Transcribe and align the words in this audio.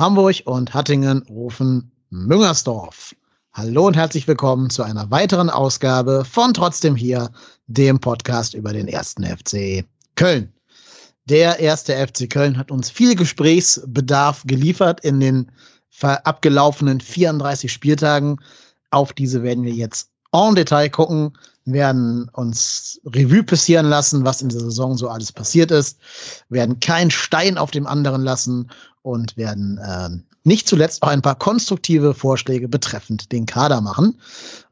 Hamburg 0.00 0.40
und 0.46 0.72
Hattingen 0.72 1.22
rufen 1.28 1.92
Müngersdorf. 2.08 3.14
Hallo 3.52 3.86
und 3.86 3.98
herzlich 3.98 4.26
willkommen 4.26 4.70
zu 4.70 4.82
einer 4.82 5.10
weiteren 5.10 5.50
Ausgabe 5.50 6.24
von 6.24 6.54
Trotzdem 6.54 6.96
hier, 6.96 7.30
dem 7.66 8.00
Podcast 8.00 8.54
über 8.54 8.72
den 8.72 8.88
ersten 8.88 9.26
FC 9.26 9.84
Köln. 10.14 10.50
Der 11.26 11.60
erste 11.60 11.94
FC 11.94 12.30
Köln 12.30 12.56
hat 12.56 12.70
uns 12.70 12.88
viel 12.88 13.14
Gesprächsbedarf 13.14 14.42
geliefert 14.46 15.04
in 15.04 15.20
den 15.20 15.52
abgelaufenen 16.00 17.02
34 17.02 17.70
Spieltagen. 17.70 18.40
Auf 18.90 19.12
diese 19.12 19.42
werden 19.42 19.64
wir 19.64 19.74
jetzt 19.74 20.08
en 20.32 20.54
Detail 20.54 20.88
gucken, 20.88 21.36
werden 21.72 22.28
uns 22.32 23.00
Revue 23.04 23.42
passieren 23.42 23.86
lassen, 23.86 24.24
was 24.24 24.42
in 24.42 24.48
der 24.48 24.60
Saison 24.60 24.96
so 24.96 25.08
alles 25.08 25.32
passiert 25.32 25.70
ist, 25.70 25.98
werden 26.48 26.80
keinen 26.80 27.10
Stein 27.10 27.58
auf 27.58 27.70
dem 27.70 27.86
anderen 27.86 28.22
lassen 28.22 28.70
und 29.02 29.36
werden 29.36 29.78
äh, 29.78 30.10
nicht 30.44 30.68
zuletzt 30.68 31.02
auch 31.02 31.08
ein 31.08 31.22
paar 31.22 31.36
konstruktive 31.36 32.14
Vorschläge 32.14 32.68
betreffend 32.68 33.32
den 33.32 33.46
Kader 33.46 33.80
machen. 33.80 34.18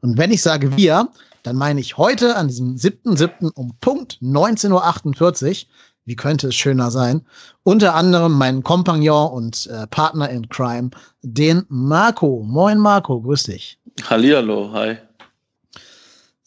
Und 0.01 0.17
wenn 0.17 0.31
ich 0.31 0.41
sage 0.41 0.75
wir, 0.77 1.09
dann 1.43 1.55
meine 1.55 1.79
ich 1.79 1.97
heute 1.97 2.35
an 2.35 2.47
diesem 2.47 2.75
7.7. 2.75 3.51
um 3.53 3.73
Punkt 3.79 4.19
19.48 4.21 5.47
Uhr, 5.47 5.67
wie 6.05 6.15
könnte 6.15 6.47
es 6.47 6.55
schöner 6.55 6.89
sein, 6.89 7.21
unter 7.63 7.93
anderem 7.93 8.33
meinen 8.33 8.63
Kompagnon 8.63 9.31
und 9.31 9.67
äh, 9.67 9.85
Partner 9.87 10.29
in 10.29 10.49
Crime, 10.49 10.89
den 11.21 11.65
Marco. 11.69 12.43
Moin 12.43 12.79
Marco, 12.79 13.21
grüß 13.21 13.43
dich. 13.43 13.79
Hallihallo, 14.09 14.71
hi. 14.73 14.97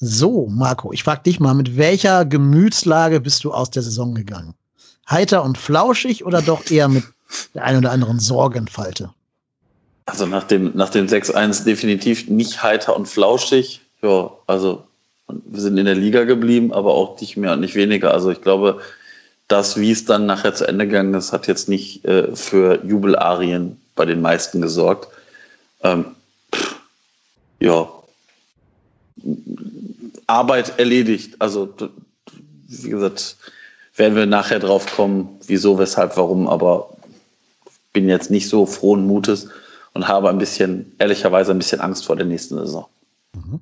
So, 0.04 0.48
Marco, 0.50 0.92
ich 0.92 1.04
frage 1.04 1.22
dich 1.22 1.38
mal, 1.38 1.54
mit 1.54 1.76
welcher 1.76 2.24
Gemütslage 2.24 3.20
bist 3.20 3.44
du 3.44 3.52
aus 3.52 3.70
der 3.70 3.84
Saison 3.84 4.16
gegangen? 4.16 4.52
Heiter 5.08 5.44
und 5.44 5.56
flauschig 5.56 6.24
oder 6.26 6.42
doch 6.42 6.68
eher 6.68 6.88
mit 6.88 7.04
der 7.54 7.62
einen 7.62 7.78
oder 7.78 7.92
anderen 7.92 8.18
Sorgenfalte? 8.18 9.10
Also 10.06 10.26
nach 10.26 10.42
dem, 10.42 10.72
nach 10.74 10.90
dem 10.90 11.06
6-1 11.06 11.62
definitiv 11.62 12.28
nicht 12.28 12.64
heiter 12.64 12.96
und 12.96 13.06
flauschig. 13.06 13.80
Ja, 14.02 14.32
also 14.48 14.82
wir 15.28 15.60
sind 15.60 15.78
in 15.78 15.84
der 15.84 15.94
Liga 15.94 16.24
geblieben, 16.24 16.72
aber 16.72 16.92
auch 16.94 17.20
nicht 17.20 17.36
mehr 17.36 17.52
und 17.52 17.60
nicht 17.60 17.76
weniger. 17.76 18.12
Also 18.12 18.32
ich 18.32 18.42
glaube, 18.42 18.80
das, 19.46 19.78
wie 19.78 19.92
es 19.92 20.04
dann 20.04 20.26
nachher 20.26 20.52
zu 20.52 20.66
Ende 20.66 20.88
gegangen 20.88 21.14
ist, 21.14 21.32
hat 21.32 21.46
jetzt 21.46 21.68
nicht 21.68 22.04
äh, 22.04 22.34
für 22.34 22.84
Jubelarien 22.84 23.80
bei 23.94 24.04
den 24.04 24.20
meisten 24.20 24.62
gesorgt. 24.62 25.06
Ähm, 25.84 26.06
pff, 26.52 26.74
ja, 27.60 27.88
Arbeit 30.32 30.78
erledigt. 30.78 31.36
Also 31.40 31.72
wie 32.68 32.88
gesagt, 32.88 33.36
werden 33.96 34.16
wir 34.16 34.26
nachher 34.26 34.58
drauf 34.58 34.86
kommen, 34.96 35.38
wieso, 35.46 35.78
weshalb, 35.78 36.16
warum, 36.16 36.48
aber 36.48 36.96
bin 37.92 38.08
jetzt 38.08 38.30
nicht 38.30 38.48
so 38.48 38.64
frohen 38.64 39.06
Mutes 39.06 39.48
und 39.92 40.08
habe 40.08 40.30
ein 40.30 40.38
bisschen, 40.38 40.92
ehrlicherweise 40.98 41.50
ein 41.50 41.58
bisschen 41.58 41.80
Angst 41.80 42.06
vor 42.06 42.16
der 42.16 42.24
nächsten 42.24 42.56
Saison. 42.56 42.86
Mhm. 43.34 43.60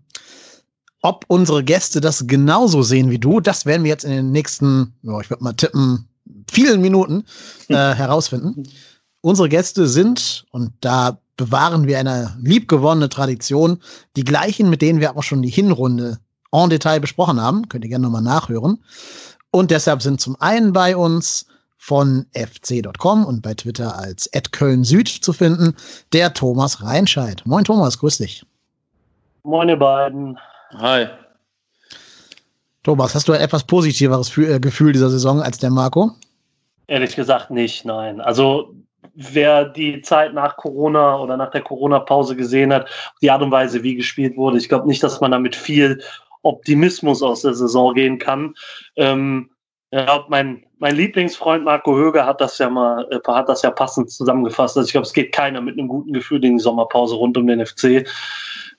Ob 1.02 1.24
unsere 1.28 1.64
Gäste 1.64 2.00
das 2.00 2.26
genauso 2.26 2.82
sehen 2.82 3.10
wie 3.10 3.18
du, 3.18 3.40
das 3.40 3.66
werden 3.66 3.82
wir 3.82 3.90
jetzt 3.90 4.04
in 4.04 4.12
den 4.12 4.30
nächsten, 4.30 4.92
oh, 5.04 5.20
ich 5.20 5.30
würde 5.30 5.42
mal 5.42 5.54
tippen, 5.54 6.06
vielen 6.50 6.80
Minuten 6.80 7.24
äh, 7.68 7.74
herausfinden. 7.74 8.68
Unsere 9.22 9.48
Gäste 9.48 9.88
sind, 9.88 10.46
und 10.50 10.72
da 10.80 11.18
bewahren 11.36 11.86
wir 11.86 11.98
eine 11.98 12.36
liebgewonnene 12.42 13.08
Tradition, 13.08 13.80
die 14.16 14.24
gleichen, 14.24 14.70
mit 14.70 14.82
denen 14.82 15.00
wir 15.00 15.16
auch 15.16 15.22
schon 15.22 15.42
die 15.42 15.50
Hinrunde 15.50 16.18
en 16.52 16.70
Detail 16.70 17.00
besprochen 17.00 17.40
haben. 17.40 17.68
Könnt 17.68 17.84
ihr 17.84 17.90
gerne 17.90 18.04
nochmal 18.04 18.22
nachhören. 18.22 18.82
Und 19.50 19.70
deshalb 19.70 20.02
sind 20.02 20.20
zum 20.20 20.36
einen 20.40 20.72
bei 20.72 20.96
uns 20.96 21.46
von 21.76 22.26
fc.com 22.34 23.24
und 23.24 23.42
bei 23.42 23.54
Twitter 23.54 23.96
als 23.96 24.30
Köln 24.52 24.84
Süd 24.84 25.08
zu 25.08 25.32
finden, 25.32 25.74
der 26.12 26.34
Thomas 26.34 26.82
Reinscheid. 26.82 27.42
Moin 27.46 27.64
Thomas, 27.64 27.98
grüß 27.98 28.18
dich. 28.18 28.44
Moin 29.42 29.68
ihr 29.68 29.78
beiden. 29.78 30.38
Hi. 30.78 31.06
Thomas, 32.82 33.14
hast 33.14 33.28
du 33.28 33.32
ein 33.32 33.40
etwas 33.40 33.64
positiveres 33.64 34.36
äh, 34.38 34.60
Gefühl 34.60 34.92
dieser 34.92 35.10
Saison 35.10 35.42
als 35.42 35.58
der 35.58 35.70
Marco? 35.70 36.12
Ehrlich 36.86 37.16
gesagt 37.16 37.50
nicht, 37.50 37.84
nein. 37.84 38.20
Also 38.20 38.74
wer 39.14 39.64
die 39.64 40.02
Zeit 40.02 40.34
nach 40.34 40.56
Corona 40.56 41.18
oder 41.18 41.36
nach 41.36 41.50
der 41.50 41.62
Corona-Pause 41.62 42.36
gesehen 42.36 42.72
hat, 42.72 42.88
die 43.22 43.30
Art 43.30 43.42
und 43.42 43.50
Weise, 43.50 43.82
wie 43.82 43.94
gespielt 43.94 44.36
wurde, 44.36 44.58
ich 44.58 44.68
glaube 44.68 44.86
nicht, 44.86 45.02
dass 45.02 45.20
man 45.20 45.30
damit 45.30 45.56
viel 45.56 46.02
Optimismus 46.42 47.22
aus 47.22 47.42
der 47.42 47.54
Saison 47.54 47.94
gehen 47.94 48.18
kann. 48.18 48.54
Ähm, 48.96 49.50
ja, 49.92 50.24
mein, 50.28 50.64
mein 50.78 50.94
Lieblingsfreund 50.94 51.64
Marco 51.64 51.96
Höger 51.96 52.24
hat 52.24 52.40
das 52.40 52.58
ja 52.58 52.70
mal, 52.70 53.08
äh, 53.10 53.18
hat 53.26 53.48
das 53.48 53.62
ja 53.62 53.70
passend 53.70 54.10
zusammengefasst. 54.10 54.76
Also 54.76 54.86
ich 54.86 54.92
glaube, 54.92 55.06
es 55.06 55.12
geht 55.12 55.32
keiner 55.32 55.60
mit 55.60 55.78
einem 55.78 55.88
guten 55.88 56.12
Gefühl 56.12 56.44
in 56.44 56.58
die 56.58 56.62
Sommerpause 56.62 57.16
rund 57.16 57.36
um 57.36 57.46
den 57.46 57.64
FC, 57.64 58.06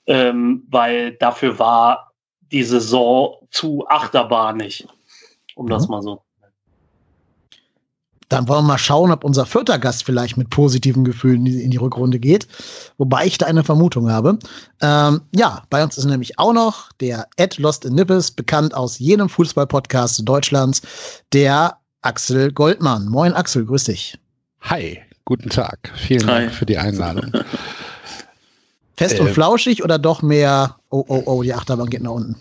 ähm, 0.07 0.65
weil 0.69 1.11
dafür 1.13 1.59
war 1.59 2.13
die 2.51 2.63
Saison 2.63 3.35
zu 3.51 3.85
achterbahnig, 3.87 4.87
um 5.55 5.65
mhm. 5.65 5.69
das 5.69 5.87
mal 5.89 6.01
so 6.01 6.23
dann 8.31 8.47
wollen 8.47 8.63
wir 8.63 8.69
mal 8.69 8.77
schauen, 8.77 9.11
ob 9.11 9.25
unser 9.25 9.45
vierter 9.45 9.77
Gast 9.77 10.05
vielleicht 10.05 10.37
mit 10.37 10.49
positiven 10.49 11.03
Gefühlen 11.03 11.45
in 11.45 11.69
die, 11.69 11.77
Rückrunde 11.77 12.17
geht. 12.17 12.47
Wobei 12.97 13.25
ich 13.25 13.37
da 13.37 13.45
eine 13.45 13.63
Vermutung 13.63 14.09
habe. 14.09 14.39
Ähm, 14.81 15.21
ja, 15.35 15.63
bei 15.69 15.83
uns 15.83 15.97
ist 15.97 16.05
nämlich 16.05 16.39
auch 16.39 16.53
noch 16.53 16.93
der 16.93 17.27
Ed 17.35 17.57
Lost 17.57 17.83
in 17.83 17.95
Nippes, 17.95 18.31
bekannt 18.31 18.73
aus 18.73 18.99
jedem 18.99 19.27
Fußball-Podcast 19.27 20.21
Deutschlands, 20.23 20.81
der 21.33 21.77
Axel 22.03 22.53
Goldmann. 22.53 23.07
Moin 23.09 23.33
Axel, 23.33 23.65
grüß 23.65 23.83
dich. 23.83 24.17
Hi, 24.61 25.01
guten 25.25 25.49
Tag. 25.49 25.91
Vielen 25.95 26.27
Hi. 26.27 26.43
Dank 26.43 26.53
für 26.53 26.65
die 26.65 26.77
Einladung. 26.77 27.33
Fest 28.95 29.15
äh, 29.15 29.19
und 29.19 29.31
flauschig 29.31 29.83
oder 29.83 29.99
doch 29.99 30.21
mehr, 30.21 30.77
oh, 30.89 31.03
oh, 31.05 31.23
oh, 31.25 31.43
die 31.43 31.53
Achterbahn 31.53 31.89
geht 31.89 32.01
nach 32.01 32.11
unten? 32.11 32.37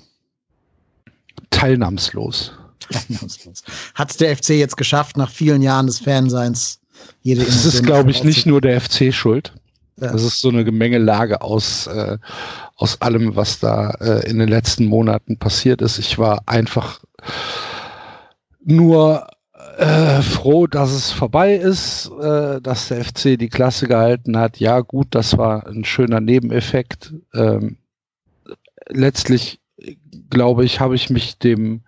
Teilnahmslos. 1.51 2.53
Hat 3.95 4.11
es 4.11 4.17
der 4.17 4.37
FC 4.37 4.51
jetzt 4.51 4.77
geschafft, 4.77 5.17
nach 5.17 5.31
vielen 5.31 5.63
Jahren 5.63 5.87
des 5.87 5.99
Fanseins 6.01 6.81
jede 7.23 7.45
Das 7.45 7.65
ist, 7.65 7.85
glaube 7.85 8.11
ich, 8.11 8.25
nicht 8.25 8.47
nur 8.47 8.61
der 8.61 8.81
FC 8.81 9.13
schuld. 9.13 9.53
Ja. 10.01 10.13
Das 10.13 10.23
ist 10.23 10.41
so 10.41 10.49
eine 10.49 10.65
Gemengelage 10.65 11.43
aus, 11.43 11.87
äh, 11.87 12.17
aus 12.77 13.01
allem, 13.03 13.37
was 13.37 13.61
da 13.61 13.91
äh, 14.01 14.31
in 14.31 14.39
den 14.39 14.49
letzten 14.49 14.87
Monaten 14.87 15.39
passiert 15.39 15.83
ist. 15.83 15.99
Ich 15.99 16.19
war 16.19 16.43
einfach 16.47 17.01
nur 18.65 19.27
äh, 19.77 20.23
froh, 20.23 20.67
dass 20.67 20.91
es 20.91 21.11
vorbei 21.11 21.55
ist, 21.55 22.11
äh, 22.21 22.61
dass 22.63 22.89
der 22.89 23.05
FC 23.05 23.39
die 23.39 23.49
Klasse 23.51 23.89
gehalten 23.89 24.39
hat. 24.39 24.59
Ja, 24.59 24.81
gut, 24.81 25.09
das 25.11 25.37
war 25.37 25.67
ein 25.67 25.85
schöner 25.85 26.21
Nebeneffekt. 26.21 27.13
Ähm, 27.35 27.77
letztlich, 28.89 29.61
glaube 30.31 30.65
ich, 30.65 30.81
habe 30.81 30.95
ich 30.95 31.11
mich 31.11 31.39
dem 31.39 31.83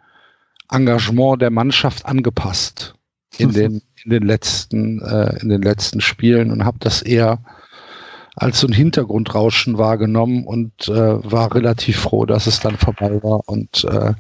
Engagement 0.71 1.41
der 1.43 1.51
Mannschaft 1.51 2.07
angepasst 2.07 2.95
in 3.39 3.53
den, 3.53 3.83
in 4.05 4.11
den 4.11 4.23
letzten, 4.23 5.01
äh, 5.03 5.39
in 5.41 5.49
den 5.49 5.63
letzten 5.63 6.01
Spielen 6.01 6.51
und 6.51 6.65
habe 6.65 6.79
das 6.81 7.03
eher 7.03 7.39
als 8.37 8.61
so 8.61 8.67
ein 8.67 8.73
Hintergrundrauschen 8.73 9.77
wahrgenommen 9.77 10.45
und 10.47 10.89
äh, 10.89 11.31
war 11.31 11.55
relativ 11.55 11.99
froh, 11.99 12.25
dass 12.25 12.47
es 12.47 12.61
dann 12.61 12.79
vorbei 12.79 13.23
war 13.23 13.47
und 13.47 13.85
äh, 13.85 14.15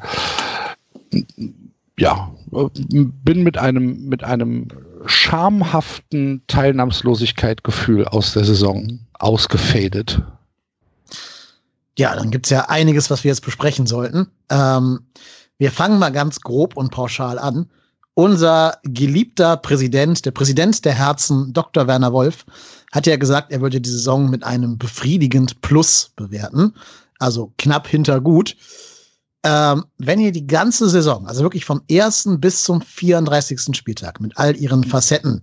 ja, 1.98 2.30
bin 2.90 3.42
mit 3.42 3.58
einem, 3.58 4.08
mit 4.08 4.24
einem 4.24 4.68
schamhaften 5.06 6.42
Teilnahmslosigkeitgefühl 6.46 8.06
aus 8.06 8.32
der 8.32 8.44
Saison 8.44 9.00
ausgefadet. 9.14 10.22
Ja, 11.98 12.14
dann 12.16 12.30
gibt 12.30 12.46
es 12.46 12.50
ja 12.50 12.68
einiges, 12.68 13.10
was 13.10 13.24
wir 13.24 13.30
jetzt 13.30 13.44
besprechen 13.44 13.86
sollten. 13.86 14.28
Ähm, 14.50 15.00
wir 15.62 15.70
fangen 15.70 16.00
mal 16.00 16.10
ganz 16.10 16.40
grob 16.40 16.76
und 16.76 16.90
pauschal 16.90 17.38
an. 17.38 17.70
Unser 18.14 18.78
geliebter 18.82 19.56
Präsident, 19.56 20.26
der 20.26 20.32
Präsident 20.32 20.84
der 20.84 20.92
Herzen, 20.92 21.52
Dr. 21.52 21.86
Werner 21.86 22.12
Wolf, 22.12 22.44
hat 22.90 23.06
ja 23.06 23.14
gesagt, 23.14 23.52
er 23.52 23.60
würde 23.60 23.80
die 23.80 23.88
Saison 23.88 24.28
mit 24.28 24.42
einem 24.42 24.76
befriedigend 24.76 25.60
Plus 25.60 26.10
bewerten. 26.16 26.74
Also 27.20 27.52
knapp 27.58 27.86
hinter 27.86 28.20
gut. 28.20 28.56
Ähm, 29.44 29.84
wenn 29.98 30.18
ihr 30.18 30.32
die 30.32 30.48
ganze 30.48 30.88
Saison, 30.88 31.28
also 31.28 31.44
wirklich 31.44 31.64
vom 31.64 31.82
ersten 31.88 32.40
bis 32.40 32.64
zum 32.64 32.80
34. 32.80 33.76
Spieltag 33.76 34.20
mit 34.20 34.36
all 34.36 34.56
ihren 34.56 34.82
Facetten 34.82 35.42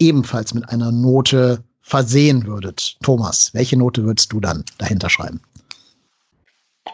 ebenfalls 0.00 0.54
mit 0.54 0.68
einer 0.70 0.90
Note 0.90 1.62
versehen 1.82 2.46
würdet, 2.46 2.96
Thomas, 3.04 3.54
welche 3.54 3.76
Note 3.76 4.02
würdest 4.02 4.32
du 4.32 4.40
dann 4.40 4.64
dahinter 4.78 5.08
schreiben? 5.08 5.40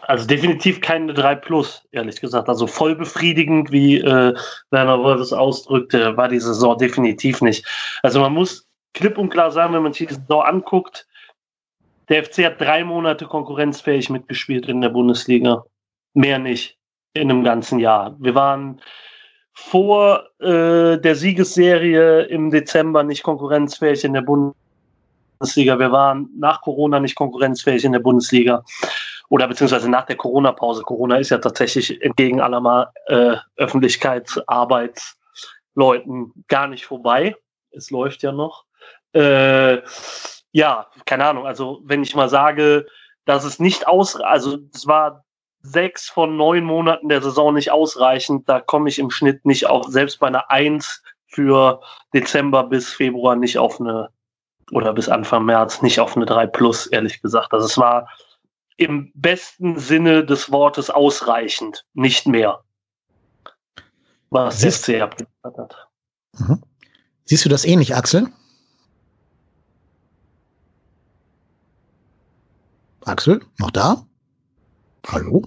Also 0.09 0.25
definitiv 0.25 0.81
keine 0.81 1.13
3 1.13 1.35
Plus, 1.35 1.87
ehrlich 1.91 2.19
gesagt. 2.19 2.49
Also 2.49 2.65
voll 2.65 2.95
befriedigend, 2.95 3.71
wie 3.71 3.99
äh, 3.99 4.33
Werner 4.71 5.03
Wolf 5.03 5.21
es 5.21 5.31
ausdrückte, 5.31 6.17
war 6.17 6.27
die 6.27 6.39
Saison 6.39 6.75
definitiv 6.79 7.43
nicht. 7.43 7.63
Also 8.01 8.19
man 8.19 8.33
muss 8.33 8.67
klipp 8.95 9.19
und 9.19 9.29
klar 9.29 9.51
sagen, 9.51 9.75
wenn 9.75 9.83
man 9.83 9.93
sich 9.93 10.07
die 10.07 10.15
Saison 10.15 10.41
anguckt, 10.41 11.05
der 12.09 12.23
FC 12.23 12.45
hat 12.45 12.59
drei 12.59 12.83
Monate 12.83 13.25
konkurrenzfähig 13.25 14.09
mitgespielt 14.09 14.67
in 14.67 14.81
der 14.81 14.89
Bundesliga. 14.89 15.63
Mehr 16.15 16.39
nicht 16.39 16.75
in 17.13 17.29
einem 17.29 17.43
ganzen 17.43 17.77
Jahr. 17.77 18.15
Wir 18.17 18.33
waren 18.33 18.81
vor 19.53 20.23
äh, 20.39 20.97
der 20.97 21.15
Siegesserie 21.15 22.23
im 22.23 22.49
Dezember 22.49 23.03
nicht 23.03 23.21
konkurrenzfähig 23.21 24.03
in 24.03 24.13
der 24.13 24.23
Bundesliga. 24.23 25.77
Wir 25.77 25.91
waren 25.91 26.29
nach 26.35 26.61
Corona 26.61 26.99
nicht 26.99 27.13
konkurrenzfähig 27.13 27.85
in 27.85 27.91
der 27.91 27.99
Bundesliga 27.99 28.63
oder 29.29 29.47
beziehungsweise 29.47 29.89
nach 29.89 30.05
der 30.05 30.17
Corona-Pause. 30.17 30.83
Corona 30.83 31.17
ist 31.17 31.29
ja 31.29 31.37
tatsächlich 31.37 32.01
entgegen 32.01 32.41
aller 32.41 32.91
äh, 33.05 33.37
Öffentlichkeitsarbeitsleuten 33.55 36.43
gar 36.47 36.67
nicht 36.67 36.85
vorbei. 36.85 37.35
Es 37.71 37.91
läuft 37.91 38.23
ja 38.23 38.31
noch. 38.31 38.65
Äh, 39.13 39.81
ja, 40.51 40.87
keine 41.05 41.25
Ahnung. 41.25 41.45
Also 41.45 41.81
wenn 41.83 42.03
ich 42.03 42.15
mal 42.15 42.29
sage, 42.29 42.87
dass 43.25 43.43
es 43.43 43.59
nicht 43.59 43.87
aus, 43.87 44.15
also 44.15 44.57
es 44.73 44.87
war 44.87 45.23
sechs 45.61 46.09
von 46.09 46.37
neun 46.37 46.63
Monaten 46.63 47.09
der 47.09 47.21
Saison 47.21 47.53
nicht 47.53 47.71
ausreichend. 47.71 48.47
Da 48.47 48.59
komme 48.59 48.89
ich 48.89 48.99
im 48.99 49.11
Schnitt 49.11 49.45
nicht 49.45 49.67
auf, 49.67 49.85
selbst 49.87 50.19
bei 50.19 50.27
einer 50.27 50.49
Eins 50.49 51.03
für 51.27 51.81
Dezember 52.13 52.63
bis 52.63 52.89
Februar 52.89 53.35
nicht 53.35 53.57
auf 53.57 53.79
eine, 53.79 54.09
oder 54.71 54.93
bis 54.93 55.09
Anfang 55.09 55.45
März 55.45 55.81
nicht 55.81 55.99
auf 55.99 56.15
eine 56.15 56.25
3 56.25 56.47
plus, 56.47 56.87
ehrlich 56.87 57.21
gesagt. 57.21 57.53
Also 57.53 57.65
es 57.65 57.77
war 57.77 58.07
im 58.79 59.11
besten 59.13 59.77
Sinne 59.77 60.25
des 60.25 60.51
Wortes 60.51 60.89
ausreichend, 60.89 61.85
nicht 61.93 62.27
mehr. 62.27 62.63
Was 64.29 64.61
Siehst, 64.61 64.85
FC 64.85 65.01
abgeliefert 65.01 65.57
hat. 65.57 65.87
Mhm. 66.37 66.61
Siehst 67.25 67.43
du 67.43 67.49
das 67.49 67.65
ähnlich, 67.65 67.93
Axel? 67.93 68.27
Axel, 73.03 73.41
noch 73.57 73.71
da? 73.71 74.05
Hallo? 75.07 75.41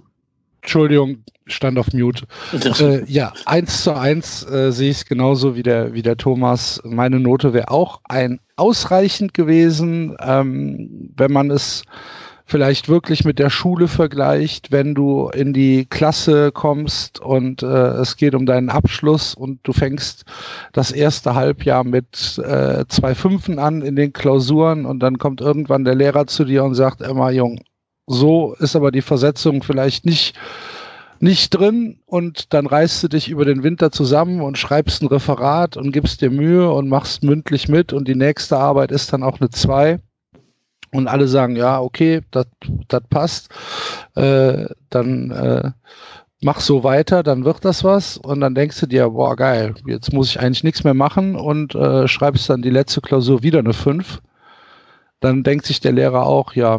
Entschuldigung, 0.61 1.25
stand 1.47 1.79
auf 1.79 1.93
Mute. 1.93 2.27
äh, 2.53 3.05
ja, 3.07 3.33
eins 3.47 3.83
zu 3.83 3.95
eins 3.95 4.45
äh, 4.45 4.73
sehe 4.73 4.91
ich 4.91 4.99
es 4.99 5.05
genauso 5.07 5.57
wie 5.57 5.63
der, 5.63 5.95
wie 5.95 6.03
der 6.03 6.17
Thomas. 6.17 6.81
Meine 6.85 7.19
Note 7.19 7.53
wäre 7.53 7.71
auch 7.71 8.01
ein 8.05 8.41
ausreichend 8.57 9.33
gewesen, 9.33 10.17
ähm, 10.21 11.13
wenn 11.17 11.33
man 11.33 11.51
es 11.51 11.83
vielleicht 12.53 12.91
wirklich 12.91 13.25
mit 13.25 13.39
der 13.39 13.49
Schule 13.49 13.89
vergleicht, 13.89 14.71
wenn 14.73 14.95
du 14.95 15.31
in 15.31 15.55
die 15.55 15.87
Klasse 15.87 16.53
kommst 16.53 17.19
und 17.19 17.63
äh, 17.63 17.67
es 17.67 18.19
geht 18.19 18.35
um 18.35 18.45
deinen 18.45 18.69
Abschluss 18.69 19.35
und 19.35 19.61
du 19.63 19.73
fängst 19.73 20.27
das 20.75 20.93
erste 20.93 21.35
Halbjahr 21.35 21.83
mit 21.83 22.39
äh, 22.45 22.85
zwei 22.89 23.15
Fünfen 23.15 23.59
an 23.59 23.81
in 23.81 23.97
den 23.97 24.13
Klausuren 24.13 24.85
und 24.85 25.01
dann 25.01 25.17
kommt 25.17 25.41
irgendwann 25.41 25.87
der 25.87 25.95
Lehrer 25.95 26.27
zu 26.27 26.45
dir 26.45 26.63
und 26.63 26.75
sagt, 26.75 27.01
Emma 27.01 27.31
Jung, 27.31 27.59
so 28.07 28.55
ist 28.59 28.77
aber 28.77 28.91
die 28.91 29.01
Versetzung 29.01 29.63
vielleicht 29.63 30.05
nicht, 30.05 30.39
nicht 31.21 31.55
drin 31.55 32.01
und 32.05 32.53
dann 32.53 32.67
reißt 32.67 33.03
du 33.03 33.09
dich 33.09 33.31
über 33.31 33.47
den 33.47 33.63
Winter 33.63 33.91
zusammen 33.91 34.43
und 34.43 34.59
schreibst 34.59 35.01
ein 35.01 35.09
Referat 35.09 35.79
und 35.79 35.91
gibst 35.91 36.21
dir 36.21 36.29
Mühe 36.29 36.71
und 36.71 36.91
machst 36.91 37.23
mündlich 37.23 37.71
mit 37.71 37.95
und 37.95 38.09
die 38.09 38.15
nächste 38.15 38.59
Arbeit 38.59 38.93
ist 38.93 39.11
dann 39.11 39.23
auch 39.23 39.41
eine 39.41 39.49
2 39.49 40.01
und 40.93 41.09
alle 41.09 41.27
sagen, 41.29 41.57
ja, 41.57 41.81
okay, 41.81 42.21
das 42.31 42.47
passt, 43.11 43.49
äh, 44.15 44.67
dann 44.91 45.31
äh, 45.31 45.71
mach 46.43 46.61
so 46.61 46.85
weiter, 46.85 47.23
dann 47.23 47.45
wird 47.45 47.65
das 47.65 47.85
was 47.85 48.17
und 48.17 48.41
dann 48.41 48.55
denkst 48.55 48.81
du 48.81 48.87
dir, 48.87 49.11
boah, 49.11 49.37
geil, 49.37 49.75
jetzt 49.87 50.13
muss 50.13 50.31
ich 50.31 50.41
eigentlich 50.41 50.65
nichts 50.65 50.85
mehr 50.85 50.95
machen 50.95 51.37
und 51.37 51.75
äh, 51.75 52.09
schreibst 52.09 52.49
dann 52.51 52.63
die 52.63 52.71
letzte 52.71 53.01
Klausur 53.01 53.43
wieder 53.43 53.61
eine 53.61 53.73
5. 53.73 54.21
Dann 55.21 55.45
denkt 55.45 55.67
sich 55.67 55.81
der 55.81 55.93
Lehrer 55.93 56.27
auch, 56.27 56.55
ja, 56.55 56.79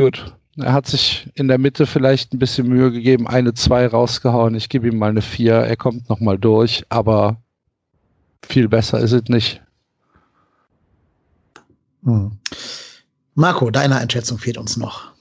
Gut. 0.00 0.34
Er 0.56 0.72
hat 0.72 0.86
sich 0.86 1.28
in 1.34 1.48
der 1.48 1.58
Mitte 1.58 1.86
vielleicht 1.86 2.32
ein 2.32 2.38
bisschen 2.38 2.68
Mühe 2.68 2.90
gegeben, 2.92 3.26
eine 3.26 3.54
2 3.54 3.88
rausgehauen. 3.88 4.54
Ich 4.54 4.68
gebe 4.68 4.88
ihm 4.88 4.98
mal 4.98 5.10
eine 5.10 5.22
4. 5.22 5.54
Er 5.54 5.76
kommt 5.76 6.08
nochmal 6.08 6.38
durch, 6.38 6.84
aber 6.88 7.42
viel 8.46 8.68
besser 8.68 9.00
ist 9.00 9.12
es 9.12 9.24
nicht. 9.28 9.61
Hm. 12.04 12.32
Marco, 13.34 13.70
deine 13.70 13.96
Einschätzung 13.96 14.38
fehlt 14.38 14.58
uns 14.58 14.76
noch. 14.76 15.12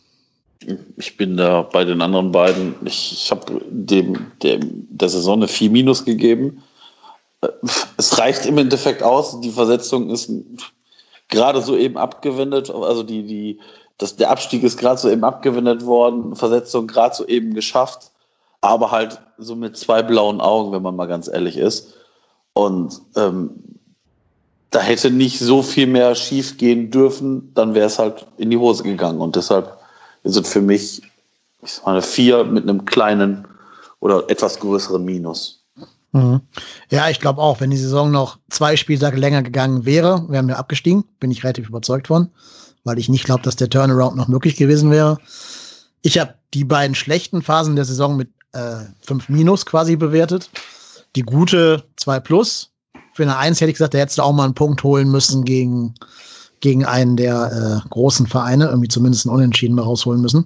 Ich 0.97 1.17
bin 1.17 1.37
da 1.37 1.63
bei 1.63 1.83
den 1.83 2.01
anderen 2.01 2.31
beiden. 2.31 2.75
Ich, 2.85 3.13
ich 3.13 3.31
habe 3.31 3.61
dem, 3.69 4.31
dem 4.43 4.87
der 4.89 5.09
Saison 5.09 5.39
eine 5.39 5.47
4 5.47 5.69
minus 5.71 6.05
gegeben. 6.05 6.61
Es 7.97 8.17
reicht 8.19 8.45
im 8.45 8.57
Endeffekt 8.57 9.01
aus. 9.01 9.41
Die 9.41 9.49
Versetzung 9.49 10.09
ist 10.11 10.31
gerade 11.29 11.61
so 11.61 11.75
eben 11.75 11.97
abgewendet. 11.97 12.69
Also 12.69 13.01
die, 13.01 13.23
die, 13.23 13.59
das, 13.97 14.15
der 14.17 14.29
Abstieg 14.29 14.61
ist 14.61 14.77
gerade 14.77 14.99
so 14.99 15.09
eben 15.09 15.23
abgewendet 15.23 15.85
worden, 15.85 16.35
Versetzung 16.35 16.85
gerade 16.85 17.15
so 17.15 17.25
eben 17.25 17.53
geschafft, 17.55 18.11
aber 18.59 18.91
halt 18.91 19.19
so 19.37 19.55
mit 19.55 19.77
zwei 19.77 20.03
blauen 20.03 20.41
Augen, 20.41 20.71
wenn 20.71 20.83
man 20.83 20.95
mal 20.95 21.07
ganz 21.07 21.27
ehrlich 21.27 21.57
ist. 21.57 21.95
Und 22.53 23.01
ähm, 23.15 23.70
da 24.71 24.79
hätte 24.79 25.11
nicht 25.11 25.39
so 25.39 25.61
viel 25.61 25.87
mehr 25.87 26.15
schief 26.15 26.57
gehen 26.57 26.91
dürfen, 26.91 27.53
dann 27.53 27.73
wäre 27.73 27.87
es 27.87 27.99
halt 27.99 28.25
in 28.37 28.49
die 28.49 28.57
Hose 28.57 28.83
gegangen. 28.83 29.19
Und 29.19 29.35
deshalb 29.35 29.77
ist 30.23 30.37
es 30.37 30.47
für 30.47 30.61
mich 30.61 31.01
ich 31.63 31.73
sag 31.73 31.85
mal, 31.85 31.91
eine 31.93 32.01
4 32.01 32.45
mit 32.45 32.63
einem 32.63 32.85
kleinen 32.85 33.47
oder 33.99 34.29
etwas 34.29 34.59
größeren 34.59 35.03
Minus. 35.03 35.63
Mhm. 36.13 36.41
Ja, 36.89 37.09
ich 37.09 37.19
glaube 37.19 37.41
auch, 37.41 37.61
wenn 37.61 37.69
die 37.69 37.77
Saison 37.77 38.11
noch 38.11 38.39
zwei 38.49 38.75
Spieltage 38.75 39.17
länger 39.17 39.43
gegangen 39.43 39.85
wäre, 39.85 40.25
wären 40.29 40.47
wir 40.47 40.57
abgestiegen, 40.57 41.05
bin 41.19 41.31
ich 41.31 41.43
relativ 41.43 41.69
überzeugt 41.69 42.07
von 42.07 42.31
weil 42.83 42.99
ich 42.99 43.09
nicht 43.09 43.25
glaube, 43.25 43.43
dass 43.43 43.55
der 43.55 43.69
Turnaround 43.69 44.15
noch 44.15 44.27
möglich 44.27 44.55
gewesen 44.55 44.91
wäre. 44.91 45.17
Ich 46.01 46.17
habe 46.17 46.35
die 46.53 46.63
beiden 46.63 46.95
schlechten 46.95 47.41
Phasen 47.41 47.75
der 47.75 47.85
Saison 47.85 48.17
mit 48.17 48.29
äh, 48.53 48.85
5 49.01 49.29
Minus 49.29 49.65
quasi 49.65 49.95
bewertet. 49.95 50.49
Die 51.15 51.21
gute 51.21 51.83
2 51.97 52.19
Plus. 52.21 52.70
Für 53.13 53.23
eine 53.23 53.37
1 53.37 53.59
hätte 53.59 53.71
ich 53.71 53.77
gesagt, 53.77 53.93
da 53.93 53.99
hättest 53.99 54.17
du 54.17 54.23
auch 54.23 54.33
mal 54.33 54.45
einen 54.45 54.53
Punkt 54.53 54.83
holen 54.83 55.09
müssen 55.09 55.43
gegen, 55.43 55.93
gegen 56.59 56.85
einen 56.85 57.17
der 57.17 57.81
äh, 57.83 57.89
großen 57.89 58.27
Vereine, 58.27 58.67
irgendwie 58.67 58.87
zumindest 58.87 59.25
einen 59.25 59.35
Unentschieden 59.35 59.75
mal 59.75 59.83
rausholen 59.83 60.21
müssen. 60.21 60.45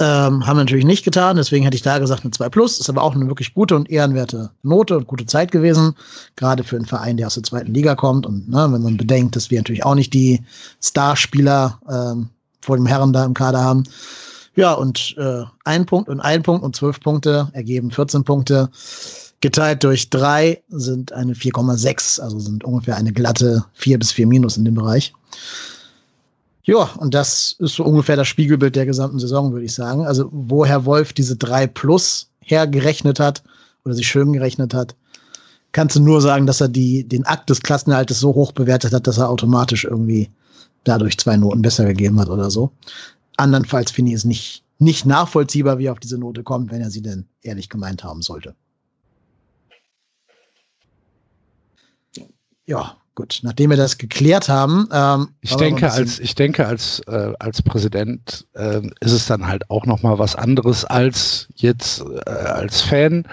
Ähm, 0.00 0.46
haben 0.46 0.56
wir 0.56 0.64
natürlich 0.64 0.86
nicht 0.86 1.04
getan, 1.04 1.36
deswegen 1.36 1.62
hätte 1.62 1.76
ich 1.76 1.82
da 1.82 1.98
gesagt 1.98 2.24
eine 2.24 2.30
2 2.30 2.48
Plus. 2.48 2.80
Ist 2.80 2.88
aber 2.88 3.02
auch 3.02 3.14
eine 3.14 3.26
wirklich 3.26 3.52
gute 3.52 3.76
und 3.76 3.90
ehrenwerte 3.90 4.50
Note 4.62 4.96
und 4.96 5.06
gute 5.06 5.26
Zeit 5.26 5.52
gewesen. 5.52 5.94
Gerade 6.36 6.64
für 6.64 6.76
einen 6.76 6.86
Verein, 6.86 7.18
der 7.18 7.26
aus 7.26 7.34
der 7.34 7.42
zweiten 7.42 7.74
Liga 7.74 7.94
kommt. 7.94 8.24
Und 8.24 8.48
ne, 8.48 8.66
wenn 8.72 8.82
man 8.82 8.96
bedenkt, 8.96 9.36
dass 9.36 9.50
wir 9.50 9.58
natürlich 9.58 9.84
auch 9.84 9.94
nicht 9.94 10.14
die 10.14 10.42
Starspieler 10.82 11.78
ähm, 11.90 12.30
vor 12.62 12.76
dem 12.76 12.86
Herren 12.86 13.12
da 13.12 13.26
im 13.26 13.34
Kader 13.34 13.62
haben. 13.62 13.84
Ja, 14.56 14.72
und 14.72 15.14
äh, 15.18 15.42
ein 15.64 15.84
Punkt 15.84 16.08
und 16.08 16.20
ein 16.20 16.42
Punkt 16.42 16.64
und 16.64 16.74
zwölf 16.74 16.98
Punkte 17.00 17.50
ergeben 17.52 17.90
14 17.90 18.24
Punkte. 18.24 18.70
Geteilt 19.40 19.84
durch 19.84 20.10
drei 20.10 20.62
sind 20.68 21.12
eine 21.12 21.32
4,6, 21.32 22.20
also 22.20 22.38
sind 22.38 22.62
ungefähr 22.62 22.96
eine 22.96 23.12
glatte 23.12 23.64
4 23.74 23.98
bis 23.98 24.12
4 24.12 24.26
Minus 24.26 24.58
in 24.58 24.66
dem 24.66 24.74
Bereich. 24.74 25.14
Ja, 26.64 26.90
und 26.98 27.14
das 27.14 27.56
ist 27.58 27.74
so 27.76 27.84
ungefähr 27.84 28.16
das 28.16 28.28
Spiegelbild 28.28 28.76
der 28.76 28.84
gesamten 28.84 29.18
Saison, 29.18 29.52
würde 29.52 29.64
ich 29.64 29.74
sagen. 29.74 30.06
Also, 30.06 30.28
wo 30.30 30.66
Herr 30.66 30.84
Wolf 30.84 31.14
diese 31.14 31.36
3 31.36 31.66
plus 31.66 32.28
hergerechnet 32.40 33.18
hat 33.18 33.42
oder 33.84 33.94
sich 33.94 34.06
schön 34.06 34.32
gerechnet 34.32 34.74
hat, 34.74 34.94
kannst 35.72 35.96
du 35.96 36.00
nur 36.00 36.20
sagen, 36.20 36.46
dass 36.46 36.60
er 36.60 36.68
die, 36.68 37.04
den 37.04 37.24
Akt 37.24 37.48
des 37.48 37.62
Klassenerhaltes 37.62 38.20
so 38.20 38.34
hoch 38.34 38.52
bewertet 38.52 38.92
hat, 38.92 39.06
dass 39.06 39.18
er 39.18 39.30
automatisch 39.30 39.84
irgendwie 39.84 40.30
dadurch 40.84 41.18
zwei 41.18 41.36
Noten 41.36 41.62
besser 41.62 41.86
gegeben 41.86 42.20
hat 42.20 42.28
oder 42.28 42.50
so. 42.50 42.72
Andernfalls 43.36 43.90
finde 43.90 44.10
ich 44.10 44.16
es 44.16 44.24
nicht, 44.24 44.64
nicht 44.78 45.06
nachvollziehbar, 45.06 45.78
wie 45.78 45.86
er 45.86 45.92
auf 45.92 46.00
diese 46.00 46.18
Note 46.18 46.42
kommt, 46.42 46.70
wenn 46.70 46.82
er 46.82 46.90
sie 46.90 47.02
denn 47.02 47.26
ehrlich 47.42 47.68
gemeint 47.70 48.04
haben 48.04 48.22
sollte. 48.22 48.54
Ja, 52.70 52.96
Gut, 53.16 53.40
nachdem 53.42 53.70
wir 53.70 53.76
das 53.76 53.98
geklärt 53.98 54.48
haben. 54.48 54.88
Ähm, 54.92 55.30
ich, 55.40 55.56
denke, 55.56 55.90
als, 55.92 56.20
ich 56.20 56.36
denke, 56.36 56.66
als, 56.66 57.00
äh, 57.00 57.32
als 57.40 57.60
Präsident 57.60 58.46
äh, 58.54 58.80
ist 59.00 59.12
es 59.12 59.26
dann 59.26 59.48
halt 59.48 59.68
auch 59.68 59.84
nochmal 59.84 60.18
was 60.20 60.36
anderes 60.36 60.84
als 60.84 61.48
jetzt 61.56 62.02
äh, 62.02 62.30
als 62.30 62.80
Fan. 62.80 63.26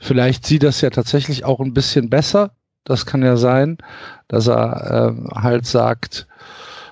Vielleicht 0.00 0.46
sieht 0.46 0.62
das 0.62 0.82
ja 0.82 0.90
tatsächlich 0.90 1.44
auch 1.44 1.58
ein 1.60 1.72
bisschen 1.72 2.10
besser. 2.10 2.50
Das 2.84 3.06
kann 3.06 3.22
ja 3.22 3.36
sein, 3.36 3.78
dass 4.28 4.46
er 4.46 5.08
ähm, 5.08 5.30
halt 5.34 5.66
sagt, 5.66 6.28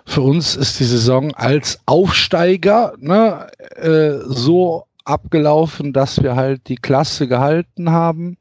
für 0.07 0.23
uns 0.23 0.57
ist 0.57 0.81
die 0.81 0.85
Saison 0.85 1.35
als 1.35 1.81
Aufsteiger 1.85 2.95
ne, 2.99 3.47
äh, 3.77 4.19
so 4.27 4.87
abgelaufen, 5.05 5.93
dass 5.93 6.23
wir 6.23 6.35
halt 6.35 6.67
die 6.69 6.77
Klasse 6.77 7.29
gehalten 7.29 7.91
haben. 7.91 8.39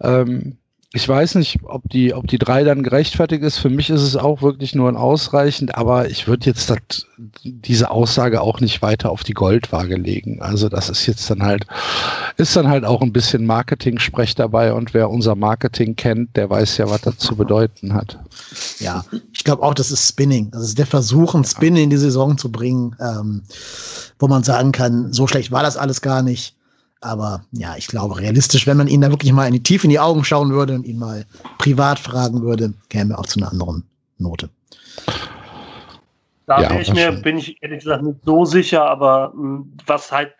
Ähm, 0.00 0.58
ich 0.98 1.08
weiß 1.08 1.36
nicht, 1.36 1.60
ob 1.62 1.88
die, 1.88 2.12
ob 2.12 2.26
die 2.26 2.38
drei 2.38 2.64
dann 2.64 2.82
gerechtfertigt 2.82 3.44
ist. 3.44 3.58
Für 3.58 3.70
mich 3.70 3.88
ist 3.88 4.02
es 4.02 4.16
auch 4.16 4.42
wirklich 4.42 4.74
nur 4.74 4.88
ein 4.88 4.96
ausreichend, 4.96 5.76
aber 5.76 6.10
ich 6.10 6.26
würde 6.26 6.46
jetzt 6.46 6.68
dat, 6.70 7.06
diese 7.44 7.92
Aussage 7.92 8.40
auch 8.40 8.58
nicht 8.58 8.82
weiter 8.82 9.12
auf 9.12 9.22
die 9.22 9.32
Goldwaage 9.32 9.94
legen. 9.94 10.42
Also 10.42 10.68
das 10.68 10.88
ist 10.88 11.06
jetzt 11.06 11.30
dann 11.30 11.44
halt, 11.44 11.68
ist 12.36 12.56
dann 12.56 12.66
halt 12.66 12.84
auch 12.84 13.00
ein 13.00 13.12
bisschen 13.12 13.46
Marketing-Sprech 13.46 14.34
dabei 14.34 14.72
und 14.72 14.92
wer 14.92 15.08
unser 15.08 15.36
Marketing 15.36 15.94
kennt, 15.94 16.36
der 16.36 16.50
weiß 16.50 16.78
ja, 16.78 16.90
was 16.90 17.02
das 17.02 17.18
zu 17.18 17.36
bedeuten 17.36 17.94
hat. 17.94 18.18
Ja, 18.80 19.04
ich 19.32 19.44
glaube 19.44 19.62
auch, 19.62 19.74
das 19.74 19.92
ist 19.92 20.08
Spinning. 20.08 20.50
Das 20.50 20.64
ist 20.64 20.78
der 20.78 20.86
Versuch, 20.86 21.32
ein 21.36 21.44
Spin 21.44 21.76
in 21.76 21.90
die 21.90 21.96
Saison 21.96 22.36
zu 22.38 22.50
bringen, 22.50 22.96
ähm, 22.98 23.42
wo 24.18 24.26
man 24.26 24.42
sagen 24.42 24.72
kann, 24.72 25.12
so 25.12 25.28
schlecht 25.28 25.52
war 25.52 25.62
das 25.62 25.76
alles 25.76 26.00
gar 26.00 26.22
nicht. 26.22 26.57
Aber 27.00 27.44
ja, 27.52 27.76
ich 27.76 27.86
glaube, 27.86 28.18
realistisch, 28.18 28.66
wenn 28.66 28.76
man 28.76 28.88
ihn 28.88 29.00
da 29.00 29.10
wirklich 29.10 29.32
mal 29.32 29.46
in 29.46 29.52
die 29.52 29.62
Tiefe 29.62 29.84
in 29.84 29.90
die 29.90 30.00
Augen 30.00 30.24
schauen 30.24 30.50
würde 30.50 30.74
und 30.74 30.84
ihn 30.84 30.98
mal 30.98 31.24
privat 31.58 31.98
fragen 31.98 32.42
würde, 32.42 32.74
käme 32.88 33.14
er 33.14 33.20
auch 33.20 33.26
zu 33.26 33.38
einer 33.38 33.52
anderen 33.52 33.84
Note. 34.18 34.50
Da 36.46 36.62
ja, 36.62 36.80
ich 36.80 36.92
mir, 36.92 37.12
bin 37.12 37.38
ich 37.38 37.62
ehrlich 37.62 37.84
gesagt 37.84 38.02
nicht 38.02 38.20
so 38.24 38.44
sicher, 38.44 38.84
aber 38.84 39.32
hm, 39.34 39.76
was 39.86 40.10
halt 40.10 40.32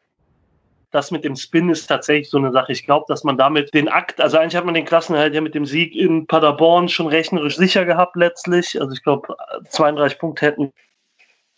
das 0.90 1.10
mit 1.10 1.22
dem 1.22 1.36
Spin 1.36 1.68
ist 1.68 1.86
tatsächlich 1.86 2.30
so 2.30 2.38
eine 2.38 2.50
Sache. 2.50 2.72
Ich 2.72 2.86
glaube, 2.86 3.04
dass 3.08 3.22
man 3.22 3.36
damit 3.36 3.74
den 3.74 3.88
Akt, 3.88 4.20
also 4.20 4.38
eigentlich 4.38 4.56
hat 4.56 4.64
man 4.64 4.74
den 4.74 4.86
Klassenerhalt 4.86 5.34
ja 5.34 5.42
mit 5.42 5.54
dem 5.54 5.66
Sieg 5.66 5.94
in 5.94 6.26
Paderborn 6.26 6.88
schon 6.88 7.08
rechnerisch 7.08 7.56
sicher 7.56 7.84
gehabt 7.84 8.16
letztlich. 8.16 8.80
Also 8.80 8.94
ich 8.94 9.02
glaube, 9.02 9.36
32 9.68 10.18
Punkte 10.18 10.46
hätten 10.46 10.72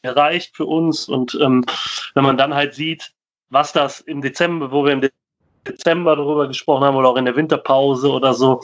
erreicht 0.02 0.56
für 0.56 0.66
uns. 0.66 1.08
Und 1.08 1.38
ähm, 1.40 1.64
wenn 2.14 2.24
man 2.24 2.36
dann 2.36 2.54
halt 2.54 2.74
sieht, 2.74 3.12
was 3.50 3.72
das 3.72 4.00
im 4.00 4.22
Dezember, 4.22 4.70
wo 4.72 4.84
wir 4.84 4.92
im 4.92 5.08
Dezember 5.66 6.16
darüber 6.16 6.48
gesprochen 6.48 6.84
haben 6.84 6.96
oder 6.96 7.08
auch 7.08 7.16
in 7.16 7.26
der 7.26 7.36
Winterpause 7.36 8.10
oder 8.10 8.32
so, 8.32 8.60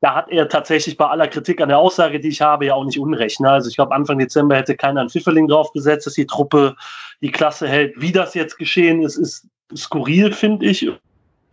da 0.00 0.14
hat 0.14 0.30
er 0.30 0.48
tatsächlich 0.48 0.96
bei 0.96 1.06
aller 1.06 1.28
Kritik 1.28 1.60
an 1.60 1.70
der 1.70 1.78
Aussage, 1.78 2.20
die 2.20 2.28
ich 2.28 2.42
habe, 2.42 2.66
ja 2.66 2.74
auch 2.74 2.84
nicht 2.84 2.98
unrecht. 2.98 3.40
Ne? 3.40 3.50
Also 3.50 3.70
ich 3.70 3.76
glaube, 3.76 3.94
Anfang 3.94 4.18
Dezember 4.18 4.56
hätte 4.56 4.76
keiner 4.76 5.00
einen 5.00 5.08
Pfifferling 5.08 5.48
draufgesetzt, 5.48 6.06
dass 6.06 6.14
die 6.14 6.26
Truppe 6.26 6.76
die 7.22 7.30
Klasse 7.30 7.66
hält. 7.66 7.94
Wie 8.00 8.12
das 8.12 8.34
jetzt 8.34 8.58
geschehen 8.58 9.02
ist, 9.02 9.16
ist 9.16 9.48
skurril, 9.74 10.32
finde 10.32 10.66
ich, 10.66 10.86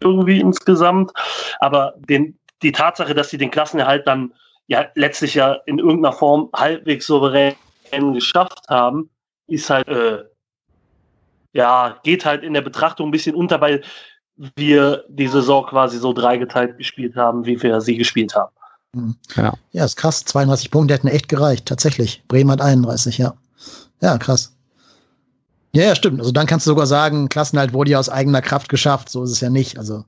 irgendwie 0.02 0.40
insgesamt. 0.40 1.12
Aber 1.60 1.94
den, 1.98 2.38
die 2.62 2.74
Tatsache, 2.74 3.16
dass 3.16 3.30
sie 3.30 3.38
den 3.38 3.52
Klassenerhalt 3.52 4.06
dann 4.06 4.34
ja 4.68 4.86
letztlich 4.96 5.36
ja 5.36 5.54
in 5.66 5.80
irgendeiner 5.80 6.14
Form 6.14 6.50
halbwegs 6.54 7.08
souverän 7.08 7.56
geschafft 8.14 8.68
haben, 8.70 9.10
ist 9.48 9.70
halt, 9.70 9.88
äh, 9.88 10.24
ja, 11.54 12.00
geht 12.04 12.26
halt 12.26 12.44
in 12.44 12.54
der 12.54 12.62
Betrachtung 12.62 13.08
ein 13.08 13.12
bisschen 13.12 13.36
unter, 13.36 13.62
weil 13.62 13.84
wir 14.56 15.04
die 15.08 15.28
Saison 15.28 15.66
quasi 15.66 15.98
so 16.00 16.12
dreigeteilt 16.12 16.78
gespielt 16.78 17.16
haben, 17.16 17.46
wie 17.46 17.62
wir 17.62 17.80
sie 17.82 17.98
gespielt 17.98 18.36
haben. 18.36 18.52
Mhm. 18.94 19.16
Ja. 19.36 19.54
ja, 19.72 19.86
ist 19.86 19.96
krass. 19.96 20.26
32 20.26 20.72
Punkte 20.72 20.96
hätten 20.96 21.08
echt 21.08 21.30
gereicht, 21.30 21.66
tatsächlich. 21.66 22.24
Bremen 22.28 22.52
hat 22.52 22.62
31, 22.62 23.18
ja. 23.18 23.34
Ja, 24.02 24.18
krass. 24.18 24.54
Ja, 25.76 25.84
ja, 25.84 25.96
stimmt. 25.96 26.20
Also 26.20 26.32
dann 26.32 26.46
kannst 26.46 26.68
du 26.68 26.72
sogar 26.72 26.86
sagen, 26.86 27.30
Klassenhalt 27.30 27.74
wurde 27.74 27.92
ja 27.92 28.00
aus 28.00 28.10
eigener 28.10 28.42
Kraft 28.42 28.70
geschafft. 28.70 29.10
So 29.10 29.24
ist 29.24 29.32
es 29.32 29.42
ja 29.42 29.50
nicht. 29.50 29.78
Also, 29.78 30.04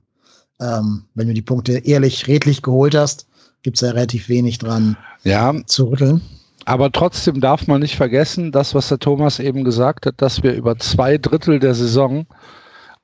ähm, 0.60 1.04
wenn 1.14 1.28
du 1.28 1.34
die 1.34 1.42
Punkte 1.42 1.78
ehrlich, 1.78 2.28
redlich 2.28 2.62
geholt 2.62 2.94
hast, 2.94 3.26
gibt 3.62 3.76
es 3.76 3.80
ja 3.80 3.90
relativ 3.90 4.28
wenig 4.28 4.58
dran 4.58 4.96
ja. 5.24 5.54
zu 5.66 5.86
rütteln. 5.86 6.20
Aber 6.66 6.90
trotzdem 6.90 7.40
darf 7.40 7.68
man 7.68 7.80
nicht 7.80 7.94
vergessen, 7.94 8.50
das, 8.50 8.74
was 8.74 8.88
der 8.88 8.98
Thomas 8.98 9.38
eben 9.38 9.62
gesagt 9.62 10.04
hat, 10.04 10.20
dass 10.20 10.42
wir 10.42 10.52
über 10.52 10.76
zwei 10.78 11.16
Drittel 11.16 11.60
der 11.60 11.74
Saison 11.74 12.26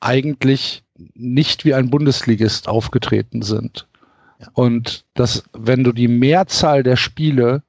eigentlich 0.01 0.83
nicht 1.15 1.65
wie 1.65 1.73
ein 1.73 1.89
Bundesligist 1.89 2.69
aufgetreten 2.69 3.43
sind. 3.43 3.87
Ja. 4.41 4.49
Und 4.55 5.05
dass, 5.15 5.45
wenn 5.53 5.85
du 5.85 5.93
die 5.93 6.09
Mehrzahl 6.09 6.83
der 6.83 6.97
Spiele 6.97 7.63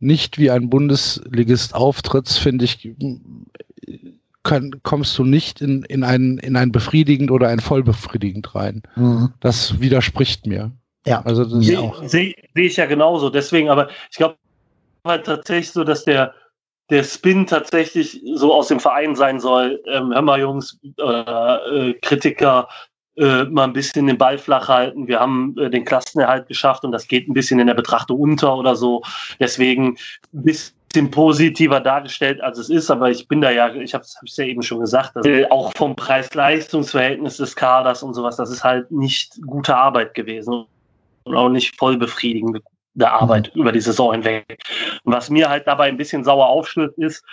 nicht 0.00 0.38
wie 0.38 0.50
ein 0.50 0.68
Bundesligist 0.68 1.74
auftrittst, 1.74 2.38
finde 2.38 2.66
ich, 2.66 2.94
kann, 4.42 4.80
kommst 4.82 5.16
du 5.16 5.24
nicht 5.24 5.62
in, 5.62 5.82
in, 5.84 6.04
ein, 6.04 6.36
in 6.38 6.56
ein 6.56 6.72
befriedigend 6.72 7.30
oder 7.30 7.48
ein 7.48 7.60
vollbefriedigend 7.60 8.54
rein. 8.54 8.82
Mhm. 8.96 9.32
Das 9.40 9.80
widerspricht 9.80 10.46
mir. 10.46 10.72
Ja, 11.06 11.22
also 11.22 11.44
das 11.44 11.64
sehe 11.64 11.92
seh, 12.04 12.34
seh 12.54 12.66
ich 12.66 12.76
ja 12.76 12.84
genauso. 12.84 13.30
Deswegen, 13.30 13.70
aber 13.70 13.88
ich 14.10 14.18
glaube 14.18 14.36
halt 15.08 15.26
tatsächlich 15.26 15.72
so, 15.72 15.84
dass 15.84 16.04
der, 16.04 16.34
der 16.90 17.02
Spin 17.02 17.46
tatsächlich 17.46 18.20
so 18.34 18.54
aus 18.54 18.68
dem 18.68 18.80
Verein 18.80 19.14
sein 19.14 19.40
soll. 19.40 19.82
Ähm, 19.86 20.12
hör 20.12 20.22
mal, 20.22 20.40
Jungs, 20.40 20.78
äh, 20.98 21.94
Kritiker, 22.02 22.68
äh, 23.18 23.44
mal 23.44 23.64
ein 23.64 23.72
bisschen 23.72 24.06
den 24.06 24.16
Ball 24.16 24.38
flach 24.38 24.68
halten. 24.68 25.08
Wir 25.08 25.20
haben 25.20 25.56
äh, 25.58 25.68
den 25.68 25.84
Klassenerhalt 25.84 26.46
geschafft 26.46 26.84
und 26.84 26.92
das 26.92 27.08
geht 27.08 27.28
ein 27.28 27.34
bisschen 27.34 27.58
in 27.58 27.66
der 27.66 27.74
Betrachtung 27.74 28.20
unter 28.20 28.56
oder 28.56 28.76
so. 28.76 29.02
Deswegen 29.40 29.98
ein 30.32 30.42
bisschen 30.44 31.10
positiver 31.10 31.80
dargestellt, 31.80 32.40
als 32.40 32.58
es 32.58 32.70
ist. 32.70 32.90
Aber 32.90 33.10
ich 33.10 33.26
bin 33.26 33.40
da 33.40 33.50
ja, 33.50 33.74
ich 33.74 33.92
habe 33.92 34.04
es 34.04 34.36
ja 34.36 34.44
eben 34.44 34.62
schon 34.62 34.80
gesagt, 34.80 35.16
dass, 35.16 35.26
äh, 35.26 35.46
auch 35.50 35.72
vom 35.76 35.96
Preis-Leistungs-Verhältnis 35.96 37.38
des 37.38 37.56
Kaders 37.56 38.04
und 38.04 38.14
sowas, 38.14 38.36
das 38.36 38.50
ist 38.50 38.62
halt 38.62 38.90
nicht 38.92 39.38
gute 39.44 39.76
Arbeit 39.76 40.14
gewesen 40.14 40.66
und 41.24 41.36
auch 41.36 41.48
nicht 41.48 41.76
voll 41.76 41.98
befriedigende 41.98 42.62
Arbeit 43.06 43.54
mhm. 43.54 43.62
über 43.62 43.72
die 43.72 43.80
Saison 43.80 44.12
hinweg. 44.12 44.58
Und 45.04 45.12
was 45.12 45.30
mir 45.30 45.48
halt 45.48 45.66
dabei 45.66 45.88
ein 45.88 45.96
bisschen 45.96 46.24
sauer 46.24 46.48
aufstößt, 46.48 46.98
ist, 46.98 47.24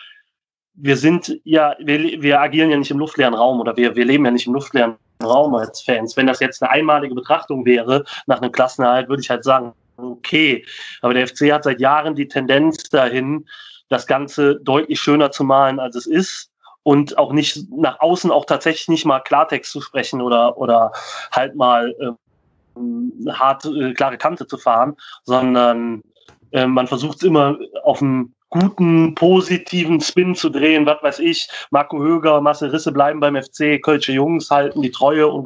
wir 0.76 0.98
sind 0.98 1.40
ja, 1.44 1.76
wir, 1.80 2.22
wir 2.22 2.42
agieren 2.42 2.70
ja 2.70 2.78
nicht 2.78 2.92
im 2.92 3.00
luftleeren 3.00 3.34
Raum 3.34 3.60
oder 3.60 3.76
wir, 3.78 3.96
wir 3.96 4.06
leben 4.06 4.26
ja 4.26 4.32
nicht 4.32 4.48
im 4.48 4.54
luftleeren 4.54 4.96
Raum 5.24 5.56
als 5.56 5.82
Fans. 5.82 6.18
Wenn 6.18 6.28
das 6.28 6.40
jetzt 6.40 6.62
eine 6.62 6.72
einmalige 6.72 7.16
Betrachtung 7.16 7.66
wäre 7.66 8.04
nach 8.28 8.42
einem 8.42 8.52
Klassenerhalt, 8.52 9.08
würde 9.08 9.22
ich 9.22 9.30
halt 9.30 9.44
sagen, 9.44 9.74
okay. 9.98 10.66
Aber 11.02 11.14
der 11.14 11.28
FC 11.28 11.52
hat 11.52 11.64
seit 11.64 11.80
Jahren 11.80 12.16
die 12.16 12.28
Tendenz 12.28 12.90
dahin, 12.90 13.46
das 13.90 14.08
Ganze 14.08 14.60
deutlich 14.62 15.00
schöner 15.00 15.32
zu 15.32 15.44
malen, 15.44 15.80
als 15.80 15.96
es 15.96 16.08
ist. 16.08 16.52
Und 16.84 17.18
auch 17.18 17.34
nicht 17.34 17.72
nach 17.72 18.00
außen 18.00 18.30
auch 18.30 18.46
tatsächlich 18.46 18.90
nicht 18.90 19.06
mal 19.06 19.20
Klartext 19.20 19.72
zu 19.72 19.82
sprechen 19.82 20.22
oder, 20.22 20.58
oder 20.58 20.92
halt 21.32 21.56
mal 21.56 21.96
ähm, 22.00 22.18
hart 23.32 23.66
äh, 23.66 23.94
klare 23.94 24.18
Kante 24.18 24.48
zu 24.48 24.58
fahren, 24.58 24.96
sondern 25.24 26.02
äh, 26.52 26.66
man 26.66 26.88
versucht 26.88 27.18
es 27.18 27.24
immer 27.24 27.58
auf 27.84 28.02
einem 28.02 28.34
guten, 28.50 29.16
positiven 29.16 30.00
Spin 30.00 30.36
zu 30.36 30.50
drehen, 30.50 30.86
was 30.86 31.04
weiß 31.04 31.20
ich, 31.20 31.50
Marco 31.72 32.02
Höger, 32.02 32.40
Marcel 32.42 32.70
Risse 32.70 32.92
bleiben 32.92 33.20
beim 33.20 33.36
FC, 33.36 33.82
Kölsche 33.82 34.14
Jungs 34.14 34.50
halten 34.50 34.82
die 34.82 34.92
Treue 34.92 35.28
und 35.28 35.46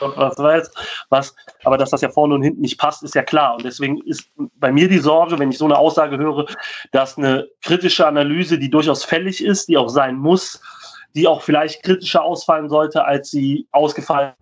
was 0.00 0.38
weiß 0.38 0.70
was. 1.10 1.34
Aber 1.64 1.76
dass 1.76 1.90
das 1.90 2.00
ja 2.00 2.08
vorne 2.08 2.34
und 2.34 2.42
hinten 2.42 2.60
nicht 2.60 2.78
passt, 2.78 3.02
ist 3.02 3.14
ja 3.14 3.22
klar. 3.22 3.56
Und 3.56 3.64
deswegen 3.64 4.00
ist 4.02 4.30
bei 4.56 4.72
mir 4.72 4.88
die 4.88 4.98
Sorge, 4.98 5.38
wenn 5.38 5.50
ich 5.50 5.58
so 5.58 5.64
eine 5.64 5.76
Aussage 5.76 6.16
höre, 6.16 6.46
dass 6.92 7.18
eine 7.18 7.48
kritische 7.62 8.06
Analyse, 8.06 8.58
die 8.58 8.70
durchaus 8.70 9.04
fällig 9.04 9.44
ist, 9.44 9.68
die 9.68 9.76
auch 9.76 9.88
sein 9.88 10.16
muss, 10.16 10.60
die 11.14 11.26
auch 11.26 11.42
vielleicht 11.42 11.82
kritischer 11.82 12.22
ausfallen 12.22 12.68
sollte, 12.68 13.04
als 13.04 13.30
sie 13.30 13.66
ausgefallen 13.72 14.32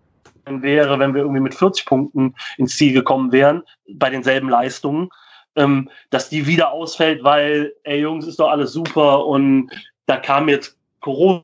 wäre, 0.61 0.99
wenn 0.99 1.13
wir 1.13 1.21
irgendwie 1.21 1.41
mit 1.41 1.55
40 1.55 1.85
Punkten 1.85 2.35
ins 2.57 2.77
Ziel 2.77 2.93
gekommen 2.93 3.31
wären, 3.31 3.63
bei 3.89 4.09
denselben 4.09 4.49
Leistungen, 4.49 5.09
ähm, 5.55 5.89
dass 6.09 6.29
die 6.29 6.47
wieder 6.47 6.71
ausfällt, 6.71 7.23
weil, 7.23 7.73
ey 7.83 8.01
Jungs, 8.01 8.27
ist 8.27 8.39
doch 8.39 8.49
alles 8.49 8.73
super 8.73 9.25
und 9.25 9.69
da 10.05 10.17
kam 10.17 10.49
jetzt 10.49 10.77
Corona 11.01 11.43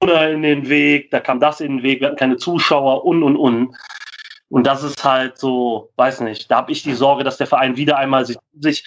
in 0.00 0.42
den 0.42 0.68
Weg, 0.68 1.10
da 1.10 1.20
kam 1.20 1.40
das 1.40 1.60
in 1.60 1.78
den 1.78 1.82
Weg, 1.82 2.00
wir 2.00 2.08
hatten 2.08 2.16
keine 2.18 2.36
Zuschauer 2.36 3.04
und 3.04 3.22
und 3.22 3.36
und. 3.36 3.76
Und 4.50 4.66
das 4.66 4.82
ist 4.82 5.02
halt 5.02 5.38
so, 5.38 5.90
weiß 5.96 6.20
nicht, 6.20 6.50
da 6.50 6.58
habe 6.58 6.70
ich 6.70 6.82
die 6.82 6.92
Sorge, 6.92 7.24
dass 7.24 7.38
der 7.38 7.46
Verein 7.46 7.76
wieder 7.76 7.96
einmal 7.98 8.24
sich, 8.24 8.36
sich 8.60 8.84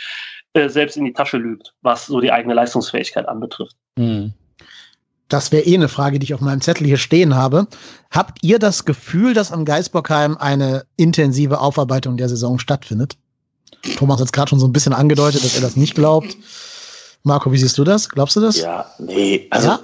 äh, 0.54 0.70
selbst 0.70 0.96
in 0.96 1.04
die 1.04 1.14
Tasche 1.14 1.38
lügt, 1.38 1.74
was 1.82 2.06
so 2.06 2.22
die 2.22 2.32
eigene 2.32 2.54
Leistungsfähigkeit 2.54 3.28
anbetrifft. 3.28 3.76
Hm. 3.98 4.34
Das 5.30 5.52
wäre 5.52 5.64
eh 5.64 5.76
eine 5.76 5.90
Frage, 5.90 6.20
die 6.20 6.26
ich 6.26 6.34
auf 6.34 6.42
meinem 6.42 6.62
Zettel 6.62 6.88
hier 6.88 6.98
stehen 6.98 7.36
habe. 7.36 7.68
Habt 8.12 8.44
ihr 8.44 8.60
das 8.60 8.86
Gefühl, 8.86 9.34
dass 9.34 9.52
am 9.52 9.66
Geisbockheim 9.66 10.38
eine 10.38 10.86
intensive 10.96 11.60
Aufarbeitung 11.60 12.18
der 12.18 12.30
Saison 12.30 12.60
stattfindet? 12.60 13.18
Thomas 13.98 14.20
hat 14.20 14.28
es 14.28 14.32
gerade 14.32 14.50
schon 14.50 14.60
so 14.60 14.68
ein 14.68 14.74
bisschen 14.74 14.94
angedeutet, 14.94 15.44
dass 15.44 15.56
er 15.56 15.62
das 15.62 15.76
nicht 15.76 15.96
glaubt. 15.96 16.36
Marco, 17.24 17.52
wie 17.52 17.58
siehst 17.58 17.78
du 17.78 17.84
das? 17.84 18.10
Glaubst 18.10 18.36
du 18.38 18.40
das? 18.40 18.58
Ja, 18.58 18.90
nee, 19.00 19.48
also 19.50 19.68
ja? 19.68 19.80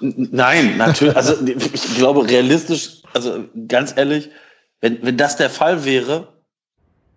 nein, 0.00 0.76
natürlich. 0.76 1.16
Also 1.16 1.34
ich 1.44 1.96
glaube 1.96 2.28
realistisch, 2.28 3.02
also 3.12 3.44
ganz 3.68 3.94
ehrlich, 3.96 4.30
wenn, 4.80 5.02
wenn 5.02 5.16
das 5.16 5.36
der 5.36 5.50
Fall 5.50 5.84
wäre, 5.84 6.28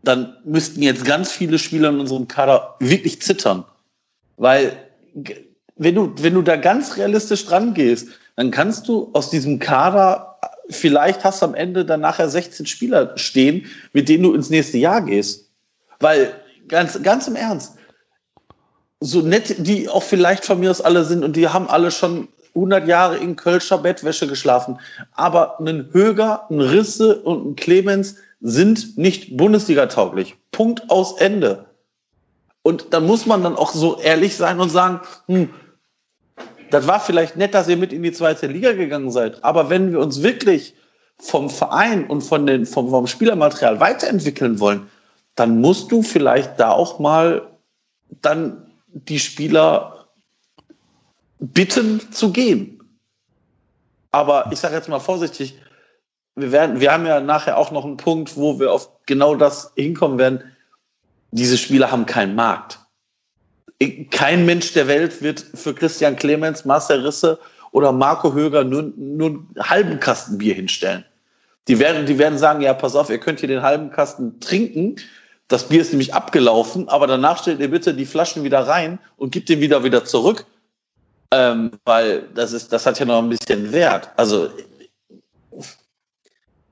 dann 0.04 0.36
müssten 0.46 0.82
jetzt 0.82 1.06
ganz 1.06 1.32
viele 1.32 1.60
Spieler 1.60 1.90
in 1.90 2.00
unserem 2.00 2.28
Kader 2.28 2.76
wirklich 2.80 3.22
zittern. 3.22 3.66
Weil 4.38 4.78
wenn 5.78 5.96
du, 5.96 6.14
wenn 6.20 6.34
du 6.34 6.42
da 6.42 6.56
ganz 6.56 6.98
realistisch 6.98 7.46
dran 7.46 7.74
gehst, 7.74 8.10
dann 8.36 8.52
kannst 8.52 8.88
du 8.88 9.10
aus 9.14 9.30
diesem 9.30 9.60
Kader, 9.60 10.40
vielleicht 10.70 11.24
hast 11.24 11.42
du 11.42 11.48
am 11.48 11.56
Ende 11.56 11.86
dann 11.86 12.02
nachher 12.02 12.30
16 12.30 12.66
Spieler 12.66 13.18
stehen, 13.18 13.66
mit 13.94 14.10
denen 14.10 14.24
du 14.24 14.34
ins 14.34 14.50
nächste 14.50 14.78
Jahr 14.78 15.02
gehst. 15.02 15.50
Weil, 16.00 16.34
ganz, 16.68 17.02
ganz 17.02 17.28
im 17.28 17.36
Ernst, 17.36 17.76
so 19.00 19.22
nett 19.22 19.56
die 19.60 19.90
auch 19.90 20.04
vielleicht 20.04 20.46
von 20.46 20.60
mir 20.60 20.72
aus 20.72 20.82
alle 20.82 21.04
sind 21.04 21.24
und 21.24 21.36
die 21.36 21.48
haben 21.48 21.70
alle 21.70 21.92
schon 21.92 22.28
100 22.56 22.88
Jahre 22.88 23.18
in 23.18 23.36
Kölscher 23.36 23.78
Bettwäsche 23.78 24.28
geschlafen. 24.28 24.80
Aber 25.14 25.60
ein 25.60 25.90
Höger, 25.92 26.48
ein 26.50 26.60
Risse 26.60 27.22
und 27.22 27.46
ein 27.46 27.56
Clemens 27.56 28.16
sind 28.42 28.98
nicht 28.98 29.38
Bundesliga-tauglich. 29.38 30.36
Punkt 30.52 30.90
aus 30.90 31.20
Ende. 31.20 31.66
Und 32.64 32.88
da 32.94 33.00
muss 33.00 33.26
man 33.26 33.44
dann 33.44 33.56
auch 33.56 33.72
so 33.72 34.00
ehrlich 34.00 34.36
sein 34.36 34.60
und 34.60 34.70
sagen, 34.70 35.00
hm, 35.28 35.50
das 36.72 36.88
war 36.88 37.00
vielleicht 37.00 37.36
nett, 37.38 37.54
dass 37.54 37.68
ihr 37.68 37.78
mit 37.78 37.94
in 37.94 38.04
die 38.04 38.12
zweite 38.12 38.48
Liga 38.48 38.74
gegangen 38.74 39.12
seid. 39.12 39.44
Aber 39.44 39.70
wenn 39.70 39.92
wir 39.92 40.00
uns 40.00 40.22
wirklich 40.22 40.74
vom 41.20 41.50
Verein 41.50 42.06
und 42.08 42.22
von 42.22 42.46
den, 42.46 42.66
vom, 42.66 42.90
vom 42.90 43.08
Spielermaterial 43.08 43.80
weiterentwickeln 43.80 44.60
wollen, 44.60 44.90
dann 45.36 45.62
musst 45.62 45.92
du 45.92 46.02
vielleicht 46.02 46.60
da 46.60 46.72
auch 46.72 47.00
mal 47.00 47.48
dann 48.22 48.72
die 48.88 49.20
Spieler 49.20 50.08
bitten 51.40 52.12
zu 52.12 52.32
gehen. 52.32 52.82
Aber 54.12 54.50
ich 54.52 54.60
sage 54.60 54.76
jetzt 54.76 54.90
mal 54.90 55.00
vorsichtig, 55.00 55.60
wir, 56.36 56.52
werden, 56.52 56.80
wir 56.80 56.92
haben 56.92 57.06
ja 57.06 57.20
nachher 57.20 57.58
auch 57.58 57.72
noch 57.72 57.86
einen 57.86 57.98
Punkt, 57.98 58.38
wo 58.38 58.60
wir 58.60 58.72
auf 58.72 58.90
genau 59.06 59.36
das 59.36 59.72
hinkommen 59.76 60.18
werden. 60.18 60.44
Diese 61.32 61.58
Spieler 61.58 61.92
haben 61.92 62.06
keinen 62.06 62.36
Markt. 62.36 62.80
Kein 64.12 64.46
Mensch 64.46 64.74
der 64.74 64.88
Welt 64.88 65.22
wird 65.22 65.40
für 65.54 65.74
Christian 65.74 66.16
Clemens, 66.16 66.66
Marcel 66.66 67.06
Risse 67.06 67.40
oder 67.72 67.92
Marco 67.92 68.34
Höger 68.34 68.64
nur, 68.64 68.92
nur 68.96 69.30
einen 69.30 69.56
halben 69.60 70.00
Kasten 70.00 70.38
Bier 70.38 70.56
hinstellen. 70.56 71.06
Die 71.68 71.80
werden, 71.80 72.06
die 72.06 72.18
werden 72.18 72.40
sagen, 72.40 72.62
ja, 72.62 72.74
pass 72.74 72.96
auf, 72.96 73.10
ihr 73.10 73.20
könnt 73.20 73.40
hier 73.40 73.50
den 73.50 73.62
halben 73.62 73.92
Kasten 73.92 74.40
trinken. 74.40 74.96
Das 75.48 75.70
Bier 75.70 75.82
ist 75.82 75.92
nämlich 75.92 76.14
abgelaufen, 76.14 76.90
aber 76.90 77.08
danach 77.08 77.42
stellt 77.42 77.60
ihr 77.60 77.70
bitte 77.70 77.94
die 77.94 78.06
Flaschen 78.06 78.44
wieder 78.44 78.62
rein 78.62 79.00
und 79.18 79.32
gebt 79.32 79.50
den 79.50 79.62
wieder 79.62 79.84
wieder 79.84 80.06
zurück. 80.06 80.46
Ähm, 81.32 81.72
weil 81.84 82.24
das 82.34 82.54
ist, 82.54 82.72
das 82.72 82.86
hat 82.86 83.00
ja 83.00 83.06
noch 83.06 83.22
ein 83.22 83.30
bisschen 83.30 83.72
Wert. 83.74 84.10
Also 84.16 84.50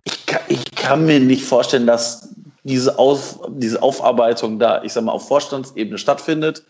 ich 0.06 0.26
kann, 0.26 0.42
ich 0.48 0.72
kann 0.72 1.06
mir 1.06 1.20
nicht 1.20 1.44
vorstellen, 1.44 1.88
dass 1.88 2.30
diese, 2.64 2.98
Auf, 2.98 3.40
diese 3.50 3.82
Aufarbeitung 3.84 4.60
da, 4.60 4.82
ich 4.82 4.94
sag 4.94 5.04
mal, 5.04 5.12
auf 5.12 5.28
Vorstandsebene 5.28 5.98
stattfindet. 5.98 6.64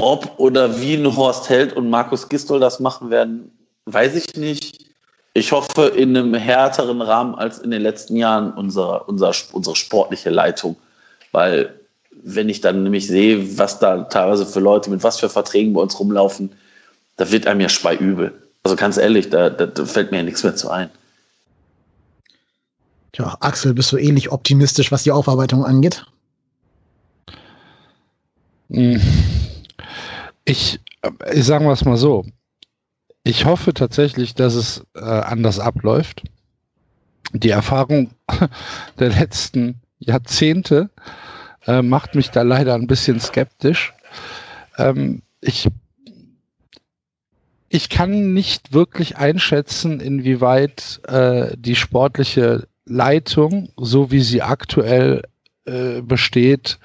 Ob 0.00 0.38
oder 0.38 0.80
wie 0.80 0.94
ein 0.94 1.16
Horst 1.16 1.48
Held 1.48 1.72
und 1.72 1.90
Markus 1.90 2.28
Gistol 2.28 2.60
das 2.60 2.78
machen 2.78 3.10
werden, 3.10 3.50
weiß 3.86 4.14
ich 4.14 4.36
nicht. 4.36 4.84
Ich 5.34 5.50
hoffe 5.50 5.88
in 5.88 6.16
einem 6.16 6.34
härteren 6.34 7.02
Rahmen 7.02 7.34
als 7.34 7.58
in 7.58 7.72
den 7.72 7.82
letzten 7.82 8.14
Jahren 8.14 8.52
unser, 8.52 9.08
unser, 9.08 9.32
unsere 9.50 9.74
sportliche 9.74 10.30
Leitung. 10.30 10.76
Weil 11.32 11.80
wenn 12.12 12.48
ich 12.48 12.60
dann 12.60 12.84
nämlich 12.84 13.08
sehe, 13.08 13.58
was 13.58 13.80
da 13.80 14.04
teilweise 14.04 14.46
für 14.46 14.60
Leute 14.60 14.88
mit 14.88 15.02
was 15.02 15.18
für 15.18 15.28
Verträgen 15.28 15.72
bei 15.72 15.80
uns 15.80 15.98
rumlaufen, 15.98 16.52
da 17.16 17.32
wird 17.32 17.48
einem 17.48 17.60
ja 17.60 17.68
speiübel. 17.68 18.40
Also 18.62 18.76
ganz 18.76 18.98
ehrlich, 18.98 19.30
da, 19.30 19.50
da, 19.50 19.66
da 19.66 19.84
fällt 19.84 20.12
mir 20.12 20.18
ja 20.18 20.22
nichts 20.22 20.44
mehr 20.44 20.54
zu 20.54 20.70
ein. 20.70 20.90
Tja, 23.14 23.36
Axel, 23.40 23.74
bist 23.74 23.90
du 23.90 23.96
ähnlich 23.96 24.30
optimistisch, 24.30 24.92
was 24.92 25.02
die 25.02 25.10
Aufarbeitung 25.10 25.64
angeht? 25.64 26.06
Hm. 28.70 29.00
Ich, 30.44 30.80
ich 31.32 31.44
sagen 31.44 31.66
wir 31.66 31.72
es 31.72 31.84
mal 31.84 31.96
so. 31.96 32.24
Ich 33.22 33.44
hoffe 33.44 33.74
tatsächlich, 33.74 34.34
dass 34.34 34.54
es 34.54 34.86
äh, 34.94 35.00
anders 35.00 35.58
abläuft. 35.60 36.22
Die 37.32 37.50
Erfahrung 37.50 38.12
der 38.98 39.10
letzten 39.10 39.80
Jahrzehnte 39.98 40.90
äh, 41.66 41.82
macht 41.82 42.14
mich 42.14 42.30
da 42.30 42.42
leider 42.42 42.74
ein 42.74 42.86
bisschen 42.86 43.20
skeptisch. 43.20 43.92
Ähm, 44.78 45.22
ich, 45.40 45.68
ich 47.68 47.90
kann 47.90 48.32
nicht 48.32 48.72
wirklich 48.72 49.18
einschätzen, 49.18 50.00
inwieweit 50.00 51.00
äh, 51.06 51.54
die 51.56 51.76
sportliche 51.76 52.66
Leitung, 52.86 53.68
so 53.76 54.10
wie 54.10 54.22
sie 54.22 54.40
aktuell 54.40 55.22
äh, 55.66 56.00
besteht, 56.00 56.78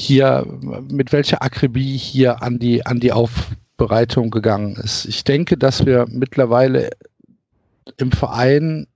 hier, 0.00 0.46
mit 0.90 1.12
welcher 1.12 1.42
Akribie 1.42 1.96
hier 1.96 2.42
an 2.42 2.58
die, 2.58 2.84
an 2.86 3.00
die 3.00 3.12
Aufbereitung 3.12 4.30
gegangen 4.30 4.76
ist. 4.76 5.04
Ich 5.04 5.24
denke, 5.24 5.56
dass 5.56 5.86
wir 5.86 6.06
mittlerweile 6.08 6.90
im 7.98 8.12
Verein 8.12 8.86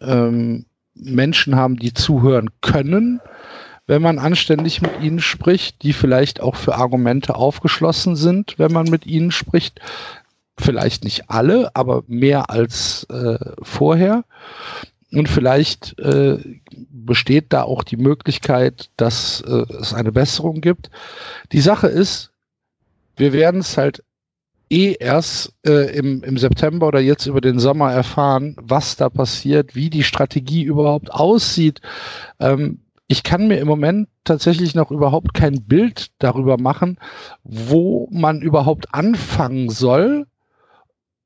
ähm, 0.00 0.66
Menschen 0.94 1.56
haben, 1.56 1.76
die 1.76 1.94
zuhören 1.94 2.50
können, 2.60 3.20
wenn 3.86 4.02
man 4.02 4.18
anständig 4.18 4.80
mit 4.80 5.00
ihnen 5.00 5.20
spricht, 5.20 5.82
die 5.82 5.92
vielleicht 5.92 6.40
auch 6.40 6.56
für 6.56 6.76
Argumente 6.76 7.34
aufgeschlossen 7.34 8.16
sind, 8.16 8.58
wenn 8.58 8.72
man 8.72 8.88
mit 8.88 9.06
ihnen 9.06 9.32
spricht. 9.32 9.80
Vielleicht 10.58 11.02
nicht 11.02 11.28
alle, 11.28 11.74
aber 11.74 12.04
mehr 12.06 12.50
als 12.50 13.04
äh, 13.10 13.38
vorher. 13.62 14.24
Und 15.10 15.28
vielleicht 15.28 15.98
äh, 15.98 16.38
besteht 17.04 17.52
da 17.52 17.62
auch 17.62 17.84
die 17.84 17.96
Möglichkeit, 17.96 18.90
dass 18.96 19.40
äh, 19.42 19.64
es 19.80 19.94
eine 19.94 20.12
Besserung 20.12 20.60
gibt. 20.60 20.90
Die 21.52 21.60
Sache 21.60 21.88
ist, 21.88 22.32
wir 23.16 23.32
werden 23.32 23.60
es 23.60 23.76
halt 23.76 24.02
eh 24.70 24.96
erst 24.98 25.52
äh, 25.66 25.94
im, 25.96 26.22
im 26.24 26.38
September 26.38 26.88
oder 26.88 27.00
jetzt 27.00 27.26
über 27.26 27.40
den 27.40 27.58
Sommer 27.58 27.92
erfahren, 27.92 28.56
was 28.58 28.96
da 28.96 29.10
passiert, 29.10 29.74
wie 29.76 29.90
die 29.90 30.02
Strategie 30.02 30.62
überhaupt 30.62 31.12
aussieht. 31.12 31.80
Ähm, 32.40 32.80
ich 33.06 33.22
kann 33.22 33.48
mir 33.48 33.58
im 33.58 33.68
Moment 33.68 34.08
tatsächlich 34.24 34.74
noch 34.74 34.90
überhaupt 34.90 35.34
kein 35.34 35.62
Bild 35.64 36.06
darüber 36.18 36.58
machen, 36.58 36.98
wo 37.44 38.08
man 38.10 38.40
überhaupt 38.40 38.94
anfangen 38.94 39.68
soll, 39.68 40.26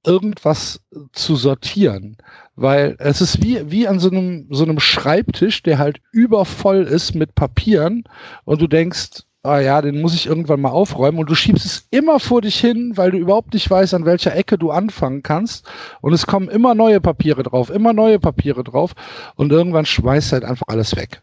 irgendwas 0.07 0.81
zu 1.13 1.37
sortieren. 1.37 2.17
Weil 2.55 2.97
es 2.99 3.21
ist 3.21 3.43
wie, 3.43 3.71
wie 3.71 3.87
an 3.87 3.99
so 3.99 4.11
einem, 4.11 4.47
so 4.51 4.65
einem 4.65 4.81
Schreibtisch, 4.81 5.63
der 5.63 5.79
halt 5.79 6.01
übervoll 6.11 6.85
ist 6.85 7.15
mit 7.15 7.35
Papieren 7.35 8.05
und 8.45 8.63
du 8.63 8.67
denkst, 8.67 9.25
ah 9.47 9.61
ja, 9.61 9.81
den 9.81 10.01
muss 10.01 10.15
ich 10.15 10.27
irgendwann 10.27 10.61
mal 10.61 10.71
aufräumen 10.71 11.19
und 11.19 11.31
du 11.31 11.35
schiebst 11.35 11.65
es 11.65 11.87
immer 11.91 12.19
vor 12.19 12.43
dich 12.43 12.59
hin, 12.59 12.93
weil 12.97 13.13
du 13.13 13.19
überhaupt 13.19 13.55
nicht 13.55 13.71
weißt, 13.71 13.95
an 13.95 14.05
welcher 14.05 14.35
Ecke 14.35 14.59
du 14.59 14.71
anfangen 14.71 15.23
kannst 15.23 15.67
und 16.01 16.13
es 16.13 16.27
kommen 16.27 16.49
immer 16.49 16.75
neue 16.75 17.01
Papiere 17.01 17.43
drauf, 17.43 17.71
immer 17.71 17.93
neue 17.93 18.19
Papiere 18.19 18.65
drauf 18.65 18.95
und 19.37 19.53
irgendwann 19.53 19.87
schmeißt 19.87 20.33
halt 20.33 20.45
einfach 20.45 20.67
alles 20.69 20.97
weg. 20.97 21.23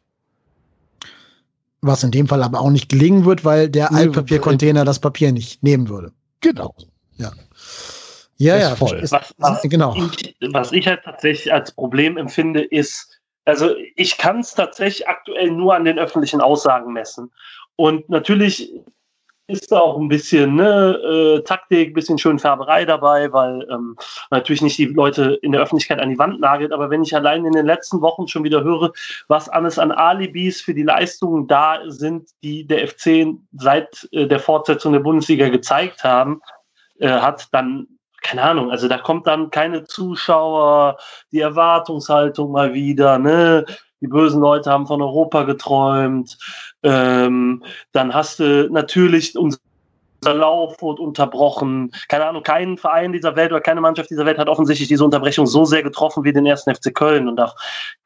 Was 1.81 2.03
in 2.03 2.11
dem 2.11 2.27
Fall 2.27 2.41
aber 2.43 2.61
auch 2.61 2.69
nicht 2.69 2.87
gelingen 2.87 3.25
wird, 3.25 3.43
weil 3.43 3.69
der 3.69 3.91
Altpapiercontainer 3.91 4.85
das 4.85 4.99
Papier 4.99 5.33
nicht 5.33 5.61
nehmen 5.63 5.89
würde. 5.89 6.13
Genau. 6.39 6.73
Ja. 7.17 7.33
Ja, 8.37 8.57
ja, 8.57 8.75
voll. 8.75 8.99
Ist, 8.99 9.11
was, 9.11 9.33
was, 9.37 9.61
genau. 9.63 9.95
Ich, 9.95 10.35
was 10.51 10.71
ich 10.71 10.87
halt 10.87 11.03
tatsächlich 11.03 11.53
als 11.53 11.71
Problem 11.71 12.17
empfinde, 12.17 12.61
ist, 12.61 13.19
also 13.45 13.75
ich 13.95 14.17
kann 14.17 14.39
es 14.39 14.53
tatsächlich 14.53 15.07
aktuell 15.07 15.51
nur 15.51 15.75
an 15.75 15.85
den 15.85 15.99
öffentlichen 15.99 16.41
Aussagen 16.41 16.93
messen. 16.93 17.31
Und 17.75 18.09
natürlich 18.09 18.71
ist 19.47 19.71
da 19.71 19.79
auch 19.79 19.99
ein 19.99 20.07
bisschen 20.07 20.55
ne, 20.55 20.93
äh, 20.95 21.41
Taktik, 21.43 21.89
ein 21.89 21.93
bisschen 21.93 22.17
Schönfärberei 22.17 22.85
dabei, 22.85 23.31
weil 23.33 23.67
ähm, 23.69 23.97
natürlich 24.31 24.61
nicht 24.61 24.77
die 24.77 24.85
Leute 24.85 25.37
in 25.41 25.51
der 25.51 25.61
Öffentlichkeit 25.61 25.99
an 25.99 26.09
die 26.09 26.17
Wand 26.17 26.39
nagelt. 26.39 26.71
Aber 26.71 26.89
wenn 26.89 27.03
ich 27.03 27.13
allein 27.13 27.45
in 27.45 27.51
den 27.51 27.65
letzten 27.65 28.01
Wochen 28.01 28.27
schon 28.27 28.45
wieder 28.45 28.63
höre, 28.63 28.93
was 29.27 29.49
alles 29.49 29.77
an 29.77 29.91
Alibis 29.91 30.61
für 30.61 30.73
die 30.73 30.83
Leistungen 30.83 31.47
da 31.47 31.79
sind, 31.87 32.29
die 32.41 32.65
der 32.65 32.87
FC 32.87 33.35
seit 33.57 34.07
äh, 34.13 34.27
der 34.27 34.39
Fortsetzung 34.39 34.93
der 34.93 35.01
Bundesliga 35.01 35.49
gezeigt 35.49 36.05
haben, 36.05 36.41
äh, 36.99 37.09
hat, 37.09 37.47
dann 37.51 37.87
keine 38.23 38.41
Ahnung, 38.43 38.71
also 38.71 38.87
da 38.87 38.97
kommt 38.97 39.27
dann 39.27 39.51
keine 39.51 39.83
Zuschauer, 39.83 40.97
die 41.31 41.41
Erwartungshaltung 41.41 42.51
mal 42.51 42.73
wieder, 42.73 43.19
ne? 43.19 43.65
Die 44.01 44.07
bösen 44.07 44.41
Leute 44.41 44.71
haben 44.71 44.87
von 44.87 45.01
Europa 45.01 45.43
geträumt. 45.43 46.37
Ähm, 46.81 47.63
dann 47.91 48.13
hast 48.13 48.39
du 48.39 48.69
natürlich 48.71 49.37
unser 50.23 50.39
Lauf 50.39 50.81
wird 50.81 50.99
unterbrochen. 50.99 51.91
Keine 52.07 52.25
Ahnung, 52.25 52.43
kein 52.43 52.77
Verein 52.77 53.11
dieser 53.11 53.35
Welt 53.35 53.51
oder 53.51 53.61
keine 53.61 53.81
Mannschaft 53.81 54.09
dieser 54.09 54.25
Welt 54.25 54.37
hat 54.37 54.47
offensichtlich 54.47 54.87
diese 54.87 55.03
Unterbrechung 55.03 55.45
so 55.45 55.65
sehr 55.65 55.83
getroffen 55.83 56.23
wie 56.23 56.31
den 56.31 56.45
ersten 56.45 56.73
FC 56.73 56.93
Köln. 56.95 57.27
Und 57.27 57.35
da, 57.35 57.53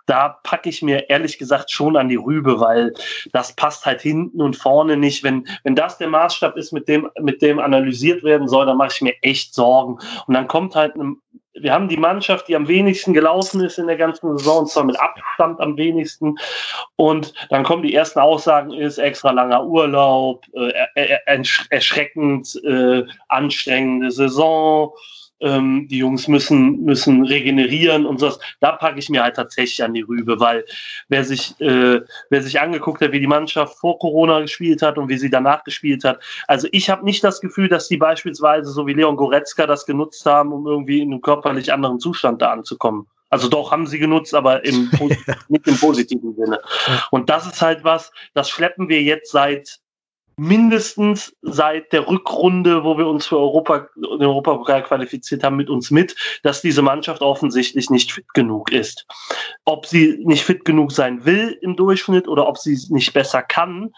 da 0.07 0.39
packe 0.43 0.69
ich 0.69 0.81
mir 0.81 1.09
ehrlich 1.09 1.37
gesagt 1.37 1.69
schon 1.69 1.95
an 1.95 2.09
die 2.09 2.15
Rübe, 2.15 2.59
weil 2.59 2.93
das 3.33 3.53
passt 3.53 3.85
halt 3.85 4.01
hinten 4.01 4.41
und 4.41 4.55
vorne 4.55 4.97
nicht. 4.97 5.23
Wenn, 5.23 5.47
wenn 5.63 5.75
das 5.75 5.99
der 5.99 6.07
Maßstab 6.07 6.57
ist, 6.57 6.73
mit 6.73 6.87
dem, 6.87 7.07
mit 7.19 7.41
dem 7.41 7.59
analysiert 7.59 8.23
werden 8.23 8.47
soll, 8.47 8.65
dann 8.65 8.77
mache 8.77 8.93
ich 8.93 9.01
mir 9.01 9.13
echt 9.21 9.53
Sorgen. 9.53 9.99
Und 10.25 10.33
dann 10.33 10.47
kommt 10.47 10.75
halt 10.75 10.95
eine 10.95 11.15
wir 11.59 11.73
haben 11.73 11.87
die 11.87 11.97
Mannschaft, 11.97 12.47
die 12.47 12.55
am 12.55 12.67
wenigsten 12.67 13.13
gelaufen 13.13 13.63
ist 13.63 13.77
in 13.77 13.87
der 13.87 13.97
ganzen 13.97 14.37
Saison, 14.37 14.59
und 14.59 14.69
zwar 14.69 14.83
mit 14.83 14.99
Abstand 14.99 15.59
am 15.59 15.77
wenigsten. 15.77 16.37
Und 16.95 17.33
dann 17.49 17.63
kommen 17.63 17.83
die 17.83 17.93
ersten 17.93 18.19
Aussagen, 18.19 18.73
ist 18.73 18.97
extra 18.97 19.31
langer 19.31 19.65
Urlaub, 19.65 20.45
äh, 20.53 21.17
erschreckend 21.69 22.59
äh, 22.63 23.03
anstrengende 23.27 24.11
Saison 24.11 24.93
ähm, 25.39 25.87
die 25.89 25.99
Jungs 25.99 26.27
müssen, 26.27 26.83
müssen 26.83 27.25
regenerieren 27.25 28.05
und 28.05 28.19
so. 28.19 28.31
Da 28.59 28.73
packe 28.73 28.99
ich 28.99 29.09
mir 29.09 29.23
halt 29.23 29.35
tatsächlich 29.35 29.83
an 29.83 29.93
die 29.93 30.01
Rübe, 30.01 30.39
weil 30.39 30.65
wer 31.09 31.23
sich, 31.23 31.59
äh, 31.59 32.01
wer 32.29 32.41
sich 32.41 32.59
angeguckt 32.59 33.01
hat, 33.01 33.11
wie 33.11 33.19
die 33.19 33.27
Mannschaft 33.27 33.77
vor 33.77 33.99
Corona 33.99 34.41
gespielt 34.41 34.81
hat 34.81 34.97
und 34.97 35.09
wie 35.09 35.17
sie 35.17 35.29
danach 35.29 35.63
gespielt 35.63 36.03
hat. 36.03 36.21
Also 36.47 36.67
ich 36.71 36.89
habe 36.89 37.05
nicht 37.05 37.23
das 37.23 37.41
Gefühl, 37.41 37.69
dass 37.69 37.87
die 37.87 37.97
beispielsweise 37.97 38.71
so 38.71 38.87
wie 38.87 38.93
Leon 38.93 39.15
Goretzka 39.15 39.67
das 39.67 39.85
genutzt 39.85 40.25
haben, 40.25 40.51
um 40.51 40.65
irgendwie 40.67 41.01
in 41.01 41.11
einem 41.11 41.21
körperlich 41.21 41.71
anderen 41.71 41.99
Zustand 41.99 42.41
da 42.41 42.51
anzukommen. 42.51 43.07
Also 43.29 43.49
doch 43.49 43.71
haben 43.71 43.87
sie 43.87 43.99
genutzt, 43.99 44.33
aber 44.33 44.63
im, 44.63 44.89
nicht 45.49 45.67
im 45.67 45.77
positiven 45.77 46.35
Sinne. 46.35 46.59
Und 47.11 47.29
das 47.29 47.45
ist 47.45 47.61
halt 47.61 47.83
was, 47.83 48.11
das 48.33 48.49
schleppen 48.49 48.87
wir 48.89 49.01
jetzt 49.01 49.31
seit 49.31 49.79
mindestens 50.37 51.35
seit 51.41 51.91
der 51.91 52.07
Rückrunde, 52.07 52.83
wo 52.83 52.97
wir 52.97 53.07
uns 53.07 53.25
für 53.25 53.37
Europa, 53.37 53.87
den 53.95 54.27
Europapokal 54.27 54.83
qualifiziert 54.83 55.43
haben, 55.43 55.55
mit 55.55 55.69
uns 55.69 55.89
mit, 55.89 56.15
dass 56.43 56.61
diese 56.61 56.83
Mannschaft 56.83 57.21
offensichtlich 57.23 57.89
nicht 57.89 58.13
fit 58.13 58.33
genug 58.35 58.71
ist. 58.71 59.07
Ob 59.65 59.87
sie 59.87 60.19
nicht 60.23 60.43
fit 60.43 60.63
genug 60.63 60.91
sein 60.91 61.25
will 61.25 61.57
im 61.61 61.75
Durchschnitt 61.75 62.27
oder 62.27 62.47
ob 62.47 62.59
sie 62.59 62.73
es 62.73 62.89
nicht 62.89 63.13
besser 63.13 63.41
kann, 63.41 63.91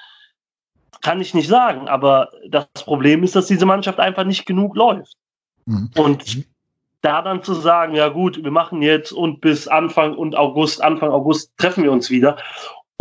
kann 1.01 1.19
ich 1.19 1.33
nicht 1.33 1.49
sagen. 1.49 1.89
Aber 1.89 2.29
das 2.47 2.65
Problem 2.73 3.23
ist, 3.23 3.35
dass 3.35 3.47
diese 3.47 3.65
Mannschaft 3.65 3.99
einfach 3.99 4.23
nicht 4.23 4.45
genug 4.45 4.75
läuft. 4.77 5.17
Mhm. 5.65 5.91
Und 5.97 6.45
da 7.01 7.21
dann 7.21 7.43
zu 7.43 7.53
sagen, 7.53 7.95
ja 7.95 8.07
gut, 8.09 8.41
wir 8.41 8.51
machen 8.51 8.81
jetzt 8.81 9.11
und 9.11 9.41
bis 9.41 9.67
Anfang 9.67 10.15
und 10.15 10.35
August, 10.35 10.81
Anfang 10.81 11.11
August 11.11 11.51
treffen 11.57 11.83
wir 11.83 11.91
uns 11.91 12.09
wieder 12.09 12.37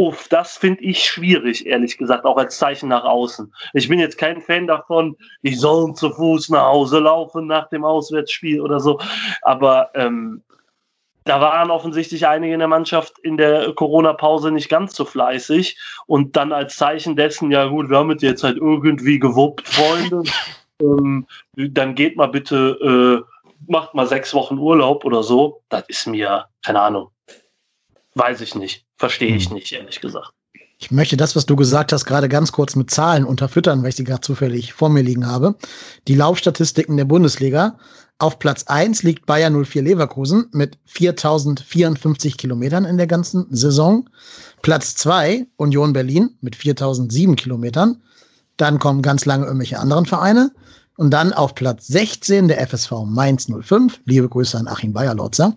Uff, 0.01 0.29
das 0.29 0.57
finde 0.57 0.85
ich 0.85 1.05
schwierig, 1.05 1.67
ehrlich 1.67 1.99
gesagt, 1.99 2.25
auch 2.25 2.37
als 2.37 2.57
Zeichen 2.57 2.89
nach 2.89 3.03
außen. 3.03 3.53
Ich 3.73 3.89
bin 3.89 3.99
jetzt 3.99 4.17
kein 4.17 4.41
Fan 4.41 4.69
davon, 4.69 5.17
die 5.43 5.57
sollen 5.57 5.97
zu 5.97 6.11
Fuß 6.11 6.51
nach 6.51 6.67
Hause 6.67 7.01
laufen 7.01 7.49
nach 7.49 7.69
dem 7.69 7.85
Auswärtsspiel 7.85 8.61
oder 8.61 8.79
so. 8.79 9.01
Aber 9.43 9.91
ähm, 9.95 10.45
da 11.25 11.41
waren 11.41 11.73
offensichtlich 11.73 12.29
einige 12.29 12.55
in 12.55 12.61
der 12.61 12.69
Mannschaft 12.69 13.19
in 13.19 13.37
der 13.37 13.73
Corona-Pause 13.75 14.53
nicht 14.53 14.69
ganz 14.69 14.95
so 14.95 15.05
fleißig. 15.05 15.77
Und 16.07 16.37
dann 16.37 16.53
als 16.53 16.77
Zeichen 16.77 17.17
dessen, 17.17 17.51
ja 17.51 17.67
gut, 17.67 17.91
wir 17.91 17.99
haben 17.99 18.13
es 18.13 18.23
jetzt 18.23 18.45
halt 18.45 18.57
irgendwie 18.57 19.19
gewuppt, 19.19 19.67
Freunde. 19.67 20.23
ähm, 20.81 21.27
dann 21.57 21.97
geht 21.97 22.17
mal 22.17 22.29
bitte, 22.29 23.25
äh, 23.27 23.47
macht 23.67 23.95
mal 23.95 24.07
sechs 24.07 24.33
Wochen 24.33 24.59
Urlaub 24.59 25.05
oder 25.05 25.25
so. 25.25 25.61
Das 25.71 25.83
ist 25.89 26.07
mir, 26.07 26.47
keine 26.65 26.81
Ahnung, 26.83 27.11
weiß 28.19 28.41
ich 28.41 28.55
nicht. 28.55 28.85
Verstehe 28.97 29.35
ich 29.35 29.47
hm. 29.47 29.55
nicht, 29.55 29.73
ehrlich 29.73 30.01
gesagt. 30.01 30.33
Ich 30.81 30.93
möchte 30.93 31.17
das, 31.17 31.35
was 31.35 31.45
du 31.45 31.57
gesagt 31.57 31.93
hast, 31.93 32.05
gerade 32.05 32.29
ganz 32.29 32.53
kurz 32.53 32.77
mit 32.77 32.91
Zahlen 32.91 33.25
unterfüttern, 33.25 33.83
weil 33.83 33.89
ich 33.89 33.97
sie 33.97 34.05
gerade 34.05 34.21
zufällig 34.21 34.73
vor 34.73 34.89
mir 34.89 35.03
liegen 35.03 35.27
habe. 35.27 35.57
Die 36.07 36.15
Laufstatistiken 36.15 36.97
der 36.97 37.05
Bundesliga. 37.05 37.79
Auf 38.21 38.39
Platz 38.39 38.65
1 38.65 39.03
liegt 39.03 39.27
Bayern 39.27 39.65
04 39.65 39.83
Leverkusen 39.83 40.49
mit 40.53 40.79
4054 40.87 42.37
Kilometern 42.37 42.85
in 42.85 42.97
der 42.97 43.09
ganzen 43.09 43.47
Saison. 43.51 44.09
Platz 44.63 44.95
2 44.97 45.47
Union 45.57 45.93
Berlin 45.93 46.37
mit 46.41 46.55
4007 46.55 47.35
Kilometern. 47.37 48.01
Dann 48.57 48.79
kommen 48.79 49.03
ganz 49.03 49.25
lange 49.25 49.47
irgendwelche 49.47 49.79
anderen 49.79 50.07
Vereine. 50.07 50.53
Und 50.99 51.11
dann 51.13 51.33
auf 51.33 51.55
Platz 51.55 51.87
16 51.87 52.49
der 52.49 52.61
FSV 52.67 53.05
Mainz 53.07 53.47
05. 53.47 54.01
Liebe 54.05 54.29
Grüße 54.29 54.59
an 54.59 54.67
Achim 54.67 54.93
Bayerlotzer. 54.93 55.57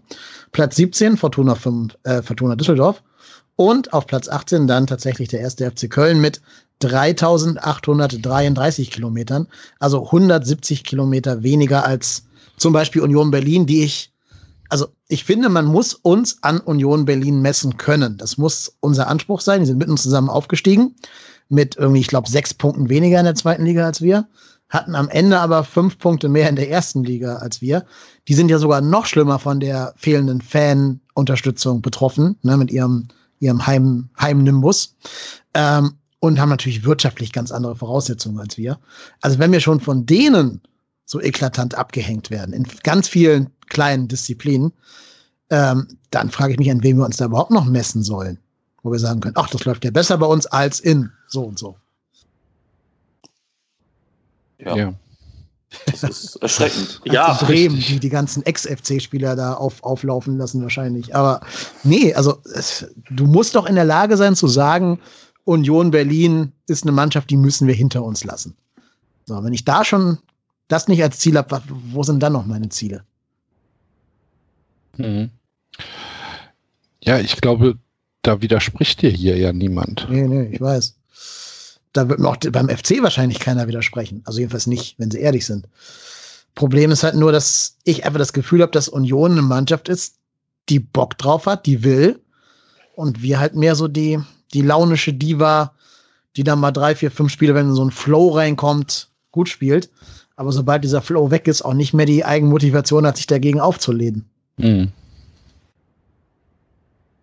Platz 0.51 0.75
17 0.75 1.17
Fortuna, 1.17 1.55
5, 1.55 1.97
äh, 2.03 2.21
Fortuna 2.21 2.55
Düsseldorf. 2.55 3.01
Und 3.55 3.91
auf 3.91 4.05
Platz 4.05 4.29
18 4.29 4.67
dann 4.67 4.85
tatsächlich 4.85 5.29
der 5.29 5.39
erste 5.39 5.65
FC 5.65 5.89
Köln 5.89 6.21
mit 6.21 6.41
3833 6.79 8.91
Kilometern, 8.91 9.47
also 9.79 10.05
170 10.05 10.83
Kilometer 10.83 11.41
weniger 11.41 11.85
als 11.85 12.25
zum 12.57 12.71
Beispiel 12.71 13.01
Union 13.01 13.31
Berlin, 13.31 13.65
die 13.65 13.83
ich, 13.83 14.13
also 14.69 14.89
ich 15.07 15.23
finde, 15.23 15.49
man 15.49 15.65
muss 15.65 15.95
uns 15.95 16.37
an 16.43 16.59
Union 16.59 17.05
Berlin 17.05 17.41
messen 17.41 17.77
können. 17.77 18.15
Das 18.17 18.37
muss 18.37 18.75
unser 18.79 19.07
Anspruch 19.07 19.41
sein. 19.41 19.61
Die 19.61 19.65
sind 19.65 19.79
mit 19.79 19.89
uns 19.89 20.03
zusammen 20.03 20.29
aufgestiegen 20.29 20.93
mit 21.51 21.75
irgendwie, 21.75 21.99
ich 21.99 22.07
glaube, 22.07 22.29
sechs 22.29 22.53
Punkten 22.53 22.89
weniger 22.89 23.19
in 23.19 23.25
der 23.25 23.35
zweiten 23.35 23.65
Liga 23.65 23.85
als 23.85 24.01
wir, 24.01 24.27
hatten 24.71 24.95
am 24.95 25.09
Ende 25.09 25.39
aber 25.39 25.63
fünf 25.63 25.99
Punkte 25.99 26.27
mehr 26.27 26.49
in 26.49 26.55
der 26.55 26.69
ersten 26.69 27.03
Liga 27.03 27.35
als 27.35 27.61
wir. 27.61 27.85
Die 28.27 28.33
sind 28.33 28.49
ja 28.49 28.57
sogar 28.57 28.81
noch 28.81 29.05
schlimmer 29.05 29.37
von 29.37 29.59
der 29.59 29.93
fehlenden 29.95 30.41
Fanunterstützung 30.41 31.83
betroffen, 31.83 32.37
ne, 32.41 32.57
mit 32.57 32.71
ihrem 32.71 33.07
ihrem 33.41 33.65
Heim, 33.67 34.09
Heimnimbus. 34.19 34.95
Ähm, 35.53 35.95
und 36.19 36.39
haben 36.39 36.49
natürlich 36.49 36.85
wirtschaftlich 36.85 37.33
ganz 37.33 37.51
andere 37.51 37.75
Voraussetzungen 37.75 38.39
als 38.39 38.55
wir. 38.55 38.79
Also 39.21 39.39
wenn 39.39 39.51
wir 39.51 39.59
schon 39.59 39.79
von 39.79 40.05
denen 40.05 40.61
so 41.03 41.19
eklatant 41.19 41.73
abgehängt 41.73 42.29
werden, 42.29 42.53
in 42.53 42.67
ganz 42.83 43.07
vielen 43.07 43.49
kleinen 43.69 44.07
Disziplinen, 44.07 44.71
ähm, 45.49 45.87
dann 46.11 46.29
frage 46.29 46.53
ich 46.53 46.59
mich, 46.59 46.69
an 46.69 46.83
wem 46.83 46.97
wir 46.97 47.05
uns 47.05 47.17
da 47.17 47.25
überhaupt 47.25 47.49
noch 47.49 47.65
messen 47.65 48.03
sollen. 48.03 48.37
Wo 48.83 48.91
wir 48.91 48.99
sagen 48.99 49.19
können, 49.19 49.35
ach, 49.37 49.49
das 49.49 49.65
läuft 49.65 49.83
ja 49.83 49.91
besser 49.91 50.17
bei 50.19 50.27
uns 50.27 50.45
als 50.45 50.79
in 50.79 51.09
so 51.27 51.43
und 51.43 51.57
so. 51.57 51.75
Ja. 54.63 54.75
ja. 54.75 54.93
Das 55.85 56.03
ist 56.03 56.35
erschreckend. 56.41 57.01
ja, 57.05 57.33
Bremen, 57.33 57.79
die 57.79 57.99
die 57.99 58.09
ganzen 58.09 58.45
Ex-FC-Spieler 58.45 59.35
da 59.35 59.53
auf, 59.53 59.83
auflaufen 59.83 60.37
lassen 60.37 60.61
wahrscheinlich. 60.61 61.15
Aber 61.15 61.41
nee, 61.83 62.13
also 62.13 62.39
es, 62.53 62.87
du 63.09 63.25
musst 63.25 63.55
doch 63.55 63.65
in 63.65 63.75
der 63.75 63.85
Lage 63.85 64.17
sein 64.17 64.35
zu 64.35 64.47
sagen, 64.47 64.99
Union 65.45 65.91
Berlin 65.91 66.51
ist 66.67 66.83
eine 66.83 66.91
Mannschaft, 66.91 67.29
die 67.29 67.37
müssen 67.37 67.67
wir 67.67 67.73
hinter 67.73 68.03
uns 68.03 68.23
lassen. 68.23 68.55
So, 69.25 69.43
wenn 69.43 69.53
ich 69.53 69.65
da 69.65 69.85
schon 69.85 70.17
das 70.67 70.87
nicht 70.87 71.01
als 71.01 71.19
Ziel 71.19 71.37
habe, 71.37 71.61
wo 71.91 72.03
sind 72.03 72.21
dann 72.21 72.33
noch 72.33 72.45
meine 72.45 72.69
Ziele? 72.69 73.03
Mhm. 74.97 75.29
Ja, 77.03 77.17
ich 77.17 77.39
glaube, 77.41 77.77
da 78.21 78.41
widerspricht 78.41 79.01
dir 79.01 79.09
hier 79.09 79.37
ja 79.37 79.51
niemand. 79.51 80.07
Nee, 80.09 80.27
nee, 80.27 80.53
ich 80.53 80.61
weiß 80.61 80.95
da 81.93 82.09
wird 82.09 82.19
mir 82.19 82.29
auch 82.29 82.37
beim 82.37 82.69
FC 82.69 83.01
wahrscheinlich 83.01 83.39
keiner 83.39 83.67
widersprechen. 83.67 84.21
Also 84.25 84.39
jedenfalls 84.39 84.67
nicht, 84.67 84.97
wenn 84.97 85.11
sie 85.11 85.19
ehrlich 85.19 85.45
sind. 85.45 85.67
Problem 86.55 86.91
ist 86.91 87.03
halt 87.03 87.15
nur, 87.15 87.31
dass 87.31 87.77
ich 87.83 88.05
einfach 88.05 88.19
das 88.19 88.33
Gefühl 88.33 88.61
habe, 88.61 88.71
dass 88.71 88.89
Union 88.89 89.31
eine 89.31 89.41
Mannschaft 89.41 89.89
ist, 89.89 90.15
die 90.69 90.79
Bock 90.79 91.17
drauf 91.17 91.45
hat, 91.45 91.65
die 91.65 91.83
will. 91.83 92.19
Und 92.95 93.21
wir 93.21 93.39
halt 93.39 93.55
mehr 93.55 93.75
so 93.75 93.87
die, 93.87 94.19
die 94.53 94.61
launische 94.61 95.13
Diva, 95.13 95.73
die 96.35 96.43
dann 96.43 96.59
mal 96.59 96.71
drei, 96.71 96.95
vier, 96.95 97.11
fünf 97.11 97.31
Spiele, 97.31 97.55
wenn 97.55 97.73
so 97.73 97.83
ein 97.83 97.91
Flow 97.91 98.29
reinkommt, 98.29 99.09
gut 99.31 99.49
spielt. 99.49 99.89
Aber 100.35 100.51
sobald 100.51 100.83
dieser 100.83 101.01
Flow 101.01 101.31
weg 101.31 101.47
ist, 101.47 101.61
auch 101.61 101.73
nicht 101.73 101.93
mehr 101.93 102.05
die 102.05 102.25
Eigenmotivation 102.25 103.05
hat, 103.05 103.17
sich 103.17 103.27
dagegen 103.27 103.59
aufzulehnen. 103.59 104.25
Mhm. 104.57 104.91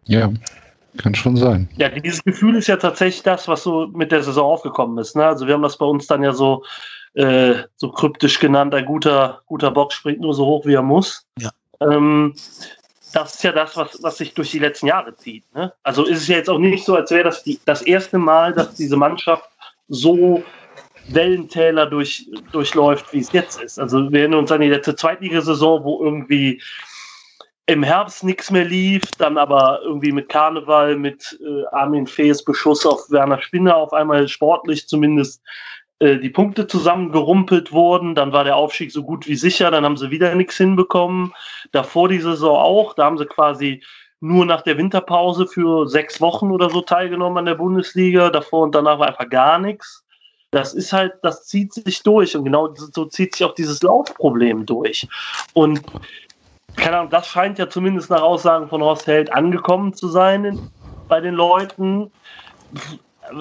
Ja. 0.06 0.32
Kann 0.96 1.14
schon 1.14 1.36
sein. 1.36 1.68
Ja, 1.76 1.88
dieses 1.88 2.24
Gefühl 2.24 2.56
ist 2.56 2.66
ja 2.66 2.76
tatsächlich 2.76 3.22
das, 3.22 3.46
was 3.46 3.62
so 3.62 3.88
mit 3.88 4.10
der 4.10 4.22
Saison 4.22 4.52
aufgekommen 4.52 4.98
ist. 4.98 5.14
Ne? 5.14 5.24
Also 5.24 5.46
wir 5.46 5.54
haben 5.54 5.62
das 5.62 5.76
bei 5.76 5.86
uns 5.86 6.06
dann 6.06 6.22
ja 6.22 6.32
so, 6.32 6.64
äh, 7.14 7.56
so 7.76 7.90
kryptisch 7.90 8.40
genannt, 8.40 8.74
ein 8.74 8.86
guter, 8.86 9.42
guter 9.46 9.70
Bock 9.70 9.92
springt 9.92 10.20
nur 10.20 10.34
so 10.34 10.46
hoch, 10.46 10.64
wie 10.66 10.74
er 10.74 10.82
muss. 10.82 11.26
Ja. 11.38 11.50
Ähm, 11.80 12.34
das 13.12 13.34
ist 13.34 13.44
ja 13.44 13.52
das, 13.52 13.76
was, 13.76 13.98
was 14.02 14.18
sich 14.18 14.34
durch 14.34 14.50
die 14.50 14.58
letzten 14.58 14.86
Jahre 14.86 15.14
zieht. 15.16 15.44
Ne? 15.54 15.72
Also 15.82 16.04
ist 16.04 16.22
es 16.22 16.28
ja 16.28 16.36
jetzt 16.36 16.50
auch 16.50 16.58
nicht 16.58 16.84
so, 16.84 16.96
als 16.96 17.10
wäre 17.10 17.24
das 17.24 17.42
die, 17.42 17.58
das 17.64 17.82
erste 17.82 18.18
Mal, 18.18 18.52
dass 18.52 18.74
diese 18.74 18.96
Mannschaft 18.96 19.48
so 19.88 20.42
Wellentäler 21.08 21.86
durch, 21.86 22.28
durchläuft, 22.52 23.12
wie 23.12 23.20
es 23.20 23.32
jetzt 23.32 23.60
ist. 23.62 23.78
Also 23.78 24.10
wir 24.12 24.20
erinnern 24.20 24.40
uns 24.40 24.52
an 24.52 24.60
die 24.60 24.68
letzte 24.68 24.94
Zweitligasaison, 24.94 25.84
wo 25.84 26.02
irgendwie 26.02 26.60
im 27.68 27.82
Herbst 27.82 28.24
nichts 28.24 28.50
mehr 28.50 28.64
lief, 28.64 29.02
dann 29.18 29.36
aber 29.36 29.80
irgendwie 29.84 30.10
mit 30.10 30.30
Karneval, 30.30 30.96
mit 30.96 31.38
äh, 31.44 31.66
Armin 31.72 32.06
Fees 32.06 32.42
Beschuss 32.42 32.86
auf 32.86 33.10
Werner 33.10 33.42
Spinner 33.42 33.76
auf 33.76 33.92
einmal 33.92 34.26
sportlich 34.26 34.88
zumindest 34.88 35.42
äh, 35.98 36.16
die 36.16 36.30
Punkte 36.30 36.66
zusammengerumpelt 36.66 37.70
wurden. 37.70 38.14
Dann 38.14 38.32
war 38.32 38.44
der 38.44 38.56
Aufstieg 38.56 38.90
so 38.90 39.02
gut 39.02 39.28
wie 39.28 39.36
sicher, 39.36 39.70
dann 39.70 39.84
haben 39.84 39.98
sie 39.98 40.10
wieder 40.10 40.34
nichts 40.34 40.56
hinbekommen. 40.56 41.34
Davor 41.70 42.08
die 42.08 42.20
Saison 42.20 42.56
auch, 42.56 42.94
da 42.94 43.04
haben 43.04 43.18
sie 43.18 43.26
quasi 43.26 43.82
nur 44.20 44.46
nach 44.46 44.62
der 44.62 44.78
Winterpause 44.78 45.46
für 45.46 45.86
sechs 45.88 46.22
Wochen 46.22 46.50
oder 46.50 46.70
so 46.70 46.80
teilgenommen 46.80 47.36
an 47.36 47.44
der 47.44 47.56
Bundesliga. 47.56 48.30
Davor 48.30 48.62
und 48.62 48.74
danach 48.74 48.98
war 48.98 49.08
einfach 49.08 49.28
gar 49.28 49.58
nichts. 49.58 50.06
Das 50.52 50.72
ist 50.72 50.94
halt, 50.94 51.12
das 51.22 51.44
zieht 51.44 51.74
sich 51.74 52.02
durch 52.02 52.34
und 52.34 52.44
genau 52.44 52.72
so 52.74 53.04
zieht 53.04 53.34
sich 53.34 53.44
auch 53.44 53.54
dieses 53.54 53.82
Laufproblem 53.82 54.64
durch. 54.64 55.06
Und 55.52 55.82
keine 56.76 56.98
Ahnung, 56.98 57.10
das 57.10 57.26
scheint 57.26 57.58
ja 57.58 57.68
zumindest 57.68 58.10
nach 58.10 58.22
Aussagen 58.22 58.68
von 58.68 58.82
Horst 58.82 59.06
Held 59.06 59.32
angekommen 59.32 59.92
zu 59.92 60.08
sein 60.08 60.44
in, 60.44 60.70
bei 61.08 61.20
den 61.20 61.34
Leuten. 61.34 62.10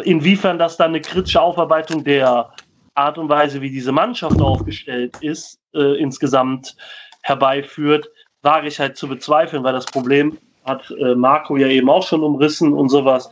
Inwiefern 0.03 0.57
das 0.57 0.77
dann 0.77 0.89
eine 0.89 1.01
kritische 1.01 1.41
Aufarbeitung 1.41 2.03
der 2.03 2.51
Art 2.95 3.17
und 3.17 3.29
Weise, 3.29 3.61
wie 3.61 3.69
diese 3.69 3.91
Mannschaft 3.91 4.41
aufgestellt 4.41 5.15
ist, 5.21 5.59
äh, 5.73 5.99
insgesamt 5.99 6.75
herbeiführt, 7.21 8.09
wage 8.41 8.67
ich 8.67 8.79
halt 8.79 8.97
zu 8.97 9.07
bezweifeln, 9.07 9.63
weil 9.63 9.73
das 9.73 9.85
Problem 9.85 10.37
hat 10.65 10.91
äh, 10.99 11.15
Marco 11.15 11.55
ja 11.57 11.67
eben 11.67 11.89
auch 11.89 12.05
schon 12.05 12.23
umrissen 12.23 12.73
und 12.73 12.89
sowas. 12.89 13.29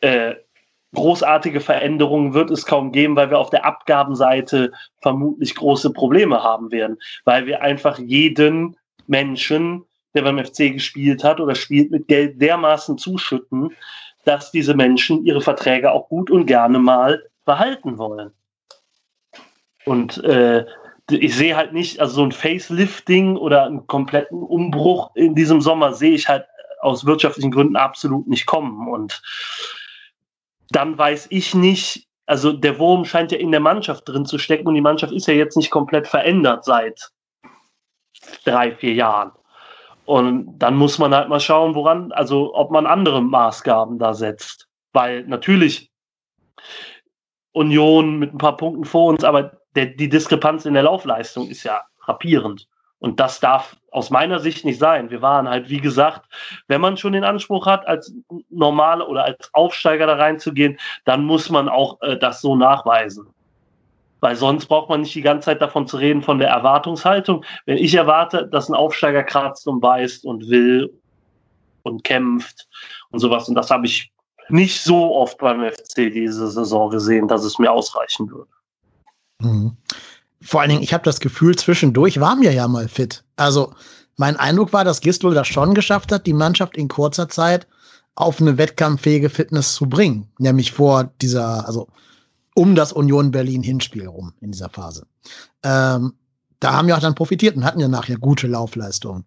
Äh, 0.00 0.36
großartige 0.94 1.60
Veränderungen 1.60 2.34
wird 2.34 2.50
es 2.50 2.66
kaum 2.66 2.92
geben, 2.92 3.16
weil 3.16 3.30
wir 3.30 3.38
auf 3.38 3.50
der 3.50 3.64
Abgabenseite 3.64 4.72
vermutlich 5.00 5.54
große 5.54 5.92
Probleme 5.92 6.42
haben 6.42 6.72
werden, 6.72 6.98
weil 7.24 7.46
wir 7.46 7.62
einfach 7.62 7.98
jeden 7.98 8.76
Menschen, 9.10 9.84
der 10.14 10.22
beim 10.22 10.42
FC 10.42 10.72
gespielt 10.72 11.22
hat 11.22 11.40
oder 11.40 11.54
spielt, 11.54 11.90
mit 11.90 12.08
Geld 12.08 12.40
dermaßen 12.40 12.96
zuschütten, 12.98 13.70
dass 14.24 14.50
diese 14.50 14.74
Menschen 14.74 15.24
ihre 15.24 15.40
Verträge 15.40 15.92
auch 15.92 16.08
gut 16.08 16.30
und 16.30 16.46
gerne 16.46 16.78
mal 16.78 17.22
behalten 17.44 17.98
wollen. 17.98 18.32
Und 19.84 20.22
äh, 20.24 20.64
ich 21.10 21.34
sehe 21.34 21.56
halt 21.56 21.72
nicht, 21.72 22.00
also 22.00 22.14
so 22.14 22.24
ein 22.24 22.32
Facelifting 22.32 23.36
oder 23.36 23.64
einen 23.66 23.86
kompletten 23.86 24.42
Umbruch 24.42 25.10
in 25.14 25.34
diesem 25.34 25.60
Sommer 25.60 25.92
sehe 25.92 26.12
ich 26.12 26.28
halt 26.28 26.44
aus 26.80 27.04
wirtschaftlichen 27.04 27.50
Gründen 27.50 27.76
absolut 27.76 28.28
nicht 28.28 28.46
kommen. 28.46 28.88
Und 28.88 29.20
dann 30.70 30.96
weiß 30.96 31.26
ich 31.30 31.54
nicht, 31.54 32.06
also 32.26 32.52
der 32.52 32.78
Wurm 32.78 33.04
scheint 33.04 33.32
ja 33.32 33.38
in 33.38 33.50
der 33.50 33.60
Mannschaft 33.60 34.08
drin 34.08 34.24
zu 34.24 34.38
stecken 34.38 34.68
und 34.68 34.74
die 34.74 34.80
Mannschaft 34.80 35.12
ist 35.12 35.26
ja 35.26 35.34
jetzt 35.34 35.56
nicht 35.56 35.70
komplett 35.70 36.06
verändert 36.06 36.64
seit 36.64 37.10
drei, 38.44 38.72
vier 38.72 38.94
Jahren. 38.94 39.32
Und 40.04 40.58
dann 40.58 40.76
muss 40.76 40.98
man 40.98 41.14
halt 41.14 41.28
mal 41.28 41.40
schauen, 41.40 41.74
woran, 41.74 42.10
also 42.12 42.54
ob 42.54 42.70
man 42.70 42.86
andere 42.86 43.22
Maßgaben 43.22 43.98
da 43.98 44.14
setzt. 44.14 44.68
Weil 44.92 45.24
natürlich 45.24 45.90
Union 47.52 48.18
mit 48.18 48.34
ein 48.34 48.38
paar 48.38 48.56
Punkten 48.56 48.84
vor 48.84 49.06
uns, 49.06 49.24
aber 49.24 49.60
der, 49.76 49.86
die 49.86 50.08
Diskrepanz 50.08 50.64
in 50.64 50.74
der 50.74 50.82
Laufleistung 50.82 51.48
ist 51.48 51.62
ja 51.62 51.82
frappierend. 51.98 52.66
Und 52.98 53.18
das 53.18 53.40
darf 53.40 53.76
aus 53.92 54.10
meiner 54.10 54.40
Sicht 54.40 54.64
nicht 54.64 54.78
sein. 54.78 55.10
Wir 55.10 55.22
waren 55.22 55.48
halt, 55.48 55.70
wie 55.70 55.80
gesagt, 55.80 56.26
wenn 56.68 56.80
man 56.80 56.96
schon 56.96 57.14
den 57.14 57.24
Anspruch 57.24 57.66
hat, 57.66 57.86
als 57.86 58.12
normale 58.50 59.06
oder 59.06 59.24
als 59.24 59.48
Aufsteiger 59.54 60.06
da 60.06 60.16
reinzugehen, 60.16 60.78
dann 61.04 61.24
muss 61.24 61.50
man 61.50 61.68
auch 61.68 62.00
äh, 62.02 62.18
das 62.18 62.42
so 62.42 62.56
nachweisen. 62.56 63.32
Weil 64.20 64.36
sonst 64.36 64.66
braucht 64.66 64.88
man 64.88 65.00
nicht 65.00 65.14
die 65.14 65.22
ganze 65.22 65.46
Zeit 65.46 65.62
davon 65.62 65.86
zu 65.86 65.96
reden, 65.96 66.22
von 66.22 66.38
der 66.38 66.48
Erwartungshaltung. 66.48 67.44
Wenn 67.66 67.78
ich 67.78 67.94
erwarte, 67.94 68.46
dass 68.46 68.68
ein 68.68 68.74
Aufsteiger 68.74 69.22
kratzt 69.22 69.66
und 69.66 69.80
beißt 69.80 70.24
und 70.24 70.48
will 70.48 70.92
und 71.82 72.04
kämpft 72.04 72.68
und 73.10 73.20
sowas, 73.20 73.48
und 73.48 73.54
das 73.54 73.70
habe 73.70 73.86
ich 73.86 74.12
nicht 74.48 74.82
so 74.82 75.14
oft 75.14 75.38
beim 75.38 75.62
FC 75.62 76.12
diese 76.12 76.50
Saison 76.50 76.90
gesehen, 76.90 77.28
dass 77.28 77.44
es 77.44 77.58
mir 77.58 77.70
ausreichen 77.70 78.30
würde. 78.30 78.50
Mhm. 79.40 79.76
Vor 80.42 80.60
allen 80.60 80.70
Dingen, 80.70 80.82
ich 80.82 80.94
habe 80.94 81.04
das 81.04 81.20
Gefühl, 81.20 81.56
zwischendurch 81.56 82.20
waren 82.20 82.40
wir 82.40 82.52
ja 82.52 82.66
mal 82.66 82.88
fit. 82.88 83.24
Also 83.36 83.74
mein 84.16 84.36
Eindruck 84.36 84.72
war, 84.72 84.84
dass 84.84 85.00
Gistol 85.00 85.34
das 85.34 85.48
schon 85.48 85.74
geschafft 85.74 86.12
hat, 86.12 86.26
die 86.26 86.32
Mannschaft 86.32 86.76
in 86.76 86.88
kurzer 86.88 87.28
Zeit 87.28 87.66
auf 88.14 88.40
eine 88.40 88.58
wettkampffähige 88.58 89.30
Fitness 89.30 89.74
zu 89.74 89.88
bringen. 89.88 90.28
Nämlich 90.38 90.72
vor 90.72 91.10
dieser, 91.22 91.66
also 91.66 91.88
um 92.54 92.74
das 92.74 92.92
Union 92.92 93.30
Berlin 93.30 93.62
Hinspiel 93.62 94.06
rum 94.06 94.32
in 94.40 94.52
dieser 94.52 94.68
Phase. 94.68 95.06
Ähm, 95.62 96.14
da 96.60 96.74
haben 96.74 96.88
wir 96.88 96.96
auch 96.96 97.00
dann 97.00 97.14
profitiert 97.14 97.56
und 97.56 97.64
hatten 97.64 97.80
ja 97.80 97.88
nachher 97.88 98.18
gute 98.18 98.46
Laufleistungen. 98.46 99.24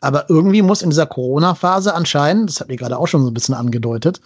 Aber 0.00 0.28
irgendwie 0.28 0.60
muss 0.60 0.82
in 0.82 0.90
dieser 0.90 1.06
Corona-Phase 1.06 1.94
anscheinend, 1.94 2.50
das 2.50 2.60
habt 2.60 2.70
ihr 2.70 2.76
gerade 2.76 2.98
auch 2.98 3.06
schon 3.06 3.22
so 3.22 3.30
ein 3.30 3.34
bisschen 3.34 3.54
angedeutet, 3.54 4.20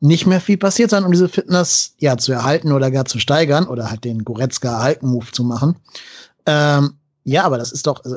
nicht 0.00 0.26
mehr 0.26 0.40
viel 0.40 0.56
passiert 0.56 0.90
sein, 0.90 1.04
um 1.04 1.12
diese 1.12 1.28
Fitness 1.28 1.94
ja 1.98 2.16
zu 2.16 2.32
erhalten 2.32 2.72
oder 2.72 2.90
gar 2.90 3.04
zu 3.04 3.18
steigern 3.18 3.66
oder 3.66 3.90
halt 3.90 4.04
den 4.04 4.24
Goretzka-Halken-Move 4.24 5.30
zu 5.32 5.44
machen. 5.44 5.76
Ähm, 6.46 6.94
ja, 7.24 7.44
aber 7.44 7.58
das 7.58 7.72
ist 7.72 7.86
doch, 7.86 8.04
also, 8.04 8.16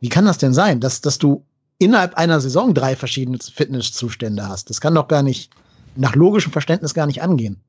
wie 0.00 0.08
kann 0.08 0.26
das 0.26 0.38
denn 0.38 0.54
sein, 0.54 0.80
dass, 0.80 1.00
dass 1.00 1.18
du 1.18 1.44
innerhalb 1.78 2.14
einer 2.14 2.40
Saison 2.40 2.74
drei 2.74 2.94
verschiedene 2.94 3.38
Fitnesszustände 3.38 4.48
hast? 4.48 4.70
Das 4.70 4.80
kann 4.80 4.94
doch 4.94 5.08
gar 5.08 5.22
nicht, 5.22 5.50
nach 5.96 6.14
logischem 6.14 6.52
Verständnis 6.52 6.94
gar 6.94 7.06
nicht 7.06 7.22
angehen. 7.22 7.60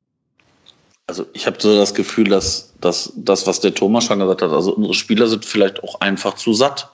Also 1.10 1.26
ich 1.32 1.44
habe 1.44 1.56
so 1.58 1.74
das 1.74 1.92
Gefühl, 1.92 2.28
dass, 2.28 2.72
dass 2.80 3.12
das, 3.16 3.44
was 3.44 3.58
der 3.58 3.74
Thomas 3.74 4.04
schon 4.04 4.20
gesagt 4.20 4.42
hat, 4.42 4.52
also 4.52 4.76
unsere 4.76 4.94
Spieler 4.94 5.26
sind 5.26 5.44
vielleicht 5.44 5.82
auch 5.82 6.00
einfach 6.00 6.36
zu 6.36 6.54
satt. 6.54 6.88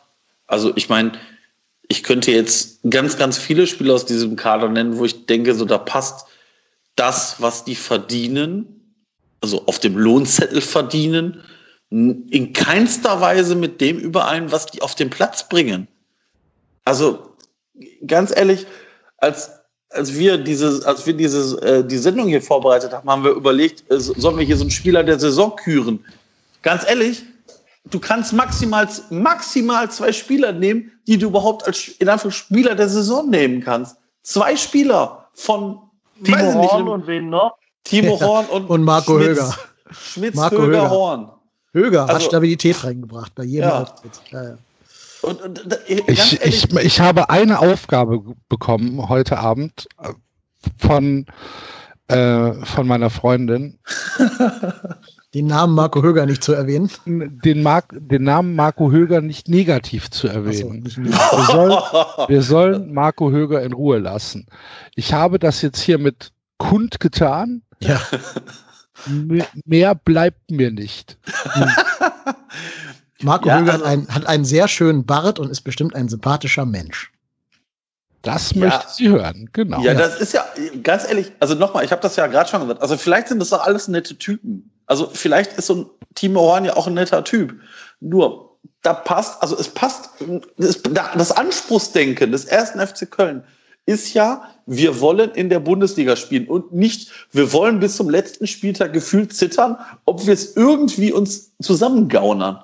Also 0.47 0.73
ich 0.75 0.89
meine, 0.89 1.13
ich 1.89 2.03
könnte 2.03 2.33
jetzt 2.33 2.79
ganz, 2.89 3.19
ganz 3.19 3.37
viele 3.37 3.67
Spieler 3.67 3.93
aus 3.93 4.07
diesem 4.07 4.35
Kader 4.35 4.71
nennen, 4.71 4.97
wo 4.97 5.05
ich 5.05 5.27
denke, 5.27 5.55
so 5.55 5.67
da 5.67 5.77
passt 5.77 6.27
das, 6.95 7.43
was 7.43 7.65
die 7.65 7.75
verdienen, 7.75 8.95
also 9.43 9.67
auf 9.67 9.81
dem 9.81 9.99
Lohnzettel 9.99 10.63
verdienen, 10.63 11.43
in 11.91 12.55
keinster 12.55 13.21
Weise 13.21 13.55
mit 13.55 13.83
dem 13.83 13.99
überein, 13.99 14.51
was 14.51 14.65
die 14.65 14.81
auf 14.81 14.95
den 14.95 15.11
Platz 15.11 15.47
bringen. 15.47 15.89
Also 16.87 17.37
ganz 18.07 18.35
ehrlich, 18.35 18.65
als 19.19 19.51
als 19.97 20.15
wir 20.15 20.39
diese, 20.39 20.87
als 20.87 21.07
wir 21.07 21.15
diese, 21.15 21.61
äh, 21.63 21.85
die 21.85 21.99
Sendung 21.99 22.29
hier 22.29 22.43
vorbereitet 22.43 22.93
haben, 22.93 23.09
haben 23.09 23.25
wir 23.25 23.33
überlegt, 23.33 23.91
äh, 23.91 23.99
sollen 23.99 24.39
wir 24.39 24.45
hier 24.45 24.57
so 24.57 24.65
einen 24.65 24.71
Spieler 24.71 25.03
der 25.03 25.19
Saison 25.19 25.55
küren? 25.57 26.05
Ganz 26.63 26.89
ehrlich, 26.89 27.23
du 27.91 27.99
kannst 27.99 28.33
maximal, 28.33 28.89
maximal 29.11 29.91
zwei 29.91 30.13
Spieler 30.13 30.53
nehmen, 30.53 30.93
die 31.07 31.19
du 31.19 31.29
überhaupt 31.29 31.67
als 31.67 31.89
in 31.99 32.09
Anführungszeichen 32.09 32.57
Spieler 32.57 32.75
der 32.75 32.89
Saison 32.89 33.29
nehmen 33.31 33.63
kannst. 33.63 33.97
Zwei 34.23 34.57
Spieler 34.57 35.29
von 35.35 35.79
Timo 36.25 36.39
Horn 36.39 36.85
nicht, 36.85 36.93
und 36.93 37.07
wen 37.07 37.31
noch? 37.31 37.57
Timo 37.85 38.21
Horn 38.21 38.47
und, 38.47 38.69
und 38.69 38.83
Marco 38.83 39.19
Schmitz, 39.19 39.29
Höger. 39.29 39.57
Schmitz, 39.91 40.35
Marco 40.35 40.57
Höger, 40.57 40.67
Höger, 40.67 40.91
Horn. 40.91 41.31
Höger 41.73 42.03
also, 42.03 42.15
hat 42.15 42.23
Stabilität 42.23 42.83
reingebracht 42.83 43.35
bei 43.35 43.45
jedem 43.45 43.69
ja. 43.69 43.83
Auftritt. 43.83 44.13
Ja, 44.31 44.43
ja. 44.43 44.59
Und, 45.27 45.43
und, 45.43 45.79
ich, 45.89 46.41
ich, 46.41 46.73
ich 46.73 47.01
habe 47.01 47.31
eine 47.31 47.59
Aufgabe 47.59 48.23
bekommen 48.49 49.09
heute 49.09 49.39
Abend 49.39 49.89
äh, 50.01 50.13
von, 50.79 51.27
äh, 52.07 52.53
von 52.65 52.87
meiner 52.87 53.11
Freundin. 53.11 53.81
Den 55.35 55.49
Namen 55.49 55.75
Marco 55.75 56.01
Höger 56.01 56.27
nicht 56.27 56.45
zu 56.45 56.53
erwähnen. 56.53 56.89
Den, 57.05 57.63
Mar 57.65 57.83
den 57.91 58.23
Namen 58.23 58.55
Marco 58.55 58.93
Höger 58.93 59.21
nicht 59.21 59.49
negativ 59.49 60.11
zu 60.11 60.29
erwähnen. 60.29 60.89
So, 60.89 61.03
wir, 61.03 61.13
sollen, 61.45 62.29
wir 62.29 62.43
sollen 62.43 62.95
Marco 62.95 63.33
Höger 63.33 63.63
in 63.63 63.73
Ruhe 63.73 63.99
lassen. 63.99 64.47
Ich 64.95 65.13
habe 65.13 65.41
das 65.41 65.61
jetzt 65.61 65.81
hiermit 65.81 66.33
kundgetan. 66.57 67.63
Ja. 67.81 68.01
Mehr 69.67 69.95
bleibt 69.97 70.53
mir 70.53 70.71
nicht. 70.71 71.19
Marco 73.23 73.49
ja, 73.49 73.59
Höger 73.59 73.73
also, 73.73 73.85
hat, 73.85 73.93
einen, 73.93 74.09
hat 74.15 74.27
einen 74.27 74.45
sehr 74.45 74.69
schönen 74.69 75.07
Bart 75.07 75.39
und 75.39 75.51
ist 75.51 75.63
bestimmt 75.63 75.95
ein 75.95 76.09
sympathischer 76.09 76.67
Mensch. 76.67 77.13
Das 78.23 78.53
ja, 78.53 78.67
möchte 78.67 78.87
sie 78.93 79.09
hören, 79.09 79.49
genau. 79.53 79.81
Ja, 79.83 79.95
das 79.95 80.21
ist 80.21 80.33
ja, 80.33 80.45
ganz 80.83 81.09
ehrlich, 81.09 81.31
also 81.39 81.55
nochmal, 81.55 81.85
ich 81.85 81.93
habe 81.93 82.03
das 82.03 82.17
ja 82.17 82.27
gerade 82.27 82.51
schon 82.51 82.61
gesagt, 82.61 82.83
also 82.83 82.97
vielleicht 82.97 83.29
sind 83.29 83.39
das 83.39 83.51
doch 83.51 83.65
alles 83.65 83.89
nette 83.89 84.19
Typen. 84.19 84.71
Also 84.87 85.09
vielleicht 85.13 85.53
ist 85.55 85.67
so 85.67 85.75
ein 85.75 85.87
Timo 86.15 86.41
Horn 86.41 86.65
ja 86.65 86.77
auch 86.77 86.87
ein 86.87 86.95
netter 86.95 87.23
Typ. 87.23 87.55
Nur, 88.01 88.59
da 88.83 88.95
passt, 88.95 89.41
also 89.43 89.57
es 89.57 89.69
passt, 89.69 90.11
das, 90.59 90.83
das 90.83 91.33
Anspruchsdenken 91.33 92.33
des 92.33 92.45
ersten 92.45 92.85
FC 92.85 93.11
Köln 93.11 93.45
ist 93.87 94.15
ja, 94.15 94.43
wir 94.67 95.01
wollen 95.01 95.31
in 95.31 95.49
der 95.49 95.61
Bundesliga 95.61 96.17
spielen 96.17 96.49
und 96.49 96.73
nicht, 96.73 97.13
wir 97.31 97.53
wollen 97.53 97.79
bis 97.79 97.97
zum 97.97 98.11
letzten 98.11 98.49
Spieltag 98.49 98.93
gefühlt 98.93 99.33
zittern, 99.33 99.77
ob 100.05 100.27
wir 100.27 100.35
es 100.35 100.57
irgendwie 100.57 101.13
uns 101.13 101.53
zusammengaunern. 101.63 102.63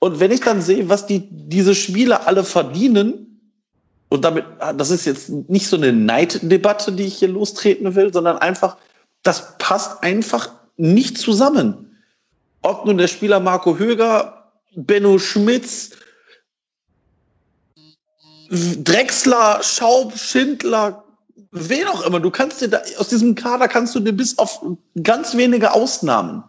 Und 0.00 0.20
wenn 0.20 0.30
ich 0.30 0.40
dann 0.40 0.62
sehe, 0.62 0.88
was 0.88 1.06
die, 1.06 1.28
diese 1.30 1.74
Spieler 1.74 2.26
alle 2.26 2.44
verdienen, 2.44 3.24
und 4.10 4.24
damit, 4.24 4.44
das 4.76 4.90
ist 4.90 5.04
jetzt 5.04 5.28
nicht 5.28 5.66
so 5.66 5.76
eine 5.76 5.92
Neiddebatte, 5.92 6.92
die 6.92 7.04
ich 7.04 7.18
hier 7.18 7.28
lostreten 7.28 7.94
will, 7.94 8.12
sondern 8.12 8.38
einfach, 8.38 8.76
das 9.22 9.58
passt 9.58 10.02
einfach 10.02 10.50
nicht 10.76 11.18
zusammen. 11.18 11.98
Ob 12.62 12.86
nun 12.86 12.96
der 12.96 13.08
Spieler 13.08 13.40
Marco 13.40 13.76
Höger, 13.76 14.50
Benno 14.74 15.18
Schmitz, 15.18 15.90
Drexler, 18.50 19.62
Schaub, 19.62 20.16
Schindler, 20.16 21.04
wen 21.50 21.86
auch 21.88 22.02
immer, 22.06 22.20
du 22.20 22.30
kannst 22.30 22.62
dir 22.62 22.68
da, 22.68 22.80
aus 22.96 23.08
diesem 23.08 23.34
Kader 23.34 23.68
kannst 23.68 23.94
du 23.94 24.00
dir 24.00 24.12
bis 24.12 24.38
auf 24.38 24.62
ganz 25.02 25.36
wenige 25.36 25.72
Ausnahmen 25.72 26.44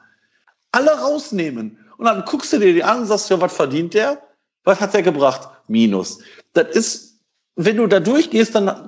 alle 0.71 0.91
rausnehmen. 0.91 1.77
Und 1.99 2.05
dann 2.05 2.23
guckst 2.23 2.53
du 2.53 2.59
dir 2.59 2.73
die 2.73 2.83
an 2.83 3.01
und 3.01 3.07
sagst, 3.07 3.29
ja, 3.29 3.41
was 3.41 3.53
verdient 3.53 3.93
der? 3.93 4.21
Was 4.63 4.79
hat 4.79 4.93
der 4.93 5.03
gebracht? 5.03 5.49
Minus. 5.67 6.19
Das 6.53 6.69
ist, 6.69 7.19
wenn 7.57 7.75
du 7.75 7.87
da 7.87 7.99
durchgehst, 7.99 8.55
dann 8.55 8.87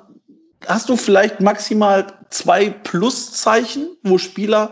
hast 0.65 0.87
du 0.87 0.95
vielleicht 0.95 1.41
maximal 1.41 2.07
zwei 2.29 2.69
Pluszeichen, 2.69 3.97
wo 4.03 4.17
Spieler 4.17 4.71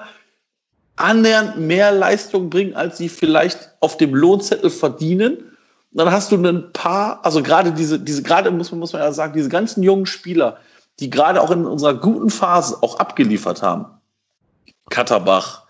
annähernd 0.96 1.58
mehr 1.58 1.92
Leistung 1.92 2.50
bringen, 2.50 2.76
als 2.76 2.98
sie 2.98 3.10
vielleicht 3.10 3.72
auf 3.82 3.98
dem 3.98 4.16
Lohnzettel 4.16 4.70
verdienen. 4.70 5.58
dann 5.92 6.10
hast 6.10 6.32
du 6.32 6.38
ein 6.38 6.72
paar, 6.72 7.20
also 7.26 7.44
gerade 7.44 7.74
diese, 7.74 8.00
diese, 8.00 8.24
gerade 8.24 8.52
muss 8.52 8.72
man, 8.72 8.80
muss 8.80 8.94
man 8.94 9.02
ja 9.02 9.12
sagen, 9.12 9.34
diese 9.34 9.50
ganzen 9.50 9.84
jungen 9.84 10.06
Spieler, 10.06 10.60
die 11.02 11.10
gerade 11.10 11.42
auch 11.42 11.52
in 11.52 11.66
unserer 11.66 11.96
guten 11.96 12.30
Phase 12.30 12.78
auch 12.82 13.00
abgeliefert 13.00 13.62
haben. 13.62 13.86
Katterbach, 14.90 15.66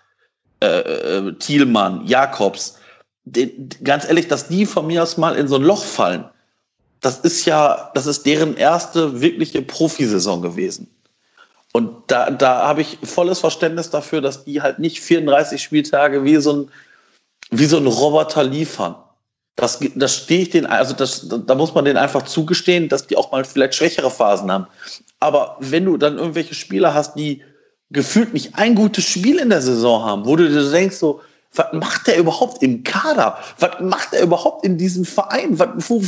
äh, 0.61 0.67
äh, 0.67 1.33
Thielmann, 1.33 2.05
Jakobs, 2.05 2.77
den, 3.25 3.69
ganz 3.83 4.05
ehrlich, 4.05 4.27
dass 4.27 4.47
die 4.47 4.65
von 4.65 4.87
mir 4.87 5.03
aus 5.03 5.17
mal 5.17 5.35
in 5.35 5.47
so 5.47 5.55
ein 5.55 5.63
Loch 5.63 5.83
fallen, 5.83 6.25
das 7.01 7.19
ist 7.19 7.45
ja, 7.45 7.91
das 7.93 8.07
ist 8.07 8.25
deren 8.25 8.57
erste 8.57 9.21
wirkliche 9.21 9.61
Profisaison 9.61 10.41
gewesen. 10.41 10.87
Und 11.71 11.91
da, 12.07 12.31
da 12.31 12.67
habe 12.67 12.81
ich 12.81 12.97
volles 13.03 13.39
Verständnis 13.39 13.89
dafür, 13.89 14.21
dass 14.21 14.43
die 14.43 14.61
halt 14.61 14.79
nicht 14.79 14.99
34 14.99 15.61
Spieltage 15.61 16.23
wie 16.23 16.37
so 16.37 16.53
ein, 16.53 16.71
wie 17.51 17.65
so 17.65 17.77
ein 17.77 17.87
Roboter 17.87 18.43
liefern. 18.43 18.95
Das, 19.55 19.79
das 19.95 20.15
stehe 20.15 20.41
ich 20.41 20.49
denen, 20.49 20.67
also 20.67 20.93
das, 20.93 21.27
da 21.27 21.55
muss 21.55 21.75
man 21.75 21.85
denen 21.85 21.97
einfach 21.97 22.23
zugestehen, 22.23 22.89
dass 22.89 23.07
die 23.07 23.17
auch 23.17 23.31
mal 23.31 23.43
vielleicht 23.43 23.75
schwächere 23.75 24.09
Phasen 24.09 24.51
haben. 24.51 24.67
Aber 25.19 25.57
wenn 25.59 25.85
du 25.85 25.97
dann 25.97 26.17
irgendwelche 26.17 26.55
Spieler 26.55 26.93
hast, 26.93 27.15
die 27.15 27.43
gefühlt 27.91 28.33
nicht 28.33 28.55
ein 28.55 28.75
gutes 28.75 29.05
Spiel 29.05 29.39
in 29.39 29.49
der 29.49 29.61
Saison 29.61 30.03
haben, 30.03 30.25
wo 30.25 30.35
du 30.35 30.47
dir 30.47 30.71
denkst 30.71 30.97
so, 30.97 31.21
was 31.55 31.73
macht 31.73 32.07
der 32.07 32.17
überhaupt 32.17 32.61
im 32.61 32.83
Kader? 32.83 33.37
Was 33.59 33.79
macht 33.79 34.13
er 34.13 34.21
überhaupt 34.21 34.63
in 34.63 34.77
diesem 34.77 35.03
Verein? 35.03 35.57
Was, 35.57 35.69
wo, 35.89 36.01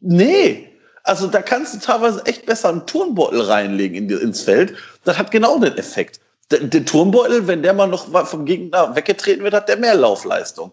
nee. 0.00 0.68
Also 1.04 1.26
da 1.26 1.40
kannst 1.40 1.74
du 1.74 1.78
teilweise 1.78 2.24
echt 2.26 2.44
besser 2.44 2.68
einen 2.68 2.84
Turnbeutel 2.84 3.40
reinlegen 3.40 3.96
in 3.96 4.18
ins 4.18 4.42
Feld. 4.42 4.74
Das 5.04 5.16
hat 5.16 5.30
genau 5.30 5.58
den 5.58 5.78
Effekt. 5.78 6.20
Der, 6.50 6.60
der 6.60 6.84
Turnbeutel, 6.84 7.46
wenn 7.46 7.62
der 7.62 7.72
mal 7.72 7.86
noch 7.86 8.26
vom 8.26 8.44
Gegner 8.44 8.94
weggetreten 8.94 9.42
wird, 9.42 9.54
hat 9.54 9.68
der 9.68 9.78
mehr 9.78 9.94
Laufleistung. 9.94 10.70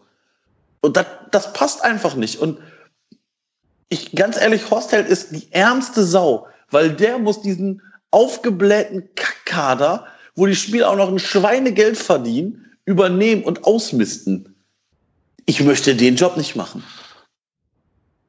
Und 0.82 0.98
das, 0.98 1.06
das 1.32 1.54
passt 1.54 1.84
einfach 1.84 2.16
nicht. 2.16 2.40
Und 2.40 2.60
ich, 3.88 4.12
ganz 4.14 4.40
ehrlich, 4.40 4.70
Horstheld 4.70 5.08
ist 5.08 5.32
die 5.32 5.48
ärmste 5.52 6.04
Sau, 6.04 6.48
weil 6.72 6.92
der 6.92 7.18
muss 7.18 7.42
diesen 7.42 7.82
aufgeblähten 8.16 9.10
Kackkader, 9.16 10.08
wo 10.36 10.46
die 10.46 10.56
Spieler 10.56 10.90
auch 10.90 10.96
noch 10.96 11.10
ein 11.10 11.20
Schweinegeld 11.20 11.98
verdienen, 11.98 12.72
übernehmen 12.86 13.44
und 13.44 13.66
ausmisten. 13.66 14.56
Ich 15.46 15.62
möchte 15.62 15.96
den 15.96 16.16
Job 16.16 16.38
nicht 16.38 16.56
machen. 16.56 16.82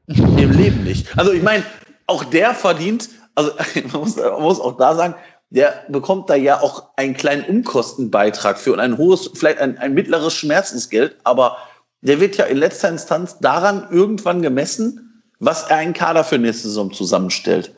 Im 0.09 0.51
Leben 0.51 0.83
nicht. 0.83 1.17
Also 1.17 1.31
ich 1.31 1.43
meine, 1.43 1.63
auch 2.09 2.25
der 2.25 2.53
verdient, 2.53 3.09
also 3.37 3.53
man 3.93 4.01
muss, 4.01 4.17
man 4.17 4.43
muss 4.43 4.59
auch 4.59 4.77
da 4.77 4.97
sagen, 4.97 5.15
der 5.51 5.85
bekommt 5.89 6.29
da 6.29 6.35
ja 6.35 6.61
auch 6.61 6.89
einen 6.97 7.15
kleinen 7.15 7.45
Umkostenbeitrag 7.45 8.59
für 8.59 8.73
und 8.73 8.81
ein 8.81 8.99
hohes, 8.99 9.31
vielleicht 9.35 9.61
ein, 9.61 9.79
ein 9.79 9.95
mittleres 9.95 10.35
Schmerzensgeld, 10.35 11.17
aber 11.23 11.59
der 12.01 12.19
wird 12.19 12.37
ja 12.39 12.47
in 12.47 12.57
letzter 12.57 12.89
Instanz 12.89 13.39
daran 13.39 13.87
irgendwann 13.93 14.43
gemessen, 14.43 15.23
was 15.39 15.71
er 15.71 15.77
einen 15.77 15.93
Kader 15.93 16.25
für 16.25 16.39
nächste 16.39 16.67
Saison 16.67 16.93
zusammenstellt. 16.93 17.76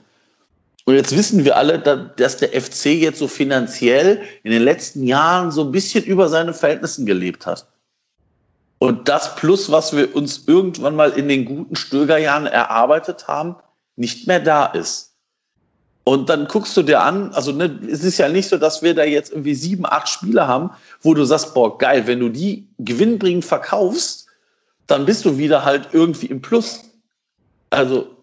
Und 0.88 0.94
jetzt 0.94 1.14
wissen 1.14 1.44
wir 1.44 1.58
alle, 1.58 1.78
dass 2.16 2.38
der 2.38 2.48
FC 2.58 2.86
jetzt 2.86 3.18
so 3.18 3.28
finanziell 3.28 4.22
in 4.42 4.52
den 4.52 4.62
letzten 4.62 5.02
Jahren 5.02 5.50
so 5.50 5.64
ein 5.64 5.70
bisschen 5.70 6.02
über 6.02 6.30
seine 6.30 6.54
Verhältnissen 6.54 7.04
gelebt 7.04 7.44
hat. 7.44 7.66
Und 8.78 9.06
das 9.06 9.36
plus, 9.36 9.70
was 9.70 9.94
wir 9.94 10.16
uns 10.16 10.44
irgendwann 10.46 10.96
mal 10.96 11.10
in 11.10 11.28
den 11.28 11.44
guten 11.44 11.76
Stögerjahren 11.76 12.46
erarbeitet 12.46 13.28
haben, 13.28 13.56
nicht 13.96 14.26
mehr 14.26 14.40
da 14.40 14.64
ist. 14.64 15.12
Und 16.04 16.30
dann 16.30 16.48
guckst 16.48 16.74
du 16.74 16.82
dir 16.82 17.02
an, 17.02 17.34
also 17.34 17.52
ne, 17.52 17.78
es 17.86 18.02
ist 18.02 18.16
ja 18.16 18.30
nicht 18.30 18.48
so, 18.48 18.56
dass 18.56 18.82
wir 18.82 18.94
da 18.94 19.04
jetzt 19.04 19.30
irgendwie 19.30 19.56
sieben, 19.56 19.84
acht 19.84 20.08
Spiele 20.08 20.48
haben, 20.48 20.70
wo 21.02 21.12
du 21.12 21.22
sagst, 21.26 21.52
boah, 21.52 21.76
geil, 21.76 22.06
wenn 22.06 22.20
du 22.20 22.30
die 22.30 22.66
gewinnbringend 22.78 23.44
verkaufst, 23.44 24.26
dann 24.86 25.04
bist 25.04 25.26
du 25.26 25.36
wieder 25.36 25.66
halt 25.66 25.90
irgendwie 25.92 26.28
im 26.28 26.40
Plus. 26.40 26.80
Also. 27.68 28.17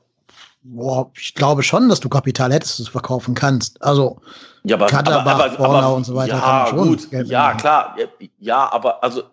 Boah, 0.68 1.12
ich 1.16 1.36
glaube 1.36 1.62
schon, 1.62 1.90
dass 1.90 2.00
du 2.00 2.10
Kapital 2.10 2.52
hättest, 2.52 2.80
das 2.80 2.88
verkaufen 2.88 3.36
kannst. 3.36 3.82
Also, 3.84 4.20
ja, 4.64 4.76
aber, 4.78 4.88
Katterbach, 4.88 5.40
aber, 5.40 5.60
aber, 5.60 5.84
aber, 5.84 5.96
und 5.96 6.06
so 6.06 6.16
weiter. 6.16 6.38
Ja, 6.38 6.72
gut, 6.72 7.08
ja, 7.12 7.54
klar. 7.54 7.96
Ja, 8.40 8.72
aber 8.74 9.04
also, 9.04 9.24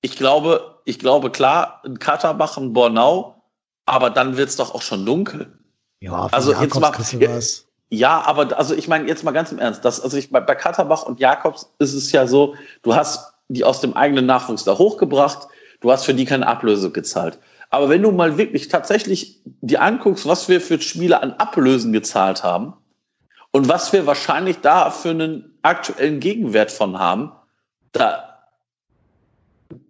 ich 0.00 0.16
glaube, 0.16 0.80
ich 0.86 0.98
glaube, 0.98 1.30
klar, 1.30 1.82
ein 1.84 1.98
Katterbach, 1.98 2.56
ein 2.56 2.72
Bornau, 2.72 3.42
aber 3.84 4.08
dann 4.08 4.38
wird 4.38 4.48
es 4.48 4.56
doch 4.56 4.74
auch 4.74 4.80
schon 4.80 5.04
dunkel. 5.04 5.58
Ja, 6.00 6.26
also 6.32 6.52
Jakobs 6.52 7.12
jetzt 7.12 7.20
mal, 7.20 7.66
ja, 7.90 8.22
aber 8.22 8.58
also 8.58 8.74
ich 8.74 8.88
meine 8.88 9.06
jetzt 9.06 9.24
mal 9.24 9.32
ganz 9.32 9.52
im 9.52 9.58
Ernst, 9.58 9.84
das, 9.84 10.00
also 10.00 10.16
ich 10.16 10.30
bei, 10.30 10.40
bei 10.40 10.54
Katterbach 10.54 11.02
und 11.02 11.20
Jakobs 11.20 11.70
ist 11.78 11.92
es 11.92 12.12
ja 12.12 12.26
so, 12.26 12.54
du 12.82 12.94
hast 12.94 13.34
die 13.48 13.62
aus 13.62 13.80
dem 13.80 13.94
eigenen 13.94 14.24
Nachwuchs 14.24 14.64
da 14.64 14.76
hochgebracht, 14.76 15.48
du 15.80 15.92
hast 15.92 16.04
für 16.04 16.14
die 16.14 16.24
keine 16.24 16.46
Ablöse 16.46 16.90
gezahlt. 16.90 17.38
Aber 17.76 17.90
wenn 17.90 18.00
du 18.00 18.10
mal 18.10 18.38
wirklich 18.38 18.68
tatsächlich 18.68 19.42
dir 19.60 19.82
anguckst, 19.82 20.26
was 20.26 20.48
wir 20.48 20.62
für 20.62 20.80
Spieler 20.80 21.22
an 21.22 21.34
Ablösen 21.34 21.92
gezahlt 21.92 22.42
haben 22.42 22.72
und 23.50 23.68
was 23.68 23.92
wir 23.92 24.06
wahrscheinlich 24.06 24.62
da 24.62 24.90
für 24.90 25.10
einen 25.10 25.58
aktuellen 25.60 26.18
Gegenwert 26.18 26.72
von 26.72 26.98
haben, 26.98 27.32
da 27.92 28.38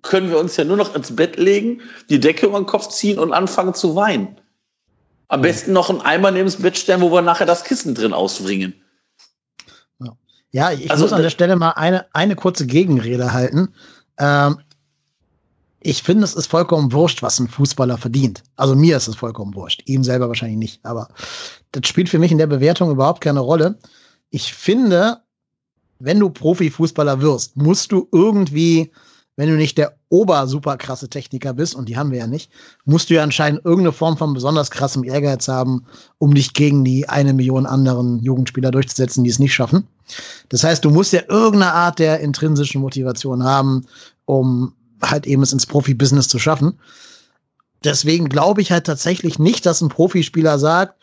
können 0.03 0.31
wir 0.31 0.41
uns 0.41 0.57
ja 0.57 0.65
nur 0.65 0.77
noch 0.77 0.97
ins 0.97 1.15
Bett 1.15 1.37
legen, 1.37 1.81
die 2.11 2.19
Decke 2.19 2.47
über 2.47 2.59
den 2.59 2.67
Kopf 2.67 2.89
ziehen 2.89 3.21
und 3.21 3.33
anfangen 3.33 3.73
zu 3.73 3.95
weinen. 3.95 4.41
Am 5.29 5.43
besten 5.43 5.73
noch 5.73 5.89
einen 5.89 6.01
Eimer 6.01 6.33
neben 6.33 6.47
das 6.47 6.61
Bett 6.61 6.77
stellen, 6.77 7.03
wo 7.03 7.13
wir 7.13 7.23
nachher 7.23 7.47
das 7.47 7.63
Kissen 7.63 7.95
drin 7.95 8.13
ausbringen. 8.13 8.75
Ja, 10.51 10.73
ich 10.73 10.91
also, 10.91 11.05
muss 11.05 11.13
an 11.13 11.23
der 11.23 11.31
Stelle 11.31 11.55
mal 11.55 11.71
eine, 11.71 12.07
eine 12.13 12.35
kurze 12.35 12.67
Gegenrede 12.67 13.33
halten. 13.33 13.75
Ähm, 14.19 14.59
ich 15.87 16.03
finde, 16.03 16.25
es 16.25 16.35
ist 16.35 16.49
vollkommen 16.49 16.93
wurscht, 16.93 17.23
was 17.23 17.39
ein 17.39 17.49
Fußballer 17.49 17.97
verdient. 17.97 18.43
Also 18.57 18.75
mir 18.75 18.97
ist 18.97 19.07
es 19.07 19.15
vollkommen 19.15 19.55
wurscht. 19.55 19.83
Ihm 19.87 20.03
selber 20.03 20.27
wahrscheinlich 20.27 20.59
nicht. 20.59 20.85
Aber 20.85 21.09
das 21.71 21.87
spielt 21.87 22.09
für 22.09 22.19
mich 22.19 22.33
in 22.33 22.39
der 22.39 22.49
Bewertung 22.49 22.91
überhaupt 22.91 23.21
keine 23.21 23.41
Rolle. 23.41 23.79
Ich 24.31 24.53
finde, 24.53 25.23
wenn 26.01 26.19
du 26.19 26.29
Profifußballer 26.29 27.21
wirst, 27.21 27.57
musst 27.57 27.93
du 27.93 28.09
irgendwie 28.11 28.91
wenn 29.37 29.51
du 29.51 29.57
nicht 29.57 29.77
der 29.77 29.97
ober-super 30.09 30.79
krasse 30.79 31.09
Techniker 31.09 31.53
bist, 31.53 31.75
und 31.75 31.89
die 31.89 31.97
haben 31.97 32.11
wir 32.11 32.19
ja 32.19 32.27
nicht, 32.27 32.51
musst 32.85 33.11
du 33.11 33.15
ja 33.15 33.23
anscheinend 33.23 33.65
irgendeine 33.65 33.93
Form 33.93 34.17
von 34.17 34.33
besonders 34.33 34.71
krassem 34.71 35.05
Ehrgeiz 35.05 35.47
haben, 35.47 35.85
um 36.19 36.35
dich 36.35 36.55
gegen 36.55 36.85
die 36.85 37.09
eine 37.09 37.35
Million 37.35 37.67
anderen 37.67 38.19
Jugendspieler 38.21 38.71
durchzusetzen, 38.71 39.25
die 39.25 39.31
es 39.31 39.39
nicht 39.39 39.55
schaffen. 39.55 39.87
Das 40.49 40.65
heißt, 40.65 40.85
du 40.85 40.91
musst 40.91 41.13
ja 41.13 41.21
irgendeine 41.29 41.73
Art 41.73 41.99
der 41.99 42.21
intrinsischen 42.21 42.81
Motivation 42.81 43.45
haben, 43.45 43.85
um 44.25 44.73
halt 45.03 45.27
eben 45.27 45.43
es 45.43 45.53
ins 45.53 45.67
Profibusiness 45.67 46.29
zu 46.29 46.39
schaffen. 46.39 46.79
Deswegen 47.85 48.29
glaube 48.29 48.63
ich 48.63 48.73
halt 48.73 48.87
tatsächlich 48.87 49.39
nicht, 49.39 49.67
dass 49.67 49.81
ein 49.81 49.89
Profispieler 49.89 50.59
sagt, 50.59 51.03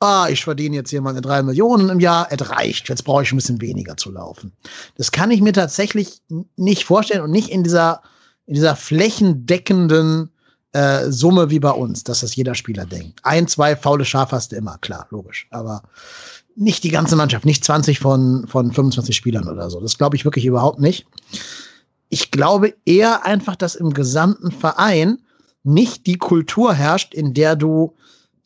ah, 0.00 0.28
ich 0.30 0.44
verdiene 0.44 0.76
jetzt 0.76 0.90
hier 0.90 1.02
meine 1.02 1.20
drei 1.20 1.42
Millionen 1.42 1.90
im 1.90 2.00
Jahr, 2.00 2.28
es 2.30 2.50
reicht, 2.50 2.88
jetzt 2.88 3.04
brauche 3.04 3.22
ich 3.22 3.32
ein 3.32 3.36
bisschen 3.36 3.60
weniger 3.60 3.96
zu 3.96 4.10
laufen. 4.10 4.52
Das 4.96 5.12
kann 5.12 5.30
ich 5.30 5.42
mir 5.42 5.52
tatsächlich 5.52 6.22
nicht 6.56 6.84
vorstellen 6.84 7.22
und 7.22 7.30
nicht 7.30 7.50
in 7.50 7.62
dieser, 7.62 8.02
in 8.46 8.54
dieser 8.54 8.76
flächendeckenden 8.76 10.30
äh, 10.72 11.10
Summe 11.10 11.50
wie 11.50 11.60
bei 11.60 11.70
uns, 11.70 12.04
dass 12.04 12.20
das 12.20 12.34
jeder 12.34 12.54
Spieler 12.54 12.86
denkt. 12.86 13.20
Ein, 13.24 13.46
zwei 13.46 13.76
faule 13.76 14.04
Schafe 14.04 14.36
hast 14.36 14.52
du 14.52 14.56
immer, 14.56 14.78
klar, 14.78 15.06
logisch. 15.10 15.46
Aber 15.50 15.82
nicht 16.56 16.84
die 16.84 16.90
ganze 16.90 17.16
Mannschaft, 17.16 17.44
nicht 17.44 17.64
20 17.64 17.98
von, 17.98 18.46
von 18.46 18.72
25 18.72 19.14
Spielern 19.14 19.48
oder 19.48 19.70
so. 19.70 19.80
Das 19.80 19.98
glaube 19.98 20.16
ich 20.16 20.24
wirklich 20.24 20.46
überhaupt 20.46 20.80
nicht. 20.80 21.06
Ich 22.10 22.30
glaube 22.30 22.74
eher 22.84 23.24
einfach, 23.24 23.56
dass 23.56 23.74
im 23.74 23.94
gesamten 23.94 24.50
Verein 24.50 25.22
nicht 25.62 26.06
die 26.06 26.18
Kultur 26.18 26.74
herrscht, 26.74 27.14
in 27.14 27.34
der 27.34 27.56
du 27.56 27.96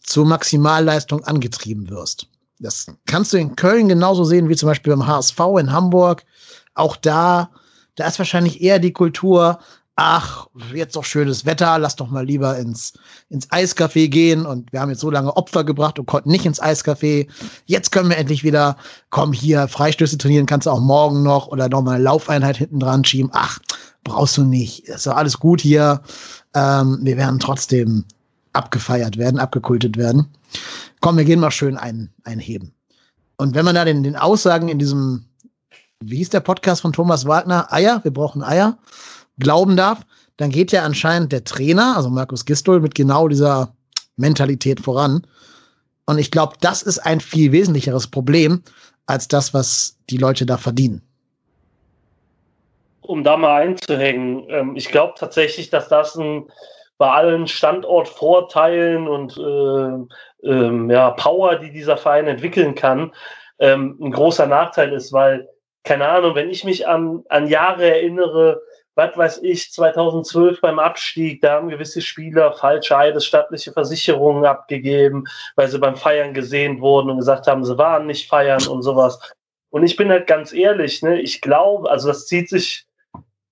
zur 0.03 0.27
Maximalleistung 0.27 1.25
angetrieben 1.25 1.89
wirst. 1.91 2.29
Das 2.61 2.87
kannst 3.07 3.33
du 3.33 3.39
in 3.39 3.57
Köln 3.57 3.89
genauso 3.89 4.25
sehen 4.25 4.49
wie 4.49 4.57
zum 4.57 4.69
Beispiel 4.69 4.95
beim 4.95 5.07
HSV 5.07 5.39
in 5.59 5.73
Hamburg. 5.73 6.25
Auch 6.75 6.97
da, 6.97 7.51
da 7.97 8.07
ist 8.07 8.19
wahrscheinlich 8.19 8.61
eher 8.63 8.79
die 8.79 8.93
Kultur, 8.93 9.59
ach, 9.97 10.49
jetzt 10.73 10.97
doch 10.97 11.05
schönes 11.05 11.47
Wetter, 11.47 11.79
lass 11.79 11.97
doch 11.97 12.09
mal 12.09 12.25
lieber 12.25 12.59
ins, 12.59 12.95
ins 13.29 13.49
Eiscafé 13.51 14.09
gehen. 14.09 14.45
Und 14.45 14.73
wir 14.73 14.81
haben 14.81 14.91
jetzt 14.91 15.01
so 15.01 15.11
lange 15.11 15.37
Opfer 15.37 15.65
gebracht 15.65 15.99
und 15.99 16.07
konnten 16.07 16.31
nicht 16.31 16.47
ins 16.47 16.61
Eiscafé. 16.61 17.29
Jetzt 17.67 17.93
können 17.93 18.09
wir 18.09 18.17
endlich 18.17 18.43
wieder, 18.43 18.77
komm 19.11 19.33
hier, 19.33 19.69
Freistöße 19.69 20.19
trainieren 20.19 20.47
kannst 20.47 20.67
du 20.67 20.71
auch 20.71 20.81
morgen 20.81 21.23
noch 21.23 21.49
oder 21.49 21.69
noch 21.69 21.83
mal 21.83 21.95
eine 21.95 22.05
Laufeinheit 22.05 22.57
hinten 22.57 22.81
dran 22.81 23.05
schieben. 23.05 23.31
Ach, 23.33 23.59
brauchst 24.03 24.37
du 24.37 24.45
nicht. 24.45 24.89
Ist 24.89 25.07
doch 25.07 25.17
alles 25.17 25.39
gut 25.39 25.61
hier. 25.61 26.03
Ähm, 26.55 26.99
wir 27.03 27.17
werden 27.17 27.39
trotzdem 27.39 28.05
abgefeiert 28.53 29.17
werden, 29.17 29.39
abgekultet 29.39 29.97
werden. 29.97 30.27
Komm, 31.01 31.17
wir 31.17 31.25
gehen 31.25 31.41
mal 31.41 31.51
schön 31.51 31.77
ein, 31.77 32.11
einheben. 32.25 32.73
Und 33.37 33.55
wenn 33.55 33.65
man 33.65 33.75
da 33.75 33.85
den, 33.85 34.03
den 34.03 34.17
Aussagen 34.17 34.69
in 34.69 34.79
diesem, 34.79 35.25
wie 36.01 36.19
hieß 36.19 36.31
der 36.31 36.41
Podcast 36.41 36.83
von 36.83 36.93
Thomas 36.93 37.27
Wagner, 37.27 37.73
Eier, 37.73 38.01
wir 38.05 38.13
brauchen 38.13 38.43
Eier, 38.43 38.79
glauben 39.39 39.77
darf, 39.77 40.01
dann 40.37 40.51
geht 40.51 40.73
ja 40.73 40.83
anscheinend 40.83 41.33
der 41.33 41.45
Trainer, 41.45 41.95
also 41.97 42.11
Markus 42.11 42.45
Gistol, 42.45 42.81
mit 42.81 42.95
genau 42.95 43.29
dieser 43.29 43.73
Mentalität 44.17 44.81
voran. 44.81 45.27
Und 46.07 46.19
ich 46.19 46.31
glaube, 46.31 46.55
das 46.61 46.83
ist 46.83 46.99
ein 46.99 47.21
viel 47.21 47.53
wesentlicheres 47.53 48.07
Problem 48.07 48.63
als 49.07 49.29
das, 49.29 49.55
was 49.55 49.97
die 50.11 50.17
Leute 50.17 50.47
da 50.47 50.57
verdienen. 50.57 51.03
Um 53.03 53.23
da 53.23 53.37
mal 53.37 53.63
einzuhängen, 53.63 54.45
ähm, 54.49 54.77
ich 54.77 54.89
glaube 54.89 55.15
tatsächlich, 55.17 55.71
dass 55.71 55.89
das 55.89 56.17
ein 56.17 56.47
bei 56.97 57.11
allen 57.11 57.47
Standortvorteilen 57.49 59.09
und 59.09 59.37
äh, 59.37 60.49
ähm, 60.49 60.91
ja, 60.91 61.11
Power, 61.11 61.57
die 61.57 61.73
dieser 61.73 61.97
Verein 61.97 62.27
entwickeln 62.29 62.75
kann, 62.75 63.13
ähm, 63.59 63.99
ein 64.01 64.13
großer 64.13 64.47
Nachteil 64.47 64.93
ist, 64.93 65.13
weil, 65.13 65.49
keine 65.83 66.09
Ahnung, 66.09 66.35
wenn 66.35 66.51
ich 66.51 66.65
mich 66.65 66.87
an, 66.87 67.25
an 67.29 67.49
Jahre 67.49 67.91
erinnere, 67.91 68.63
was 68.95 69.17
weiß 69.17 69.41
ich, 69.43 69.73
2012 69.73 70.61
beim 70.61 70.79
Abstieg, 70.79 71.41
da 71.41 71.55
haben 71.55 71.69
gewisse 71.69 72.01
Spieler 72.01 72.53
falsche 72.53 72.97
eidesstattliche 72.97 73.73
Versicherungen 73.73 74.45
abgegeben, 74.45 75.25
weil 75.57 75.69
sie 75.69 75.79
beim 75.79 75.97
Feiern 75.97 76.35
gesehen 76.35 76.81
wurden 76.81 77.11
und 77.11 77.19
gesagt 77.19 77.47
haben, 77.47 77.65
sie 77.65 77.77
waren 77.77 78.07
nicht 78.07 78.29
feiern 78.29 78.67
und 78.67 78.83
sowas. 78.83 79.19
Und 79.71 79.83
ich 79.83 79.97
bin 79.97 80.11
halt 80.11 80.27
ganz 80.27 80.53
ehrlich, 80.53 81.03
ne, 81.03 81.21
ich 81.21 81.41
glaube, 81.41 81.91
also 81.91 82.09
das 82.09 82.27
zieht 82.27 82.49
sich, 82.49 82.87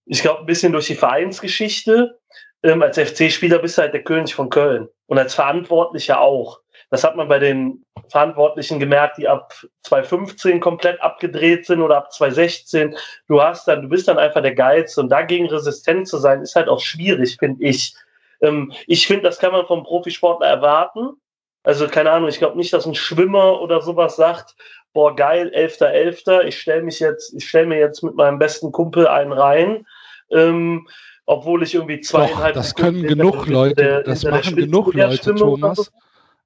ich 0.07 0.23
glaube, 0.23 0.41
ein 0.41 0.47
bisschen 0.47 0.73
durch 0.73 0.87
die 0.87 0.95
Vereinsgeschichte 0.95 2.19
ähm, 2.63 2.83
als 2.83 2.99
FC-Spieler 2.99 3.59
bist 3.59 3.77
du 3.77 3.83
halt 3.83 3.95
der 3.95 4.05
König 4.05 4.35
von 4.35 4.49
Köln 4.49 4.89
und 5.07 5.19
als 5.19 5.35
Verantwortlicher 5.35 6.21
auch. 6.21 6.62
Das 6.93 7.05
hat 7.05 7.17
man 7.17 7.27
bei 7.27 7.39
den 7.39 7.83
Verantwortlichen 8.09 8.79
gemerkt, 8.79 9.17
die 9.17 9.27
ab 9.27 9.55
2015 9.85 10.61
komplett 10.61 11.01
abgedreht 11.01 11.65
sind 11.65 11.81
oder 11.81 11.97
ab 11.97 12.13
2016. 12.13 12.95
Du 13.29 13.41
hast 13.41 13.67
dann, 13.67 13.81
du 13.81 13.89
bist 13.89 14.09
dann 14.09 14.19
einfach 14.19 14.43
der 14.43 14.55
Geiz 14.55 14.99
und 14.99 15.09
dagegen 15.09 15.49
resistent 15.49 16.07
zu 16.07 16.19
sein, 16.19 16.43
ist 16.43 16.55
halt 16.55 16.69
auch 16.69 16.81
schwierig, 16.81 17.39
finde 17.39 17.65
ich. 17.65 17.95
Ähm, 18.43 18.75
ich 18.87 19.07
finde, 19.07 19.23
das 19.23 19.39
kann 19.39 19.53
man 19.53 19.65
vom 19.65 19.85
Profisportler 19.85 20.47
erwarten. 20.47 21.15
Also 21.63 21.89
keine 21.89 22.11
Ahnung, 22.11 22.29
ich 22.29 22.39
glaube 22.39 22.59
nicht, 22.59 22.75
dass 22.75 22.85
ein 22.85 22.95
Schwimmer 22.95 23.63
oder 23.63 23.81
sowas 23.81 24.17
sagt, 24.17 24.55
boah 24.93 25.17
geil, 25.17 25.51
11.11., 25.57 26.19
.11., 26.19 26.43
ich 26.43 26.61
stelle 26.61 26.83
mich 26.83 27.01
jetzt, 27.01 27.33
ich 27.33 27.49
stelle 27.49 27.69
mir 27.69 27.79
jetzt 27.79 28.03
mit 28.03 28.17
meinem 28.17 28.39
besten 28.39 28.71
Kumpel 28.71 29.09
einen 29.09 29.33
rein. 29.33 29.87
Ähm, 30.31 30.87
obwohl 31.25 31.63
ich 31.63 31.75
irgendwie 31.75 32.01
zweieinhalb. 32.01 32.53
Doch, 32.55 32.61
das 32.61 32.75
können 32.75 33.03
genug 33.03 33.47
Leute, 33.47 33.77
der, 33.77 34.03
das 34.03 34.25
machen 34.25 34.57
genug 34.57 34.93
Leute, 34.93 35.35
Thomas. 35.35 35.91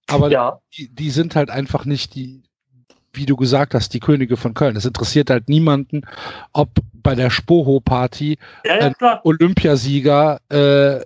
Aber 0.08 0.30
ja. 0.30 0.60
die, 0.76 0.88
die, 0.88 1.10
sind 1.10 1.34
halt 1.36 1.50
einfach 1.50 1.84
nicht 1.84 2.14
die, 2.14 2.42
wie 3.12 3.26
du 3.26 3.36
gesagt 3.36 3.74
hast, 3.74 3.92
die 3.94 4.00
Könige 4.00 4.36
von 4.36 4.54
Köln. 4.54 4.76
Es 4.76 4.84
interessiert 4.84 5.30
halt 5.30 5.48
niemanden, 5.48 6.02
ob 6.52 6.70
bei 6.94 7.14
der 7.14 7.30
Spoho-Party 7.30 8.38
Ja, 8.64 8.92
ja. 9.00 9.20
Olympiasieger 9.24 10.40
äh, 10.50 11.04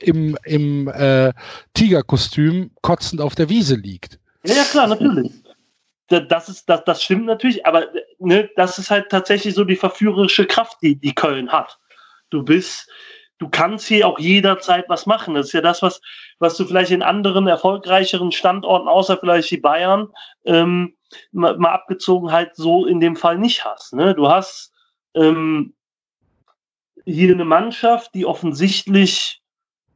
im, 0.00 0.36
im 0.44 0.88
äh, 0.88 1.32
Tigerkostüm 1.74 2.70
kotzend 2.82 3.20
auf 3.20 3.34
der 3.34 3.48
Wiese 3.48 3.76
liegt. 3.76 4.18
Ja, 4.44 4.54
ja, 4.56 4.64
klar, 4.64 4.86
natürlich. 4.88 5.32
Da- 6.08 6.20
Das, 6.20 6.48
ist, 6.48 6.68
das, 6.68 6.84
das 6.84 7.02
stimmt 7.02 7.26
natürlich, 7.26 7.64
aber 7.64 7.86
ne, 8.18 8.50
das 8.56 8.78
ist 8.78 8.90
halt 8.90 9.08
tatsächlich 9.08 9.54
so 9.54 9.64
die 9.64 9.76
verführerische 9.76 10.46
Kraft, 10.46 10.76
die, 10.82 10.96
die 10.96 11.14
Köln 11.14 11.50
hat. 11.50 11.78
Du 12.30 12.42
bist, 12.42 12.88
du 13.38 13.48
kannst 13.48 13.86
hier 13.86 14.06
auch 14.06 14.18
jederzeit 14.18 14.84
was 14.88 15.06
machen. 15.06 15.34
Das 15.34 15.46
ist 15.46 15.52
ja 15.52 15.60
das, 15.60 15.80
was, 15.82 16.00
was 16.42 16.56
du 16.56 16.64
vielleicht 16.64 16.90
in 16.90 17.02
anderen 17.02 17.46
erfolgreicheren 17.46 18.32
Standorten, 18.32 18.88
außer 18.88 19.16
vielleicht 19.16 19.50
die 19.52 19.58
Bayern, 19.58 20.08
ähm, 20.44 20.96
mal, 21.30 21.56
mal 21.56 21.70
abgezogen 21.70 22.32
halt 22.32 22.56
so 22.56 22.84
in 22.84 22.98
dem 22.98 23.14
Fall 23.14 23.38
nicht 23.38 23.64
hast. 23.64 23.94
Ne? 23.94 24.14
Du 24.14 24.28
hast 24.28 24.72
ähm, 25.14 25.72
hier 27.06 27.32
eine 27.32 27.44
Mannschaft, 27.44 28.14
die 28.14 28.26
offensichtlich 28.26 29.40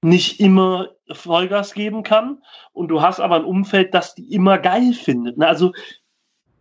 nicht 0.03 0.39
immer 0.39 0.91
Vollgas 1.11 1.75
geben 1.75 2.05
kann 2.05 2.43
und 2.73 2.89
du 2.89 3.03
hast 3.03 3.19
aber 3.19 3.37
ein 3.37 3.45
Umfeld, 3.45 3.93
das 3.93 4.15
die 4.15 4.33
immer 4.33 4.59
geil 4.59 4.93
findet. 4.93 5.39
Ne? 5.39 5.49
Also 5.49 5.73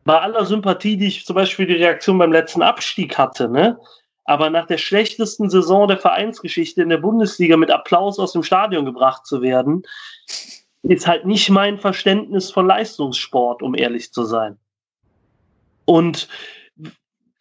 bei 0.04 0.20
aller 0.20 0.46
Sympathie, 0.46 0.98
die 0.98 1.08
ich 1.08 1.26
zum 1.28 1.36
Beispiel 1.36 1.68
für 1.68 1.74
die 1.74 1.84
Reaktion 1.84 2.18
beim 2.18 2.32
letzten 2.32 2.64
Abstieg 2.64 3.18
hatte, 3.18 3.50
ne? 3.50 3.80
Aber 4.26 4.50
nach 4.50 4.66
der 4.66 4.80
schlechtesten 4.80 5.50
Saison 5.50 5.88
der 5.88 5.98
Vereinsgeschichte 5.98 6.82
in 6.82 6.90
der 6.90 6.98
Bundesliga 6.98 7.58
mit 7.58 7.72
Applaus 7.72 8.20
aus 8.20 8.34
dem 8.34 8.44
Stadion 8.44 8.86
gebracht 8.86 9.26
zu 9.26 9.42
werden, 9.42 9.84
ist 10.82 11.08
halt 11.08 11.26
nicht 11.26 11.50
mein 11.50 11.80
Verständnis 11.80 12.52
von 12.52 12.68
Leistungssport, 12.68 13.62
um 13.62 13.76
ehrlich 13.76 14.12
zu 14.12 14.24
sein. 14.24 14.58
Und 15.86 16.28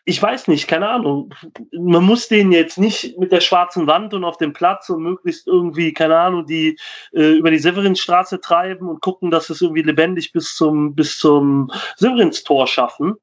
ich 0.06 0.20
weiß 0.20 0.48
nicht, 0.48 0.68
keine 0.68 0.88
Ahnung. 0.88 1.34
Man 1.72 2.04
muss 2.04 2.28
den 2.28 2.52
jetzt 2.52 2.78
nicht 2.78 3.18
mit 3.18 3.32
der 3.32 3.40
schwarzen 3.40 3.86
Wand 3.86 4.12
und 4.12 4.24
auf 4.24 4.36
dem 4.36 4.52
Platz 4.52 4.90
und 4.90 5.02
möglichst 5.02 5.46
irgendwie, 5.46 5.94
keine 5.94 6.18
Ahnung, 6.18 6.44
die 6.44 6.78
äh, 7.12 7.32
über 7.32 7.50
die 7.50 7.58
Severinstraße 7.58 8.40
treiben 8.40 8.88
und 8.88 9.00
gucken, 9.00 9.30
dass 9.30 9.48
es 9.48 9.62
irgendwie 9.62 9.82
lebendig 9.82 10.32
bis 10.32 10.54
zum, 10.54 10.94
bis 10.94 11.18
zum 11.18 11.70
Severinstor 11.96 12.66
schaffen. 12.66 13.14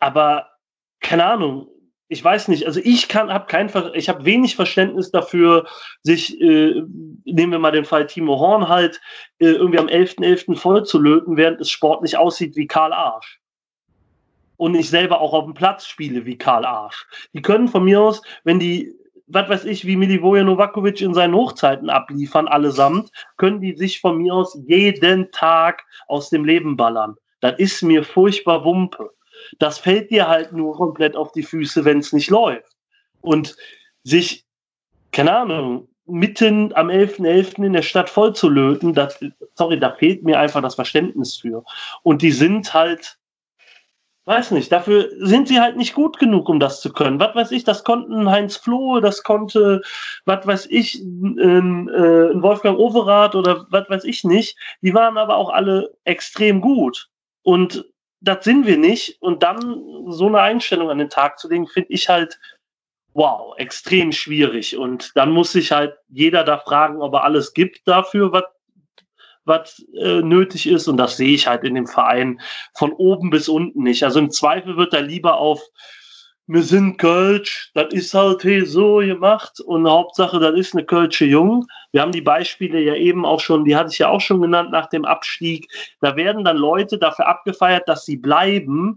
Aber 0.00 0.48
keine 1.00 1.24
Ahnung, 1.24 1.68
ich 2.08 2.22
weiß 2.22 2.48
nicht, 2.48 2.66
also 2.66 2.80
ich 2.82 3.08
kann, 3.08 3.32
habe 3.32 3.46
kein, 3.46 3.70
ich 3.94 4.08
habe 4.08 4.24
wenig 4.24 4.54
Verständnis 4.56 5.10
dafür, 5.10 5.66
sich, 6.02 6.40
äh, 6.40 6.82
nehmen 7.24 7.52
wir 7.52 7.58
mal 7.58 7.72
den 7.72 7.84
Fall 7.84 8.06
Timo 8.06 8.38
Horn 8.38 8.68
halt, 8.68 9.00
äh, 9.38 9.46
irgendwie 9.46 9.78
am 9.78 9.88
11.11. 9.88 10.56
voll 10.56 10.84
zu 10.84 11.00
löten, 11.00 11.36
während 11.36 11.60
es 11.60 11.70
sportlich 11.70 12.16
aussieht 12.16 12.56
wie 12.56 12.66
Karl 12.66 12.92
Arsch 12.92 13.40
und 14.56 14.74
ich 14.74 14.88
selber 14.88 15.20
auch 15.20 15.32
auf 15.32 15.44
dem 15.44 15.54
Platz 15.54 15.86
spiele 15.86 16.24
wie 16.24 16.38
Karl 16.38 16.64
Arsch. 16.64 17.06
Die 17.32 17.42
können 17.42 17.68
von 17.68 17.84
mir 17.84 18.00
aus, 18.00 18.22
wenn 18.44 18.58
die, 18.58 18.94
was 19.26 19.48
weiß 19.48 19.64
ich, 19.64 19.86
wie 19.86 19.96
Milivoje 19.96 20.44
Novakovic 20.44 21.00
in 21.00 21.14
seinen 21.14 21.34
Hochzeiten 21.34 21.90
abliefern, 21.90 22.48
allesamt, 22.48 23.10
können 23.36 23.60
die 23.60 23.76
sich 23.76 24.00
von 24.00 24.18
mir 24.18 24.34
aus 24.34 24.58
jeden 24.66 25.30
Tag 25.32 25.84
aus 26.06 26.30
dem 26.30 26.44
Leben 26.44 26.76
ballern. 26.76 27.16
Das 27.40 27.58
ist 27.58 27.82
mir 27.82 28.04
furchtbar 28.04 28.64
Wumpe. 28.64 29.10
Das 29.58 29.78
fällt 29.78 30.10
dir 30.10 30.28
halt 30.28 30.52
nur 30.52 30.76
komplett 30.76 31.16
auf 31.16 31.32
die 31.32 31.42
Füße, 31.42 31.84
wenn 31.84 31.98
es 31.98 32.12
nicht 32.12 32.30
läuft. 32.30 32.72
Und 33.20 33.56
sich, 34.04 34.44
keine 35.12 35.36
Ahnung, 35.36 35.88
mitten 36.06 36.72
am 36.74 36.88
11.11. 36.88 37.64
in 37.64 37.72
der 37.72 37.82
Stadt 37.82 38.08
voll 38.08 38.34
zu 38.34 38.48
löten, 38.48 38.94
das, 38.94 39.18
sorry, 39.54 39.78
da 39.78 39.92
fehlt 39.92 40.22
mir 40.22 40.38
einfach 40.38 40.62
das 40.62 40.76
Verständnis 40.76 41.36
für. 41.36 41.64
Und 42.02 42.22
die 42.22 42.30
sind 42.30 42.72
halt, 42.72 43.18
weiß 44.24 44.52
nicht, 44.52 44.70
dafür 44.70 45.08
sind 45.18 45.48
sie 45.48 45.60
halt 45.60 45.76
nicht 45.76 45.94
gut 45.94 46.18
genug, 46.18 46.48
um 46.48 46.60
das 46.60 46.80
zu 46.80 46.92
können. 46.92 47.18
Was 47.20 47.34
weiß 47.34 47.50
ich, 47.50 47.64
das 47.64 47.84
konnten 47.84 48.30
Heinz 48.30 48.56
Flohe, 48.56 49.00
das 49.00 49.22
konnte, 49.22 49.82
was 50.24 50.46
weiß 50.46 50.66
ich, 50.70 50.94
ein, 50.94 51.88
äh, 51.88 52.30
ein 52.32 52.42
Wolfgang 52.42 52.78
Overath 52.78 53.34
oder 53.34 53.66
was 53.70 53.90
weiß 53.90 54.04
ich 54.04 54.24
nicht. 54.24 54.56
Die 54.82 54.94
waren 54.94 55.18
aber 55.18 55.36
auch 55.36 55.50
alle 55.50 55.92
extrem 56.04 56.60
gut. 56.60 57.08
Und 57.42 57.84
das 58.20 58.44
sind 58.44 58.66
wir 58.66 58.78
nicht. 58.78 59.20
Und 59.20 59.42
dann 59.42 60.06
so 60.08 60.26
eine 60.26 60.40
Einstellung 60.40 60.90
an 60.90 60.98
den 60.98 61.10
Tag 61.10 61.38
zu 61.38 61.48
legen, 61.48 61.66
finde 61.66 61.92
ich 61.92 62.08
halt, 62.08 62.38
wow, 63.14 63.54
extrem 63.56 64.12
schwierig. 64.12 64.76
Und 64.76 65.12
dann 65.14 65.30
muss 65.30 65.52
sich 65.52 65.72
halt 65.72 65.96
jeder 66.08 66.44
da 66.44 66.58
fragen, 66.58 67.00
ob 67.00 67.14
er 67.14 67.24
alles 67.24 67.54
gibt 67.54 67.86
dafür, 67.86 68.32
was 68.32 68.44
was 69.46 69.84
äh, 69.94 70.22
nötig 70.22 70.66
ist. 70.66 70.88
Und 70.88 70.96
das 70.96 71.16
sehe 71.16 71.34
ich 71.34 71.46
halt 71.46 71.64
in 71.64 71.76
dem 71.76 71.86
Verein 71.86 72.40
von 72.74 72.92
oben 72.92 73.30
bis 73.30 73.48
unten 73.48 73.82
nicht. 73.84 74.02
Also 74.02 74.18
im 74.18 74.30
Zweifel 74.30 74.76
wird 74.76 74.92
er 74.92 75.02
lieber 75.02 75.38
auf 75.38 75.62
wir 76.48 76.62
sind 76.62 76.98
Kölsch, 76.98 77.72
das 77.74 77.92
ist 77.92 78.14
halt 78.14 78.42
hier 78.42 78.64
so 78.66 78.96
gemacht 78.98 79.60
und 79.60 79.88
Hauptsache, 79.88 80.38
das 80.38 80.54
ist 80.54 80.74
eine 80.74 80.84
Kölsche 80.84 81.24
Jung. 81.24 81.66
Wir 81.90 82.02
haben 82.02 82.12
die 82.12 82.20
Beispiele 82.20 82.80
ja 82.80 82.94
eben 82.94 83.26
auch 83.26 83.40
schon, 83.40 83.64
die 83.64 83.74
hatte 83.74 83.90
ich 83.90 83.98
ja 83.98 84.08
auch 84.08 84.20
schon 84.20 84.40
genannt 84.40 84.70
nach 84.70 84.86
dem 84.86 85.04
Abstieg. 85.04 85.68
Da 86.00 86.14
werden 86.14 86.44
dann 86.44 86.56
Leute 86.56 86.98
dafür 86.98 87.26
abgefeiert, 87.26 87.88
dass 87.88 88.04
sie 88.04 88.16
bleiben, 88.16 88.96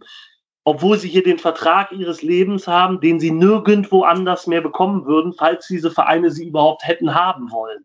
obwohl 0.64 1.00
sie 1.00 1.10
hier 1.10 1.24
den 1.24 1.40
Vertrag 1.40 1.92
ihres 1.92 2.22
Lebens 2.22 2.68
haben, 2.68 3.02
den 3.02 3.20
sie 3.20 3.32
nirgendwo 3.32 4.04
anders 4.04 4.46
mehr 4.46 4.62
bekommen 4.62 5.06
würden, 5.08 5.34
falls 5.34 5.66
diese 5.66 5.90
Vereine 5.90 6.30
sie 6.30 6.48
überhaupt 6.48 6.86
hätten 6.86 7.16
haben 7.16 7.52
wollen. 7.52 7.84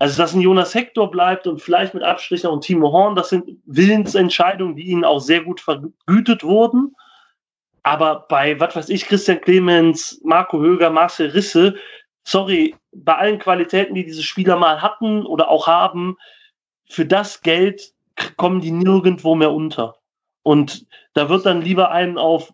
Also, 0.00 0.20
dass 0.20 0.34
ein 0.34 0.40
Jonas 0.40 0.74
Hector 0.74 1.08
bleibt 1.08 1.46
und 1.46 1.62
vielleicht 1.62 1.94
mit 1.94 2.02
Abstrichen 2.02 2.50
und 2.50 2.64
Timo 2.64 2.90
Horn, 2.90 3.14
das 3.14 3.28
sind 3.28 3.56
Willensentscheidungen, 3.66 4.74
die 4.74 4.88
ihnen 4.88 5.04
auch 5.04 5.20
sehr 5.20 5.42
gut 5.42 5.60
vergütet 5.60 6.42
wurden. 6.42 6.96
Aber 7.82 8.26
bei, 8.28 8.58
was 8.60 8.76
weiß 8.76 8.88
ich, 8.90 9.06
Christian 9.06 9.40
Clemens, 9.40 10.20
Marco 10.24 10.60
Höger, 10.60 10.90
Marcel 10.90 11.30
Risse, 11.30 11.74
sorry, 12.24 12.74
bei 12.92 13.14
allen 13.16 13.38
Qualitäten, 13.38 13.94
die 13.94 14.04
diese 14.04 14.22
Spieler 14.22 14.56
mal 14.56 14.80
hatten 14.80 15.26
oder 15.26 15.48
auch 15.48 15.66
haben, 15.66 16.16
für 16.88 17.06
das 17.06 17.42
Geld 17.42 17.92
kommen 18.36 18.60
die 18.60 18.70
nirgendwo 18.70 19.34
mehr 19.34 19.52
unter. 19.52 19.96
Und 20.42 20.86
da 21.14 21.28
wird 21.28 21.46
dann 21.46 21.62
lieber 21.62 21.90
einen 21.90 22.18
auf 22.18 22.52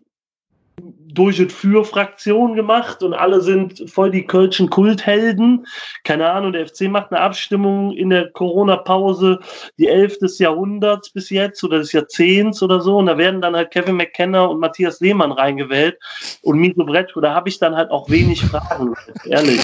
durch 0.81 1.41
und 1.41 1.51
für 1.51 1.83
Fraktion 1.83 2.55
gemacht 2.55 3.03
und 3.03 3.13
alle 3.13 3.41
sind 3.41 3.89
voll 3.89 4.11
die 4.11 4.25
Kölschen 4.25 4.69
Kulthelden. 4.69 5.65
Keine 6.03 6.29
Ahnung, 6.29 6.53
der 6.53 6.67
FC 6.67 6.83
macht 6.83 7.11
eine 7.11 7.21
Abstimmung 7.21 7.93
in 7.93 8.09
der 8.09 8.29
Corona-Pause, 8.29 9.39
die 9.77 9.87
Elf 9.87 10.19
des 10.19 10.39
Jahrhunderts 10.39 11.09
bis 11.09 11.29
jetzt 11.29 11.63
oder 11.63 11.79
des 11.79 11.91
Jahrzehnts 11.91 12.61
oder 12.61 12.79
so. 12.79 12.97
Und 12.97 13.07
da 13.07 13.17
werden 13.17 13.41
dann 13.41 13.55
halt 13.55 13.71
Kevin 13.71 13.97
McKenna 13.97 14.45
und 14.45 14.59
Matthias 14.59 14.99
Lehmann 14.99 15.31
reingewählt 15.31 15.97
und 16.43 16.59
Mito 16.59 16.85
Bretschko. 16.85 17.21
Da 17.21 17.33
habe 17.33 17.49
ich 17.49 17.59
dann 17.59 17.75
halt 17.75 17.89
auch 17.91 18.09
wenig 18.09 18.45
Fragen, 18.45 18.93
ehrlich. 19.25 19.61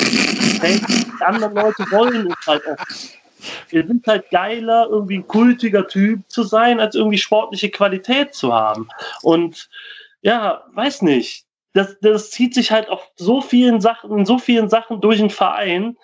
Hey, 0.61 0.79
die 0.89 1.23
anderen 1.23 1.55
Leute 1.55 1.83
wollen 1.91 2.27
es 2.27 2.47
halt 2.47 2.63
auch. 2.67 2.83
Wir 3.69 3.85
sind 3.85 4.07
halt 4.07 4.29
geiler, 4.31 4.87
irgendwie 4.89 5.19
ein 5.19 5.27
kultiger 5.27 5.87
Typ 5.87 6.21
zu 6.27 6.43
sein, 6.43 6.79
als 6.79 6.95
irgendwie 6.95 7.17
sportliche 7.17 7.69
Qualität 7.69 8.33
zu 8.33 8.53
haben. 8.53 8.87
Und 9.21 9.69
ja, 10.25 10.63
weiß 10.73 11.03
nicht. 11.03 11.45
Das, 11.73 11.97
das 12.01 12.31
zieht 12.31 12.55
sich 12.55 12.71
halt 12.71 12.89
auf 12.89 13.11
so 13.15 13.41
vielen 13.41 13.79
Sachen, 13.79 14.17
in 14.17 14.25
so 14.25 14.39
vielen 14.39 14.69
Sachen 14.69 14.99
durch 14.99 15.19
den 15.19 15.29
Verein, 15.29 15.97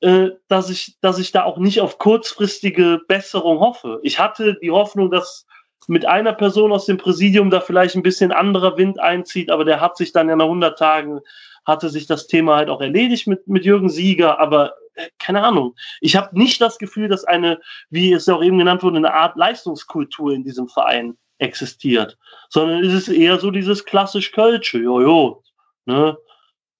äh, 0.00 0.30
dass 0.48 0.68
ich, 0.68 0.98
dass 1.00 1.18
ich 1.18 1.32
da 1.32 1.44
auch 1.44 1.56
nicht 1.56 1.80
auf 1.80 1.98
kurzfristige 1.98 3.00
Besserung 3.08 3.60
hoffe. 3.60 4.00
Ich 4.02 4.18
hatte 4.18 4.58
die 4.60 4.70
Hoffnung, 4.70 5.10
dass 5.10 5.46
mit 5.86 6.04
einer 6.04 6.34
Person 6.34 6.72
aus 6.72 6.84
dem 6.84 6.98
Präsidium 6.98 7.48
da 7.48 7.60
vielleicht 7.60 7.96
ein 7.96 8.02
bisschen 8.02 8.32
anderer 8.32 8.76
Wind 8.76 9.00
einzieht, 9.00 9.50
aber 9.50 9.64
der 9.64 9.80
hat 9.80 9.96
sich 9.96 10.12
dann 10.12 10.28
ja 10.28 10.36
nach 10.36 10.44
100 10.44 10.78
Tagen, 10.78 11.20
hatte 11.64 11.88
sich 11.88 12.06
das 12.06 12.26
Thema 12.26 12.56
halt 12.56 12.68
auch 12.68 12.82
erledigt 12.82 13.26
mit, 13.28 13.48
mit 13.48 13.64
Jürgen 13.64 13.88
Sieger, 13.88 14.38
aber 14.38 14.74
äh, 14.94 15.08
keine 15.18 15.42
Ahnung. 15.42 15.74
Ich 16.02 16.16
habe 16.16 16.38
nicht 16.38 16.60
das 16.60 16.76
Gefühl, 16.76 17.08
dass 17.08 17.24
eine, 17.24 17.60
wie 17.88 18.12
es 18.12 18.26
ja 18.26 18.34
auch 18.34 18.42
eben 18.42 18.58
genannt 18.58 18.82
wurde, 18.82 18.98
eine 18.98 19.14
Art 19.14 19.38
Leistungskultur 19.38 20.34
in 20.34 20.44
diesem 20.44 20.68
Verein 20.68 21.16
existiert, 21.38 22.18
sondern 22.48 22.84
es 22.84 22.92
ist 22.92 23.08
eher 23.08 23.38
so 23.38 23.50
dieses 23.50 23.84
klassisch 23.84 24.32
Kölsche, 24.32 24.78
jojo, 24.78 25.42
ne, 25.86 26.16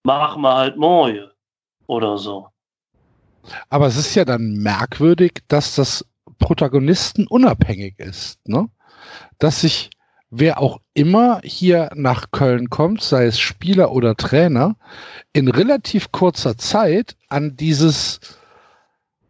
machen 0.02 0.42
wir 0.42 0.54
halt 0.54 0.76
neue 0.76 1.32
oder 1.86 2.18
so. 2.18 2.48
Aber 3.68 3.86
es 3.86 3.96
ist 3.96 4.14
ja 4.14 4.24
dann 4.24 4.59
merkwürdig, 4.59 5.42
dass 5.48 5.74
das 5.74 6.04
Protagonisten 6.38 7.26
unabhängig 7.26 7.98
ist, 7.98 8.46
ne? 8.46 8.68
Dass 9.38 9.62
sich 9.62 9.90
wer 10.30 10.61
auch 10.61 10.80
immer 10.92 11.40
hier 11.42 11.90
nach 11.94 12.30
Köln 12.30 12.68
kommt, 12.68 13.02
sei 13.02 13.24
es 13.24 13.40
Spieler 13.40 13.92
oder 13.92 14.14
Trainer, 14.16 14.76
in 15.32 15.48
relativ 15.48 16.12
kurzer 16.12 16.59
Zeit 16.59 17.16
an 17.28 17.56
dieses 17.56 18.20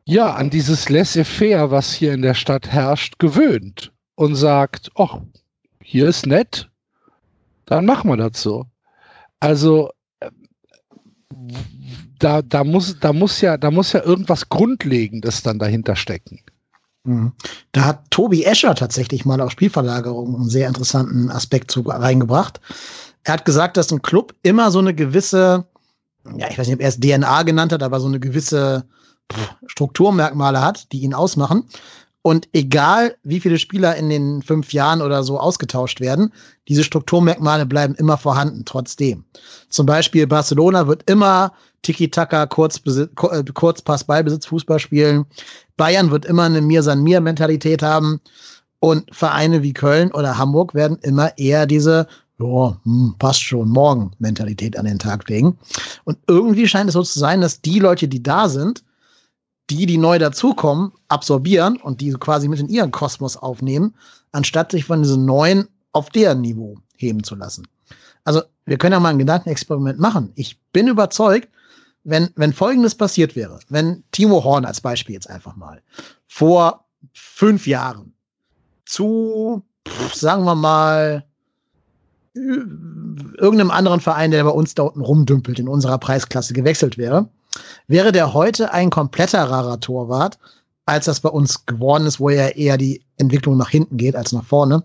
ja, 0.05 0.35
an 0.35 0.49
dieses 0.49 0.89
Laissez-faire, 0.89 1.71
was 1.71 1.93
hier 1.93 2.15
in 2.15 2.23
der 2.23 2.33
Stadt 2.33 2.69
herrscht, 2.69 3.19
gewöhnt 3.19 3.93
und 4.19 4.35
sagt, 4.35 4.91
ach, 4.97 5.21
hier 5.81 6.09
ist 6.09 6.27
nett, 6.27 6.69
dann 7.67 7.87
machen 7.87 8.11
wir 8.11 8.17
das 8.17 8.43
so. 8.43 8.67
Also 9.39 9.91
äh, 10.19 10.31
da, 12.19 12.43
da, 12.43 12.65
muss, 12.65 12.99
da, 12.99 13.13
muss 13.13 13.41
ja, 13.41 13.57
da 13.57 13.71
muss 13.71 13.93
ja 13.93 14.03
irgendwas 14.03 14.49
Grundlegendes 14.49 15.45
dann 15.45 15.61
dahinter 15.61 15.95
stecken. 15.95 16.41
Mhm. 17.05 17.31
Da 17.71 17.85
hat 17.85 18.11
Tobi 18.11 18.43
Escher 18.43 18.75
tatsächlich 18.75 19.25
mal 19.25 19.41
auf 19.41 19.53
Spielverlagerung 19.53 20.35
einen 20.35 20.49
sehr 20.49 20.67
interessanten 20.67 21.31
Aspekt 21.31 21.71
zu, 21.71 21.83
reingebracht. 21.83 22.61
Er 23.23 23.35
hat 23.35 23.45
gesagt, 23.45 23.77
dass 23.77 23.93
ein 23.93 24.03
Club 24.03 24.35
immer 24.43 24.73
so 24.73 24.81
eine 24.81 24.95
gewisse, 24.97 25.65
ja, 26.37 26.51
ich 26.51 26.59
weiß 26.59 26.67
nicht, 26.67 26.75
ob 26.75 26.83
er 26.83 26.89
es 26.89 26.99
DNA 26.99 27.45
genannt 27.45 27.73
hat, 27.73 27.85
aber 27.85 28.01
so 28.01 28.09
eine 28.09 28.19
gewisse 28.19 28.85
Strukturmerkmale 29.69 30.61
hat, 30.61 30.91
die 30.91 31.03
ihn 31.03 31.15
ausmachen. 31.15 31.69
Und 32.29 32.47
egal, 32.53 33.17
wie 33.23 33.41
viele 33.41 33.59
Spieler 33.59 33.97
in 33.97 34.11
den 34.11 34.43
fünf 34.43 34.75
Jahren 34.75 35.01
oder 35.01 35.23
so 35.23 35.41
ausgetauscht 35.41 35.99
werden, 35.99 36.31
diese 36.69 36.85
Strukturmerkmale 36.85 37.65
bleiben 37.65 37.95
immer 37.95 38.19
vorhanden, 38.19 38.67
trotzdem. 38.67 39.25
Zum 39.71 39.87
Beispiel 39.87 40.27
Barcelona 40.27 40.87
wird 40.87 41.09
immer 41.09 41.55
Tiki-Taka, 41.81 42.45
Kurzbesitz, 42.45 43.11
äh, 43.31 43.43
Kurzpass, 43.55 44.05
Ballbesitz, 44.05 44.45
Fußball 44.45 44.79
spielen. 44.79 45.25
Bayern 45.79 46.11
wird 46.11 46.27
immer 46.27 46.43
eine 46.43 46.61
Mir-San-Mir-Mentalität 46.61 47.83
haben. 47.83 48.21
Und 48.79 49.09
Vereine 49.11 49.63
wie 49.63 49.73
Köln 49.73 50.13
oder 50.13 50.37
Hamburg 50.37 50.75
werden 50.75 50.99
immer 51.01 51.33
eher 51.39 51.65
diese, 51.65 52.09
ja, 52.39 52.77
hm, 52.85 53.15
passt 53.19 53.43
schon, 53.43 53.71
morgen 53.71 54.11
Mentalität 54.19 54.79
an 54.79 54.85
den 54.85 54.99
Tag 54.99 55.27
legen. 55.31 55.57
Und 56.05 56.19
irgendwie 56.27 56.69
scheint 56.69 56.89
es 56.91 56.93
so 56.93 57.03
zu 57.03 57.19
sein, 57.19 57.41
dass 57.41 57.63
die 57.63 57.79
Leute, 57.79 58.07
die 58.07 58.23
da 58.23 58.51
sind, 58.51 58.85
die, 59.71 59.87
die 59.87 59.99
neu 59.99 60.19
dazukommen, 60.19 60.93
absorbieren 61.09 61.77
und 61.77 62.01
die 62.01 62.13
quasi 62.13 62.49
mit 62.49 62.61
in 62.61 62.69
ihren 62.69 62.91
Kosmos 62.91 63.37
aufnehmen, 63.37 63.95
anstatt 64.33 64.73
sich 64.73 64.85
von 64.85 65.03
diesen 65.03 65.25
neuen 65.25 65.69
auf 65.93 66.11
deren 66.11 66.41
Niveau 66.41 66.77
heben 66.97 67.23
zu 67.23 67.35
lassen. 67.35 67.67
Also, 68.25 68.43
wir 68.67 68.79
können 68.79 68.93
ja 68.93 69.01
mal 69.01 69.11
ein 69.11 69.19
Gedankenexperiment 69.19 69.99
machen. 69.99 70.33
Ich 70.35 70.61
bin 70.73 70.89
überzeugt, 70.89 71.49
wenn, 72.05 72.31
wenn 72.37 72.53
Folgendes 72.53 72.95
passiert 72.95 73.37
wäre, 73.37 73.59
wenn 73.69 74.05
Timo 74.13 74.45
Horn 74.45 74.65
als 74.65 74.81
Beispiel 74.81 75.15
jetzt 75.15 75.29
einfach 75.29 75.57
mal 75.57 75.83
vor 76.27 76.87
fünf 77.13 77.67
Jahren 77.67 78.15
zu, 78.85 79.63
sagen 80.13 80.45
wir 80.45 80.55
mal, 80.55 81.25
irgendeinem 82.35 83.71
anderen 83.71 84.01
Verein, 84.01 84.31
der 84.31 84.45
bei 84.45 84.51
uns 84.51 84.75
da 84.75 84.85
unten 84.85 85.01
rumdümpelt, 85.01 85.59
in 85.59 85.69
unserer 85.69 85.99
Preisklasse 85.99 86.55
gewechselt 86.55 86.99
wäre, 86.99 87.29
wäre 87.87 88.13
der 88.13 88.35
heute 88.35 88.73
ein 88.73 88.91
kompletter 88.91 89.45
rarer 89.45 89.81
Torwart, 89.81 90.39
als 90.87 91.05
das 91.05 91.21
bei 91.21 91.29
uns 91.29 91.67
geworden 91.67 92.07
ist, 92.07 92.21
wo 92.21 92.31
ja 92.31 92.49
eher 92.49 92.79
die 92.79 93.03
Entwicklung 93.17 93.57
nach 93.57 93.71
hinten 93.71 93.97
geht 93.97 94.17
als 94.17 94.33
nach 94.33 94.45
vorne. 94.45 94.83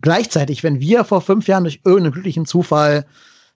Gleichzeitig, 0.00 0.62
wenn 0.62 0.80
wir 0.80 1.04
vor 1.04 1.20
fünf 1.20 1.48
Jahren 1.48 1.64
durch 1.64 1.80
irgendeinen 1.84 2.12
glücklichen 2.12 2.46
Zufall 2.46 3.06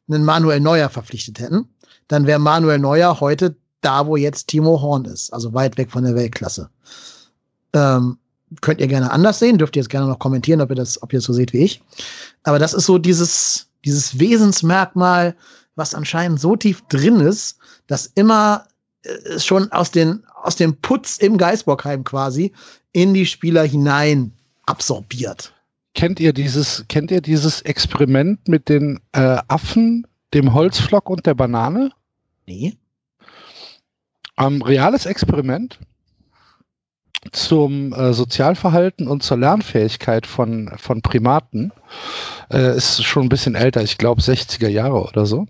einen 0.09 0.25
Manuel 0.25 0.61
Neuer 0.61 0.89
verpflichtet 0.89 1.39
hätten, 1.39 1.69
dann 2.09 2.27
wäre 2.27 2.39
Manuel 2.39 2.79
Neuer 2.79 3.21
heute 3.21 3.57
da, 3.81 4.07
wo 4.07 4.17
jetzt 4.17 4.49
Timo 4.49 4.81
Horn 4.81 5.05
ist, 5.05 5.33
also 5.33 5.55
weit 5.55 5.77
weg 5.77 5.91
von 5.91 6.05
der 6.05 6.15
Weltklasse. 6.15 6.71
Ähm, 7.73 8.19
könnt 8.61 8.81
ihr 8.81 8.89
gerne 8.89 9.11
anders 9.11 9.39
sehen, 9.39 9.59
dürft 9.59 9.77
ihr 9.77 9.83
jetzt 9.83 9.89
gerne 9.89 10.07
noch 10.07 10.19
kommentieren, 10.19 10.61
ob 10.61 10.71
ihr 10.71 10.77
das, 10.77 11.03
ob 11.03 11.13
ihr 11.13 11.19
das 11.19 11.27
so 11.27 11.33
seht 11.33 11.53
wie 11.53 11.65
ich. 11.65 11.83
Aber 12.45 12.59
das 12.59 12.75
ist 12.75 12.87
so 12.87 12.99
dieses, 12.99 13.67
dieses 13.85 14.19
Wesensmerkmal, 14.19 15.35
was 15.75 15.95
anscheinend 15.95 16.41
so 16.41 16.57
tief 16.57 16.83
drin 16.89 17.21
ist, 17.21 17.59
dass 17.87 18.07
immer 18.07 18.67
äh, 19.03 19.39
schon 19.39 19.71
aus, 19.73 19.91
den, 19.91 20.25
aus 20.43 20.57
dem 20.57 20.77
Putz 20.77 21.19
im 21.19 21.37
Geisbockheim 21.37 22.05
quasi 22.05 22.53
in 22.93 23.15
die 23.15 23.27
Spieler 23.27 23.65
hinein 23.65 24.33
absorbiert. 24.67 25.53
Kennt 25.95 26.21
ihr 26.21 26.33
dieses, 26.33 26.85
kennt 26.89 27.11
ihr 27.11 27.21
dieses 27.21 27.63
Experiment 27.63 28.49
mit 28.49 28.69
den 28.69 29.01
äh, 29.13 29.39
Affen, 29.49 30.07
dem 30.33 30.55
Holzflock 30.55 31.11
und 31.11 31.27
der 31.27 31.35
Banane? 31.35 31.93
Nee. 32.47 32.77
Ähm, 34.39 34.63
reales 34.63 35.05
Experiment 35.05 35.79
zum 37.31 37.93
äh, 37.93 38.13
Sozialverhalten 38.13 39.07
und 39.07 39.23
zur 39.23 39.37
Lernfähigkeit 39.37 40.27
von, 40.27 40.73
von 40.77 41.03
Primaten. 41.03 41.73
Äh, 42.51 42.77
ist 42.77 43.05
schon 43.05 43.25
ein 43.25 43.29
bisschen 43.29 43.55
älter, 43.55 43.83
ich 43.83 43.99
glaube 43.99 44.23
60er 44.23 44.69
Jahre 44.69 45.05
oder 45.05 45.27
so. 45.27 45.47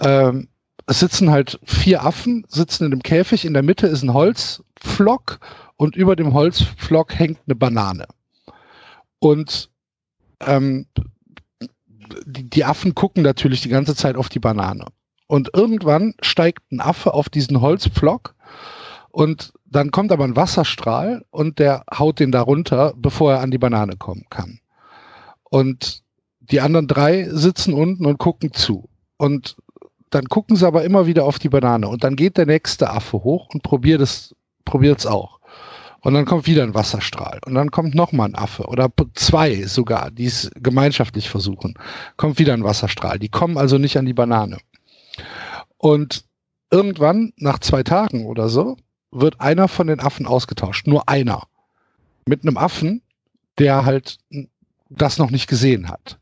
Ähm, 0.00 0.48
es 0.92 1.00
sitzen 1.00 1.30
halt 1.30 1.58
vier 1.64 2.04
Affen, 2.04 2.44
sitzen 2.48 2.84
in 2.84 2.90
dem 2.90 3.02
Käfig, 3.02 3.46
in 3.46 3.54
der 3.54 3.62
Mitte 3.62 3.86
ist 3.86 4.02
ein 4.02 4.12
Holzflock 4.12 5.40
und 5.76 5.96
über 5.96 6.16
dem 6.16 6.34
Holzflock 6.34 7.18
hängt 7.18 7.38
eine 7.46 7.54
Banane. 7.54 8.06
Und 9.18 9.70
ähm, 10.40 10.86
die, 12.26 12.50
die 12.50 12.64
Affen 12.66 12.94
gucken 12.94 13.22
natürlich 13.22 13.62
die 13.62 13.70
ganze 13.70 13.96
Zeit 13.96 14.16
auf 14.16 14.28
die 14.28 14.38
Banane. 14.38 14.84
Und 15.28 15.48
irgendwann 15.54 16.12
steigt 16.20 16.70
ein 16.70 16.82
Affe 16.82 17.14
auf 17.14 17.30
diesen 17.30 17.62
Holzpflock 17.62 18.34
und 19.08 19.54
dann 19.64 19.92
kommt 19.92 20.12
aber 20.12 20.24
ein 20.24 20.36
Wasserstrahl 20.36 21.24
und 21.30 21.58
der 21.58 21.84
haut 21.98 22.20
den 22.20 22.32
da 22.32 22.42
runter, 22.42 22.92
bevor 22.98 23.32
er 23.32 23.40
an 23.40 23.50
die 23.50 23.56
Banane 23.56 23.96
kommen 23.96 24.26
kann. 24.28 24.60
Und 25.44 26.02
die 26.40 26.60
anderen 26.60 26.86
drei 26.86 27.30
sitzen 27.30 27.72
unten 27.72 28.04
und 28.04 28.18
gucken 28.18 28.52
zu. 28.52 28.90
Und 29.16 29.56
dann 30.14 30.28
gucken 30.28 30.56
sie 30.56 30.66
aber 30.66 30.84
immer 30.84 31.06
wieder 31.06 31.24
auf 31.24 31.38
die 31.38 31.48
Banane. 31.48 31.88
Und 31.88 32.04
dann 32.04 32.16
geht 32.16 32.36
der 32.36 32.46
nächste 32.46 32.90
Affe 32.90 33.24
hoch 33.24 33.48
und 33.52 33.62
probiert 33.62 34.02
es, 34.02 34.34
probiert 34.64 34.98
es 35.00 35.06
auch. 35.06 35.40
Und 36.00 36.14
dann 36.14 36.26
kommt 36.26 36.46
wieder 36.46 36.64
ein 36.64 36.74
Wasserstrahl. 36.74 37.40
Und 37.46 37.54
dann 37.54 37.70
kommt 37.70 37.94
nochmal 37.94 38.28
ein 38.28 38.34
Affe 38.34 38.64
oder 38.64 38.90
zwei 39.14 39.62
sogar, 39.62 40.10
die 40.10 40.26
es 40.26 40.50
gemeinschaftlich 40.56 41.30
versuchen. 41.30 41.74
Kommt 42.16 42.38
wieder 42.38 42.52
ein 42.52 42.64
Wasserstrahl. 42.64 43.18
Die 43.18 43.30
kommen 43.30 43.56
also 43.56 43.78
nicht 43.78 43.96
an 43.96 44.04
die 44.04 44.12
Banane. 44.12 44.58
Und 45.78 46.24
irgendwann, 46.70 47.32
nach 47.36 47.60
zwei 47.60 47.82
Tagen 47.82 48.26
oder 48.26 48.48
so, 48.48 48.76
wird 49.12 49.40
einer 49.40 49.68
von 49.68 49.86
den 49.86 50.00
Affen 50.00 50.26
ausgetauscht. 50.26 50.86
Nur 50.86 51.08
einer. 51.08 51.44
Mit 52.26 52.42
einem 52.42 52.58
Affen, 52.58 53.00
der 53.58 53.84
halt 53.86 54.18
das 54.90 55.18
noch 55.18 55.30
nicht 55.30 55.48
gesehen 55.48 55.88
hat. 55.88 56.18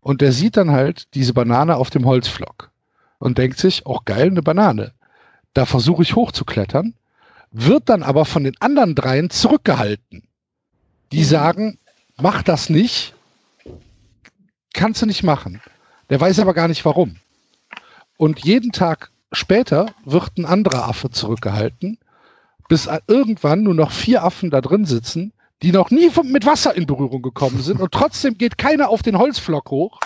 Und 0.00 0.20
der 0.20 0.32
sieht 0.32 0.56
dann 0.56 0.72
halt 0.72 1.14
diese 1.14 1.34
Banane 1.34 1.76
auf 1.76 1.90
dem 1.90 2.04
Holzflock 2.06 2.71
und 3.22 3.38
denkt 3.38 3.56
sich, 3.56 3.86
auch 3.86 4.04
geil, 4.04 4.26
eine 4.26 4.42
Banane. 4.42 4.94
Da 5.54 5.64
versuche 5.64 6.02
ich 6.02 6.16
hochzuklettern, 6.16 6.94
wird 7.52 7.88
dann 7.88 8.02
aber 8.02 8.24
von 8.24 8.42
den 8.42 8.60
anderen 8.60 8.96
dreien 8.96 9.30
zurückgehalten. 9.30 10.24
Die 11.12 11.20
mhm. 11.20 11.24
sagen, 11.24 11.78
mach 12.20 12.42
das 12.42 12.68
nicht, 12.68 13.14
kannst 14.74 15.02
du 15.02 15.06
nicht 15.06 15.22
machen. 15.22 15.62
Der 16.10 16.20
weiß 16.20 16.40
aber 16.40 16.52
gar 16.52 16.66
nicht 16.66 16.84
warum. 16.84 17.14
Und 18.16 18.40
jeden 18.40 18.72
Tag 18.72 19.12
später 19.30 19.94
wird 20.04 20.36
ein 20.36 20.44
anderer 20.44 20.88
Affe 20.88 21.10
zurückgehalten, 21.10 21.98
bis 22.68 22.88
irgendwann 23.06 23.62
nur 23.62 23.74
noch 23.74 23.92
vier 23.92 24.24
Affen 24.24 24.50
da 24.50 24.60
drin 24.60 24.84
sitzen, 24.84 25.32
die 25.62 25.70
noch 25.70 25.92
nie 25.92 26.10
mit 26.24 26.44
Wasser 26.44 26.74
in 26.74 26.86
Berührung 26.86 27.22
gekommen 27.22 27.62
sind 27.62 27.80
und 27.80 27.92
trotzdem 27.92 28.36
geht 28.36 28.58
keiner 28.58 28.88
auf 28.88 29.02
den 29.02 29.16
Holzflock 29.16 29.70
hoch, 29.70 30.00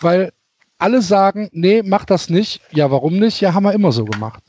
weil 0.00 0.32
alle 0.82 1.00
sagen, 1.00 1.48
nee, 1.52 1.82
mach 1.82 2.04
das 2.04 2.28
nicht. 2.28 2.60
Ja, 2.72 2.90
warum 2.90 3.18
nicht? 3.18 3.40
Ja, 3.40 3.54
haben 3.54 3.64
wir 3.64 3.72
immer 3.72 3.92
so 3.92 4.04
gemacht. 4.04 4.42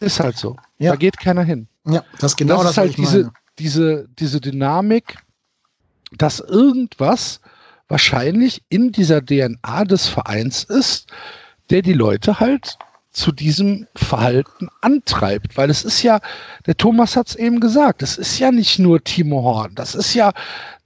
Ist 0.00 0.20
halt 0.20 0.36
so. 0.36 0.56
Ja. 0.78 0.92
Da 0.92 0.96
geht 0.96 1.18
keiner 1.18 1.42
hin. 1.42 1.66
Ja, 1.86 2.04
das 2.20 2.36
genau 2.36 2.62
das, 2.62 2.64
das 2.64 2.70
ist 2.72 2.78
halt 2.78 2.96
diese, 2.98 3.32
diese, 3.58 4.08
diese 4.18 4.40
Dynamik, 4.40 5.16
dass 6.16 6.40
irgendwas 6.40 7.40
wahrscheinlich 7.88 8.62
in 8.68 8.92
dieser 8.92 9.24
DNA 9.24 9.84
des 9.84 10.06
Vereins 10.06 10.64
ist, 10.64 11.08
der 11.70 11.82
die 11.82 11.94
Leute 11.94 12.38
halt 12.38 12.78
zu 13.10 13.32
diesem 13.32 13.86
Verhalten 13.96 14.68
antreibt. 14.82 15.56
Weil 15.56 15.70
es 15.70 15.84
ist 15.84 16.02
ja, 16.02 16.20
der 16.66 16.76
Thomas 16.76 17.16
hat 17.16 17.28
es 17.28 17.36
eben 17.36 17.60
gesagt, 17.60 18.02
es 18.02 18.18
ist 18.18 18.38
ja 18.38 18.52
nicht 18.52 18.78
nur 18.78 19.02
Timo 19.02 19.42
Horn, 19.42 19.74
das 19.74 19.94
ist 19.94 20.14
ja 20.14 20.32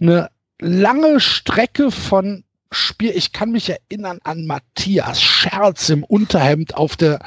eine 0.00 0.30
lange 0.60 1.18
Strecke 1.18 1.90
von 1.90 2.44
Spiel. 2.72 3.12
Ich 3.14 3.32
kann 3.32 3.52
mich 3.52 3.70
erinnern 3.70 4.18
an 4.24 4.46
Matthias 4.46 5.22
Scherz 5.22 5.88
im 5.88 6.04
Unterhemd 6.04 6.74
auf 6.74 6.96
der, 6.96 7.20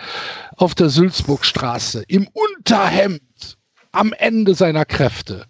auf 0.58 0.76
der 0.76 0.90
Sülzburgstraße. 0.90 2.04
Im 2.08 2.28
Unterhemd 2.34 3.58
am 3.92 4.14
Ende 4.14 4.56
seiner 4.56 4.86
Kräfte. 4.86 5.46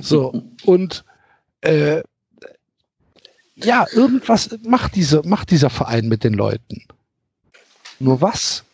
So, 0.00 0.42
und 0.64 1.04
äh, 1.62 2.02
ja, 3.56 3.86
irgendwas 3.92 4.56
macht, 4.62 4.94
diese, 4.94 5.22
macht 5.26 5.50
dieser 5.50 5.70
Verein 5.70 6.08
mit 6.08 6.24
den 6.24 6.34
Leuten. 6.34 6.86
Nur 7.98 8.20
was? 8.20 8.64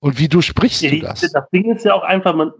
Und 0.00 0.18
wie 0.18 0.28
du 0.28 0.40
sprichst 0.42 0.82
ja, 0.82 0.90
du 0.90 1.00
das? 1.00 1.20
Das 1.20 1.50
Ding 1.52 1.74
ist 1.74 1.84
ja 1.84 1.94
auch 1.94 2.04
einfach, 2.04 2.34
man, 2.34 2.52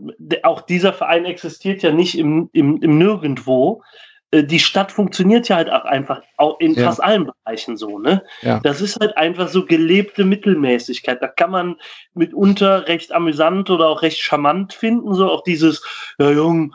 auch 0.42 0.62
dieser 0.62 0.92
Verein 0.92 1.24
existiert 1.24 1.82
ja 1.82 1.92
nicht 1.92 2.18
im, 2.18 2.50
im, 2.52 2.82
im 2.82 2.98
Nirgendwo. 2.98 3.82
Äh, 4.30 4.44
die 4.44 4.58
Stadt 4.58 4.92
funktioniert 4.92 5.48
ja 5.48 5.56
halt 5.56 5.70
auch 5.70 5.84
einfach 5.84 6.22
auch 6.36 6.60
in 6.60 6.74
ja. 6.74 6.86
fast 6.86 7.02
allen 7.02 7.26
Bereichen 7.26 7.76
so, 7.76 7.98
ne? 7.98 8.22
Ja. 8.42 8.60
Das 8.60 8.80
ist 8.80 8.98
halt 9.00 9.16
einfach 9.16 9.48
so 9.48 9.64
gelebte 9.64 10.24
Mittelmäßigkeit. 10.24 11.22
Da 11.22 11.28
kann 11.28 11.50
man 11.50 11.76
mitunter 12.14 12.86
recht 12.88 13.12
amüsant 13.12 13.70
oder 13.70 13.88
auch 13.88 14.02
recht 14.02 14.20
charmant 14.20 14.74
finden, 14.74 15.14
so 15.14 15.30
auch 15.30 15.42
dieses, 15.42 15.82
ja 16.18 16.30
Jung, 16.30 16.74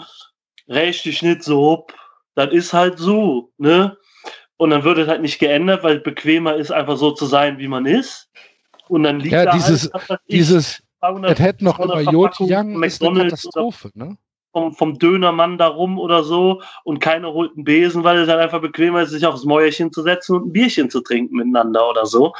recht 0.67 1.05
dich 1.05 1.21
nicht 1.21 1.43
so, 1.43 1.85
das 2.35 2.51
ist 2.51 2.73
halt 2.73 2.97
so, 2.97 3.51
ne? 3.57 3.97
Und 4.57 4.69
dann 4.69 4.83
wird 4.83 4.97
es 4.99 5.07
halt 5.07 5.21
nicht 5.21 5.39
geändert, 5.39 5.83
weil 5.83 5.99
bequemer 5.99 6.55
ist, 6.55 6.71
einfach 6.71 6.95
so 6.95 7.11
zu 7.11 7.25
sein, 7.25 7.57
wie 7.57 7.67
man 7.67 7.85
ist. 7.85 8.29
Und 8.87 9.03
dann 9.03 9.19
liegt 9.19 9.33
ja, 9.33 9.45
da 9.45 9.51
dieses, 9.51 9.91
halt, 9.91 10.21
dieses, 10.29 10.81
es 11.23 11.39
hätte 11.39 11.63
noch 11.63 11.79
immer 11.79 11.99
Jod 11.99 12.35
Young 12.39 12.81
ist 12.83 13.03
eine 13.03 13.23
Katastrophe, 13.25 13.91
ne? 13.93 14.17
Vom, 14.53 14.73
vom 14.73 14.97
Dönermann 14.97 15.57
da 15.57 15.67
rum 15.67 15.99
oder 15.99 16.23
so 16.23 16.61
und 16.85 16.99
keiner 16.99 17.33
holt 17.33 17.51
einen 17.55 17.65
Besen, 17.65 18.03
weil 18.03 18.19
es 18.19 18.29
halt 18.29 18.39
einfach 18.39 18.61
bequemer 18.61 19.01
ist, 19.01 19.09
sich 19.09 19.25
aufs 19.25 19.43
Mäuerchen 19.43 19.91
zu 19.91 20.03
setzen 20.03 20.37
und 20.37 20.47
ein 20.47 20.53
Bierchen 20.53 20.89
zu 20.89 21.01
trinken 21.01 21.35
miteinander 21.35 21.89
oder 21.89 22.05
so. 22.05 22.33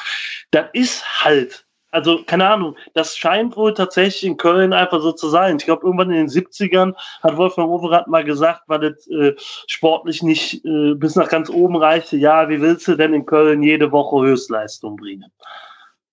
Das 0.51 0.67
ist 0.73 1.23
halt 1.23 1.65
also 1.93 2.23
keine 2.23 2.49
Ahnung, 2.49 2.75
das 2.95 3.15
scheint 3.15 3.55
wohl 3.55 3.71
tatsächlich 3.71 4.23
in 4.23 4.37
Köln 4.37 4.73
einfach 4.73 4.99
so 4.99 5.11
zu 5.11 5.29
sein. 5.29 5.57
Ich 5.57 5.65
glaube, 5.65 5.85
irgendwann 5.85 6.09
in 6.09 6.25
den 6.25 6.27
70ern 6.27 6.95
hat 7.21 7.37
Wolfgang 7.37 7.69
Overath 7.69 8.07
mal 8.07 8.23
gesagt, 8.23 8.63
weil 8.65 8.79
das 8.79 9.07
äh, 9.09 9.35
sportlich 9.67 10.23
nicht 10.23 10.65
äh, 10.65 10.95
bis 10.95 11.15
nach 11.15 11.29
ganz 11.29 11.51
oben 11.51 11.75
reichte. 11.75 12.17
Ja, 12.17 12.49
wie 12.49 12.59
willst 12.59 12.87
du 12.87 12.95
denn 12.95 13.13
in 13.13 13.27
Köln 13.27 13.61
jede 13.61 13.91
Woche 13.91 14.25
Höchstleistung 14.25 14.95
bringen? 14.95 15.31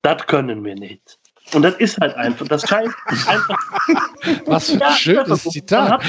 Das 0.02 0.26
können 0.26 0.62
wir 0.64 0.74
nicht. 0.74 1.19
Und 1.54 1.62
das 1.62 1.74
ist 1.76 1.98
halt 1.98 2.14
einfach, 2.16 2.46
das 2.48 2.68
scheint 2.68 2.94
einfach. 3.26 3.58
Was 4.46 4.70
für 4.70 4.84
ein 4.84 4.92
schönes 4.92 5.44
Zitat. 5.44 6.02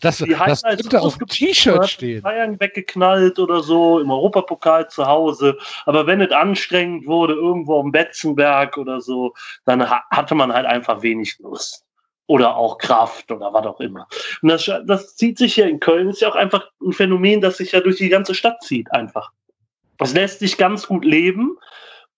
Das, 0.00 0.18
das 0.18 0.62
könnte 0.62 1.00
auf 1.00 1.18
dem 1.18 1.26
T-Shirt 1.26 1.88
stehen. 1.88 2.22
Bayern 2.22 2.58
weggeknallt 2.60 3.38
oder 3.38 3.62
so, 3.62 4.00
im 4.00 4.10
Europapokal 4.10 4.88
zu 4.88 5.06
Hause. 5.06 5.56
Aber 5.86 6.06
wenn 6.06 6.20
es 6.20 6.30
anstrengend 6.30 7.06
wurde, 7.06 7.34
irgendwo 7.34 7.80
am 7.80 7.92
Betzenberg 7.92 8.76
oder 8.76 9.00
so, 9.00 9.34
dann 9.64 9.88
hatte 9.88 10.34
man 10.34 10.52
halt 10.52 10.66
einfach 10.66 11.02
wenig 11.02 11.38
Lust. 11.40 11.84
Oder 12.26 12.56
auch 12.56 12.76
Kraft 12.76 13.30
oder 13.30 13.52
was 13.54 13.64
auch 13.64 13.80
immer. 13.80 14.06
Und 14.42 14.50
das, 14.50 14.70
das 14.86 15.16
zieht 15.16 15.38
sich 15.38 15.54
hier 15.54 15.66
in 15.66 15.80
Köln, 15.80 16.10
ist 16.10 16.20
ja 16.20 16.28
auch 16.28 16.36
einfach 16.36 16.68
ein 16.82 16.92
Phänomen, 16.92 17.40
das 17.40 17.56
sich 17.56 17.72
ja 17.72 17.80
durch 17.80 17.96
die 17.96 18.10
ganze 18.10 18.34
Stadt 18.34 18.62
zieht, 18.62 18.92
einfach. 18.92 19.32
Das 19.96 20.12
lässt 20.12 20.40
sich 20.40 20.58
ganz 20.58 20.86
gut 20.86 21.04
leben. 21.04 21.56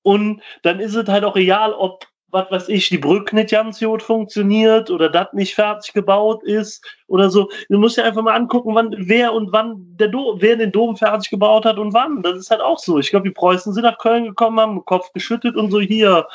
Und 0.03 0.43
dann 0.63 0.81
ist 0.81 0.95
es 0.95 1.09
halt 1.09 1.25
auch 1.25 1.37
egal, 1.37 1.73
ob 1.73 2.07
was 2.31 2.51
weiß 2.51 2.69
ich, 2.69 2.89
die 2.89 2.99
Brücke 2.99 3.35
nicht 3.35 3.51
ganz 3.51 3.81
gut 3.81 4.03
funktioniert 4.03 4.91
oder 4.91 5.09
das 5.09 5.33
nicht 5.33 5.55
fertig 5.55 5.93
gebaut 5.93 6.43
ist 6.43 6.85
oder 7.07 7.31
so. 7.31 7.51
Du 7.69 7.79
musst 7.79 7.97
ja 7.97 8.05
einfach 8.05 8.23
mal 8.23 8.35
angucken, 8.35 8.75
wann, 8.75 8.95
wer 8.99 9.33
und 9.33 9.53
wann 9.53 9.77
der 9.97 10.09
Dom, 10.09 10.41
wer 10.41 10.57
den 10.57 10.73
Dom 10.73 10.97
fertig 10.97 11.31
gebaut 11.31 11.65
hat 11.65 11.79
und 11.79 11.93
wann. 11.93 12.23
Das 12.23 12.39
ist 12.39 12.51
halt 12.51 12.61
auch 12.61 12.79
so. 12.79 12.99
Ich 12.99 13.11
glaube, 13.11 13.29
die 13.29 13.35
Preußen 13.35 13.73
sind 13.73 13.85
nach 13.85 13.99
Köln 13.99 14.25
gekommen, 14.25 14.61
haben 14.61 14.77
den 14.77 14.85
Kopf 14.85 15.13
geschüttet 15.13 15.57
und 15.57 15.71
so 15.71 15.81
hier, 15.81 16.27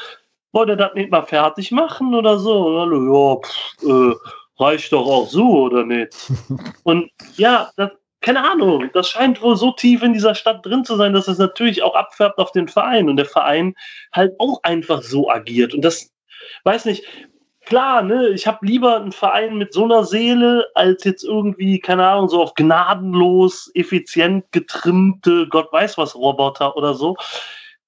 wollt 0.51 0.69
ihr 0.69 0.75
das 0.75 0.93
nicht 0.93 1.11
mal 1.11 1.23
fertig 1.23 1.71
machen 1.71 2.15
oder 2.15 2.39
so? 2.39 2.79
ja, 2.79 3.35
pff, 3.41 3.83
äh, 3.83 4.15
reicht 4.57 4.93
doch 4.93 5.05
auch 5.05 5.27
so, 5.27 5.63
oder 5.63 5.83
nicht? 5.83 6.31
Und 6.83 7.11
ja, 7.35 7.69
das, 7.75 7.91
keine 8.21 8.49
Ahnung, 8.49 8.89
das 8.93 9.09
scheint 9.09 9.41
wohl 9.41 9.55
so 9.55 9.71
tief 9.71 10.01
in 10.01 10.13
dieser 10.13 10.35
Stadt 10.35 10.65
drin 10.65 10.83
zu 10.83 10.95
sein, 10.95 11.13
dass 11.13 11.27
es 11.27 11.37
natürlich 11.37 11.83
auch 11.83 11.95
abfärbt 11.95 12.39
auf 12.39 12.51
den 12.51 12.67
Verein 12.67 13.09
und 13.09 13.17
der 13.17 13.25
Verein 13.25 13.75
halt 14.13 14.33
auch 14.39 14.63
einfach 14.63 15.03
so 15.03 15.29
agiert. 15.29 15.73
Und 15.73 15.81
das, 15.83 16.11
weiß 16.63 16.85
nicht, 16.85 17.03
klar, 17.65 18.01
ne, 18.01 18.29
ich 18.29 18.47
habe 18.47 18.65
lieber 18.65 18.95
einen 18.95 19.11
Verein 19.11 19.57
mit 19.57 19.73
so 19.73 19.83
einer 19.83 20.03
Seele 20.03 20.67
als 20.75 21.03
jetzt 21.03 21.23
irgendwie, 21.23 21.79
keine 21.79 22.07
Ahnung, 22.07 22.29
so 22.29 22.41
auf 22.41 22.53
gnadenlos, 22.55 23.69
effizient 23.75 24.51
getrimmte, 24.51 25.47
Gott 25.49 25.71
weiß 25.71 25.97
was 25.97 26.15
Roboter 26.15 26.75
oder 26.77 26.93
so. 26.93 27.15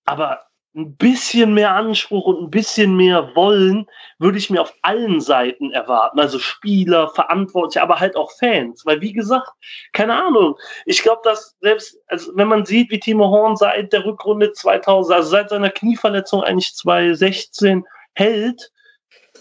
Aber 0.05 0.46
ein 0.77 0.95
bisschen 0.95 1.55
mehr 1.55 1.73
Anspruch 1.73 2.25
und 2.25 2.39
ein 2.39 2.51
bisschen 2.51 2.95
mehr 2.95 3.35
Wollen 3.35 3.87
würde 4.19 4.37
ich 4.37 4.51
mir 4.51 4.61
auf 4.61 4.75
allen 4.83 5.19
Seiten 5.19 5.71
erwarten. 5.71 6.19
Also 6.19 6.37
Spieler, 6.37 7.09
Verantwortliche, 7.09 7.81
aber 7.81 7.99
halt 7.99 8.15
auch 8.15 8.31
Fans. 8.37 8.85
Weil 8.85 9.01
wie 9.01 9.11
gesagt, 9.11 9.49
keine 9.91 10.13
Ahnung. 10.23 10.55
Ich 10.85 11.01
glaube, 11.01 11.21
dass 11.23 11.57
selbst, 11.61 11.97
also 12.07 12.31
wenn 12.35 12.47
man 12.47 12.65
sieht, 12.65 12.91
wie 12.91 12.99
Timo 12.99 13.27
Horn 13.27 13.55
seit 13.55 13.91
der 13.91 14.05
Rückrunde 14.05 14.53
2000, 14.53 15.15
also 15.15 15.29
seit 15.29 15.49
seiner 15.49 15.71
Knieverletzung 15.71 16.43
eigentlich 16.43 16.75
2016 16.75 17.83
hält, 18.13 18.71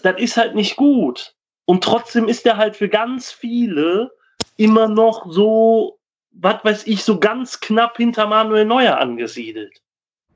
das 0.01 0.19
ist 0.19 0.37
halt 0.37 0.55
nicht 0.55 0.75
gut. 0.75 1.35
Und 1.65 1.83
trotzdem 1.83 2.27
ist 2.27 2.47
er 2.47 2.57
halt 2.57 2.75
für 2.75 2.89
ganz 2.89 3.31
viele 3.31 4.11
immer 4.55 4.87
noch 4.87 5.31
so, 5.31 5.99
was 6.31 6.65
weiß 6.65 6.87
ich, 6.87 7.03
so 7.03 7.19
ganz 7.19 7.59
knapp 7.59 7.97
hinter 7.97 8.25
Manuel 8.25 8.65
Neuer 8.65 8.97
angesiedelt. 8.97 9.81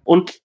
Und 0.04 0.42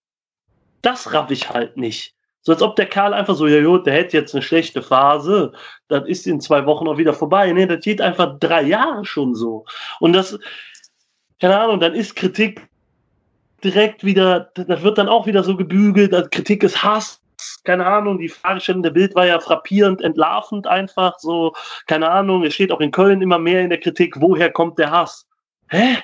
das 0.86 1.12
raff 1.12 1.30
ich 1.30 1.50
halt 1.50 1.76
nicht. 1.76 2.14
So 2.42 2.52
als 2.52 2.62
ob 2.62 2.76
der 2.76 2.86
Karl 2.86 3.12
einfach 3.12 3.34
so, 3.34 3.48
ja 3.48 3.60
gut, 3.60 3.86
der 3.86 3.94
hätte 3.94 4.16
jetzt 4.16 4.32
eine 4.32 4.42
schlechte 4.42 4.80
Phase, 4.80 5.52
das 5.88 6.06
ist 6.06 6.28
in 6.28 6.40
zwei 6.40 6.64
Wochen 6.64 6.86
auch 6.86 6.96
wieder 6.96 7.12
vorbei. 7.12 7.52
Nee, 7.52 7.66
das 7.66 7.84
geht 7.84 8.00
einfach 8.00 8.38
drei 8.38 8.62
Jahre 8.62 9.04
schon 9.04 9.34
so. 9.34 9.64
Und 9.98 10.12
das, 10.12 10.38
keine 11.40 11.58
Ahnung, 11.58 11.80
dann 11.80 11.92
ist 11.92 12.14
Kritik 12.14 12.68
direkt 13.64 14.04
wieder, 14.04 14.52
das 14.54 14.82
wird 14.82 14.96
dann 14.96 15.08
auch 15.08 15.26
wieder 15.26 15.42
so 15.42 15.56
gebügelt, 15.56 16.12
dass 16.12 16.30
Kritik 16.30 16.62
ist 16.62 16.84
Hass. 16.84 17.20
Keine 17.64 17.84
Ahnung, 17.84 18.18
die 18.18 18.28
Fragestellung 18.28 18.84
der 18.84 18.90
Bild 18.90 19.16
war 19.16 19.26
ja 19.26 19.40
frappierend, 19.40 20.00
entlarvend 20.02 20.68
einfach 20.68 21.18
so. 21.18 21.52
Keine 21.88 22.08
Ahnung, 22.08 22.44
es 22.44 22.54
steht 22.54 22.70
auch 22.70 22.80
in 22.80 22.92
Köln 22.92 23.22
immer 23.22 23.40
mehr 23.40 23.62
in 23.62 23.70
der 23.70 23.80
Kritik, 23.80 24.20
woher 24.20 24.52
kommt 24.52 24.78
der 24.78 24.92
Hass? 24.92 25.26
Hä? 25.68 25.96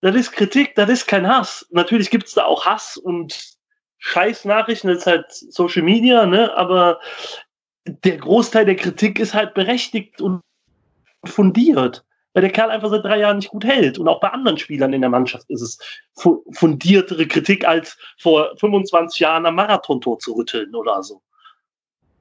Das 0.00 0.14
ist 0.14 0.30
Kritik, 0.30 0.76
das 0.76 0.88
ist 0.88 1.08
kein 1.08 1.26
Hass. 1.26 1.66
Natürlich 1.70 2.08
gibt 2.10 2.28
es 2.28 2.34
da 2.34 2.44
auch 2.44 2.64
Hass 2.66 2.96
und 2.96 3.51
Scheißnachrichten, 4.04 4.90
das 4.90 4.98
ist 4.98 5.06
halt 5.06 5.30
Social 5.30 5.82
Media, 5.82 6.26
ne? 6.26 6.52
Aber 6.56 6.98
der 7.86 8.16
Großteil 8.16 8.64
der 8.64 8.74
Kritik 8.74 9.20
ist 9.20 9.32
halt 9.32 9.54
berechtigt 9.54 10.20
und 10.20 10.42
fundiert. 11.24 12.04
Weil 12.34 12.42
der 12.42 12.50
Kerl 12.50 12.70
einfach 12.70 12.90
seit 12.90 13.04
drei 13.04 13.20
Jahren 13.20 13.36
nicht 13.36 13.50
gut 13.50 13.64
hält. 13.64 13.98
Und 13.98 14.08
auch 14.08 14.18
bei 14.18 14.30
anderen 14.30 14.58
Spielern 14.58 14.92
in 14.92 15.02
der 15.02 15.10
Mannschaft 15.10 15.48
ist 15.50 15.60
es 15.60 15.78
fundiertere 16.52 17.28
Kritik 17.28 17.64
als 17.64 17.96
vor 18.18 18.56
25 18.58 19.20
Jahren 19.20 19.46
am 19.46 19.54
Marathontor 19.54 20.18
zu 20.18 20.32
rütteln 20.32 20.74
oder 20.74 21.02
so. 21.04 21.22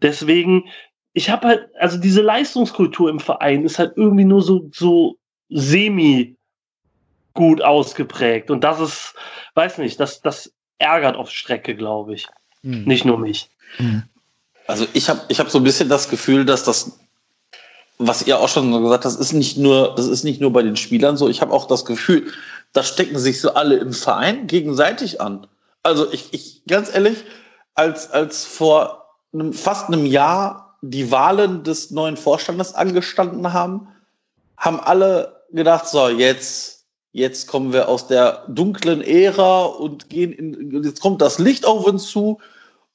Deswegen, 0.04 0.66
ich 1.14 1.32
habe 1.32 1.48
halt, 1.48 1.70
also 1.80 1.98
diese 1.98 2.22
Leistungskultur 2.22 3.10
im 3.10 3.20
Verein 3.20 3.66
ist 3.66 3.80
halt 3.80 3.94
irgendwie 3.96 4.26
nur 4.26 4.44
so, 4.44 4.70
so 4.72 5.18
semi 5.50 6.36
gut 7.34 7.62
ausgeprägt. 7.62 8.52
Und 8.52 8.64
das 8.64 8.80
ist, 8.80 9.16
weiß 9.56 9.80
nicht, 9.80 10.00
das, 10.00 10.22
das 10.22 10.54
ärgert 10.82 11.16
auf 11.16 11.30
Strecke, 11.30 11.76
glaube 11.76 12.14
ich. 12.16 12.28
Mhm. 12.64 12.84
Nicht 12.84 13.06
nur 13.06 13.18
mich. 13.18 13.50
Mhm. 13.78 14.04
Also 14.68 14.86
ich 14.94 15.10
habe 15.10 15.22
ich 15.30 15.40
hab 15.40 15.50
so 15.50 15.60
ein 15.60 15.64
bisschen 15.64 15.90
das 15.90 16.10
Gefühl, 16.10 16.46
dass 16.46 16.64
das, 16.64 17.00
was 17.98 18.26
ihr 18.26 18.40
auch 18.40 18.50
schon 18.50 18.72
gesagt 18.72 19.06
habt, 19.06 19.06
das 19.06 19.16
ist 19.16 19.34
nicht 19.34 19.58
nur, 19.58 19.96
das 19.96 20.08
ist 20.08 20.24
nicht 20.24 20.42
nur 20.42 20.52
bei 20.52 20.64
den 20.64 20.76
Spielern 20.76 21.18
so. 21.18 21.30
Ich 21.30 21.42
habe 21.42 21.54
auch 21.54 21.68
das 21.68 21.86
Gefühl, 21.86 22.32
da 22.74 22.84
stecken 22.84 23.18
sich 23.18 23.42
so 23.42 23.54
alle 23.54 23.78
im 23.78 23.94
Verein 23.94 24.48
gegenseitig 24.48 25.22
an. 25.22 25.48
Also 25.84 26.12
ich, 26.12 26.34
ich 26.34 26.62
ganz 26.68 26.94
ehrlich, 26.94 27.24
als, 27.76 28.12
als 28.12 28.46
vor 28.46 29.06
einem, 29.34 29.54
fast 29.54 29.88
einem 29.88 30.06
Jahr 30.06 30.78
die 30.82 31.12
Wahlen 31.12 31.64
des 31.64 31.92
neuen 31.92 32.18
Vorstandes 32.18 32.74
angestanden 32.74 33.54
haben, 33.54 33.88
haben 34.58 34.80
alle 34.80 35.44
gedacht, 35.52 35.88
so 35.88 36.08
jetzt 36.10 36.81
jetzt 37.12 37.47
kommen 37.47 37.74
wir 37.74 37.88
aus 37.89 38.07
der 38.07 38.45
dunklen 38.47 39.01
Ära 39.01 39.66
und 39.66 40.09
gehen 40.09 40.32
in, 40.32 40.84
jetzt 40.84 41.01
kommt 41.01 41.22
das 41.22 41.39
Licht 41.39 41.66
auf 41.66 41.86
uns 41.86 42.07
zu 42.07 42.39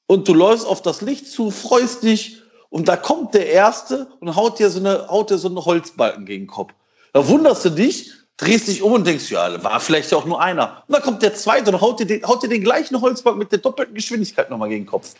und 0.07 0.27
du 0.27 0.33
läufst 0.33 0.65
auf 0.65 0.81
das 0.81 1.01
Licht 1.01 1.27
zu, 1.27 1.51
freust 1.51 2.03
dich 2.03 2.41
und 2.69 2.87
da 2.87 2.97
kommt 2.97 3.33
der 3.33 3.47
Erste 3.47 4.07
und 4.19 4.35
haut 4.35 4.59
dir 4.59 4.69
so 4.69 4.79
eine, 4.79 5.07
haut 5.07 5.29
dir 5.29 5.37
so 5.37 5.49
eine 5.49 5.63
Holzbalken 5.63 6.25
gegen 6.25 6.43
den 6.43 6.49
Kopf. 6.49 6.73
Da 7.13 7.27
wunderst 7.27 7.63
du 7.65 7.69
dich, 7.69 8.11
drehst 8.37 8.67
dich 8.67 8.81
um 8.81 8.93
und 8.93 9.07
denkst, 9.07 9.31
ja, 9.31 9.63
war 9.63 9.79
vielleicht 9.79 10.13
auch 10.13 10.25
nur 10.25 10.41
einer. 10.41 10.83
Und 10.87 10.93
dann 10.93 11.01
kommt 11.01 11.21
der 11.21 11.33
Zweite 11.33 11.71
und 11.71 11.81
haut 11.81 11.99
dir 11.99 12.05
den, 12.05 12.25
haut 12.25 12.43
dir 12.43 12.49
den 12.49 12.63
gleichen 12.63 12.99
Holzbalken 12.99 13.39
mit 13.39 13.51
der 13.51 13.59
doppelten 13.59 13.95
Geschwindigkeit 13.95 14.49
nochmal 14.49 14.69
gegen 14.69 14.83
den 14.83 14.89
Kopf. 14.89 15.13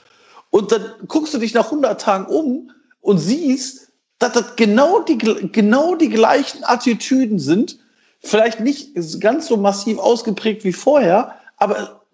Und 0.49 0.71
dann 0.71 0.93
guckst 1.07 1.33
du 1.33 1.37
dich 1.37 1.53
nach 1.53 1.65
100 1.65 1.99
Tagen 1.99 2.25
um 2.25 2.71
und 3.01 3.17
siehst, 3.17 3.91
dass 4.19 4.33
das 4.33 4.55
genau 4.55 5.01
die, 5.01 5.17
genau 5.17 5.95
die 5.95 6.09
gleichen 6.09 6.63
Attitüden 6.63 7.39
sind, 7.39 7.79
vielleicht 8.20 8.59
nicht 8.59 8.93
ganz 9.20 9.47
so 9.47 9.57
massiv 9.57 9.99
ausgeprägt 9.99 10.63
wie 10.63 10.74
vorher, 10.74 11.36
aber 11.57 12.05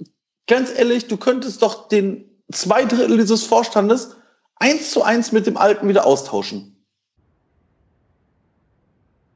ganz 0.48 0.72
ehrlich, 0.76 1.08
du 1.08 1.18
könntest 1.18 1.62
doch 1.62 1.88
den 1.88 2.26
zwei 2.52 2.86
Drittel 2.86 3.18
dieses 3.18 3.44
Vorstandes 3.44 4.16
eins 4.56 4.92
zu 4.92 5.04
eins 5.04 5.32
mit 5.32 5.48
dem 5.48 5.58
Alten 5.58 5.88
wieder 5.88 6.06
austauschen. 6.06 6.74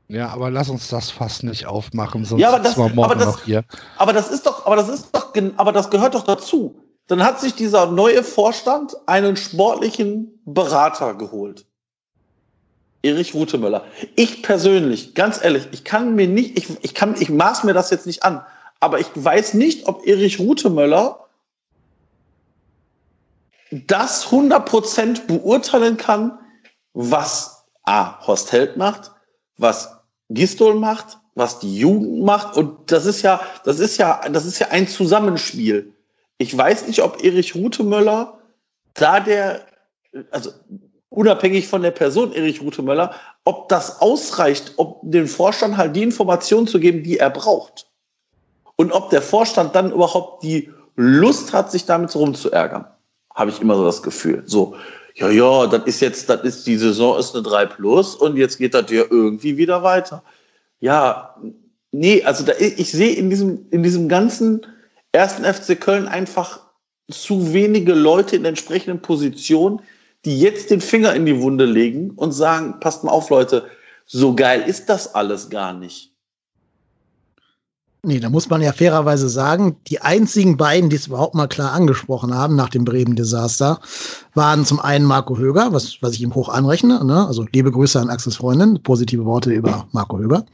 Ja, 0.09 0.29
aber 0.29 0.49
lass 0.49 0.69
uns 0.69 0.87
das 0.87 1.11
fast 1.11 1.43
nicht 1.43 1.65
aufmachen, 1.65 2.23
sonst 2.23 2.41
ja, 2.41 2.47
aber 2.47 2.59
das, 2.59 2.77
wir 2.77 2.83
morgen 2.83 3.03
aber 3.03 3.15
das, 3.15 3.25
noch 3.25 3.43
hier. 3.43 3.65
Aber 3.97 4.13
das 4.13 4.29
ist 4.29 4.45
doch, 4.45 4.65
aber 4.65 4.77
das 4.77 4.87
ist 4.87 5.13
doch, 5.13 5.33
aber 5.57 5.71
das 5.73 5.89
gehört 5.89 6.15
doch 6.15 6.23
dazu. 6.23 6.81
Dann 7.07 7.23
hat 7.23 7.41
sich 7.41 7.55
dieser 7.55 7.87
neue 7.87 8.23
Vorstand 8.23 8.95
einen 9.05 9.35
sportlichen 9.35 10.41
Berater 10.45 11.13
geholt. 11.13 11.65
Erich 13.01 13.33
Rutemöller. 13.33 13.85
Ich 14.15 14.43
persönlich, 14.43 15.13
ganz 15.13 15.43
ehrlich, 15.43 15.67
ich 15.71 15.83
kann 15.83 16.15
mir 16.15 16.27
nicht, 16.27 16.57
ich, 16.57 16.67
ich 16.81 16.93
kann, 16.93 17.15
ich 17.19 17.29
maß 17.29 17.63
mir 17.63 17.73
das 17.73 17.89
jetzt 17.89 18.05
nicht 18.05 18.23
an, 18.23 18.43
aber 18.79 18.99
ich 18.99 19.07
weiß 19.13 19.53
nicht, 19.53 19.87
ob 19.87 20.05
Erich 20.05 20.39
Rutemöller 20.39 21.27
das 23.71 24.27
100% 24.27 25.27
beurteilen 25.27 25.97
kann, 25.97 26.39
was 26.93 27.65
A. 27.83 28.25
Horst 28.25 28.51
Held 28.51 28.77
macht, 28.77 29.11
was 29.57 29.97
Gistol 30.29 30.75
macht, 30.75 31.17
was 31.35 31.59
die 31.59 31.77
Jugend 31.77 32.23
macht. 32.23 32.57
Und 32.57 32.91
das 32.91 33.05
ist 33.05 33.21
ja, 33.21 33.39
das 33.63 33.79
ist 33.79 33.97
ja, 33.97 34.21
das 34.29 34.45
ist 34.45 34.59
ja 34.59 34.69
ein 34.69 34.87
Zusammenspiel. 34.87 35.93
Ich 36.37 36.55
weiß 36.55 36.87
nicht, 36.87 37.01
ob 37.01 37.23
Erich 37.23 37.55
Rutemöller 37.55 38.39
da 38.93 39.19
der, 39.19 39.65
also 40.31 40.51
unabhängig 41.09 41.67
von 41.67 41.81
der 41.81 41.91
Person 41.91 42.33
Erich 42.33 42.61
Rutemöller, 42.61 43.13
ob 43.45 43.69
das 43.69 44.01
ausreicht, 44.01 44.73
ob 44.77 44.99
dem 45.03 45.27
Vorstand 45.27 45.77
halt 45.77 45.95
die 45.95 46.03
Informationen 46.03 46.67
zu 46.67 46.79
geben, 46.79 47.03
die 47.03 47.17
er 47.17 47.29
braucht. 47.29 47.87
Und 48.75 48.91
ob 48.91 49.09
der 49.09 49.21
Vorstand 49.21 49.73
dann 49.75 49.91
überhaupt 49.91 50.43
die 50.43 50.69
Lust 50.95 51.53
hat, 51.53 51.71
sich 51.71 51.85
damit 51.85 52.13
rumzuärgern. 52.15 52.85
Habe 53.33 53.51
ich 53.51 53.61
immer 53.61 53.75
so 53.75 53.85
das 53.85 54.03
Gefühl. 54.03 54.43
So, 54.45 54.75
ja, 55.15 55.29
ja, 55.29 55.67
das 55.67 55.83
ist 55.85 55.99
jetzt, 56.01 56.29
das 56.29 56.41
ist, 56.41 56.67
die 56.67 56.77
Saison 56.77 57.17
ist 57.17 57.33
eine 57.33 57.43
3 57.43 57.65
plus 57.67 58.15
und 58.15 58.37
jetzt 58.37 58.57
geht 58.57 58.73
das 58.73 58.89
ja 58.91 59.03
irgendwie 59.09 59.57
wieder 59.57 59.81
weiter. 59.83 60.23
Ja, 60.79 61.35
nee, 61.91 62.23
also 62.23 62.43
da, 62.43 62.53
ich 62.59 62.91
sehe 62.91 63.13
in 63.13 63.29
diesem, 63.29 63.65
in 63.71 63.81
diesem 63.81 64.09
ganzen 64.09 64.65
ersten 65.11 65.43
FC 65.43 65.79
Köln 65.79 66.07
einfach 66.07 66.59
zu 67.09 67.53
wenige 67.53 67.93
Leute 67.93 68.35
in 68.35 68.45
entsprechenden 68.45 69.01
Positionen, 69.01 69.81
die 70.27 70.37
jetzt 70.37 70.71
den 70.71 70.81
Finger 70.81 71.15
in 71.15 71.25
die 71.25 71.39
Wunde 71.39 71.63
legen 71.63 72.11
und 72.17 72.33
sagen, 72.33 72.81
passt 72.81 73.05
mal 73.05 73.11
auf, 73.11 73.29
Leute, 73.29 73.65
so 74.05 74.35
geil 74.35 74.61
ist 74.67 74.89
das 74.89 75.15
alles 75.15 75.49
gar 75.49 75.71
nicht. 75.73 76.11
Nee, 78.03 78.19
da 78.19 78.29
muss 78.29 78.49
man 78.49 78.61
ja 78.61 78.73
fairerweise 78.73 79.29
sagen, 79.29 79.77
die 79.87 80.01
einzigen 80.01 80.57
beiden, 80.57 80.89
die 80.89 80.97
es 80.97 81.07
überhaupt 81.07 81.33
mal 81.33 81.47
klar 81.47 81.71
angesprochen 81.71 82.35
haben 82.35 82.57
nach 82.57 82.67
dem 82.67 82.83
Bremen-Desaster, 82.83 83.79
waren 84.33 84.65
zum 84.65 84.81
einen 84.81 85.05
Marco 85.05 85.37
Höger, 85.37 85.71
was, 85.71 85.97
was 86.01 86.15
ich 86.15 86.21
ihm 86.21 86.35
hoch 86.35 86.49
anrechne, 86.49 87.05
ne? 87.05 87.25
also 87.25 87.45
liebe 87.53 87.71
Grüße 87.71 87.97
an 87.97 88.09
Axels 88.09 88.35
Freundin, 88.35 88.83
positive 88.83 89.23
Worte 89.23 89.51
über 89.51 89.87
Marco 89.93 90.19
Höger. 90.19 90.45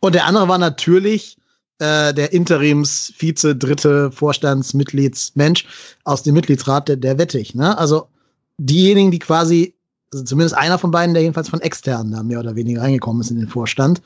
Und 0.00 0.14
der 0.14 0.24
andere 0.24 0.48
war 0.48 0.58
natürlich 0.58 1.36
äh, 1.80 2.14
der 2.14 2.32
Interims-Vize, 2.32 3.56
dritte 3.56 4.10
Vorstandsmitgliedsmensch 4.10 5.66
aus 6.04 6.22
dem 6.22 6.34
Mitgliedsrat 6.34 6.88
der, 6.88 6.96
der 6.96 7.18
Wettig. 7.18 7.54
Ne? 7.54 7.76
Also 7.76 8.08
diejenigen, 8.66 9.10
die 9.10 9.18
quasi, 9.18 9.74
also 10.12 10.24
zumindest 10.24 10.56
einer 10.56 10.78
von 10.78 10.90
beiden, 10.90 11.14
der 11.14 11.22
jedenfalls 11.22 11.48
von 11.48 11.60
externen 11.60 12.12
da 12.12 12.22
mehr 12.22 12.40
oder 12.40 12.56
weniger 12.56 12.82
reingekommen 12.82 13.22
ist 13.22 13.30
in 13.30 13.38
den 13.38 13.48
Vorstand. 13.48 14.02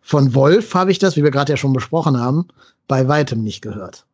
Von 0.00 0.34
Wolf 0.34 0.74
habe 0.74 0.90
ich 0.90 0.98
das, 0.98 1.16
wie 1.16 1.22
wir 1.22 1.30
gerade 1.30 1.52
ja 1.52 1.56
schon 1.56 1.72
besprochen 1.72 2.18
haben, 2.18 2.48
bei 2.88 3.06
weitem 3.08 3.42
nicht 3.42 3.62
gehört. 3.62 4.04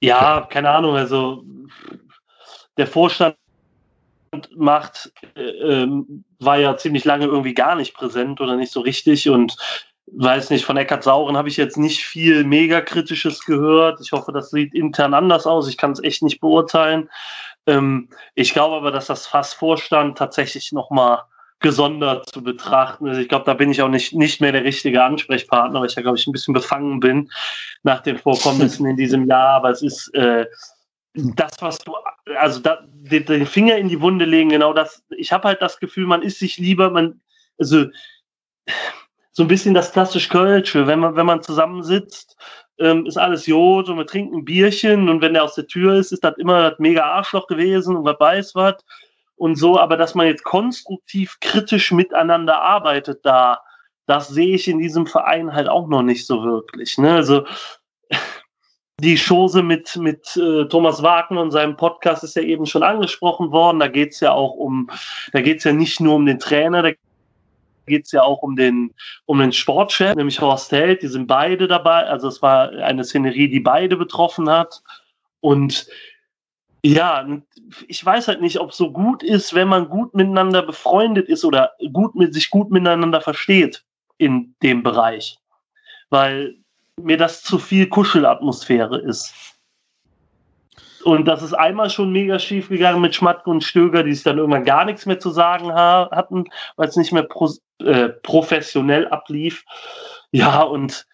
Ja, 0.00 0.46
keine 0.50 0.70
Ahnung, 0.70 0.96
also 0.96 1.44
der 2.76 2.86
Vorstand 2.86 3.36
macht, 4.56 5.12
äh, 5.36 5.42
ähm, 5.42 6.24
war 6.40 6.58
ja 6.58 6.76
ziemlich 6.76 7.04
lange 7.04 7.26
irgendwie 7.26 7.54
gar 7.54 7.76
nicht 7.76 7.94
präsent 7.94 8.40
oder 8.40 8.56
nicht 8.56 8.72
so 8.72 8.80
richtig 8.80 9.28
und 9.28 9.56
weiß 10.06 10.50
nicht, 10.50 10.64
von 10.64 10.76
Eckart 10.76 11.04
Sauren 11.04 11.36
habe 11.36 11.48
ich 11.48 11.56
jetzt 11.56 11.76
nicht 11.76 12.04
viel 12.04 12.44
Megakritisches 12.44 13.44
gehört. 13.44 14.00
Ich 14.00 14.12
hoffe, 14.12 14.32
das 14.32 14.50
sieht 14.50 14.74
intern 14.74 15.14
anders 15.14 15.46
aus. 15.46 15.68
Ich 15.68 15.76
kann 15.76 15.92
es 15.92 16.02
echt 16.02 16.22
nicht 16.22 16.40
beurteilen. 16.40 17.08
Ähm, 17.66 18.08
ich 18.34 18.52
glaube 18.52 18.76
aber, 18.76 18.90
dass 18.90 19.06
das 19.06 19.26
Fassvorstand 19.26 20.18
tatsächlich 20.18 20.72
nochmal 20.72 21.22
gesondert 21.60 22.28
zu 22.28 22.42
betrachten 22.42 23.06
ist. 23.06 23.18
Ich 23.18 23.28
glaube, 23.28 23.46
da 23.46 23.54
bin 23.54 23.70
ich 23.70 23.80
auch 23.80 23.88
nicht, 23.88 24.12
nicht 24.12 24.40
mehr 24.40 24.52
der 24.52 24.64
richtige 24.64 25.02
Ansprechpartner, 25.02 25.80
weil 25.80 25.88
ich 25.88 25.94
ja, 25.94 26.02
glaube 26.02 26.18
ich, 26.18 26.26
ein 26.26 26.32
bisschen 26.32 26.54
befangen 26.54 27.00
bin 27.00 27.30
nach 27.84 28.00
den 28.00 28.18
Vorkommnissen 28.18 28.84
in 28.86 28.96
diesem 28.96 29.26
Jahr. 29.28 29.50
Aber 29.50 29.70
es 29.70 29.80
ist 29.80 30.12
äh, 30.14 30.46
das, 31.14 31.52
was 31.60 31.78
du, 31.78 31.94
also 32.36 32.60
da, 32.60 32.80
den, 32.90 33.46
Finger 33.46 33.76
in 33.76 33.88
die 33.88 34.00
Wunde 34.00 34.24
legen, 34.24 34.50
genau 34.50 34.72
das. 34.72 35.04
Ich 35.16 35.32
habe 35.32 35.48
halt 35.48 35.62
das 35.62 35.78
Gefühl, 35.78 36.06
man 36.06 36.22
ist 36.22 36.40
sich 36.40 36.58
lieber, 36.58 36.90
man, 36.90 37.20
also 37.58 37.86
so 39.32 39.42
ein 39.42 39.48
bisschen 39.48 39.74
das 39.74 39.92
klassisch 39.92 40.28
Kölsche, 40.28 40.86
wenn 40.86 41.00
man, 41.00 41.16
wenn 41.16 41.26
man 41.26 41.42
zusammensitzt, 41.42 42.36
ähm, 42.78 43.06
ist 43.06 43.16
alles 43.16 43.46
Jod 43.46 43.88
und 43.88 43.96
wir 43.96 44.06
trinken 44.06 44.38
ein 44.38 44.44
Bierchen 44.44 45.08
und 45.08 45.20
wenn 45.22 45.34
der 45.34 45.44
aus 45.44 45.54
der 45.54 45.66
Tür 45.66 45.94
ist, 45.94 46.12
ist 46.12 46.24
das 46.24 46.36
immer 46.38 46.70
das 46.70 46.78
mega 46.78 47.04
Arschloch 47.04 47.46
gewesen 47.46 47.96
und 47.96 48.04
wer 48.04 48.18
weiß 48.18 48.54
was 48.54 48.76
und 49.36 49.56
so, 49.56 49.78
aber 49.78 49.96
dass 49.96 50.14
man 50.14 50.26
jetzt 50.26 50.44
konstruktiv 50.44 51.38
kritisch 51.40 51.92
miteinander 51.92 52.60
arbeitet 52.62 53.24
da, 53.24 53.60
das 54.06 54.28
sehe 54.28 54.54
ich 54.54 54.68
in 54.68 54.78
diesem 54.78 55.06
Verein 55.06 55.52
halt 55.52 55.68
auch 55.68 55.88
noch 55.88 56.02
nicht 56.02 56.26
so 56.26 56.42
wirklich. 56.42 56.98
Ne? 56.98 57.14
Also 57.14 57.44
die 59.00 59.16
Chose 59.16 59.62
mit, 59.62 59.96
mit 59.96 60.36
äh, 60.36 60.66
Thomas 60.66 61.02
Wagner 61.02 61.40
und 61.40 61.50
seinem 61.50 61.76
Podcast 61.76 62.22
ist 62.22 62.36
ja 62.36 62.42
eben 62.42 62.66
schon 62.66 62.82
angesprochen 62.82 63.50
worden. 63.50 63.80
Da 63.80 63.88
geht 63.88 64.12
es 64.12 64.20
ja 64.20 64.32
auch 64.32 64.54
um, 64.54 64.90
da 65.32 65.40
geht 65.40 65.58
es 65.58 65.64
ja 65.64 65.72
nicht 65.72 66.00
nur 66.00 66.16
um 66.16 66.26
den 66.26 66.38
Trainer, 66.38 66.82
da 66.82 66.90
geht 67.86 68.06
es 68.06 68.12
ja 68.12 68.22
auch 68.22 68.42
um 68.42 68.56
den, 68.56 68.94
um 69.26 69.38
den 69.38 69.52
Sportchef, 69.52 70.14
nämlich 70.14 70.40
Horst 70.40 70.72
Held. 70.72 71.02
Die 71.02 71.08
sind 71.08 71.26
beide 71.26 71.68
dabei. 71.68 72.06
Also 72.06 72.28
es 72.28 72.42
war 72.42 72.70
eine 72.70 73.04
Szenerie, 73.04 73.48
die 73.48 73.60
beide 73.60 73.96
betroffen 73.96 74.48
hat. 74.48 74.82
Und 75.40 75.86
ja, 76.84 77.26
ich 77.86 78.04
weiß 78.04 78.28
halt 78.28 78.40
nicht, 78.40 78.58
ob 78.58 78.70
es 78.70 78.76
so 78.76 78.92
gut 78.92 79.22
ist, 79.22 79.54
wenn 79.54 79.68
man 79.68 79.88
gut 79.88 80.14
miteinander 80.14 80.62
befreundet 80.62 81.28
ist 81.28 81.44
oder 81.44 81.72
gut 81.92 82.14
mit 82.14 82.34
sich 82.34 82.50
gut 82.50 82.70
miteinander 82.70 83.20
versteht 83.20 83.84
in 84.18 84.54
dem 84.62 84.82
Bereich. 84.82 85.38
Weil 86.10 86.56
mir 87.00 87.16
das 87.16 87.42
zu 87.42 87.58
viel 87.58 87.88
Kuschelatmosphäre 87.88 88.98
ist. 89.00 89.51
Und 91.04 91.26
das 91.26 91.42
ist 91.42 91.54
einmal 91.54 91.90
schon 91.90 92.12
mega 92.12 92.38
schief 92.38 92.68
gegangen 92.68 93.00
mit 93.00 93.14
Schmatke 93.14 93.50
und 93.50 93.64
Stöger, 93.64 94.02
die 94.02 94.14
sich 94.14 94.24
dann 94.24 94.38
irgendwann 94.38 94.64
gar 94.64 94.84
nichts 94.84 95.06
mehr 95.06 95.18
zu 95.18 95.30
sagen 95.30 95.72
hatten, 95.72 96.44
weil 96.76 96.88
es 96.88 96.96
nicht 96.96 97.12
mehr 97.12 97.24
pro 97.24 97.50
äh, 97.80 98.08
professionell 98.08 99.08
ablief. 99.08 99.64
Ja, 100.30 100.62
und 100.62 101.06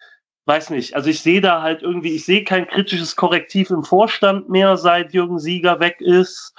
weiß 0.45 0.71
nicht, 0.71 0.95
also 0.95 1.09
ich 1.09 1.21
sehe 1.21 1.41
da 1.41 1.61
halt 1.61 1.81
irgendwie, 1.81 2.15
ich 2.15 2.25
sehe 2.25 2.43
kein 2.43 2.67
kritisches 2.67 3.15
Korrektiv 3.15 3.69
im 3.69 3.83
Vorstand 3.83 4.49
mehr, 4.49 4.77
seit 4.77 5.13
Jürgen 5.13 5.39
Sieger 5.39 5.79
weg 5.79 6.01
ist. 6.01 6.53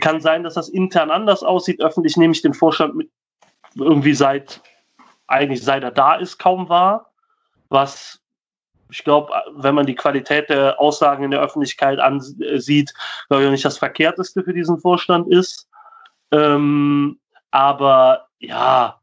Kann 0.00 0.20
sein, 0.20 0.42
dass 0.42 0.54
das 0.54 0.68
intern 0.68 1.10
anders 1.10 1.42
aussieht. 1.42 1.80
Öffentlich 1.80 2.16
nehme 2.16 2.32
ich 2.32 2.42
den 2.42 2.54
Vorstand 2.54 2.96
mit 2.96 3.10
irgendwie 3.76 4.14
seit, 4.14 4.60
eigentlich 5.26 5.62
seit 5.62 5.82
er 5.82 5.90
da 5.90 6.16
ist, 6.16 6.38
kaum 6.38 6.68
wahr. 6.68 7.12
Was 7.68 8.23
ich 8.90 9.04
glaube, 9.04 9.32
wenn 9.56 9.74
man 9.74 9.86
die 9.86 9.94
Qualität 9.94 10.48
der 10.48 10.80
Aussagen 10.80 11.24
in 11.24 11.30
der 11.30 11.40
Öffentlichkeit 11.40 11.98
ansieht, 11.98 12.92
glaube 13.28 13.42
ich 13.42 13.48
auch 13.48 13.52
nicht 13.52 13.64
das 13.64 13.78
Verkehrteste 13.78 14.42
für 14.42 14.54
diesen 14.54 14.78
Vorstand 14.78 15.28
ist. 15.28 15.68
Ähm, 16.30 17.18
aber 17.50 18.28
ja, 18.38 19.00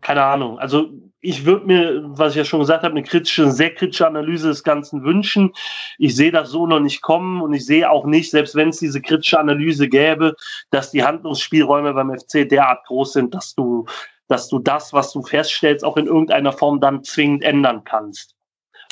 keine 0.00 0.24
Ahnung. 0.24 0.58
Also 0.58 0.90
ich 1.20 1.44
würde 1.44 1.66
mir, 1.66 2.02
was 2.04 2.32
ich 2.32 2.38
ja 2.38 2.44
schon 2.44 2.60
gesagt 2.60 2.82
habe, 2.82 2.92
eine 2.92 3.02
kritische, 3.02 3.50
sehr 3.50 3.74
kritische 3.74 4.06
Analyse 4.06 4.48
des 4.48 4.64
Ganzen 4.64 5.04
wünschen. 5.04 5.52
Ich 5.98 6.16
sehe 6.16 6.32
das 6.32 6.50
so 6.50 6.66
noch 6.66 6.80
nicht 6.80 7.02
kommen 7.02 7.42
und 7.42 7.52
ich 7.52 7.66
sehe 7.66 7.90
auch 7.90 8.06
nicht, 8.06 8.30
selbst 8.30 8.54
wenn 8.54 8.70
es 8.70 8.78
diese 8.78 9.02
kritische 9.02 9.38
Analyse 9.38 9.88
gäbe, 9.88 10.34
dass 10.70 10.90
die 10.90 11.04
Handlungsspielräume 11.04 11.92
beim 11.92 12.16
FC 12.18 12.48
derart 12.48 12.86
groß 12.86 13.12
sind, 13.12 13.34
dass 13.34 13.54
du, 13.54 13.84
dass 14.28 14.48
du 14.48 14.58
das, 14.58 14.92
was 14.94 15.12
du 15.12 15.22
feststellst, 15.22 15.84
auch 15.84 15.98
in 15.98 16.06
irgendeiner 16.06 16.52
Form 16.52 16.80
dann 16.80 17.04
zwingend 17.04 17.44
ändern 17.44 17.84
kannst 17.84 18.34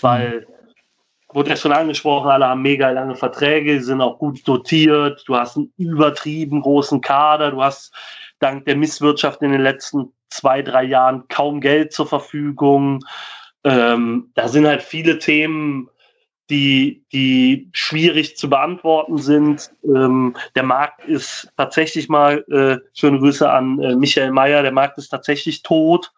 weil 0.03 0.47
wurde 1.33 1.51
ja 1.51 1.57
schon 1.57 1.73
angesprochen, 1.73 2.31
alle 2.31 2.47
haben 2.47 2.63
mega 2.63 2.91
lange 2.91 3.15
Verträge, 3.15 3.83
sind 3.83 4.01
auch 4.01 4.19
gut 4.19 4.47
dotiert, 4.47 5.25
du 5.27 5.37
hast 5.37 5.57
einen 5.57 5.73
übertrieben 5.77 6.63
großen 6.63 7.01
Kader, 7.01 7.51
du 7.51 7.63
hast 7.63 7.93
dank 8.39 8.65
der 8.65 8.77
Misswirtschaft 8.77 9.43
in 9.43 9.53
den 9.53 9.61
letzten 9.61 10.13
zwei, 10.31 10.63
drei 10.63 10.85
Jahren 10.85 11.27
kaum 11.29 11.61
Geld 11.61 11.93
zur 11.93 12.07
Verfügung. 12.07 13.05
Ähm, 13.65 14.31
da 14.35 14.49
sind 14.49 14.67
halt 14.67 14.83
viele 14.83 15.19
Themen, 15.19 15.91
die, 16.51 17.05
die 17.13 17.69
schwierig 17.73 18.39
zu 18.39 18.49
beantworten 18.49 19.19
sind. 19.19 19.71
Ähm, 19.85 20.35
der 20.55 20.63
Markt 20.63 21.05
ist 21.05 21.51
tatsächlich 21.59 22.09
mal, 22.09 22.45
äh, 22.51 22.79
schöne 22.95 23.19
Grüße 23.19 23.49
an 23.51 23.79
äh, 23.81 23.95
Michael 23.97 24.31
Mayer, 24.31 24.63
der 24.63 24.73
Markt 24.73 24.97
ist 24.97 25.11
tatsächlich 25.11 25.63
tot 25.63 26.11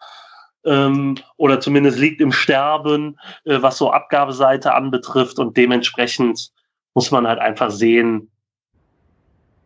ähm, 0.65 1.17
oder 1.37 1.61
zumindest 1.61 1.99
liegt 1.99 2.21
im 2.21 2.33
Sterben, 2.33 3.19
äh, 3.45 3.61
was 3.61 3.79
so 3.79 3.91
Abgabeseite 3.91 4.75
anbetrifft. 4.75 5.39
Und 5.39 5.57
dementsprechend 5.57 6.51
muss 6.95 7.11
man 7.11 7.27
halt 7.27 7.39
einfach 7.39 7.71
sehen, 7.71 8.31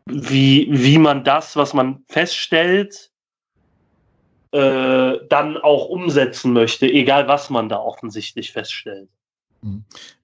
wie, 0.07 0.69
wie 0.71 0.99
man 0.99 1.25
das, 1.25 1.57
was 1.57 1.73
man 1.73 2.05
feststellt, 2.09 3.11
äh, 4.53 5.19
dann 5.29 5.57
auch 5.57 5.89
umsetzen 5.89 6.53
möchte, 6.53 6.87
egal 6.87 7.27
was 7.27 7.51
man 7.51 7.69
da 7.69 7.79
offensichtlich 7.79 8.53
feststellt. 8.53 9.09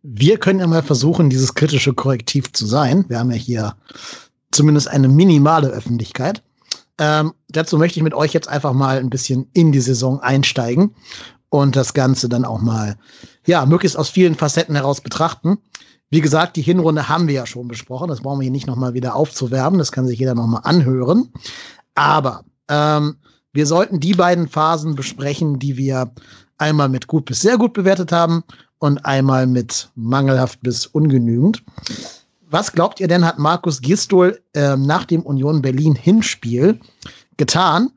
Wir 0.03 0.39
können 0.39 0.61
ja 0.61 0.67
mal 0.67 0.83
versuchen, 0.83 1.31
dieses 1.31 1.55
kritische 1.55 1.95
Korrektiv 1.95 2.53
zu 2.53 2.67
sein. 2.67 3.07
Wir 3.09 3.19
haben 3.19 3.31
ja 3.31 3.39
hier 3.39 3.77
zumindest 4.51 4.89
eine 4.89 5.09
minimale 5.09 5.69
Öffentlichkeit. 5.69 6.43
Ähm, 7.01 7.33
dazu 7.49 7.79
möchte 7.79 7.99
ich 7.99 8.05
mit 8.05 8.13
euch 8.13 8.35
jetzt 8.35 8.49
einfach 8.49 8.75
mal 8.75 8.99
ein 8.99 9.09
bisschen 9.09 9.49
in 9.55 9.73
die 9.73 9.81
Saison 9.81 10.21
einsteigen 10.21 10.95
und 11.49 11.75
das 11.75 11.95
Ganze 11.95 12.29
dann 12.29 12.45
auch 12.45 12.61
mal, 12.61 12.97
ja, 13.47 13.65
möglichst 13.65 13.97
aus 13.97 14.11
vielen 14.11 14.35
Facetten 14.35 14.75
heraus 14.75 15.01
betrachten. 15.01 15.57
Wie 16.11 16.21
gesagt, 16.21 16.57
die 16.57 16.63
Hinrunde 16.63 17.09
haben 17.09 17.27
wir 17.27 17.35
ja 17.35 17.47
schon 17.47 17.69
besprochen. 17.69 18.09
Das 18.09 18.21
brauchen 18.21 18.41
wir 18.41 18.45
hier 18.45 18.53
nicht 18.53 18.67
nochmal 18.67 18.93
wieder 18.93 19.15
aufzuwerben. 19.15 19.79
Das 19.79 19.93
kann 19.93 20.07
sich 20.07 20.19
jeder 20.19 20.35
nochmal 20.35 20.61
anhören. 20.65 21.33
Aber 21.95 22.45
ähm, 22.69 23.17
wir 23.55 23.67
sollten 23.67 23.99
die 23.99 24.15
beiden 24.15 24.47
Phasen 24.47 24.95
besprechen, 24.95 25.59
die 25.59 25.79
wir 25.79 26.13
einmal 26.59 26.91
mit 26.91 27.07
gut 27.07 27.25
bis 27.25 27.41
sehr 27.41 27.57
gut 27.57 27.73
bewertet 27.73 28.13
haben 28.13 28.45
und 28.79 29.07
einmal 29.07 29.47
mit 29.47 29.91
mangelhaft 29.95 30.61
bis 30.63 30.85
ungenügend. 30.85 31.63
Was 32.51 32.73
glaubt 32.73 33.01
ihr 33.01 33.09
denn, 33.09 33.25
hat 33.25 33.39
Markus 33.39 33.81
Gistol 33.81 34.41
äh, 34.55 34.77
nach 34.77 35.05
dem 35.05 35.23
Union 35.23 35.63
Berlin 35.63 35.95
Hinspiel 35.95 36.79
getan, 37.37 37.91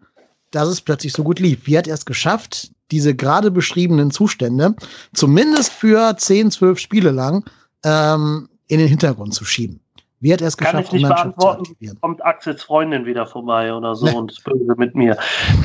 dass 0.52 0.70
es 0.70 0.82
plötzlich 0.82 1.14
so 1.14 1.24
gut 1.24 1.40
lief? 1.40 1.66
Wie 1.66 1.78
hat 1.78 1.88
er 1.88 1.96
es 1.96 2.06
geschafft, 2.06 2.72
diese 2.92 3.16
gerade 3.16 3.50
beschriebenen 3.50 4.12
Zustände 4.12 4.76
zumindest 5.14 5.72
für 5.72 6.16
10, 6.16 6.52
12 6.52 6.80
Spiele 6.80 7.12
lang 7.12 7.44
ähm, 7.84 8.48
in 8.68 8.80
den 8.80 8.88
Hintergrund 8.88 9.34
zu 9.34 9.44
schieben? 9.46 9.80
Wie 10.20 10.32
hat 10.32 10.42
er 10.42 10.48
es 10.48 10.56
geschafft, 10.56 10.76
Kann 10.76 10.86
ich 10.86 10.92
nicht 10.94 11.08
beantworten, 11.08 11.76
kommt 12.00 12.24
Axels 12.24 12.64
Freundin 12.64 13.06
wieder 13.06 13.26
vorbei 13.26 13.74
oder 13.74 13.94
so 13.96 14.06
nee. 14.06 14.16
und 14.16 14.32
ist 14.32 14.44
böse 14.44 14.76
mit 14.78 14.96
mir. 14.96 15.18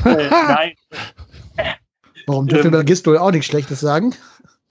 äh, 0.03 0.29
nein. 0.29 0.71
Warum 2.27 2.47
dürfen 2.47 2.73
ähm, 2.73 2.85
Gistol 2.85 3.17
auch 3.17 3.31
nichts 3.31 3.47
Schlechtes 3.47 3.79
sagen? 3.79 4.13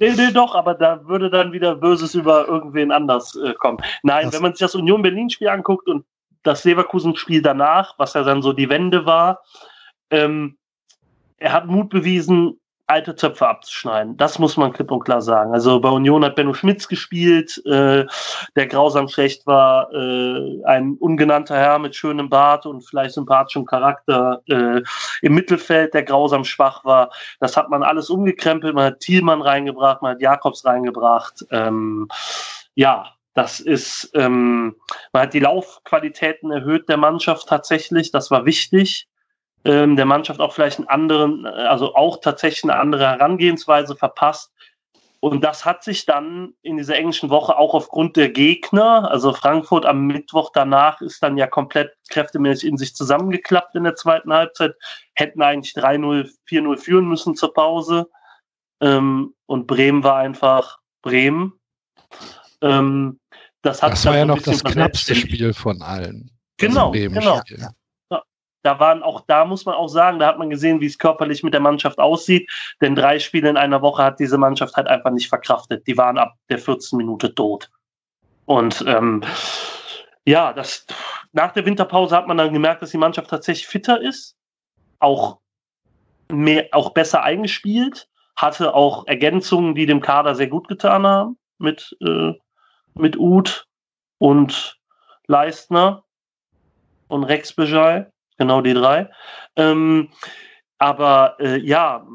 Nee, 0.01 0.15
nee, 0.17 0.31
doch, 0.33 0.55
aber 0.55 0.75
da 0.75 1.07
würde 1.07 1.29
dann 1.29 1.53
wieder 1.53 1.75
Böses 1.75 2.15
über 2.15 2.47
irgendwen 2.47 2.93
anders 2.93 3.35
äh, 3.37 3.55
kommen. 3.55 3.79
Nein, 4.03 4.27
das 4.27 4.35
wenn 4.35 4.43
man 4.43 4.53
sich 4.53 4.61
das 4.61 4.75
Union 4.75 5.03
Berlin-Spiel 5.03 5.49
anguckt 5.49 5.89
und 5.89 6.05
das 6.45 6.65
Leverkusen-Spiel 6.65 7.43
danach, 7.43 7.99
was 7.99 8.15
ja 8.15 8.23
dann 8.23 8.43
so 8.43 8.53
die 8.53 8.69
Wende 8.69 9.07
war, 9.07 9.43
ähm, 10.11 10.57
er 11.39 11.53
hat 11.53 11.67
Mut 11.67 11.89
bewiesen, 11.89 12.61
alte 12.89 13.15
Zöpfe 13.15 13.47
abzuschneiden. 13.47 14.17
Das 14.17 14.39
muss 14.39 14.57
man 14.57 14.73
klipp 14.73 14.91
und 14.91 15.05
klar 15.05 15.21
sagen. 15.21 15.53
Also 15.53 15.79
bei 15.79 15.91
Union 15.91 16.25
hat 16.25 16.37
Benno 16.37 16.55
Schmitz 16.55 16.89
gespielt, 16.89 17.63
äh, 17.67 18.07
der 18.57 18.67
grausam 18.67 19.09
schlecht 19.09 19.47
war, 19.47 19.93
äh, 19.93 20.65
ein 20.65 20.97
ungenannter 20.99 21.57
Herr 21.57 21.79
mit 21.79 21.95
schönem 21.95 22.31
Bart 22.31 22.65
und 22.65 22.81
vielleicht 22.81 23.15
sympathischem 23.15 23.67
Charakter 23.67 24.43
äh, 24.49 24.81
im 25.21 25.35
Mittelfeld, 25.35 25.93
der 25.93 26.03
grausam 26.03 26.45
schwach 26.45 26.85
war. 26.85 27.11
Das 27.41 27.57
hat 27.59 27.69
man 27.69 27.83
alles 27.83 28.09
umgekrempelt. 28.09 28.75
Man 28.75 28.87
hat 28.87 29.01
Thielmann 29.01 29.43
reingebracht, 29.43 30.01
man 30.01 30.13
hat 30.13 30.23
Jakobs 30.23 30.65
reingebracht. 30.65 31.45
Ähm, 31.51 32.09
ja, 32.75 33.05
das 33.35 33.61
ist, 33.61 34.11
ähm, 34.15 34.77
man 35.13 35.23
hat 35.25 35.35
die 35.35 35.41
Laufqualitäten 35.41 36.51
erhöht 36.51 36.89
der 36.89 36.97
Mannschaft 36.97 37.49
tatsächlich. 37.49 38.11
Das 38.13 38.31
war 38.31 38.47
wichtig 38.47 39.09
ähm, 39.65 39.97
der 39.97 40.07
Mannschaft 40.07 40.41
auch 40.41 40.53
vielleicht 40.53 40.79
einen 40.79 40.89
anderen, 40.89 41.47
also 41.47 41.95
auch 41.95 42.21
tatsächlich 42.21 42.65
eine 42.65 42.81
andere 42.81 43.07
Herangehensweise 43.07 43.97
verpasst. 43.97 44.53
Und 45.21 45.43
das 45.43 45.65
hat 45.65 45.83
sich 45.83 46.07
dann 46.07 46.55
in 46.63 46.77
dieser 46.77 46.97
englischen 46.97 47.29
Woche 47.29 47.57
auch 47.59 47.75
aufgrund 47.75 48.17
der 48.17 48.29
Gegner, 48.29 49.11
also 49.11 49.33
Frankfurt 49.33 49.85
am 49.85 50.07
Mittwoch 50.07 50.51
danach 50.55 51.01
ist 51.01 51.21
dann 51.25 51.37
ja 51.37 51.49
komplett 51.49 51.93
kräftemäßig 52.09 52.69
in 52.69 52.77
sich 52.77 52.95
zusammengeklappt 52.95 53.75
in 53.75 53.83
der 53.83 53.97
zweiten 53.97 54.33
Halbzeit, 54.33 54.75
hätten 55.15 55.43
eigentlich 55.43 55.75
3-0, 55.75 56.31
4-0 56.49 56.77
führen 56.77 57.09
müssen 57.09 57.35
zur 57.35 57.53
Pause. 57.53 58.09
Ähm, 58.81 59.35
und 59.47 59.67
Bremen 59.67 60.05
war 60.05 60.19
einfach 60.19 60.79
Bremen. 61.03 61.55
Ähm, 62.63 63.19
das, 63.63 63.83
hat 63.83 63.93
das 63.93 64.05
war 64.05 64.19
ja 64.19 64.25
noch 64.25 64.41
das 64.41 64.63
knappste 64.63 65.17
Spiel 65.17 65.53
von 65.53 65.83
allen. 65.83 66.31
Genau, 66.59 66.93
genau. 66.93 67.43
Ja 67.49 67.71
da 68.63 68.81
waren 68.81 69.03
auch, 69.03 69.23
da 69.27 69.45
muss 69.45 69.65
man 69.65 69.75
auch 69.75 69.89
sagen, 69.89 70.19
da 70.19 70.27
hat 70.27 70.39
man 70.39 70.51
gesehen, 70.51 70.81
wie 70.81 70.87
es 70.87 70.99
körperlich 70.99 71.43
mit 71.43 71.55
der 71.55 71.61
Mannschaft 71.61 71.99
aussieht. 71.99 72.51
Denn 72.81 72.95
drei 72.95 73.19
Spiele 73.19 73.49
in 73.49 73.57
einer 73.57 73.83
Woche 73.83 74.03
hat 74.03 74.19
diese 74.19 74.39
Mannschaft 74.39 74.77
halt 74.77 74.89
einfach 74.89 75.11
nicht 75.11 75.29
verkraftet. 75.29 75.87
Die 75.87 75.97
waren 75.97 76.19
ab 76.19 76.35
der 76.49 76.59
14 76.59 76.97
Minute 76.97 77.35
tot. 77.35 77.71
Und 78.47 78.85
ähm, 78.87 79.23
ja, 80.25 80.53
das, 80.53 80.87
nach 81.33 81.53
der 81.53 81.67
Winterpause 81.67 82.17
hat 82.17 82.27
man 82.27 82.39
dann 82.39 82.53
gemerkt, 82.53 82.83
dass 82.83 82.91
die 82.91 82.99
Mannschaft 82.99 83.31
tatsächlich 83.31 83.67
fitter 83.67 84.01
ist, 84.01 84.37
auch 84.99 85.39
mehr, 86.29 86.69
auch 86.73 86.91
besser 86.91 87.23
eingespielt, 87.23 88.09
hatte 88.37 88.75
auch 88.75 89.07
Ergänzungen, 89.07 89.75
die 89.75 89.87
dem 89.87 90.01
Kader 90.01 90.35
sehr 90.35 90.49
gut 90.49 90.69
getan 90.69 91.07
haben, 91.07 91.39
mit, 91.59 91.97
äh, 92.01 92.33
mit 92.95 93.17
Uth 93.19 93.67
und 94.19 94.79
Leistner 95.27 96.05
und 97.09 97.25
Rex 97.25 97.53
Bejai 97.53 98.07
genau 98.39 98.61
die 98.63 98.75
drei. 98.75 99.11
Ähm, 99.57 100.11
aber 100.79 101.37
äh, 101.41 101.59
ja, 101.59 102.07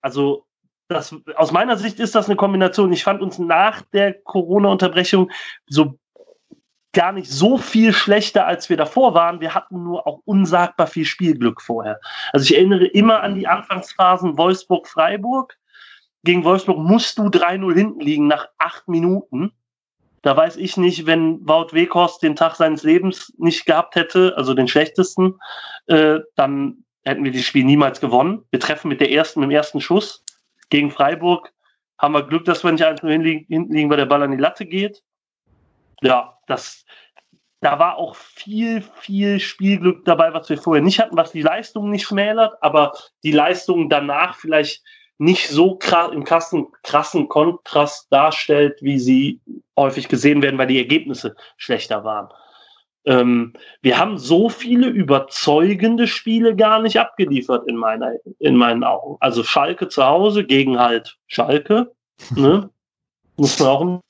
also 0.00 0.46
das, 0.88 1.14
aus 1.36 1.52
meiner 1.52 1.76
Sicht 1.76 1.98
ist 1.98 2.14
das 2.14 2.26
eine 2.26 2.36
Kombination. 2.36 2.92
Ich 2.92 3.04
fand 3.04 3.22
uns 3.22 3.38
nach 3.38 3.82
der 3.92 4.14
Corona-Unterbrechung 4.14 5.30
so 5.66 5.98
gar 6.92 7.12
nicht 7.12 7.30
so 7.30 7.58
viel 7.58 7.92
schlechter, 7.92 8.46
als 8.46 8.70
wir 8.70 8.76
davor 8.76 9.14
waren. 9.14 9.40
Wir 9.40 9.54
hatten 9.54 9.82
nur 9.82 10.06
auch 10.06 10.20
unsagbar 10.24 10.86
viel 10.86 11.04
Spielglück 11.04 11.60
vorher. 11.60 12.00
Also 12.32 12.44
ich 12.44 12.56
erinnere 12.56 12.86
immer 12.86 13.22
an 13.22 13.34
die 13.34 13.48
Anfangsphasen 13.48 14.38
Wolfsburg-Freiburg. 14.38 15.58
Gegen 16.22 16.44
Wolfsburg 16.44 16.78
musst 16.78 17.18
du 17.18 17.24
3-0 17.24 17.74
hinten 17.74 18.00
liegen 18.00 18.26
nach 18.28 18.48
acht 18.58 18.88
Minuten. 18.88 19.52
Da 20.24 20.34
weiß 20.34 20.56
ich 20.56 20.78
nicht, 20.78 21.04
wenn 21.04 21.46
Wout 21.46 21.68
Weghorst 21.72 22.22
den 22.22 22.34
Tag 22.34 22.54
seines 22.54 22.82
Lebens 22.82 23.30
nicht 23.36 23.66
gehabt 23.66 23.94
hätte, 23.94 24.32
also 24.38 24.54
den 24.54 24.68
schlechtesten, 24.68 25.38
äh, 25.86 26.20
dann 26.34 26.84
hätten 27.04 27.24
wir 27.24 27.30
das 27.30 27.42
Spiel 27.42 27.64
niemals 27.64 28.00
gewonnen. 28.00 28.42
Wir 28.50 28.58
treffen 28.58 28.88
mit 28.88 29.02
der 29.02 29.10
ersten, 29.10 29.40
mit 29.40 29.50
dem 29.50 29.54
ersten 29.54 29.82
Schuss 29.82 30.24
gegen 30.70 30.90
Freiburg. 30.90 31.52
Haben 31.98 32.14
wir 32.14 32.26
Glück, 32.26 32.46
dass 32.46 32.64
wir 32.64 32.72
nicht 32.72 32.82
einfach 32.82 33.06
hinliegen, 33.06 33.44
hinten 33.48 33.74
liegen, 33.74 33.90
weil 33.90 33.98
der 33.98 34.06
Ball 34.06 34.22
an 34.22 34.30
die 34.30 34.38
Latte 34.38 34.64
geht. 34.64 35.02
Ja, 36.00 36.38
das, 36.46 36.86
da 37.60 37.78
war 37.78 37.98
auch 37.98 38.16
viel, 38.16 38.82
viel 39.00 39.38
Spielglück 39.40 40.06
dabei, 40.06 40.32
was 40.32 40.48
wir 40.48 40.56
vorher 40.56 40.82
nicht 40.82 41.00
hatten, 41.00 41.18
was 41.18 41.32
die 41.32 41.42
Leistung 41.42 41.90
nicht 41.90 42.06
schmälert, 42.06 42.54
aber 42.62 42.94
die 43.24 43.32
Leistung 43.32 43.90
danach 43.90 44.36
vielleicht 44.36 44.82
nicht 45.18 45.48
so 45.48 45.76
krass, 45.76 46.12
im 46.12 46.24
krassen, 46.24 46.66
krassen 46.82 47.28
Kontrast 47.28 48.06
darstellt, 48.10 48.78
wie 48.80 48.98
sie 48.98 49.40
häufig 49.76 50.08
gesehen 50.08 50.42
werden, 50.42 50.58
weil 50.58 50.66
die 50.66 50.78
Ergebnisse 50.78 51.36
schlechter 51.56 52.04
waren. 52.04 52.28
Ähm, 53.06 53.52
wir 53.82 53.98
haben 53.98 54.18
so 54.18 54.48
viele 54.48 54.88
überzeugende 54.88 56.06
Spiele 56.06 56.56
gar 56.56 56.80
nicht 56.80 56.98
abgeliefert 56.98 57.68
in, 57.68 57.76
meiner, 57.76 58.12
in 58.38 58.56
meinen 58.56 58.82
Augen. 58.82 59.16
Also 59.20 59.44
Schalke 59.44 59.88
zu 59.88 60.04
Hause 60.04 60.44
gegen 60.44 60.78
halt 60.78 61.18
Schalke, 61.26 61.92
ne? 62.34 62.70
muss 63.36 63.58
man 63.58 63.68
auch 63.68 64.00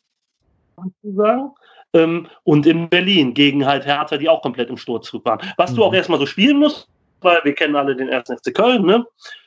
sagen. 1.02 1.50
Ähm, 1.92 2.28
und 2.44 2.66
in 2.66 2.88
Berlin 2.88 3.34
gegen 3.34 3.66
halt 3.66 3.84
Hertha, 3.84 4.16
die 4.16 4.28
auch 4.28 4.42
komplett 4.42 4.68
im 4.68 4.76
Sturzflug 4.76 5.24
waren. 5.24 5.40
Was 5.56 5.72
mhm. 5.72 5.76
du 5.76 5.84
auch 5.84 5.94
erstmal 5.94 6.18
so 6.18 6.26
spielen 6.26 6.58
musst, 6.58 6.88
weil 7.20 7.40
wir 7.44 7.54
kennen 7.54 7.76
alle 7.76 7.96
den 7.96 8.08
ersten 8.08 8.36
FC 8.36 8.54
Köln, 8.54 8.84
ne? 8.84 9.04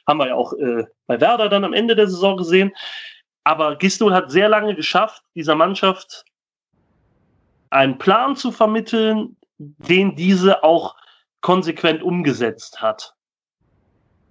Haben 0.08 0.20
wir 0.20 0.28
ja 0.28 0.36
auch 0.36 0.54
äh, 0.54 0.86
bei 1.06 1.20
Werder 1.20 1.50
dann 1.50 1.66
am 1.66 1.74
Ende 1.74 1.96
der 1.96 2.08
Saison 2.08 2.38
gesehen. 2.38 2.72
Aber 3.44 3.76
Gistol 3.76 4.14
hat 4.14 4.32
sehr 4.32 4.50
lange 4.50 4.76
geschafft, 4.76 5.22
dieser 5.36 5.56
Mannschaft 5.56 6.26
einen 7.70 7.98
Plan 7.98 8.36
zu 8.36 8.52
vermitteln, 8.52 9.38
den 9.58 10.16
diese 10.16 10.64
auch 10.64 10.96
konsequent 11.42 12.04
umgesetzt 12.04 12.82
hat. 12.82 13.14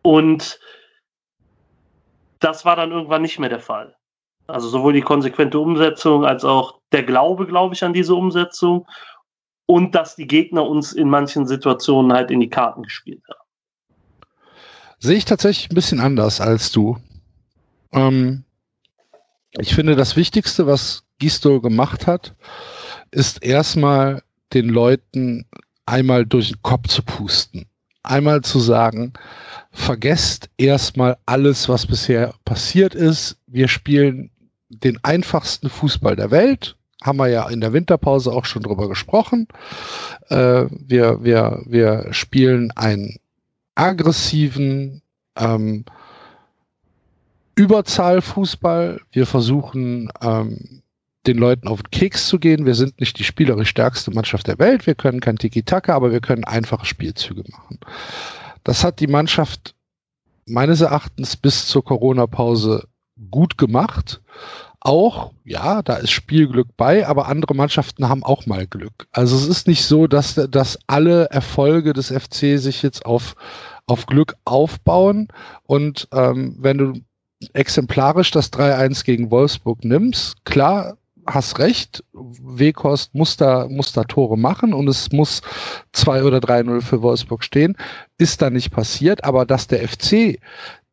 Und 0.03 0.61
das 2.41 2.65
war 2.65 2.77
dann 2.77 2.93
irgendwann 2.93 3.23
nicht 3.23 3.39
mehr 3.39 3.49
der 3.49 3.61
Fall. 3.61 3.97
Also 4.47 4.69
sowohl 4.69 4.93
die 4.93 5.01
konsequente 5.01 5.59
Umsetzung 5.59 6.25
als 6.25 6.45
auch 6.45 6.81
der 6.93 7.03
Glaube, 7.03 7.47
glaube 7.47 7.75
ich, 7.75 7.83
an 7.83 7.93
diese 7.93 8.15
Umsetzung 8.15 8.87
und 9.67 9.95
dass 9.95 10.15
die 10.15 10.29
Gegner 10.29 10.67
uns 10.67 10.93
in 10.93 11.09
manchen 11.09 11.47
Situationen 11.47 12.13
halt 12.13 12.31
in 12.31 12.41
die 12.41 12.51
Karten 12.51 12.85
gespielt 12.85 13.23
haben. 13.29 13.46
Sehe 14.99 15.17
ich 15.17 15.25
tatsächlich 15.25 15.71
ein 15.71 15.75
bisschen 15.75 16.01
anders 16.01 16.41
als 16.41 16.73
du. 16.73 16.99
Ähm, 17.93 18.45
ich 19.59 19.75
finde, 19.75 19.97
das 19.97 20.17
Wichtigste, 20.17 20.67
was 20.67 21.05
Gisto 21.19 21.61
gemacht 21.61 22.07
hat, 22.07 22.35
ist 23.11 23.43
erstmal 23.43 24.23
den 24.53 24.69
Leuten 24.69 25.47
einmal 25.87 26.27
durch 26.27 26.49
den 26.49 26.63
Kopf 26.63 26.89
zu 26.89 27.03
pusten. 27.03 27.67
Einmal 28.03 28.43
zu 28.43 28.59
sagen, 28.59 29.13
vergesst 29.73 30.49
erstmal 30.57 31.17
alles, 31.27 31.69
was 31.69 31.87
bisher 31.87 32.35
passiert 32.45 32.95
ist. 32.95 33.39
Wir 33.47 33.69
spielen 33.69 34.31
den 34.69 35.03
einfachsten 35.03 35.69
Fußball 35.69 36.17
der 36.17 36.31
Welt 36.31 36.77
haben 37.07 37.19
wir 37.19 37.29
ja 37.29 37.49
in 37.49 37.61
der 37.61 37.73
Winterpause 37.73 38.33
auch 38.33 38.45
schon 38.45 38.63
drüber 38.63 38.89
gesprochen. 38.89 39.47
Äh, 40.29 40.67
wir, 40.71 41.23
wir, 41.23 41.63
wir 41.67 42.09
spielen 42.13 42.73
einen 42.73 43.19
aggressiven 43.77 45.03
ähm, 45.37 45.85
Überzahlfußball. 47.55 49.01
Wir 49.13 49.27
versuchen 49.27 50.11
ähm, 50.21 50.83
den 51.27 51.39
Leuten 51.39 51.69
auf 51.69 51.83
den 51.83 51.91
Keks 51.91 52.27
zu 52.29 52.39
gehen. 52.39 52.67
Wir 52.67 52.75
sind 52.75 53.01
nicht 53.01 53.19
die 53.19 53.25
spielerisch 53.25 53.71
stärkste 53.71 54.11
Mannschaft 54.11 54.49
der 54.49 54.59
Welt. 54.59 54.87
Wir 54.87 54.95
können 54.95 55.21
kein 55.21 55.37
Tiki-Taka, 55.37 55.95
aber 55.95 56.13
wir 56.13 56.21
können 56.21 56.45
einfache 56.45 56.87
Spielzüge 56.87 57.45
machen. 57.51 57.79
Das 58.65 58.85
hat 58.85 59.01
die 59.01 59.07
Mannschaft 59.07 59.75
meines 60.47 60.81
Erachtens 60.81 61.37
bis 61.37 61.67
zur 61.67 61.85
Corona-Pause 61.85 62.89
gut 63.31 63.59
gemacht 63.59 64.21
auch, 64.87 65.33
ja, 65.45 65.83
da 65.83 65.97
ist 65.97 66.13
Spielglück 66.13 66.69
bei, 66.77 67.07
aber 67.07 67.27
andere 67.27 67.55
Mannschaften 67.57 68.09
haben 68.09 68.23
auch 68.23 68.47
mal 68.47 68.69
Glück. 68.69 69.09
Also 69.11 69.35
es 69.37 69.49
ist 69.49 69.67
nicht 69.67 69.85
so, 69.85 70.07
dass, 70.07 70.35
dass 70.35 70.79
alle 70.87 71.27
Erfolge 71.31 71.93
des 71.93 72.13
FC 72.13 72.59
sich 72.59 72.83
jetzt 72.83 73.05
auf, 73.05 73.35
auf 73.87 74.07
Glück 74.07 74.37
aufbauen. 74.45 75.27
Und 75.65 76.07
ähm, 76.13 76.57
wenn 76.61 76.79
du 76.79 76.93
exemplarisch 77.53 78.31
das 78.31 78.53
3-1 78.53 79.05
gegen 79.05 79.31
Wolfsburg 79.33 79.85
nimmst, 79.85 80.45
klar, 80.45 80.97
hast 81.27 81.59
recht, 81.59 82.05
Weghorst 82.13 83.13
muss 83.13 83.37
da, 83.37 83.67
muss 83.69 83.93
da 83.93 84.05
Tore 84.05 84.39
machen 84.39 84.73
und 84.73 84.89
es 84.89 85.11
muss 85.11 85.43
2 85.95 86.23
oder 86.23 86.39
3-0 86.39 86.81
für 86.81 87.03
Wolfsburg 87.03 87.43
stehen. 87.43 87.77
Ist 88.19 88.41
da 88.41 88.51
nicht 88.51 88.71
passiert, 88.71 89.25
aber 89.25 89.47
dass 89.47 89.67
der 89.67 89.87
FC 89.89 90.39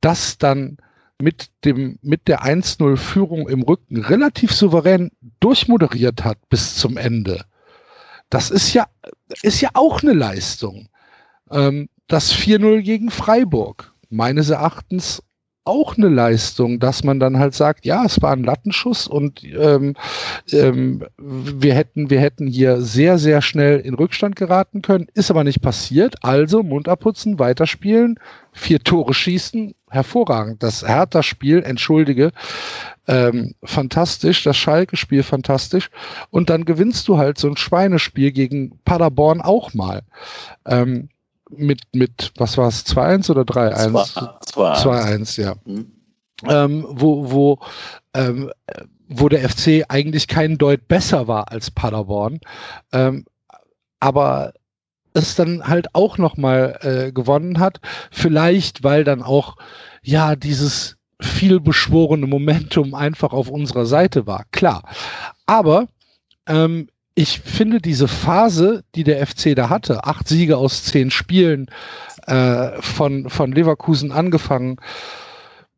das 0.01 0.39
dann 0.39 0.77
mit 1.23 1.49
dem, 1.63 1.97
mit 2.01 2.27
der 2.27 2.43
1-0-Führung 2.43 3.47
im 3.47 3.61
Rücken 3.61 3.97
relativ 3.97 4.53
souverän 4.53 5.09
durchmoderiert 5.39 6.25
hat 6.25 6.37
bis 6.49 6.75
zum 6.75 6.97
Ende. 6.97 7.45
Das 8.29 8.51
ist 8.51 8.73
ja, 8.73 8.87
ist 9.41 9.61
ja 9.61 9.69
auch 9.73 10.03
eine 10.03 10.13
Leistung. 10.13 10.89
Ähm, 11.49 11.87
das 12.07 12.33
4-0 12.33 12.81
gegen 12.81 13.09
Freiburg, 13.09 13.93
meines 14.09 14.49
Erachtens 14.49 15.23
auch 15.65 15.97
eine 15.97 16.09
Leistung, 16.09 16.79
dass 16.79 17.03
man 17.03 17.19
dann 17.19 17.39
halt 17.39 17.53
sagt, 17.53 17.85
ja, 17.85 18.03
es 18.05 18.21
war 18.21 18.33
ein 18.33 18.43
Lattenschuss 18.43 19.07
und 19.07 19.43
ähm, 19.43 19.95
ähm, 20.51 21.05
wir 21.17 21.73
hätten, 21.73 22.09
wir 22.09 22.19
hätten 22.19 22.47
hier 22.47 22.81
sehr, 22.81 23.17
sehr 23.17 23.41
schnell 23.41 23.79
in 23.79 23.93
Rückstand 23.93 24.35
geraten 24.35 24.81
können, 24.81 25.07
ist 25.13 25.31
aber 25.31 25.43
nicht 25.43 25.61
passiert. 25.61 26.15
Also 26.21 26.63
Mund 26.63 26.89
abputzen, 26.89 27.39
weiterspielen, 27.39 28.19
vier 28.51 28.79
Tore 28.79 29.13
schießen, 29.13 29.73
hervorragend. 29.89 30.61
Das 30.61 30.85
Hertha-Spiel, 30.85 31.63
entschuldige, 31.63 32.31
ähm, 33.07 33.55
fantastisch, 33.63 34.43
das 34.43 34.57
Schalke-Spiel 34.57 35.23
fantastisch. 35.23 35.89
Und 36.29 36.49
dann 36.49 36.65
gewinnst 36.65 37.07
du 37.07 37.17
halt 37.17 37.37
so 37.37 37.47
ein 37.47 37.57
Schweinespiel 37.57 38.31
gegen 38.31 38.79
Paderborn 38.83 39.39
auch 39.39 39.73
mal. 39.73 40.01
Ähm, 40.65 41.09
mit, 41.49 41.81
mit, 41.93 42.31
was 42.37 42.57
war 42.57 42.67
es, 42.67 42.85
2-1 42.85 43.31
oder 43.31 43.41
3-1? 43.41 43.91
2-1, 44.53 45.41
ja. 45.41 45.55
Mhm. 45.65 45.91
Ähm, 46.47 46.85
wo, 46.89 47.31
wo, 47.31 47.59
ähm, 48.13 48.51
wo 49.07 49.29
der 49.29 49.47
FC 49.47 49.85
eigentlich 49.87 50.27
kein 50.27 50.57
Deut 50.57 50.87
besser 50.87 51.27
war 51.27 51.51
als 51.51 51.71
Paderborn. 51.71 52.39
Ähm, 52.91 53.25
aber 53.99 54.53
es 55.13 55.35
dann 55.35 55.67
halt 55.67 55.93
auch 55.93 56.17
nochmal 56.17 56.79
äh, 56.81 57.11
gewonnen 57.11 57.59
hat. 57.59 57.79
Vielleicht, 58.11 58.83
weil 58.83 59.03
dann 59.03 59.21
auch, 59.21 59.55
ja, 60.01 60.35
dieses 60.35 60.97
viel 61.21 61.59
beschworene 61.59 62.27
Momentum 62.27 62.93
einfach 62.93 63.31
auf 63.31 63.49
unserer 63.49 63.85
Seite 63.85 64.27
war. 64.27 64.45
Klar. 64.51 64.83
Aber 65.45 65.87
ähm, 66.47 66.87
ich 67.15 67.39
finde 67.39 67.79
diese 67.79 68.07
Phase, 68.07 68.83
die 68.95 69.03
der 69.03 69.25
FC 69.25 69.55
da 69.55 69.69
hatte, 69.69 70.03
acht 70.05 70.27
Siege 70.27 70.57
aus 70.57 70.83
zehn 70.83 71.11
Spielen, 71.11 71.69
äh, 72.27 72.81
von, 72.81 73.29
von 73.29 73.51
Leverkusen 73.51 74.11
angefangen 74.11 74.77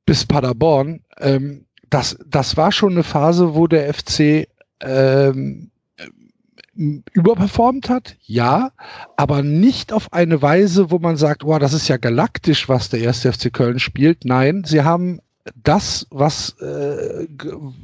bis 0.06 0.26
Paderborn, 0.26 1.02
ähm, 1.20 1.66
das, 1.90 2.18
das 2.26 2.58
war 2.58 2.72
schon 2.72 2.94
eine 2.94 3.04
Phase, 3.04 3.56
wo 3.56 3.68
der 3.68 3.94
FC 3.94 4.48
ähm, 4.82 5.72
überperformt 6.76 7.90
hat, 7.90 8.18
ja, 8.22 8.72
aber 9.16 9.44
nicht 9.44 9.94
auf 9.94 10.12
eine 10.12 10.42
Weise, 10.42 10.92
wo 10.92 11.00
man 11.00 11.16
sagt, 11.16 11.44
oh, 11.44 11.58
das 11.58 11.74
ist 11.74 11.88
ja 11.88 11.98
galaktisch, 11.98 12.68
was 12.68 12.90
der 12.90 13.00
erste 13.00 13.32
FC 13.32 13.54
Köln 13.54 13.80
spielt. 13.80 14.26
Nein, 14.26 14.64
sie 14.66 14.84
haben 14.84 15.22
das, 15.64 16.06
was 16.10 16.60
äh, 16.60 17.28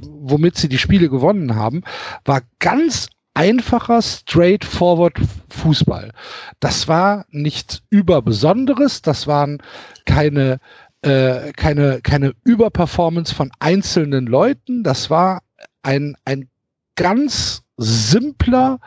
womit 0.01 0.57
sie 0.57 0.67
die 0.67 0.77
Spiele 0.77 1.09
gewonnen 1.09 1.55
haben, 1.55 1.83
war 2.25 2.41
ganz 2.59 3.07
einfacher, 3.33 4.01
straightforward 4.01 5.19
Fußball. 5.49 6.11
Das 6.59 6.87
war 6.87 7.25
nichts 7.29 7.81
überbesonderes, 7.89 9.01
das 9.01 9.27
waren 9.27 9.61
keine, 10.05 10.59
äh, 11.01 11.51
keine, 11.53 12.01
keine 12.01 12.33
Überperformance 12.43 13.33
von 13.33 13.51
einzelnen 13.59 14.25
Leuten, 14.27 14.83
das 14.83 15.09
war 15.09 15.41
ein, 15.83 16.15
ein 16.25 16.49
ganz 16.95 17.63
simpler 17.77 18.79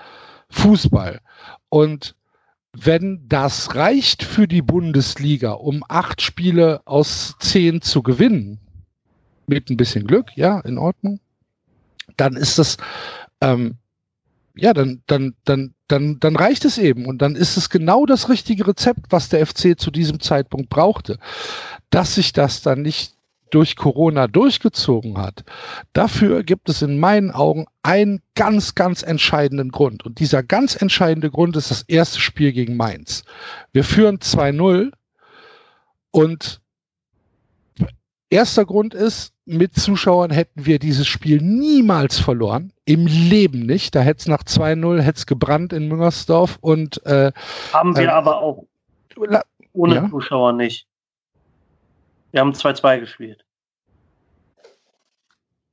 Fußball. 0.51 1.21
Und 1.69 2.15
wenn 2.73 3.29
das 3.29 3.75
reicht 3.75 4.23
für 4.25 4.49
die 4.49 4.63
Bundesliga, 4.63 5.53
um 5.53 5.85
acht 5.89 6.23
Spiele 6.23 6.83
aus 6.85 7.37
zehn 7.39 7.83
zu 7.83 8.03
gewinnen, 8.03 8.59
mit 9.47 9.71
ein 9.71 9.77
bisschen 9.77 10.07
Glück, 10.07 10.37
ja, 10.37 10.61
in 10.61 10.79
Ordnung, 10.79 11.21
dann 12.17 12.37
ist 12.37 12.59
das 12.59 12.77
ähm, 13.41 13.77
ja, 14.57 14.73
dann, 14.73 15.03
dann, 15.07 15.35
dann, 15.45 15.75
dann, 15.89 16.19
dann 16.21 16.37
reicht 16.37 16.65
es 16.65 16.79
eben. 16.79 17.07
Und 17.07 17.19
dann 17.19 17.35
ist 17.35 17.57
es 17.57 17.71
genau 17.71 18.07
das 18.07 18.29
richtige 18.29 18.67
Rezept, 18.67 19.07
was 19.11 19.29
der 19.29 19.47
FC 19.47 19.79
zu 19.79 19.91
diesem 19.91 20.21
Zeitpunkt 20.21 20.71
brauchte. 20.71 21.19
Dass 21.91 22.15
sich 22.15 22.33
das 22.33 22.63
dann 22.63 22.83
nicht 22.83 23.15
durch 23.51 23.77
Corona 23.77 24.27
durchgezogen 24.27 25.17
hat, 25.17 25.45
dafür 25.93 26.43
gibt 26.43 26.69
es 26.69 26.83
in 26.83 26.99
meinen 26.99 27.31
Augen 27.31 27.67
einen 27.83 28.21
ganz, 28.35 28.75
ganz 28.75 29.03
entscheidenden 29.03 29.71
Grund. 29.71 30.05
Und 30.05 30.19
dieser 30.19 30.43
ganz 30.43 30.81
entscheidende 30.81 31.31
Grund 31.31 31.57
ist 31.57 31.71
das 31.71 31.83
erste 31.83 32.21
Spiel 32.21 32.53
gegen 32.53 32.77
Mainz. 32.77 33.23
Wir 33.73 33.85
führen 33.85 34.19
2-0 34.19 34.91
und 36.11 36.61
erster 38.35 38.65
Grund 38.65 38.95
ist, 38.95 39.33
mit 39.47 39.75
Zuschauern 39.75 40.31
hätten 40.31 40.67
wir 40.67 40.79
dieses 40.79 41.07
Spiel 41.07 41.41
niemals 41.41 42.19
verloren. 42.19 42.73
Im 42.85 43.07
Leben 43.07 43.61
nicht. 43.61 43.95
Da 43.95 44.01
hätte 44.01 44.21
es 44.21 44.27
nach 44.27 44.43
2-0 44.43 45.01
hätte 45.01 45.25
gebrannt 45.27 45.73
in 45.73 45.89
Müngersdorf 45.89 46.59
und 46.61 47.05
äh, 47.07 47.33
haben 47.73 47.97
wir 47.97 48.05
äh, 48.05 48.09
aber 48.09 48.39
auch 48.39 48.65
ohne 49.73 49.95
ja? 49.95 50.11
Zuschauer 50.11 50.53
nicht. 50.53 50.87
Wir 52.33 52.41
haben 52.41 52.53
2-2 52.53 53.01
gespielt. 53.01 53.45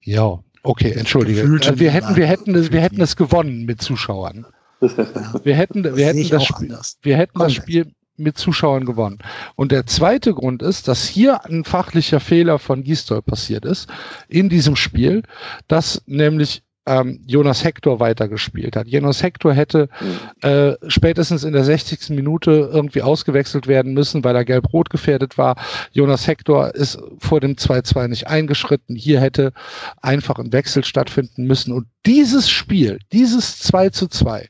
Ja, 0.03 0.39
okay, 0.64 0.91
entschuldige. 0.91 1.41
Äh, 1.41 1.80
wir 1.80 1.91
hätten, 1.91 2.16
wir 2.16 2.28
hätten, 2.28 2.55
es, 2.55 2.72
wir 2.72 2.82
hätten 2.82 3.01
es 3.01 3.16
gewonnen 3.16 3.66
mit 3.66 3.82
Zuschauern. 3.82 4.45
Wir 5.43 5.55
hätten, 5.55 5.84
wir 5.95 6.07
hätten 6.07 6.28
das, 6.30 6.43
Spiel, 6.43 6.76
wir 7.03 7.16
hätten 7.16 7.38
das 7.38 7.53
Spiel 7.53 7.93
mit 8.22 8.38
Zuschauern 8.38 8.86
gewonnen. 8.86 9.19
Und 9.55 9.72
der 9.72 9.86
zweite 9.86 10.34
Grund 10.34 10.61
ist, 10.61 10.88
dass 10.88 11.07
hier 11.07 11.45
ein 11.45 11.63
fachlicher 11.63 12.19
Fehler 12.19 12.59
von 12.59 12.84
Gistol 12.84 13.22
passiert 13.22 13.65
ist 13.65 13.89
in 14.28 14.49
diesem 14.49 14.76
Spiel, 14.76 15.24
dass 15.67 16.01
nämlich 16.05 16.63
ähm, 16.86 17.19
Jonas 17.28 17.63
Hector 17.63 17.99
weitergespielt 17.99 18.76
hat. 18.76 18.88
Jonas 18.88 19.22
Hector 19.22 19.53
hätte 19.53 19.88
mhm. 19.99 20.49
äh, 20.49 20.76
spätestens 20.88 21.43
in 21.43 21.53
der 21.53 21.63
60. 21.63 22.09
Minute 22.09 22.69
irgendwie 22.72 23.01
ausgewechselt 23.01 23.67
werden 23.67 23.93
müssen, 23.93 24.24
weil 24.24 24.36
er 24.36 24.45
gelb-rot 24.45 24.89
gefährdet 24.89 25.38
war. 25.38 25.55
Jonas 25.91 26.28
Hector 26.28 26.74
ist 26.74 26.99
vor 27.19 27.39
dem 27.39 27.55
2-2 27.55 28.07
nicht 28.07 28.28
eingeschritten. 28.28 28.95
Hier 28.95 29.19
hätte 29.19 29.53
einfach 30.01 30.39
ein 30.39 30.53
Wechsel 30.53 30.84
stattfinden 30.84 31.45
müssen. 31.45 31.72
Und 31.72 31.88
dieses 32.05 32.49
Spiel, 32.49 32.99
dieses 33.11 33.59
2 33.59 33.89
2 33.91 34.49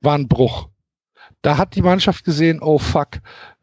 war 0.00 0.14
ein 0.14 0.28
Bruch 0.28 0.68
da 1.42 1.56
hat 1.56 1.74
die 1.74 1.82
Mannschaft 1.82 2.24
gesehen, 2.24 2.60
oh 2.60 2.78
fuck, 2.78 3.20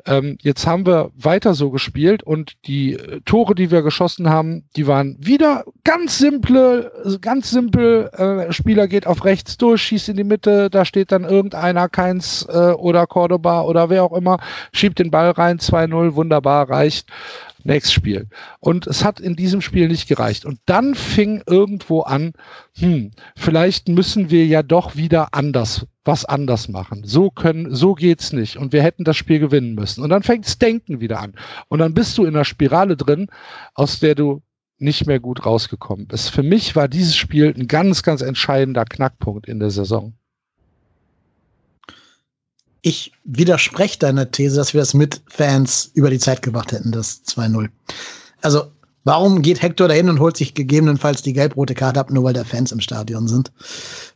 ähm, 0.08 0.38
jetzt 0.42 0.68
haben 0.68 0.86
wir 0.86 1.12
weiter 1.16 1.56
so 1.56 1.72
gespielt 1.72 2.22
und 2.22 2.54
die 2.68 2.94
äh, 2.94 3.22
Tore, 3.26 3.56
die 3.56 3.72
wir 3.72 3.82
geschossen 3.82 4.30
haben, 4.30 4.64
die 4.76 4.86
waren 4.86 5.18
wieder 5.20 5.66
ganz 5.84 6.20
simple, 6.20 6.92
ganz 7.22 7.50
simpel. 7.50 8.10
Äh, 8.14 8.54
Spieler 8.54 8.88
geht 8.88 9.08
auf 9.08 9.26
rechts 9.26 9.58
durch, 9.58 9.82
schießt 9.82 10.10
in 10.10 10.18
die 10.18 10.24
Mitte, 10.24 10.70
da 10.70 10.86
steht 10.86 11.12
dann 11.12 11.24
irgendeiner, 11.24 11.90
Keins 11.90 12.46
äh, 12.50 12.74
oder 12.74 13.08
Cordoba 13.08 13.64
oder 13.64 13.90
wer 13.90 14.04
auch 14.04 14.14
immer, 14.14 14.38
schiebt 14.72 15.00
den 15.00 15.10
Ball 15.10 15.32
rein, 15.32 15.58
2-0, 15.58 16.14
wunderbar, 16.16 16.70
reicht. 16.70 17.10
Nächstes 17.66 17.94
Spiel. 17.94 18.28
Und 18.60 18.86
es 18.86 19.04
hat 19.04 19.20
in 19.20 19.36
diesem 19.36 19.60
Spiel 19.60 19.88
nicht 19.88 20.08
gereicht. 20.08 20.46
Und 20.46 20.60
dann 20.68 20.94
fing 20.94 21.42
irgendwo 21.48 22.02
an, 22.02 22.34
hm, 22.78 23.10
vielleicht 23.36 23.88
müssen 23.88 24.30
wir 24.30 24.46
ja 24.46 24.62
doch 24.62 24.96
wieder 24.96 25.34
anders, 25.34 25.88
was 26.04 26.26
anders 26.26 26.70
machen. 26.70 27.02
So 27.06 27.32
können, 27.32 27.74
so 27.74 27.96
geht's 27.96 28.34
nicht. 28.34 28.58
Und 28.58 28.72
wir 28.72 28.84
hätten 28.84 29.04
das 29.04 29.18
Spiel 29.18 29.40
gewinnen 29.40 29.74
müssen. 29.74 30.04
Und 30.04 30.12
dann 30.12 30.22
fängt 30.22 30.46
das 30.46 30.60
Denken 30.60 31.00
wieder 31.00 31.20
an. 31.20 31.34
Und 31.68 31.80
dann 31.80 31.96
bist 31.96 32.16
du 32.20 32.26
in 32.26 32.36
einer 32.36 32.46
Spirale 32.46 32.96
drin, 32.96 33.30
aus 33.74 34.00
der 34.00 34.14
du 34.14 34.44
nicht 34.78 35.08
mehr 35.08 35.20
gut 35.20 35.44
rausgekommen 35.44 36.06
bist. 36.06 36.30
Für 36.30 36.44
mich 36.44 36.76
war 36.76 36.88
dieses 36.88 37.16
Spiel 37.16 37.52
ein 37.58 37.68
ganz, 37.68 38.04
ganz 38.04 38.22
entscheidender 38.22 38.86
Knackpunkt 38.86 39.48
in 39.48 39.60
der 39.60 39.72
Saison 39.72 40.14
ich 42.86 43.14
widerspreche 43.24 43.98
deiner 43.98 44.30
These, 44.30 44.58
dass 44.58 44.76
wir 44.76 44.80
das 44.80 44.94
mit 44.94 45.24
Fans 45.28 45.90
über 45.96 46.12
die 46.12 46.20
Zeit 46.20 46.44
gebracht 46.44 46.72
hätten, 46.72 46.92
das 46.92 47.24
2-0. 47.26 47.70
Also, 48.44 48.66
warum 49.04 49.42
geht 49.42 49.64
Hector 49.64 49.88
dahin 49.88 50.08
und 50.08 50.20
holt 50.20 50.38
sich 50.38 50.54
gegebenenfalls 50.54 51.24
die 51.24 51.34
gelb-rote 51.34 51.74
Karte 51.74 52.00
ab, 52.00 52.12
nur 52.12 52.24
weil 52.24 52.34
da 52.34 52.44
Fans 52.44 52.72
im 52.72 52.80
Stadion 52.80 53.28
sind? 53.28 53.52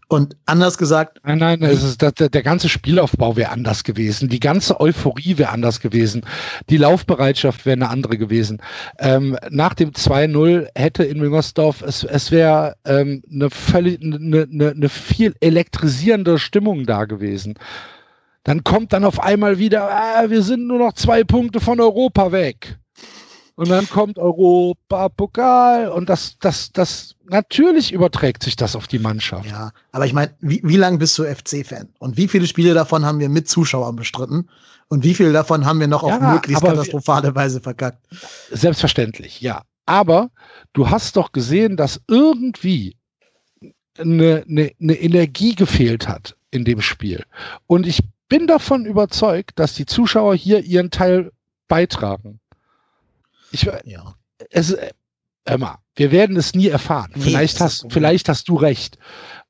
Und 0.07 0.38
anders 0.45 0.78
gesagt. 0.78 1.20
Nein, 1.24 1.39
nein, 1.39 1.63
es 1.63 1.82
ist, 1.82 2.03
der, 2.03 2.11
der 2.11 2.43
ganze 2.43 2.70
Spielaufbau 2.70 3.36
wäre 3.36 3.49
anders 3.49 3.84
gewesen. 3.84 4.30
Die 4.30 4.39
ganze 4.39 4.80
Euphorie 4.80 5.39
wäre 5.39 5.49
anders 5.49 5.80
gewesen. 5.80 6.22
Die 6.70 6.78
Laufbereitschaft 6.78 7.65
wäre 7.65 7.74
eine 7.74 7.89
andere 7.89 8.20
gewesen. 8.20 8.61
Ähm, 8.99 9.36
nach 9.49 9.74
dem 9.74 9.93
2-0 9.93 10.67
hätte 10.76 11.03
in 11.05 11.17
Müngersdorf, 11.17 11.82
es, 11.82 12.03
es 12.03 12.30
wäre 12.30 12.76
ähm, 12.86 13.24
eine 13.32 13.49
völlig, 13.49 13.99
eine, 13.99 14.43
eine, 14.43 14.70
eine 14.70 14.89
viel 14.89 15.34
elektrisierende 15.39 16.38
Stimmung 16.38 16.86
da 16.86 17.05
gewesen. 17.05 17.55
Dann 18.43 18.63
kommt 18.63 18.93
dann 18.93 19.03
auf 19.03 19.19
einmal 19.19 19.57
wieder, 19.57 19.89
ah, 19.89 20.29
wir 20.29 20.41
sind 20.41 20.67
nur 20.67 20.79
noch 20.79 20.93
zwei 20.93 21.23
Punkte 21.23 21.59
von 21.59 21.79
Europa 21.79 22.31
weg. 22.31 22.79
und 23.55 23.69
dann 23.69 23.89
kommt 23.89 24.17
Europa, 24.17 25.09
Pokal 25.09 25.89
und 25.89 26.09
das, 26.09 26.37
das, 26.39 26.71
das, 26.71 27.15
natürlich 27.25 27.91
überträgt 27.91 28.43
sich 28.43 28.55
das 28.55 28.75
auf 28.75 28.87
die 28.87 28.99
Mannschaft. 28.99 29.49
Ja, 29.49 29.71
aber 29.91 30.05
ich 30.05 30.13
meine, 30.13 30.33
wie, 30.39 30.61
wie 30.63 30.77
lange 30.77 30.97
bist 30.97 31.17
du 31.17 31.23
FC-Fan? 31.25 31.89
Und 31.99 32.15
wie 32.15 32.29
viele 32.29 32.47
Spiele 32.47 32.73
davon 32.73 33.05
haben 33.05 33.19
wir 33.19 33.27
mit 33.27 33.49
Zuschauern 33.49 33.97
bestritten? 33.97 34.49
Und 34.87 35.03
wie 35.03 35.13
viele 35.13 35.33
davon 35.33 35.65
haben 35.65 35.79
wir 35.79 35.87
noch 35.87 36.07
ja, 36.07 36.15
auf 36.15 36.21
möglichst 36.21 36.63
katastrophale 36.63 37.35
Weise 37.35 37.59
verkackt? 37.59 37.99
Selbstverständlich, 38.49 39.41
ja. 39.41 39.63
Aber 39.85 40.29
du 40.73 40.89
hast 40.89 41.15
doch 41.15 41.31
gesehen, 41.31 41.75
dass 41.75 42.01
irgendwie 42.07 42.95
eine, 43.97 44.45
eine, 44.47 44.71
eine 44.79 44.93
Energie 44.93 45.55
gefehlt 45.55 46.07
hat 46.07 46.37
in 46.51 46.63
dem 46.63 46.81
Spiel. 46.81 47.25
Und 47.67 47.85
ich 47.85 47.99
bin 48.30 48.47
davon 48.47 48.86
überzeugt, 48.86 49.59
dass 49.59 49.73
die 49.73 49.86
Zuschauer 49.86 50.36
hier 50.36 50.63
ihren 50.63 50.91
Teil 50.91 51.32
beitragen. 51.67 52.39
Ich, 53.51 53.63
ja. 53.63 54.15
es, 54.51 54.77
Emma, 55.45 55.80
wir 55.95 56.11
werden 56.11 56.38
es 56.38 56.53
nie 56.53 56.67
erfahren. 56.67 57.11
Nee, 57.15 57.23
vielleicht, 57.23 57.59
hast, 57.59 57.88
vielleicht 57.89 58.30
hast 58.30 58.47
du 58.47 58.55
recht. 58.55 58.97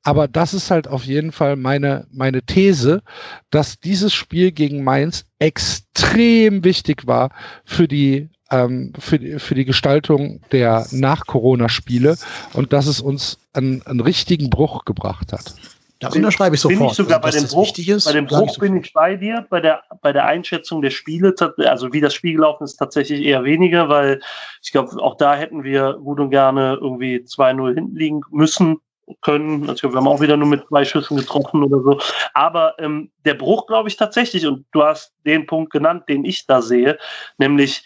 Aber 0.02 0.28
das 0.28 0.54
ist 0.54 0.70
halt 0.70 0.88
auf 0.88 1.04
jeden 1.04 1.30
Fall 1.30 1.56
meine, 1.56 2.06
meine 2.10 2.42
These, 2.42 3.02
dass 3.50 3.78
dieses 3.78 4.14
Spiel 4.14 4.50
gegen 4.50 4.82
Mainz 4.82 5.26
extrem 5.38 6.64
wichtig 6.64 7.06
war 7.06 7.30
für 7.66 7.86
die, 7.86 8.30
ähm, 8.50 8.94
für, 8.98 9.18
die, 9.18 9.38
für 9.38 9.54
die 9.54 9.66
Gestaltung 9.66 10.40
der 10.52 10.86
Nach-Corona-Spiele 10.90 12.16
und 12.54 12.72
dass 12.72 12.86
es 12.86 13.00
uns 13.00 13.38
einen, 13.52 13.82
einen 13.82 14.00
richtigen 14.00 14.48
Bruch 14.48 14.86
gebracht 14.86 15.34
hat. 15.34 15.54
Das 16.00 16.16
unterschreibe 16.16 16.54
ich 16.54 16.62
sofort. 16.62 16.78
Bin 16.78 16.88
ich 16.88 16.94
sogar 16.94 17.22
also, 17.22 17.38
bei, 17.38 17.42
dem 17.42 17.48
Bruch, 17.48 17.78
ist, 17.78 18.04
bei 18.06 18.12
dem 18.12 18.26
Bruch 18.26 18.58
bin 18.58 18.76
ich 18.76 18.92
bei 18.94 19.16
dir, 19.16 19.46
bei 19.50 19.60
der, 19.60 19.82
bei 20.00 20.12
der 20.12 20.24
Einschätzung 20.24 20.80
der 20.80 20.90
Spiele, 20.90 21.34
also 21.58 21.92
wie 21.92 22.00
das 22.00 22.14
Spiel 22.14 22.32
gelaufen 22.32 22.64
ist, 22.64 22.76
tatsächlich 22.76 23.22
eher 23.22 23.44
weniger, 23.44 23.90
weil 23.90 24.20
ich 24.62 24.72
glaube, 24.72 24.96
auch 25.02 25.18
da 25.18 25.34
hätten 25.34 25.62
wir 25.62 25.98
gut 26.02 26.18
und 26.18 26.30
gerne 26.30 26.78
irgendwie 26.80 27.16
2-0 27.16 27.74
hinten 27.74 27.96
liegen 27.96 28.22
müssen 28.30 28.78
können. 29.20 29.68
Also 29.68 29.90
wir 29.90 29.96
haben 29.96 30.08
auch 30.08 30.22
wieder 30.22 30.38
nur 30.38 30.48
mit 30.48 30.66
zwei 30.68 30.86
Schüssen 30.86 31.18
getroffen 31.18 31.62
oder 31.62 31.82
so. 31.82 32.00
Aber 32.32 32.76
ähm, 32.78 33.10
der 33.26 33.34
Bruch, 33.34 33.66
glaube 33.66 33.90
ich, 33.90 33.96
tatsächlich, 33.96 34.46
und 34.46 34.64
du 34.72 34.82
hast 34.82 35.12
den 35.26 35.46
Punkt 35.46 35.70
genannt, 35.70 36.04
den 36.08 36.24
ich 36.24 36.46
da 36.46 36.62
sehe, 36.62 36.98
nämlich 37.36 37.84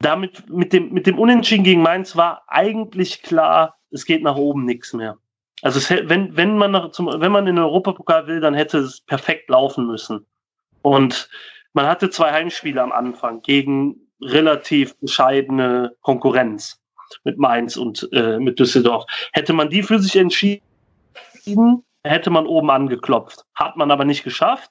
damit 0.00 0.48
mit 0.50 0.74
dem, 0.74 0.92
mit 0.92 1.06
dem 1.06 1.18
Unentschieden 1.18 1.64
gegen 1.64 1.82
Mainz 1.82 2.16
war 2.16 2.42
eigentlich 2.48 3.22
klar, 3.22 3.78
es 3.90 4.04
geht 4.04 4.22
nach 4.22 4.36
oben 4.36 4.66
nichts 4.66 4.92
mehr. 4.92 5.16
Also 5.62 5.78
es, 5.78 5.90
wenn, 5.90 6.36
wenn, 6.36 6.56
man 6.56 6.70
nach, 6.70 6.90
zum, 6.92 7.06
wenn 7.06 7.32
man 7.32 7.46
in 7.46 7.56
den 7.56 7.64
Europapokal 7.64 8.26
will, 8.26 8.40
dann 8.40 8.54
hätte 8.54 8.78
es 8.78 9.00
perfekt 9.00 9.48
laufen 9.50 9.86
müssen. 9.86 10.26
Und 10.82 11.28
man 11.72 11.86
hatte 11.86 12.10
zwei 12.10 12.32
Heimspiele 12.32 12.82
am 12.82 12.92
Anfang 12.92 13.42
gegen 13.42 13.96
relativ 14.20 14.96
bescheidene 14.98 15.94
Konkurrenz 16.00 16.80
mit 17.24 17.38
Mainz 17.38 17.76
und 17.76 18.08
äh, 18.12 18.38
mit 18.38 18.58
Düsseldorf. 18.58 19.04
Hätte 19.32 19.52
man 19.52 19.70
die 19.70 19.82
für 19.82 19.98
sich 19.98 20.16
entschieden, 20.16 20.62
hätte 22.04 22.30
man 22.30 22.46
oben 22.46 22.70
angeklopft. 22.70 23.44
Hat 23.54 23.76
man 23.76 23.90
aber 23.90 24.04
nicht 24.04 24.24
geschafft. 24.24 24.70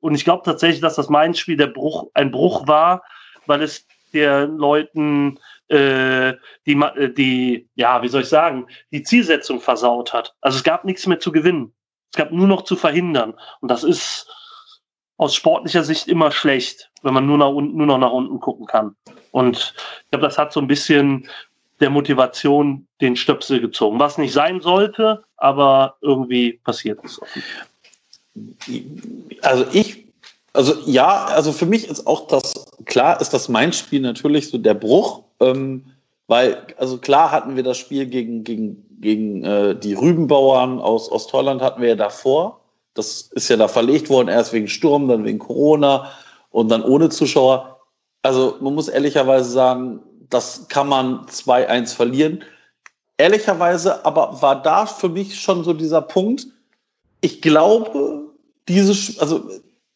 Und 0.00 0.14
ich 0.14 0.24
glaube 0.24 0.42
tatsächlich, 0.44 0.80
dass 0.80 0.96
das 0.96 1.08
Mainz-Spiel 1.08 1.56
der 1.56 1.66
Bruch, 1.68 2.08
ein 2.14 2.30
Bruch 2.30 2.66
war, 2.66 3.02
weil 3.46 3.62
es 3.62 3.86
der 4.12 4.46
Leuten 4.46 5.38
äh, 5.68 6.34
die, 6.66 6.72
äh, 6.72 7.12
die, 7.12 7.68
ja, 7.74 8.02
wie 8.02 8.08
soll 8.08 8.22
ich 8.22 8.28
sagen, 8.28 8.66
die 8.90 9.02
Zielsetzung 9.02 9.60
versaut 9.60 10.12
hat. 10.12 10.34
Also 10.40 10.56
es 10.56 10.64
gab 10.64 10.84
nichts 10.84 11.06
mehr 11.06 11.20
zu 11.20 11.32
gewinnen. 11.32 11.72
Es 12.12 12.18
gab 12.18 12.32
nur 12.32 12.46
noch 12.46 12.62
zu 12.62 12.76
verhindern. 12.76 13.34
Und 13.60 13.70
das 13.70 13.84
ist 13.84 14.26
aus 15.18 15.34
sportlicher 15.34 15.84
Sicht 15.84 16.08
immer 16.08 16.30
schlecht, 16.30 16.90
wenn 17.02 17.14
man 17.14 17.26
nur, 17.26 17.38
nach 17.38 17.48
unten, 17.48 17.76
nur 17.76 17.86
noch 17.86 17.98
nach 17.98 18.12
unten 18.12 18.40
gucken 18.40 18.66
kann. 18.66 18.96
Und 19.30 19.74
ich 20.04 20.10
glaube, 20.10 20.24
das 20.24 20.38
hat 20.38 20.52
so 20.52 20.60
ein 20.60 20.68
bisschen 20.68 21.28
der 21.80 21.90
Motivation 21.90 22.86
den 23.00 23.16
Stöpsel 23.16 23.60
gezogen, 23.60 23.98
was 23.98 24.18
nicht 24.18 24.32
sein 24.32 24.60
sollte, 24.60 25.24
aber 25.36 25.96
irgendwie 26.00 26.54
passiert 26.64 27.00
ist. 27.04 27.20
Also 29.42 29.66
ich 29.72 30.08
also 30.58 30.74
ja, 30.86 31.26
also 31.26 31.52
für 31.52 31.66
mich 31.66 31.86
ist 31.86 32.06
auch 32.06 32.26
das, 32.26 32.66
klar 32.84 33.20
ist 33.20 33.30
das 33.30 33.48
mein 33.48 33.72
Spiel 33.72 34.00
natürlich 34.00 34.48
so 34.48 34.58
der 34.58 34.74
Bruch, 34.74 35.22
ähm, 35.40 35.84
weil, 36.26 36.66
also 36.76 36.98
klar 36.98 37.30
hatten 37.30 37.56
wir 37.56 37.62
das 37.62 37.78
Spiel 37.78 38.06
gegen, 38.06 38.44
gegen, 38.44 39.00
gegen 39.00 39.44
äh, 39.44 39.74
die 39.74 39.94
Rübenbauern 39.94 40.78
aus 40.78 41.10
Ostholland 41.10 41.62
hatten 41.62 41.80
wir 41.80 41.90
ja 41.90 41.94
davor. 41.94 42.60
Das 42.94 43.22
ist 43.32 43.48
ja 43.48 43.56
da 43.56 43.68
verlegt 43.68 44.10
worden, 44.10 44.28
erst 44.28 44.52
wegen 44.52 44.68
Sturm, 44.68 45.08
dann 45.08 45.24
wegen 45.24 45.38
Corona 45.38 46.10
und 46.50 46.68
dann 46.68 46.82
ohne 46.82 47.08
Zuschauer. 47.08 47.80
Also 48.22 48.56
man 48.60 48.74
muss 48.74 48.88
ehrlicherweise 48.88 49.50
sagen, 49.50 50.00
das 50.28 50.68
kann 50.68 50.88
man 50.88 51.24
2-1 51.26 51.94
verlieren. 51.94 52.44
Ehrlicherweise 53.16 54.04
aber 54.04 54.42
war 54.42 54.60
da 54.62 54.86
für 54.86 55.08
mich 55.08 55.40
schon 55.40 55.64
so 55.64 55.72
dieser 55.72 56.02
Punkt, 56.02 56.46
ich 57.20 57.40
glaube, 57.40 58.28
dieses, 58.68 59.18
also 59.18 59.48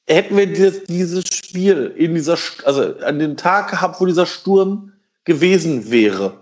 hätten 0.08 0.36
wir 0.36 0.46
dieses, 0.46 1.28
Spiel 1.28 1.92
in 1.96 2.14
dieser, 2.14 2.38
also 2.64 2.96
an 3.00 3.18
dem 3.18 3.36
Tag 3.36 3.70
gehabt, 3.70 4.00
wo 4.00 4.06
dieser 4.06 4.26
Sturm 4.26 4.91
gewesen 5.24 5.90
wäre. 5.90 6.34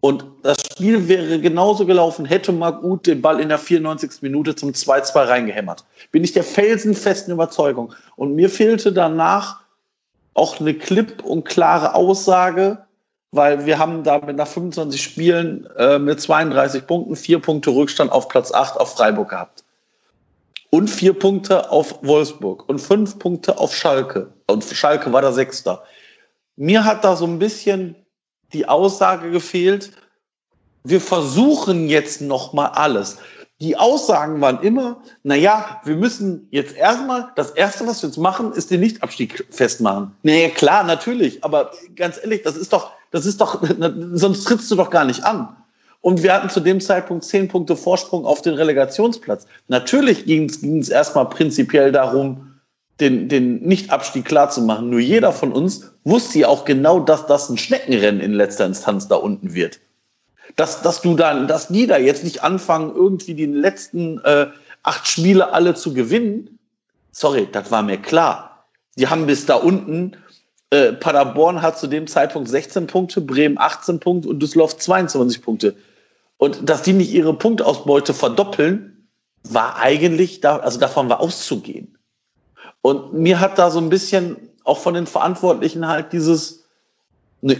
Und 0.00 0.24
das 0.42 0.58
Spiel 0.60 1.08
wäre 1.08 1.40
genauso 1.40 1.86
gelaufen, 1.86 2.26
hätte 2.26 2.52
Magut 2.52 3.06
den 3.06 3.22
Ball 3.22 3.40
in 3.40 3.48
der 3.48 3.58
94. 3.58 4.22
Minute 4.22 4.54
zum 4.54 4.70
2-2 4.70 5.28
reingehämmert. 5.28 5.84
Bin 6.12 6.22
ich 6.22 6.32
der 6.32 6.44
felsenfesten 6.44 7.32
Überzeugung. 7.32 7.92
Und 8.14 8.34
mir 8.34 8.48
fehlte 8.48 8.92
danach 8.92 9.60
auch 10.34 10.60
eine 10.60 10.74
klipp 10.74 11.24
und 11.24 11.44
klare 11.44 11.94
Aussage, 11.94 12.78
weil 13.32 13.66
wir 13.66 13.78
haben 13.78 14.04
da 14.04 14.18
mit 14.18 14.36
nach 14.36 14.46
25 14.46 15.02
Spielen 15.02 15.66
äh, 15.76 15.98
mit 15.98 16.20
32 16.20 16.86
Punkten 16.86 17.16
vier 17.16 17.40
Punkte 17.40 17.70
Rückstand 17.70 18.12
auf 18.12 18.28
Platz 18.28 18.52
8 18.52 18.78
auf 18.78 18.94
Freiburg 18.94 19.30
gehabt 19.30 19.64
und 20.70 20.88
vier 20.88 21.14
Punkte 21.14 21.70
auf 21.70 21.98
Wolfsburg 22.02 22.68
und 22.68 22.78
fünf 22.78 23.18
Punkte 23.18 23.58
auf 23.58 23.74
Schalke. 23.74 24.32
Und 24.46 24.64
Schalke 24.64 25.12
war 25.12 25.22
der 25.22 25.32
Sechster. 25.32 25.82
Mir 26.56 26.84
hat 26.84 27.04
da 27.04 27.16
so 27.16 27.26
ein 27.26 27.38
bisschen 27.38 27.94
die 28.52 28.66
Aussage 28.66 29.30
gefehlt, 29.30 29.92
wir 30.84 31.00
versuchen 31.00 31.88
jetzt 31.88 32.20
noch 32.20 32.52
mal 32.52 32.68
alles. 32.68 33.18
Die 33.60 33.76
Aussagen 33.76 34.40
waren 34.40 34.62
immer, 34.62 35.00
naja, 35.22 35.80
wir 35.84 35.96
müssen 35.96 36.46
jetzt 36.50 36.76
erstmal, 36.76 37.32
das 37.36 37.50
Erste, 37.52 37.86
was 37.86 38.02
wir 38.02 38.08
jetzt 38.08 38.18
machen, 38.18 38.52
ist 38.52 38.70
den 38.70 38.80
Nichtabstieg 38.80 39.46
festmachen. 39.50 40.12
Naja, 40.22 40.50
klar, 40.50 40.84
natürlich, 40.84 41.42
aber 41.42 41.70
ganz 41.94 42.18
ehrlich, 42.22 42.42
das 42.42 42.56
ist 42.56 42.72
doch, 42.72 42.92
das 43.10 43.24
ist 43.26 43.40
doch, 43.40 43.62
sonst 44.12 44.44
trittst 44.44 44.70
du 44.70 44.76
doch 44.76 44.90
gar 44.90 45.04
nicht 45.04 45.24
an. 45.24 45.56
Und 46.02 46.22
wir 46.22 46.34
hatten 46.34 46.50
zu 46.50 46.60
dem 46.60 46.80
Zeitpunkt 46.80 47.24
zehn 47.24 47.48
Punkte 47.48 47.76
Vorsprung 47.76 48.26
auf 48.26 48.42
den 48.42 48.54
Relegationsplatz. 48.54 49.46
Natürlich 49.68 50.26
ging 50.26 50.48
es 50.48 50.88
erstmal 50.88 51.28
prinzipiell 51.28 51.90
darum, 51.90 52.55
den, 53.00 53.28
den 53.28 53.62
Nicht-Abstieg 53.62 54.24
klarzumachen. 54.24 54.90
Nur 54.90 55.00
jeder 55.00 55.32
von 55.32 55.52
uns 55.52 55.92
wusste 56.04 56.40
ja 56.40 56.48
auch 56.48 56.64
genau, 56.64 57.00
dass 57.00 57.26
das 57.26 57.50
ein 57.50 57.58
Schneckenrennen 57.58 58.20
in 58.20 58.32
letzter 58.32 58.66
Instanz 58.66 59.08
da 59.08 59.16
unten 59.16 59.54
wird. 59.54 59.80
Dass, 60.56 60.82
dass 60.82 61.02
du 61.02 61.14
dann, 61.14 61.48
dass 61.48 61.68
die 61.68 61.86
da 61.86 61.98
jetzt 61.98 62.24
nicht 62.24 62.42
anfangen, 62.42 62.94
irgendwie 62.94 63.34
die 63.34 63.46
letzten 63.46 64.18
äh, 64.20 64.46
acht 64.82 65.06
Spiele 65.06 65.52
alle 65.52 65.74
zu 65.74 65.92
gewinnen. 65.92 66.58
Sorry, 67.12 67.48
das 67.50 67.70
war 67.70 67.82
mir 67.82 67.98
klar. 67.98 68.66
Die 68.96 69.08
haben 69.08 69.26
bis 69.26 69.44
da 69.44 69.56
unten 69.56 70.16
äh, 70.70 70.92
Paderborn 70.92 71.62
hat 71.62 71.78
zu 71.78 71.86
dem 71.86 72.06
Zeitpunkt 72.06 72.48
16 72.48 72.86
Punkte, 72.86 73.20
Bremen 73.20 73.58
18 73.58 74.00
Punkte 74.00 74.28
und 74.28 74.40
Düsseldorf 74.40 74.78
22 74.78 75.42
Punkte. 75.42 75.76
Und 76.38 76.68
dass 76.68 76.82
die 76.82 76.92
nicht 76.92 77.12
ihre 77.12 77.34
Punktausbeute 77.34 78.14
verdoppeln, 78.14 79.08
war 79.42 79.76
eigentlich, 79.76 80.40
da, 80.40 80.56
also 80.58 80.78
davon 80.78 81.08
war 81.08 81.20
auszugehen. 81.20 81.95
Und 82.86 83.14
mir 83.14 83.40
hat 83.40 83.58
da 83.58 83.68
so 83.68 83.80
ein 83.80 83.88
bisschen 83.88 84.36
auch 84.62 84.78
von 84.78 84.94
den 84.94 85.08
Verantwortlichen 85.08 85.88
halt 85.88 86.12
dieses, 86.12 86.66
ne, 87.42 87.56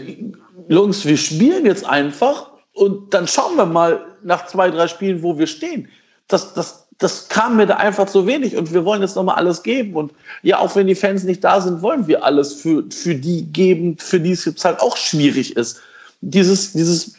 Jungs, 0.69 1.05
wir 1.05 1.17
spielen 1.17 1.67
jetzt 1.67 1.85
einfach 1.85 2.53
und 2.75 3.13
dann 3.13 3.27
schauen 3.27 3.57
wir 3.57 3.67
mal 3.67 4.07
nach 4.23 4.47
zwei, 4.47 4.71
drei 4.71 4.87
Spielen, 4.87 5.25
wo 5.25 5.37
wir 5.37 5.49
stehen. 5.49 5.89
Das, 6.29 6.55
das, 6.55 6.87
das 6.99 7.29
kam 7.29 7.57
mir 7.57 7.67
da 7.67 7.75
einfach 7.75 8.07
zu 8.07 8.25
wenig 8.25 8.57
und 8.57 8.73
wir 8.73 8.85
wollen 8.85 9.03
jetzt 9.03 9.17
nochmal 9.17 9.35
alles 9.35 9.65
geben. 9.65 9.97
Und 9.97 10.13
ja, 10.45 10.61
auch 10.61 10.77
wenn 10.77 10.87
die 10.87 10.95
Fans 10.95 11.25
nicht 11.25 11.43
da 11.43 11.61
sind, 11.61 11.83
wollen 11.83 12.07
wir 12.07 12.23
alles 12.23 12.55
für, 12.55 12.85
für 12.89 13.17
die 13.17 13.47
geben, 13.53 13.99
für 13.99 14.21
die 14.21 14.31
es 14.31 14.45
jetzt 14.45 14.65
halt 14.65 14.79
auch 14.79 14.97
schwierig 14.97 15.57
ist. 15.57 15.81
Dieses, 16.21 16.73
dieses 16.73 17.15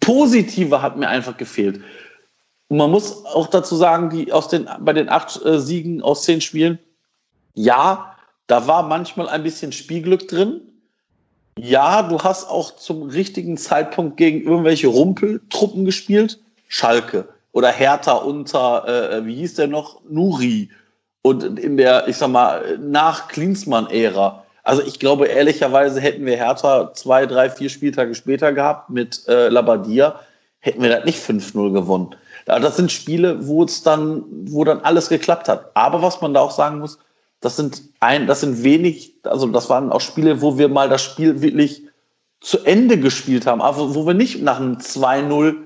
Positive 0.00 0.82
hat 0.82 0.96
mir 0.96 1.06
einfach 1.06 1.36
gefehlt. 1.36 1.82
Und 2.66 2.78
man 2.78 2.90
muss 2.90 3.24
auch 3.26 3.46
dazu 3.46 3.76
sagen, 3.76 4.10
die 4.10 4.32
aus 4.32 4.48
den, 4.48 4.68
bei 4.80 4.92
den 4.92 5.08
acht 5.08 5.40
äh, 5.44 5.60
Siegen 5.60 6.02
aus 6.02 6.24
zehn 6.24 6.40
Spielen, 6.40 6.80
ja, 7.54 8.16
da 8.46 8.66
war 8.66 8.82
manchmal 8.82 9.28
ein 9.28 9.42
bisschen 9.42 9.72
Spielglück 9.72 10.28
drin. 10.28 10.60
Ja, 11.58 12.02
du 12.02 12.18
hast 12.18 12.48
auch 12.48 12.76
zum 12.76 13.02
richtigen 13.02 13.56
Zeitpunkt 13.56 14.16
gegen 14.16 14.42
irgendwelche 14.42 14.88
Rumpeltruppen 14.88 15.84
gespielt. 15.84 16.40
Schalke, 16.68 17.28
oder 17.52 17.68
Hertha 17.68 18.12
unter, 18.12 18.88
äh, 18.88 19.26
wie 19.26 19.36
hieß 19.36 19.54
der 19.54 19.68
noch, 19.68 20.00
Nuri. 20.08 20.70
Und 21.20 21.58
in 21.58 21.76
der, 21.76 22.08
ich 22.08 22.16
sag 22.16 22.30
mal, 22.30 22.78
nach 22.78 23.28
Klinsmann-Ära. 23.28 24.42
Also 24.64 24.82
ich 24.82 24.98
glaube, 24.98 25.26
ehrlicherweise 25.26 26.00
hätten 26.00 26.24
wir 26.24 26.36
Hertha 26.36 26.92
zwei, 26.94 27.26
drei, 27.26 27.50
vier 27.50 27.68
Spieltage 27.68 28.14
später 28.14 28.52
gehabt 28.52 28.90
mit 28.90 29.26
äh, 29.28 29.48
Labadia, 29.48 30.20
hätten 30.60 30.82
wir 30.82 30.90
das 30.90 31.04
nicht 31.04 31.22
5-0 31.22 31.72
gewonnen. 31.72 32.14
Das 32.46 32.76
sind 32.76 32.90
Spiele, 32.90 33.46
wo 33.46 33.62
es 33.64 33.82
dann, 33.82 34.24
wo 34.46 34.64
dann 34.64 34.80
alles 34.80 35.08
geklappt 35.08 35.48
hat. 35.48 35.70
Aber 35.74 36.02
was 36.02 36.20
man 36.20 36.34
da 36.34 36.40
auch 36.40 36.50
sagen 36.50 36.78
muss, 36.78 36.98
das 37.42 37.56
sind 37.56 37.82
ein, 38.00 38.26
das 38.26 38.40
sind 38.40 38.62
wenig, 38.62 39.16
also 39.24 39.46
das 39.48 39.68
waren 39.68 39.92
auch 39.92 40.00
Spiele, 40.00 40.40
wo 40.40 40.56
wir 40.56 40.68
mal 40.68 40.88
das 40.88 41.02
Spiel 41.02 41.42
wirklich 41.42 41.82
zu 42.40 42.64
Ende 42.64 42.98
gespielt 42.98 43.46
haben, 43.46 43.60
aber 43.60 43.94
wo 43.94 44.06
wir 44.06 44.14
nicht 44.14 44.42
nach 44.42 44.58
einem 44.58 44.76
2-0 44.76 45.56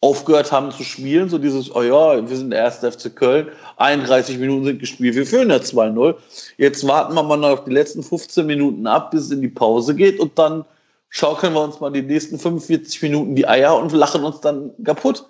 aufgehört 0.00 0.52
haben 0.52 0.70
zu 0.70 0.84
spielen, 0.84 1.28
so 1.28 1.38
dieses, 1.38 1.74
oh 1.74 1.82
ja, 1.82 2.28
wir 2.28 2.36
sind 2.36 2.50
der 2.50 2.60
erste 2.60 2.90
FC 2.90 3.14
Köln, 3.14 3.48
31 3.76 4.38
Minuten 4.38 4.64
sind 4.64 4.80
gespielt, 4.80 5.16
wir 5.16 5.26
führen 5.26 5.50
ja 5.50 5.56
2-0. 5.56 6.14
Jetzt 6.56 6.86
warten 6.86 7.14
wir 7.14 7.22
mal 7.22 7.36
noch 7.36 7.64
die 7.64 7.72
letzten 7.72 8.02
15 8.02 8.46
Minuten 8.46 8.86
ab, 8.86 9.10
bis 9.10 9.24
es 9.24 9.30
in 9.30 9.42
die 9.42 9.48
Pause 9.48 9.94
geht 9.94 10.20
und 10.20 10.38
dann 10.38 10.64
schaukeln 11.10 11.52
wir 11.52 11.62
uns 11.62 11.80
mal 11.80 11.90
die 11.90 12.02
nächsten 12.02 12.38
45 12.38 13.02
Minuten 13.02 13.34
die 13.34 13.46
Eier 13.46 13.76
und 13.76 13.92
lachen 13.92 14.24
uns 14.24 14.40
dann 14.40 14.70
kaputt. 14.82 15.26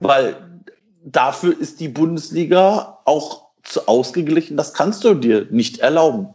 Weil 0.00 0.36
dafür 1.04 1.58
ist 1.58 1.80
die 1.80 1.88
Bundesliga 1.88 2.98
auch 3.04 3.51
ausgeglichen, 3.86 4.56
das 4.56 4.74
kannst 4.74 5.04
du 5.04 5.14
dir 5.14 5.46
nicht 5.50 5.78
erlauben. 5.78 6.28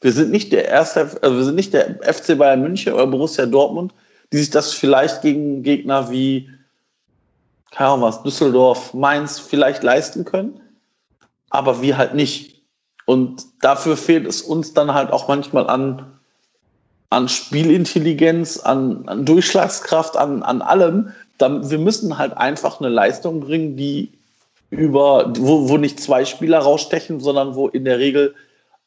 Wir 0.00 0.12
sind 0.12 0.30
nicht 0.30 0.52
der 0.52 0.66
erste, 0.66 1.10
also 1.22 1.36
wir 1.36 1.44
sind 1.44 1.54
nicht 1.54 1.72
der 1.72 2.00
FC 2.02 2.36
Bayern 2.36 2.62
München 2.62 2.92
oder 2.92 3.06
Borussia 3.06 3.46
Dortmund, 3.46 3.92
die 4.32 4.38
sich 4.38 4.50
das 4.50 4.72
vielleicht 4.72 5.22
gegen 5.22 5.62
Gegner 5.62 6.10
wie 6.10 6.48
keine 7.72 7.90
Ahnung 7.90 8.02
was, 8.02 8.22
Düsseldorf, 8.22 8.94
Mainz 8.94 9.38
vielleicht 9.38 9.82
leisten 9.82 10.24
können, 10.24 10.60
aber 11.50 11.82
wir 11.82 11.96
halt 11.96 12.14
nicht. 12.14 12.62
Und 13.06 13.42
dafür 13.60 13.96
fehlt 13.96 14.26
es 14.26 14.42
uns 14.42 14.74
dann 14.74 14.94
halt 14.94 15.10
auch 15.10 15.26
manchmal 15.26 15.68
an, 15.68 16.18
an 17.10 17.28
Spielintelligenz, 17.28 18.58
an, 18.60 19.08
an 19.08 19.24
Durchschlagskraft, 19.24 20.16
an, 20.16 20.42
an 20.42 20.62
allem. 20.62 21.12
Dann, 21.38 21.68
wir 21.70 21.78
müssen 21.78 22.18
halt 22.18 22.36
einfach 22.36 22.78
eine 22.78 22.90
Leistung 22.90 23.40
bringen, 23.40 23.76
die 23.76 24.12
über, 24.72 25.32
wo, 25.38 25.68
wo 25.68 25.76
nicht 25.76 26.00
zwei 26.00 26.24
Spieler 26.24 26.58
rausstechen, 26.58 27.20
sondern 27.20 27.54
wo 27.54 27.68
in 27.68 27.84
der 27.84 27.98
Regel 27.98 28.34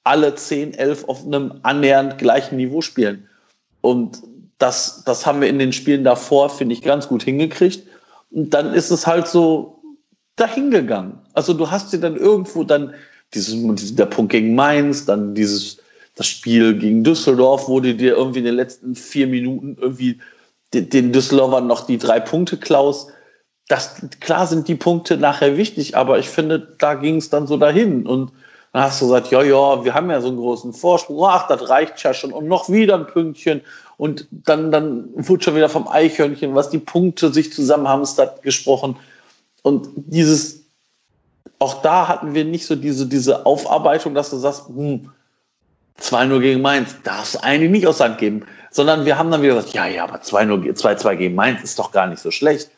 alle 0.04 0.34
10, 0.34 0.74
11 0.74 1.08
auf 1.08 1.26
einem 1.26 1.60
annähernd 1.62 2.18
gleichen 2.18 2.58
Niveau 2.58 2.82
spielen. 2.82 3.28
Und 3.82 4.22
das, 4.58 5.04
das 5.06 5.26
haben 5.26 5.42
wir 5.42 5.48
in 5.48 5.60
den 5.60 5.74
Spielen 5.74 6.04
davor, 6.04 6.50
finde 6.50 6.74
ich, 6.74 6.82
ganz 6.82 7.08
gut 7.08 7.24
hingekriegt. 7.24 7.88
Und 8.32 8.54
dann 8.54 8.74
ist 8.74 8.90
es 8.90 9.06
halt 9.06 9.28
so 9.28 9.80
dahingegangen. 10.38 11.20
Also 11.34 11.54
du 11.54 11.70
hast 11.70 11.94
dir 11.94 12.00
dann 12.00 12.16
irgendwo 12.16 12.64
dann 12.64 12.96
dieses, 13.36 13.96
der 13.96 14.06
Punkt 14.08 14.32
gegen 14.32 14.56
Mainz, 14.56 15.06
dann 15.06 15.36
dieses, 15.36 15.78
das 16.16 16.26
Spiel 16.26 16.78
gegen 16.80 17.04
Düsseldorf, 17.04 17.68
wo 17.68 17.80
du 17.80 17.94
dir 17.94 18.16
irgendwie 18.16 18.40
in 18.40 18.46
den 18.46 18.56
letzten 18.56 18.96
vier 18.96 19.28
Minuten 19.28 19.78
irgendwie 19.80 20.20
den, 20.74 20.90
den 20.90 21.14
Düsseldorfern 21.14 21.68
noch 21.68 21.86
die 21.86 22.00
drei 22.00 22.20
Punkte 22.20 22.58
klaust. 22.58 23.12
Das, 23.68 23.96
klar 24.20 24.46
sind 24.46 24.68
die 24.68 24.76
Punkte 24.76 25.18
nachher 25.18 25.58
wichtig, 25.58 25.98
aber 25.98 26.20
ich 26.20 26.30
finde, 26.30 26.60
da 26.78 26.94
ging 26.94 27.18
es 27.18 27.30
dann 27.30 27.48
so 27.48 27.58
dahin. 27.58 28.06
Und 28.06 28.32
dann 28.74 28.84
hast 28.84 29.02
du 29.02 29.06
gesagt, 29.06 29.32
ja, 29.32 29.42
ja, 29.42 29.84
wir 29.84 29.94
haben 29.94 30.12
ja 30.12 30.22
so 30.22 30.28
einen 30.28 30.38
großen 30.38 30.74
Vorsprung. 30.74 31.24
Ach, 31.26 31.48
das 31.48 31.70
reicht 31.70 32.04
ja 32.04 32.14
schon. 32.14 32.32
Und 32.32 32.48
noch 32.48 32.70
wieder 32.70 32.96
ein 32.96 33.08
Pünktchen. 33.08 33.62
Und 33.98 34.28
dann, 34.30 34.72
dann 34.72 35.10
wurde 35.16 35.44
schon 35.44 35.56
wieder 35.56 35.70
vom 35.70 35.88
Eichhörnchen, 35.88 36.54
was 36.54 36.70
die 36.70 36.80
Punkte 36.80 37.32
sich 37.34 37.54
zusammenhamstert, 37.54 38.44
gesprochen. 38.44 38.98
Und 39.64 39.88
dieses, 39.96 40.66
auch 41.58 41.82
da 41.82 42.08
hatten 42.08 42.34
wir 42.34 42.46
nicht 42.46 42.66
so 42.66 42.76
diese, 42.76 43.08
diese 43.08 43.46
Aufarbeitung, 43.46 44.14
dass 44.14 44.30
du 44.30 44.38
sagst, 44.38 44.68
hm, 44.68 45.10
2-0 46.00 46.40
gegen 46.42 46.62
Mainz, 46.62 46.98
darfst 47.04 47.36
du 47.36 47.44
eigentlich 47.44 47.72
nicht 47.72 47.88
aus 47.88 48.02
Hand 48.02 48.18
geben. 48.18 48.46
Sondern 48.70 49.06
wir 49.06 49.18
haben 49.18 49.32
dann 49.32 49.42
wieder 49.42 49.56
gesagt, 49.56 49.74
ja, 49.74 49.88
ja, 49.88 50.04
aber 50.04 50.18
2-2 50.18 51.16
gegen 51.16 51.36
Mainz 51.36 51.64
ist 51.64 51.80
doch 51.80 51.94
gar 51.94 52.08
nicht 52.08 52.20
so 52.22 52.30
schlecht. 52.30 52.70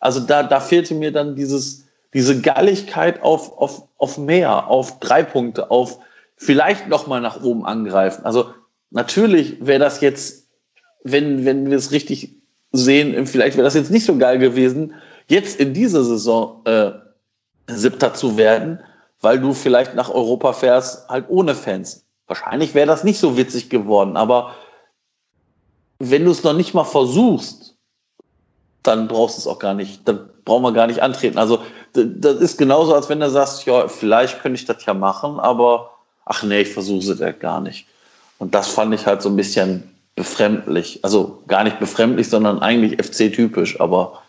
Also 0.00 0.20
da, 0.20 0.42
da 0.42 0.60
fehlte 0.60 0.94
mir 0.94 1.12
dann 1.12 1.36
dieses, 1.36 1.86
diese 2.14 2.40
Galligkeit 2.40 3.22
auf, 3.22 3.56
auf, 3.58 3.82
auf 3.98 4.18
mehr, 4.18 4.68
auf 4.68 4.98
drei 5.00 5.22
Punkte, 5.22 5.70
auf 5.70 5.98
vielleicht 6.36 6.88
nochmal 6.88 7.20
nach 7.20 7.42
oben 7.42 7.64
angreifen. 7.64 8.24
Also 8.24 8.50
natürlich 8.90 9.56
wäre 9.60 9.80
das 9.80 10.00
jetzt 10.00 10.46
wenn, 11.06 11.44
wenn 11.44 11.70
wir 11.70 11.76
es 11.76 11.92
richtig 11.92 12.36
sehen, 12.72 13.26
vielleicht 13.26 13.56
wäre 13.56 13.64
das 13.64 13.74
jetzt 13.74 13.90
nicht 13.90 14.04
so 14.04 14.18
geil 14.18 14.38
gewesen, 14.38 14.94
jetzt 15.28 15.58
in 15.60 15.72
dieser 15.72 16.04
Saison 16.04 16.62
äh, 16.64 16.90
Siebter 17.68 18.12
zu 18.12 18.36
werden, 18.36 18.80
weil 19.20 19.40
du 19.40 19.52
vielleicht 19.52 19.94
nach 19.94 20.10
Europa 20.10 20.52
fährst, 20.52 21.08
halt 21.08 21.26
ohne 21.28 21.54
Fans. 21.54 22.04
Wahrscheinlich 22.26 22.74
wäre 22.74 22.88
das 22.88 23.04
nicht 23.04 23.20
so 23.20 23.36
witzig 23.36 23.70
geworden, 23.70 24.16
aber 24.16 24.56
wenn 25.98 26.24
du 26.24 26.32
es 26.32 26.42
noch 26.42 26.52
nicht 26.52 26.74
mal 26.74 26.84
versuchst, 26.84 27.65
dann 28.86 29.08
brauchst 29.08 29.36
du 29.36 29.40
es 29.40 29.46
auch 29.46 29.58
gar 29.58 29.74
nicht, 29.74 30.06
dann 30.06 30.28
brauchen 30.44 30.62
wir 30.62 30.72
gar 30.72 30.86
nicht 30.86 31.02
antreten. 31.02 31.38
Also 31.38 31.60
das 31.92 32.36
ist 32.36 32.58
genauso, 32.58 32.94
als 32.94 33.08
wenn 33.08 33.20
du 33.20 33.30
sagst, 33.30 33.66
ja, 33.66 33.88
vielleicht 33.88 34.40
könnte 34.40 34.60
ich 34.60 34.66
das 34.66 34.84
ja 34.84 34.94
machen, 34.94 35.40
aber 35.40 35.90
ach 36.24 36.42
nee, 36.42 36.62
ich 36.62 36.72
versuche 36.72 37.12
es 37.12 37.18
ja 37.18 37.32
gar 37.32 37.60
nicht. 37.60 37.86
Und 38.38 38.54
das 38.54 38.68
fand 38.68 38.94
ich 38.94 39.06
halt 39.06 39.22
so 39.22 39.28
ein 39.28 39.36
bisschen 39.36 39.82
befremdlich. 40.14 41.00
Also 41.02 41.42
gar 41.46 41.64
nicht 41.64 41.78
befremdlich, 41.78 42.28
sondern 42.28 42.60
eigentlich 42.60 43.02
FC-typisch, 43.02 43.80
aber 43.80 44.22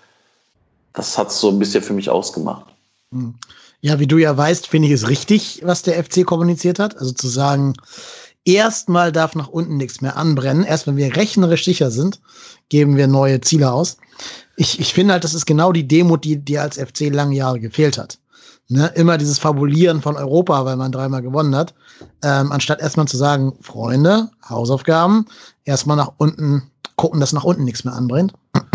das 0.93 1.17
hat 1.17 1.29
es 1.29 1.39
so 1.39 1.49
ein 1.49 1.59
bisschen 1.59 1.83
für 1.83 1.93
mich 1.93 2.09
ausgemacht. 2.09 2.65
Hm. 3.11 3.35
Ja, 3.81 3.99
wie 3.99 4.07
du 4.07 4.17
ja 4.17 4.35
weißt, 4.35 4.67
finde 4.67 4.87
ich 4.87 4.93
es 4.95 5.07
richtig, 5.07 5.61
was 5.63 5.83
der 5.83 6.03
FC 6.03 6.25
kommuniziert 6.25 6.79
hat. 6.79 6.97
Also 6.97 7.11
zu 7.11 7.27
sagen, 7.27 7.75
erstmal 8.43 9.11
darf 9.11 9.35
nach 9.35 9.49
unten 9.49 9.77
nichts 9.77 10.01
mehr 10.01 10.17
anbrennen. 10.17 10.63
Erst 10.63 10.87
wenn 10.87 10.97
wir 10.97 11.15
rechnerisch 11.15 11.65
sicher 11.65 11.91
sind, 11.91 12.19
geben 12.69 12.97
wir 12.97 13.07
neue 13.07 13.39
Ziele 13.41 13.71
aus. 13.71 13.97
Ich, 14.55 14.79
ich 14.79 14.93
finde 14.93 15.13
halt, 15.13 15.23
das 15.23 15.33
ist 15.33 15.45
genau 15.45 15.71
die 15.71 15.87
Demut, 15.87 16.23
die 16.23 16.37
dir 16.37 16.61
als 16.61 16.77
FC 16.77 17.09
lange 17.11 17.35
Jahre 17.35 17.59
gefehlt 17.59 17.97
hat. 17.97 18.19
Ne? 18.69 18.91
Immer 18.95 19.17
dieses 19.17 19.39
Fabulieren 19.39 20.01
von 20.01 20.17
Europa, 20.17 20.65
weil 20.65 20.75
man 20.75 20.91
dreimal 20.91 21.21
gewonnen 21.21 21.55
hat, 21.55 21.73
ähm, 22.23 22.51
anstatt 22.51 22.81
erstmal 22.81 23.07
zu 23.07 23.15
sagen, 23.15 23.53
Freunde, 23.61 24.29
Hausaufgaben, 24.47 25.25
erstmal 25.63 25.97
nach 25.97 26.11
unten 26.17 26.63
gucken, 26.97 27.19
dass 27.19 27.31
nach 27.31 27.45
unten 27.45 27.63
nichts 27.63 27.85
mehr 27.85 27.93
anbrennt. 27.93 28.33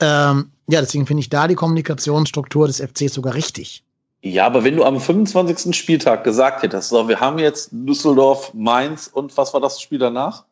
ähm, 0.00 0.50
ja, 0.68 0.80
deswegen 0.80 1.06
finde 1.06 1.20
ich 1.20 1.30
da 1.30 1.48
die 1.48 1.54
Kommunikationsstruktur 1.54 2.66
des 2.66 2.80
FCs 2.80 3.14
sogar 3.14 3.34
richtig. 3.34 3.82
Ja, 4.22 4.46
aber 4.46 4.64
wenn 4.64 4.76
du 4.76 4.84
am 4.84 5.00
25. 5.00 5.76
Spieltag 5.76 6.24
gesagt 6.24 6.62
hättest, 6.62 6.88
so, 6.88 7.08
wir 7.08 7.20
haben 7.20 7.38
jetzt 7.38 7.68
Düsseldorf, 7.72 8.52
Mainz 8.54 9.08
und 9.12 9.36
was 9.36 9.52
war 9.54 9.60
das 9.60 9.80
Spiel 9.80 9.98
danach? 9.98 10.44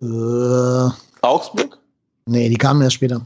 Äh, 0.00 0.90
Augsburg? 1.22 1.77
Nee, 2.28 2.48
die 2.48 2.56
kamen 2.56 2.82
erst 2.82 2.96
später. 2.96 3.22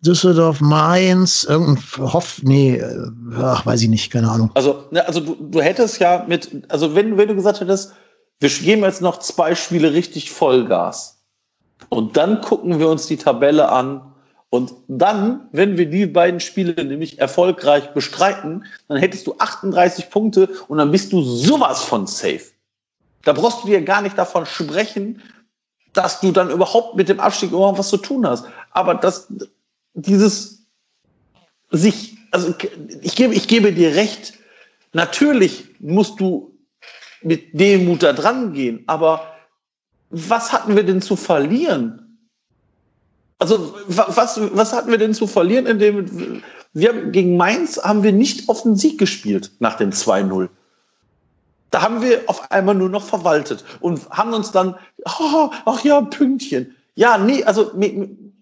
Düsseldorf, 0.00 0.60
Mainz, 0.60 1.44
irgendein 1.44 2.12
Hoff, 2.12 2.40
nee, 2.42 2.76
äh, 2.76 3.10
ach, 3.36 3.64
weiß 3.64 3.82
ich 3.82 3.88
nicht, 3.88 4.10
keine 4.10 4.30
Ahnung. 4.30 4.50
Also, 4.54 4.84
ne, 4.90 5.06
also 5.06 5.20
du, 5.20 5.34
du 5.34 5.62
hättest 5.62 5.98
ja 5.98 6.24
mit, 6.28 6.64
also 6.68 6.94
wenn, 6.94 7.16
wenn 7.16 7.28
du 7.28 7.34
gesagt 7.34 7.60
hättest, 7.60 7.92
wir 8.40 8.48
geben 8.50 8.82
jetzt 8.82 9.00
noch 9.00 9.18
zwei 9.20 9.54
Spiele 9.54 9.92
richtig 9.94 10.30
Vollgas. 10.30 11.18
Und 11.88 12.16
dann 12.16 12.40
gucken 12.40 12.78
wir 12.78 12.88
uns 12.88 13.06
die 13.06 13.16
Tabelle 13.16 13.70
an. 13.70 14.12
Und 14.50 14.72
dann, 14.88 15.48
wenn 15.52 15.78
wir 15.78 15.86
die 15.86 16.06
beiden 16.06 16.40
Spiele 16.40 16.84
nämlich 16.84 17.18
erfolgreich 17.18 17.92
bestreiten, 17.92 18.64
dann 18.88 18.98
hättest 18.98 19.26
du 19.26 19.34
38 19.38 20.10
Punkte 20.10 20.48
und 20.68 20.78
dann 20.78 20.90
bist 20.90 21.12
du 21.12 21.22
sowas 21.22 21.82
von 21.82 22.06
safe. 22.06 22.52
Da 23.24 23.32
brauchst 23.32 23.64
du 23.64 23.68
dir 23.68 23.82
gar 23.82 24.02
nicht 24.02 24.18
davon 24.18 24.46
sprechen, 24.46 25.22
dass 25.94 26.20
du 26.20 26.32
dann 26.32 26.50
überhaupt 26.50 26.96
mit 26.96 27.08
dem 27.08 27.20
Abstieg 27.20 27.52
überhaupt 27.52 27.78
was 27.78 27.88
zu 27.88 27.96
tun 27.96 28.26
hast. 28.26 28.46
Aber 28.70 28.94
das, 28.94 29.28
dieses 29.94 30.66
sich, 31.70 32.18
also 32.30 32.54
ich 33.00 33.16
gebe, 33.16 33.34
ich 33.34 33.48
gebe 33.48 33.72
dir 33.72 33.94
recht, 33.94 34.34
natürlich 34.92 35.64
musst 35.80 36.20
du 36.20 36.56
mit 37.22 37.58
Demut 37.58 38.02
da 38.02 38.12
dran 38.12 38.52
gehen. 38.52 38.84
Aber 38.86 39.32
was 40.10 40.52
hatten 40.52 40.76
wir 40.76 40.82
denn 40.82 41.00
zu 41.00 41.16
verlieren? 41.16 42.18
Also 43.38 43.74
was, 43.86 44.38
was 44.54 44.72
hatten 44.72 44.90
wir 44.90 44.98
denn 44.98 45.14
zu 45.14 45.26
verlieren, 45.26 45.66
indem 45.66 46.42
wir 46.72 47.10
gegen 47.10 47.36
Mainz 47.36 47.80
haben 47.82 48.02
wir 48.02 48.12
nicht 48.12 48.48
auf 48.48 48.62
den 48.62 48.76
Sieg 48.76 48.98
gespielt 48.98 49.52
nach 49.60 49.76
dem 49.76 49.90
2-0. 49.90 50.48
Da 51.74 51.82
haben 51.82 52.02
wir 52.02 52.22
auf 52.26 52.50
einmal 52.52 52.74
nur 52.74 52.88
noch 52.88 53.04
verwaltet 53.04 53.64
und 53.80 54.08
haben 54.10 54.32
uns 54.32 54.52
dann, 54.52 54.76
oh, 55.04 55.50
ach 55.64 55.84
ja, 55.84 56.00
Pünktchen. 56.02 56.74
Ja, 56.94 57.18
nee, 57.18 57.42
also 57.42 57.72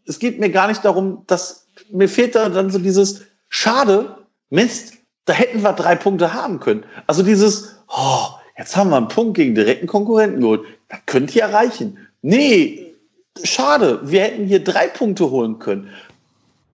es 0.07 0.19
geht 0.19 0.39
mir 0.39 0.51
gar 0.51 0.69
nicht 0.69 0.85
darum, 0.85 1.23
dass 1.27 1.67
mir 1.91 2.09
fehlt 2.09 2.35
da 2.35 2.49
dann 2.49 2.71
so 2.71 2.79
dieses 2.79 3.23
Schade, 3.49 4.19
Mist, 4.51 4.95
da 5.25 5.33
hätten 5.33 5.63
wir 5.63 5.73
drei 5.73 5.95
Punkte 5.95 6.35
haben 6.35 6.61
können. 6.61 6.85
Also 7.07 7.23
dieses, 7.23 7.77
oh, 7.89 8.27
Jetzt 8.59 8.77
haben 8.77 8.91
wir 8.91 8.97
einen 8.97 9.09
Punkt 9.09 9.35
gegen 9.35 9.55
direkten 9.55 9.87
Konkurrenten 9.87 10.41
geholt. 10.41 10.63
Das 10.89 11.01
könnte 11.07 11.39
ja 11.39 11.47
reichen. 11.47 11.99
Nee, 12.21 12.95
schade. 13.43 14.01
Wir 14.05 14.23
hätten 14.23 14.47
hier 14.47 14.63
drei 14.63 14.89
Punkte 14.89 15.31
holen 15.31 15.59
können. 15.59 15.89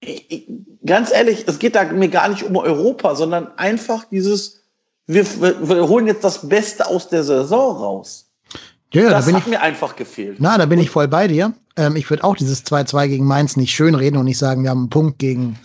Ich, 0.01 0.31
ich, 0.31 0.47
ganz 0.85 1.13
ehrlich, 1.13 1.45
es 1.47 1.59
geht 1.59 1.75
da 1.75 1.85
mir 1.85 2.09
gar 2.09 2.29
nicht 2.29 2.43
um 2.43 2.57
Europa, 2.57 3.15
sondern 3.15 3.57
einfach 3.57 4.05
dieses, 4.05 4.58
wir, 5.09 5.25
wir, 5.69 5.89
holen 5.89 6.07
jetzt 6.07 6.23
das 6.23 6.49
Beste 6.49 6.87
aus 6.87 7.09
der 7.09 7.25
Saison 7.25 7.77
raus. 7.77 8.27
Ja, 8.93 9.03
ja, 9.03 9.11
das 9.11 9.25
da 9.25 9.27
bin 9.27 9.37
hat 9.37 9.43
ich, 9.43 9.49
mir 9.51 9.61
einfach 9.61 9.97
gefehlt. 9.97 10.37
na, 10.39 10.57
da 10.57 10.65
bin 10.65 10.79
ich 10.79 10.89
voll 10.89 11.09
bei 11.09 11.27
dir. 11.29 11.53
Ähm, 11.77 11.97
ich 11.97 12.09
würde 12.09 12.25
auch 12.25 12.37
dieses 12.37 12.65
2-2 12.65 13.09
gegen 13.09 13.27
Mainz 13.27 13.57
nicht 13.57 13.73
schönreden 13.75 14.19
und 14.19 14.25
nicht 14.25 14.39
sagen, 14.39 14.63
wir 14.63 14.71
haben 14.71 14.81
einen 14.81 14.91
Punkt 14.91 15.19
gegen 15.19 15.59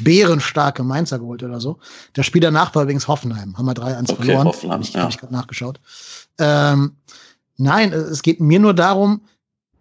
bärenstarke 0.00 0.84
Mainzer 0.84 1.18
geholt 1.18 1.42
oder 1.42 1.60
so. 1.60 1.78
Das 2.12 2.26
Spiel 2.26 2.40
danach 2.40 2.74
war 2.74 2.84
übrigens 2.84 3.08
Hoffenheim. 3.08 3.56
Haben 3.56 3.66
wir 3.66 3.74
3-1 3.74 4.10
Okay, 4.10 4.14
verloren. 4.24 4.46
Hoffenheim, 4.46 4.80
Hab 4.80 4.86
ich, 4.86 4.92
ja. 4.94 5.02
hab 5.02 5.10
ich 5.10 5.18
gerade 5.18 5.32
nachgeschaut. 5.32 5.80
Ähm, 6.38 6.96
nein, 7.56 7.92
es 7.92 8.22
geht 8.22 8.40
mir 8.40 8.60
nur 8.60 8.74
darum, 8.74 9.22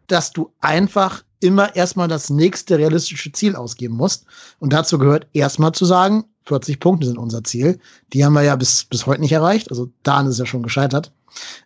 dass 0.08 0.32
du 0.32 0.52
einfach 0.60 1.24
immer 1.40 1.76
erstmal 1.76 2.08
das 2.08 2.30
nächste 2.30 2.78
realistische 2.78 3.32
Ziel 3.32 3.56
ausgeben 3.56 3.96
musst. 3.96 4.26
Und 4.60 4.74
dazu 4.74 4.98
gehört 4.98 5.28
erstmal 5.34 5.72
zu 5.72 5.86
sagen, 5.86 6.26
40 6.46 6.80
Punkte 6.80 7.08
sind 7.08 7.18
unser 7.18 7.44
Ziel. 7.44 7.80
Die 8.14 8.26
haben 8.26 8.34
wir 8.34 8.42
ja 8.42 8.56
bis, 8.56 8.86
bis 8.86 9.06
heute 9.06 9.22
nicht 9.22 9.34
erreicht. 9.34 9.70
Also 9.70 9.90
daran 10.04 10.26
ist 10.26 10.34
es 10.34 10.40
ja 10.40 10.46
schon 10.46 10.64
gescheitert. 10.64 11.12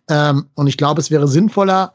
Ähm, 0.10 0.48
und 0.56 0.68
ich 0.68 0.78
glaube, 0.78 1.00
es 1.00 1.12
wäre 1.12 1.28
sinnvoller, 1.28 1.94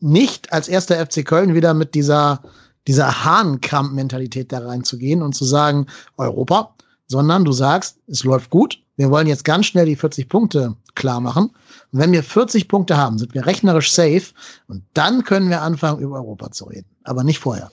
nicht 0.00 0.52
als 0.52 0.68
erster 0.68 1.04
FC 1.04 1.24
Köln 1.24 1.54
wieder 1.54 1.74
mit 1.74 1.94
dieser, 1.94 2.42
dieser 2.86 3.24
Hahnkramp-Mentalität 3.24 4.52
da 4.52 4.58
reinzugehen 4.58 5.22
und 5.22 5.34
zu 5.34 5.44
sagen, 5.44 5.86
Europa, 6.16 6.74
sondern 7.06 7.44
du 7.44 7.52
sagst, 7.52 7.98
es 8.06 8.24
läuft 8.24 8.50
gut. 8.50 8.80
Wir 8.96 9.10
wollen 9.10 9.26
jetzt 9.26 9.44
ganz 9.44 9.66
schnell 9.66 9.86
die 9.86 9.96
40 9.96 10.28
Punkte 10.28 10.76
klar 10.94 11.20
machen. 11.20 11.50
Und 11.92 12.00
wenn 12.00 12.12
wir 12.12 12.22
40 12.22 12.68
Punkte 12.68 12.96
haben, 12.96 13.18
sind 13.18 13.34
wir 13.34 13.46
rechnerisch 13.46 13.92
safe. 13.92 14.32
Und 14.68 14.82
dann 14.94 15.24
können 15.24 15.48
wir 15.50 15.62
anfangen, 15.62 16.00
über 16.00 16.16
Europa 16.16 16.50
zu 16.50 16.64
reden. 16.66 16.86
Aber 17.04 17.24
nicht 17.24 17.38
vorher. 17.38 17.70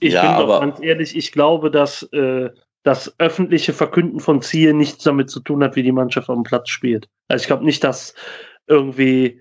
Ich 0.00 0.14
Ja, 0.14 0.22
bin 0.22 0.46
doch 0.46 0.54
aber- 0.54 0.60
ganz 0.66 0.80
ehrlich, 0.82 1.16
ich 1.16 1.32
glaube, 1.32 1.70
dass 1.70 2.02
äh, 2.12 2.50
das 2.82 3.14
öffentliche 3.18 3.72
Verkünden 3.72 4.18
von 4.18 4.42
Zielen 4.42 4.76
nichts 4.78 5.04
damit 5.04 5.30
zu 5.30 5.40
tun 5.40 5.62
hat, 5.62 5.76
wie 5.76 5.84
die 5.84 5.92
Mannschaft 5.92 6.28
auf 6.28 6.34
dem 6.36 6.42
Platz 6.42 6.68
spielt. 6.68 7.08
Also 7.28 7.42
ich 7.42 7.46
glaube 7.46 7.64
nicht, 7.64 7.84
dass 7.84 8.14
irgendwie 8.66 9.40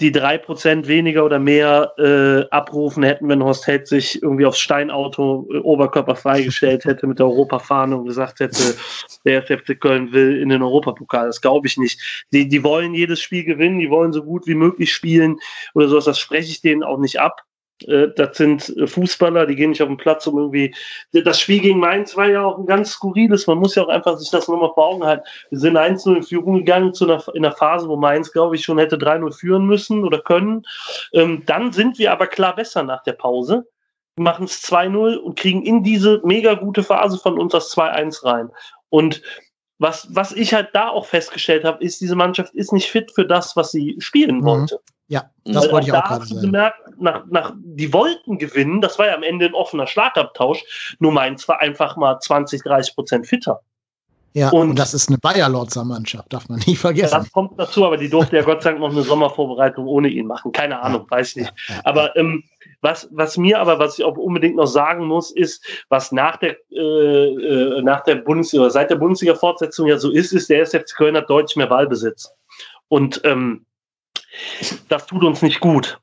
die 0.00 0.12
drei 0.12 0.38
Prozent 0.38 0.86
weniger 0.86 1.24
oder 1.24 1.40
mehr 1.40 1.92
äh, 1.98 2.48
abrufen 2.50 3.02
hätten, 3.02 3.28
wenn 3.28 3.42
Horst 3.42 3.66
Held 3.66 3.88
sich 3.88 4.22
irgendwie 4.22 4.46
aufs 4.46 4.60
Steinauto 4.60 5.48
äh, 5.52 5.58
Oberkörper 5.58 6.14
freigestellt 6.14 6.84
hätte 6.84 7.06
mit 7.06 7.18
der 7.18 7.26
Europafahne 7.26 7.96
und 7.96 8.06
gesagt 8.06 8.38
hätte, 8.38 8.76
der 9.24 9.42
FC 9.42 9.78
Köln 9.78 10.12
will 10.12 10.40
in 10.40 10.50
den 10.50 10.62
Europapokal. 10.62 11.26
Das 11.26 11.40
glaube 11.40 11.66
ich 11.66 11.76
nicht. 11.76 12.26
Die, 12.32 12.48
die 12.48 12.62
wollen 12.62 12.94
jedes 12.94 13.20
Spiel 13.20 13.44
gewinnen, 13.44 13.80
die 13.80 13.90
wollen 13.90 14.12
so 14.12 14.22
gut 14.22 14.46
wie 14.46 14.54
möglich 14.54 14.92
spielen 14.92 15.38
oder 15.74 15.88
sowas. 15.88 16.04
Das 16.04 16.18
spreche 16.20 16.50
ich 16.50 16.60
denen 16.60 16.84
auch 16.84 16.98
nicht 16.98 17.18
ab. 17.18 17.42
Äh, 17.86 18.08
Das 18.16 18.36
sind 18.36 18.76
äh, 18.76 18.86
Fußballer, 18.86 19.46
die 19.46 19.54
gehen 19.56 19.70
nicht 19.70 19.82
auf 19.82 19.88
den 19.88 19.96
Platz, 19.96 20.26
um 20.26 20.38
irgendwie. 20.38 20.74
Das 21.12 21.40
Spiel 21.40 21.60
gegen 21.60 21.78
Mainz 21.78 22.16
war 22.16 22.28
ja 22.28 22.42
auch 22.44 22.58
ein 22.58 22.66
ganz 22.66 22.90
skurriles. 22.90 23.46
Man 23.46 23.58
muss 23.58 23.74
ja 23.74 23.84
auch 23.84 23.88
einfach 23.88 24.18
sich 24.18 24.30
das 24.30 24.48
nochmal 24.48 24.70
vor 24.74 24.86
Augen 24.88 25.04
halten. 25.04 25.24
Wir 25.50 25.58
sind 25.58 25.76
1-0 25.76 26.16
in 26.16 26.22
Führung 26.22 26.54
gegangen 26.56 26.94
zu 26.94 27.04
einer, 27.04 27.22
in 27.34 27.44
einer 27.44 27.54
Phase, 27.54 27.88
wo 27.88 27.96
Mainz, 27.96 28.32
glaube 28.32 28.56
ich, 28.56 28.64
schon 28.64 28.78
hätte 28.78 28.96
3-0 28.96 29.32
führen 29.32 29.66
müssen 29.66 30.04
oder 30.04 30.20
können. 30.20 30.62
Ähm, 31.12 31.42
dann 31.46 31.72
sind 31.72 31.98
wir 31.98 32.12
aber 32.12 32.26
klar 32.26 32.54
besser 32.56 32.82
nach 32.82 33.02
der 33.02 33.12
Pause. 33.14 33.66
Wir 34.16 34.24
machen 34.24 34.46
es 34.46 34.62
2-0 34.64 35.16
und 35.16 35.38
kriegen 35.38 35.62
in 35.62 35.82
diese 35.84 36.20
mega 36.24 36.54
gute 36.54 36.82
Phase 36.82 37.18
von 37.18 37.38
uns 37.38 37.52
das 37.52 37.72
2-1 37.76 38.24
rein. 38.24 38.50
Und 38.90 39.22
was, 39.78 40.08
was 40.10 40.32
ich 40.32 40.54
halt 40.54 40.70
da 40.72 40.88
auch 40.88 41.06
festgestellt 41.06 41.62
habe, 41.62 41.84
ist, 41.84 42.00
diese 42.00 42.16
Mannschaft 42.16 42.52
ist 42.54 42.72
nicht 42.72 42.90
fit 42.90 43.12
für 43.12 43.24
das, 43.24 43.54
was 43.54 43.70
sie 43.70 43.94
spielen 44.00 44.38
Mhm. 44.38 44.44
wollte. 44.44 44.80
Ja, 45.08 45.30
das 45.44 45.64
Weil 45.64 45.72
wollte 45.72 45.86
ich 45.86 45.92
da 45.92 46.00
auch 46.00 46.04
gerade 46.04 46.20
hast 46.20 46.30
du 46.30 46.34
sagen. 46.34 46.46
gemerkt, 46.46 46.78
nach, 46.98 47.24
nach, 47.30 47.54
die 47.56 47.92
wollten 47.94 48.38
gewinnen, 48.38 48.82
das 48.82 48.98
war 48.98 49.06
ja 49.06 49.14
am 49.14 49.22
Ende 49.22 49.46
ein 49.46 49.54
offener 49.54 49.86
Schlagabtausch, 49.86 50.96
nur 50.98 51.12
Mainz 51.12 51.48
war 51.48 51.60
einfach 51.60 51.96
mal 51.96 52.20
20, 52.20 52.62
30 52.62 52.94
Prozent 52.94 53.26
fitter. 53.26 53.60
Ja, 54.34 54.50
und- 54.50 54.70
und, 54.70 54.78
das 54.78 54.92
ist 54.92 55.08
eine 55.08 55.16
Bayer-Lotzer 55.16 55.84
Mannschaft, 55.84 56.32
darf 56.32 56.48
man 56.50 56.60
nie 56.66 56.76
vergessen. 56.76 57.16
Das 57.18 57.32
kommt 57.32 57.58
dazu, 57.58 57.86
aber 57.86 57.96
die 57.96 58.10
durfte 58.10 58.36
ja 58.36 58.42
Gott 58.42 58.62
sei 58.62 58.70
Dank 58.70 58.80
noch 58.80 58.90
eine 58.90 59.02
Sommervorbereitung 59.02 59.86
ohne 59.86 60.08
ihn 60.08 60.26
machen. 60.26 60.52
Keine 60.52 60.80
Ahnung, 60.80 61.06
weiß 61.08 61.30
ich 61.30 61.36
nicht. 61.36 61.54
Ja, 61.68 61.74
ja. 61.74 61.80
Aber 61.84 62.14
ähm, 62.16 62.44
was, 62.82 63.08
was 63.10 63.38
mir 63.38 63.58
aber, 63.58 63.78
was 63.78 63.98
ich 63.98 64.04
auch 64.04 64.16
unbedingt 64.16 64.56
noch 64.56 64.66
sagen 64.66 65.06
muss, 65.06 65.30
ist, 65.30 65.64
was 65.88 66.12
nach 66.12 66.36
der, 66.36 66.56
äh, 66.70 66.78
äh, 66.78 67.82
nach 67.82 68.02
der 68.02 68.16
Bundesliga, 68.16 68.68
seit 68.68 68.90
der 68.90 68.96
Bundesliga-Fortsetzung 68.96 69.86
ja 69.86 69.96
so 69.96 70.10
ist, 70.10 70.32
ist, 70.32 70.50
der 70.50 70.60
SFC 70.60 70.94
Köln 70.94 71.16
hat 71.16 71.30
deutlich 71.30 71.56
mehr 71.56 71.66
Ballbesitz. 71.66 72.30
Und 72.88 73.22
ähm, 73.24 73.64
das 74.88 75.06
tut 75.06 75.24
uns 75.24 75.42
nicht 75.42 75.60
gut. 75.60 75.98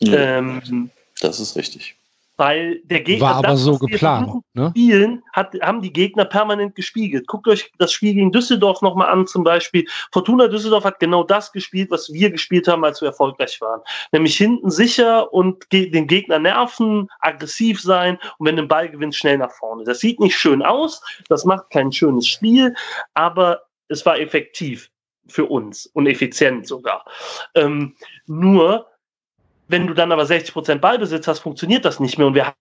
Ja, 0.00 0.38
Ähm, 0.38 0.90
das 1.20 1.38
ist 1.40 1.56
richtig. 1.56 1.96
weil 2.38 2.80
der 2.84 3.02
Gegner. 3.02 3.26
War 3.26 3.34
aber 3.36 3.48
das, 3.48 3.60
so 3.60 3.74
was 3.74 3.82
wir 3.82 3.88
geplant. 3.88 4.32
Ne? 4.54 4.70
Spielen 4.70 5.22
hat, 5.32 5.54
haben 5.60 5.80
die 5.82 5.92
Gegner 5.92 6.24
permanent 6.24 6.74
gespiegelt. 6.74 7.26
Guckt 7.28 7.46
euch 7.46 7.70
das 7.78 7.92
Spiel 7.92 8.14
gegen 8.14 8.32
Düsseldorf 8.32 8.80
nochmal 8.82 9.10
an, 9.10 9.26
zum 9.26 9.44
Beispiel. 9.44 9.86
Fortuna 10.10 10.48
Düsseldorf 10.48 10.82
hat 10.84 10.98
genau 10.98 11.22
das 11.22 11.52
gespielt, 11.52 11.90
was 11.90 12.12
wir 12.12 12.30
gespielt 12.30 12.66
haben, 12.66 12.84
als 12.84 13.00
wir 13.00 13.08
erfolgreich 13.08 13.60
waren. 13.60 13.80
Nämlich 14.10 14.36
hinten 14.36 14.70
sicher 14.70 15.32
und 15.32 15.70
ge 15.70 15.90
den 15.90 16.06
Gegner 16.08 16.38
nerven, 16.40 17.08
aggressiv 17.20 17.80
sein 17.80 18.18
und 18.38 18.46
wenn 18.46 18.56
du 18.56 18.62
den 18.62 18.68
Ball 18.68 18.88
gewinnst, 18.88 19.18
schnell 19.18 19.38
nach 19.38 19.52
vorne. 19.52 19.84
Das 19.84 20.00
sieht 20.00 20.18
nicht 20.18 20.36
schön 20.36 20.62
aus, 20.62 21.00
das 21.28 21.44
macht 21.44 21.70
kein 21.70 21.92
schönes 21.92 22.26
Spiel, 22.26 22.74
aber 23.14 23.62
es 23.88 24.04
war 24.04 24.18
effektiv 24.18 24.90
für 25.32 25.46
uns 25.46 25.86
und 25.86 26.06
effizient 26.06 26.66
sogar. 26.66 27.04
Ähm, 27.54 27.96
nur, 28.26 28.86
wenn 29.68 29.86
du 29.86 29.94
dann 29.94 30.12
aber 30.12 30.24
60% 30.24 30.76
Ballbesitz 30.76 31.26
hast, 31.26 31.40
funktioniert 31.40 31.84
das 31.84 32.00
nicht 32.00 32.18
mehr. 32.18 32.26
Und 32.26 32.34
wir 32.34 32.54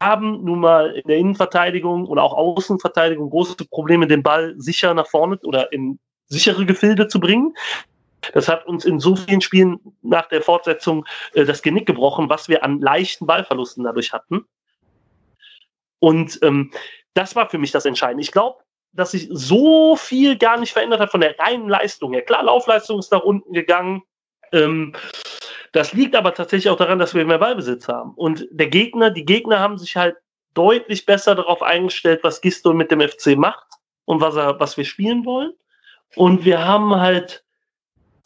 haben 0.00 0.44
nun 0.44 0.60
mal 0.60 0.90
in 0.90 1.06
der 1.08 1.18
Innenverteidigung 1.18 2.06
oder 2.06 2.22
auch 2.22 2.34
Außenverteidigung 2.34 3.30
große 3.30 3.56
Probleme, 3.70 4.06
den 4.06 4.22
Ball 4.22 4.54
sicher 4.56 4.94
nach 4.94 5.06
vorne 5.06 5.38
oder 5.42 5.72
in 5.72 5.98
sichere 6.26 6.66
Gefilde 6.66 7.08
zu 7.08 7.20
bringen. 7.20 7.54
Das 8.32 8.48
hat 8.48 8.66
uns 8.66 8.84
in 8.84 9.00
so 9.00 9.16
vielen 9.16 9.42
Spielen 9.42 9.78
nach 10.02 10.28
der 10.28 10.40
Fortsetzung 10.40 11.04
äh, 11.34 11.44
das 11.44 11.62
Genick 11.62 11.86
gebrochen, 11.86 12.28
was 12.30 12.48
wir 12.48 12.64
an 12.64 12.80
leichten 12.80 13.26
Ballverlusten 13.26 13.84
dadurch 13.84 14.12
hatten. 14.12 14.46
Und 15.98 16.38
ähm, 16.42 16.70
das 17.14 17.36
war 17.36 17.48
für 17.48 17.58
mich 17.58 17.70
das 17.70 17.84
Entscheidende. 17.84 18.22
Ich 18.22 18.32
glaube, 18.32 18.63
dass 18.94 19.10
sich 19.10 19.28
so 19.30 19.96
viel 19.96 20.36
gar 20.38 20.58
nicht 20.58 20.72
verändert 20.72 21.00
hat 21.00 21.10
von 21.10 21.20
der 21.20 21.38
reinen 21.38 21.68
Leistung 21.68 22.12
her. 22.12 22.22
Klar, 22.22 22.44
Laufleistung 22.44 22.98
ist 22.98 23.12
nach 23.12 23.22
unten 23.22 23.52
gegangen. 23.52 24.02
Ähm, 24.52 24.94
das 25.72 25.92
liegt 25.92 26.14
aber 26.14 26.32
tatsächlich 26.32 26.70
auch 26.70 26.76
daran, 26.76 27.00
dass 27.00 27.14
wir 27.14 27.24
mehr 27.24 27.38
Ballbesitz 27.38 27.88
haben. 27.88 28.12
Und 28.14 28.46
der 28.52 28.68
Gegner, 28.68 29.10
die 29.10 29.24
Gegner 29.24 29.58
haben 29.58 29.78
sich 29.78 29.96
halt 29.96 30.16
deutlich 30.54 31.04
besser 31.04 31.34
darauf 31.34 31.62
eingestellt, 31.62 32.20
was 32.22 32.40
Gisto 32.40 32.72
mit 32.72 32.92
dem 32.92 33.00
FC 33.00 33.36
macht 33.36 33.66
und 34.04 34.20
was, 34.20 34.36
er, 34.36 34.60
was 34.60 34.76
wir 34.76 34.84
spielen 34.84 35.24
wollen. 35.24 35.52
Und 36.14 36.44
wir 36.44 36.64
haben 36.64 36.94
halt 36.94 37.44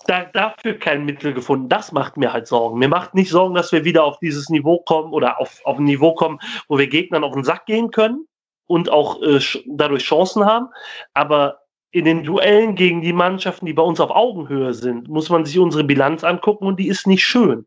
da, 0.07 0.25
dafür 0.25 0.75
kein 0.75 1.07
Mittel 1.07 1.33
gefunden. 1.33 1.71
Das 1.71 1.93
macht 1.93 2.19
mir 2.19 2.35
halt 2.35 2.47
Sorgen. 2.47 2.79
Mir 2.79 2.89
macht 2.89 3.15
nicht 3.15 3.31
Sorgen, 3.31 3.55
dass 3.55 3.73
wir 3.73 3.85
wieder 3.85 4.05
auf 4.05 4.19
dieses 4.19 4.51
Niveau 4.51 4.81
kommen 4.81 5.15
oder 5.15 5.41
auf, 5.41 5.63
auf 5.65 5.79
ein 5.79 5.85
Niveau 5.85 6.15
kommen, 6.15 6.39
wo 6.69 6.77
wir 6.77 6.87
Gegnern 6.87 7.25
auf 7.25 7.33
den 7.33 7.45
Sack 7.45 7.65
gehen 7.65 7.91
können 7.91 8.28
und 8.69 8.89
auch 8.91 9.21
äh, 9.23 9.41
dadurch 9.67 10.05
Chancen 10.05 10.45
haben. 10.45 10.69
Aber 11.15 11.63
in 11.91 12.05
den 12.05 12.23
Duellen 12.23 12.77
gegen 12.77 13.01
die 13.01 13.13
Mannschaften, 13.13 13.67
die 13.67 13.73
bei 13.73 13.83
uns 13.83 13.99
auf 13.99 14.11
Augenhöhe 14.11 14.73
sind, 14.75 15.09
muss 15.09 15.31
man 15.31 15.45
sich 15.45 15.59
unsere 15.59 15.83
Bilanz 15.83 16.23
angucken 16.23 16.67
und 16.67 16.79
die 16.79 16.87
ist 16.87 17.07
nicht 17.07 17.25
schön. 17.25 17.67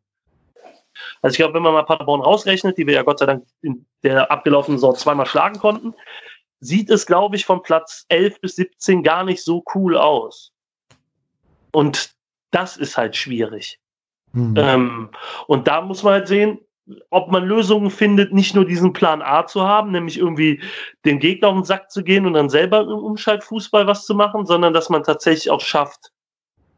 Also 1.22 1.34
ich 1.34 1.38
glaube, 1.38 1.56
wenn 1.56 1.64
man 1.64 1.74
mal 1.74 1.84
Paderborn 1.84 2.22
rausrechnet, 2.22 2.78
die 2.78 2.86
wir 2.86 2.94
ja 2.94 3.04
Gott 3.04 3.20
sei 3.20 3.26
Dank 3.26 3.46
in 3.62 3.86
der 4.04 4.32
abgelaufenen 4.32 4.78
Saison 4.78 4.96
zweimal 4.96 5.26
schlagen 5.26 5.60
konnten, 5.60 5.94
sieht 6.60 6.90
es, 6.92 7.06
glaube 7.06 7.36
ich, 7.36 7.46
von 7.46 7.64
Platz 7.64 8.06
11 8.10 8.42
bis 8.42 8.56
17 8.56 9.02
gar 9.02 9.24
nicht 9.24 9.44
so 9.44 9.64
cool 9.74 9.98
aus. 9.98 10.52
Und 11.72 12.12
das 12.52 12.78
ist 12.78 12.98
halt 12.98 13.16
schwierig. 13.16 13.80
Hm. 14.34 14.54
Ähm, 14.58 15.10
und 15.48 15.68
da 15.68 15.82
muss 15.82 16.04
man 16.04 16.14
halt 16.14 16.28
sehen, 16.28 16.60
ob 17.10 17.32
man 17.32 17.46
Lösungen 17.46 17.90
findet, 17.90 18.34
nicht 18.34 18.56
nur 18.56 18.66
diesen 18.66 18.94
Plan 18.94 19.22
A 19.22 19.46
zu 19.46 19.62
haben, 19.62 19.92
nämlich 19.92 20.18
irgendwie 20.18 20.62
den 21.06 21.20
Gegner 21.20 21.50
auf 21.50 21.56
den 21.56 21.64
Sack 21.64 21.92
zu 21.92 22.04
gehen 22.04 22.26
und 22.26 22.34
dann 22.34 22.50
selber 22.50 22.82
im 22.82 22.90
Umschaltfußball 22.90 23.88
was 23.88 24.06
zu 24.06 24.16
machen, 24.16 24.46
sondern 24.46 24.74
dass 24.74 24.90
man 24.90 25.04
tatsächlich 25.04 25.50
auch 25.50 25.62
schafft, 25.62 26.12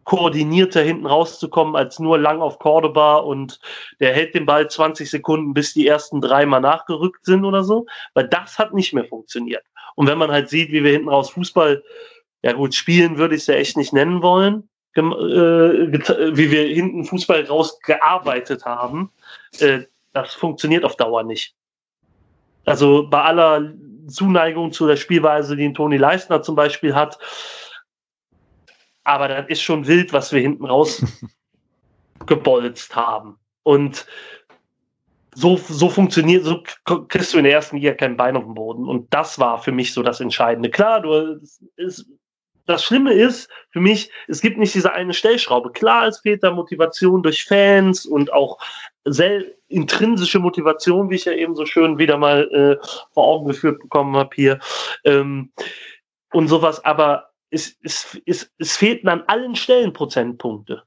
koordinierter 0.04 0.82
hinten 0.82 1.06
rauszukommen, 1.06 1.76
als 1.76 2.00
nur 2.00 2.18
lang 2.18 2.42
auf 2.42 2.60
Cordoba 2.60 3.18
und 3.18 3.60
der 4.00 4.14
hält 4.14 4.36
den 4.36 4.46
Ball 4.46 4.70
20 4.70 5.10
Sekunden, 5.10 5.54
bis 5.54 5.74
die 5.74 5.88
ersten 5.88 6.22
drei 6.22 6.46
mal 6.46 6.60
nachgerückt 6.60 7.26
sind 7.26 7.46
oder 7.46 7.64
so, 7.64 7.86
weil 8.14 8.28
das 8.28 8.60
hat 8.60 8.74
nicht 8.74 8.94
mehr 8.94 9.06
funktioniert. 9.06 9.64
Und 9.96 10.08
wenn 10.08 10.18
man 10.18 10.32
halt 10.32 10.50
sieht, 10.50 10.72
wie 10.72 10.84
wir 10.84 10.92
hinten 10.92 11.10
raus 11.10 11.30
Fußball, 11.30 11.84
ja 12.42 12.54
gut, 12.54 12.76
spielen 12.76 13.18
würde 13.18 13.36
ich 13.36 13.42
es 13.42 13.48
ja 13.48 13.56
echt 13.56 13.78
nicht 13.78 13.94
nennen 13.94 14.22
wollen, 14.22 14.68
äh, 14.96 15.02
wie 15.02 16.52
wir 16.52 16.64
hinten 16.66 17.06
Fußball 17.06 17.46
rausgearbeitet 17.46 18.66
haben, 18.66 19.12
äh, 19.60 19.84
das 20.14 20.34
funktioniert 20.34 20.86
auf 20.86 20.96
Dauer 20.96 21.24
nicht. 21.24 21.56
Also 22.66 23.08
bei 23.10 23.22
aller 23.22 23.74
Zuneigung 24.08 24.72
zu 24.72 24.88
der 24.88 24.96
Spielweise, 24.96 25.56
die 25.56 25.74
Toni 25.74 25.98
Leistner 25.98 26.42
zum 26.42 26.56
Beispiel 26.56 26.96
hat, 26.96 27.18
aber 29.04 29.28
das 29.28 29.48
ist 29.50 29.62
schon 29.62 29.86
wild, 29.86 30.14
was 30.14 30.32
wir 30.32 30.40
hinten 30.40 30.66
raus 30.66 31.04
gebolzt 32.26 32.96
haben. 32.96 33.38
Und 33.64 34.06
so, 35.36 35.58
so 35.58 35.90
funktioniert, 35.90 36.46
so 36.46 36.64
kriegst 37.08 37.34
du 37.34 37.38
in 37.40 37.44
der 37.44 37.54
ersten 37.54 37.78
Liga 37.78 37.94
kein 37.94 38.16
Bein 38.16 38.38
auf 38.38 38.44
den 38.44 38.54
Boden. 38.54 38.88
Und 38.88 39.14
das 39.14 39.40
war 39.40 39.58
für 39.62 39.72
mich 39.72 39.94
so 39.94 40.04
das 40.04 40.22
Entscheidende. 40.22 40.70
Klar, 40.70 41.02
du, 41.02 41.40
es, 41.76 42.06
das 42.66 42.84
Schlimme 42.84 43.14
ist 43.14 43.50
für 43.72 43.82
mich, 43.82 44.10
es 44.28 44.42
gibt 44.42 44.58
nicht 44.58 44.74
diese 44.74 44.94
eine 44.94 45.14
Stellschraube. 45.14 45.72
Klar, 45.72 46.08
es 46.08 46.20
fehlt 46.20 46.44
da 46.44 46.52
Motivation 46.52 47.24
durch 47.24 47.46
Fans 47.46 48.06
und 48.06 48.32
auch 48.32 48.58
sehr 49.06 49.44
intrinsische 49.68 50.40
Motivation, 50.40 51.10
wie 51.10 51.16
ich 51.16 51.26
ja 51.26 51.34
eben 51.34 51.56
so 51.56 51.66
schön 51.66 51.98
wieder 51.98 52.18
mal 52.18 52.50
äh, 52.52 52.88
vor 53.14 53.26
Augen 53.26 53.48
geführt 53.48 53.80
bekommen 53.80 54.16
habe 54.16 54.30
hier. 54.34 54.60
Ähm, 55.04 55.52
und 56.32 56.48
sowas, 56.48 56.84
aber 56.86 57.32
es, 57.50 57.76
es, 57.84 58.20
es, 58.26 58.52
es 58.58 58.78
fehlten 58.78 59.10
an 59.10 59.24
allen 59.28 59.56
Stellen 59.56 59.94
Prozentpunkte. 59.94 60.84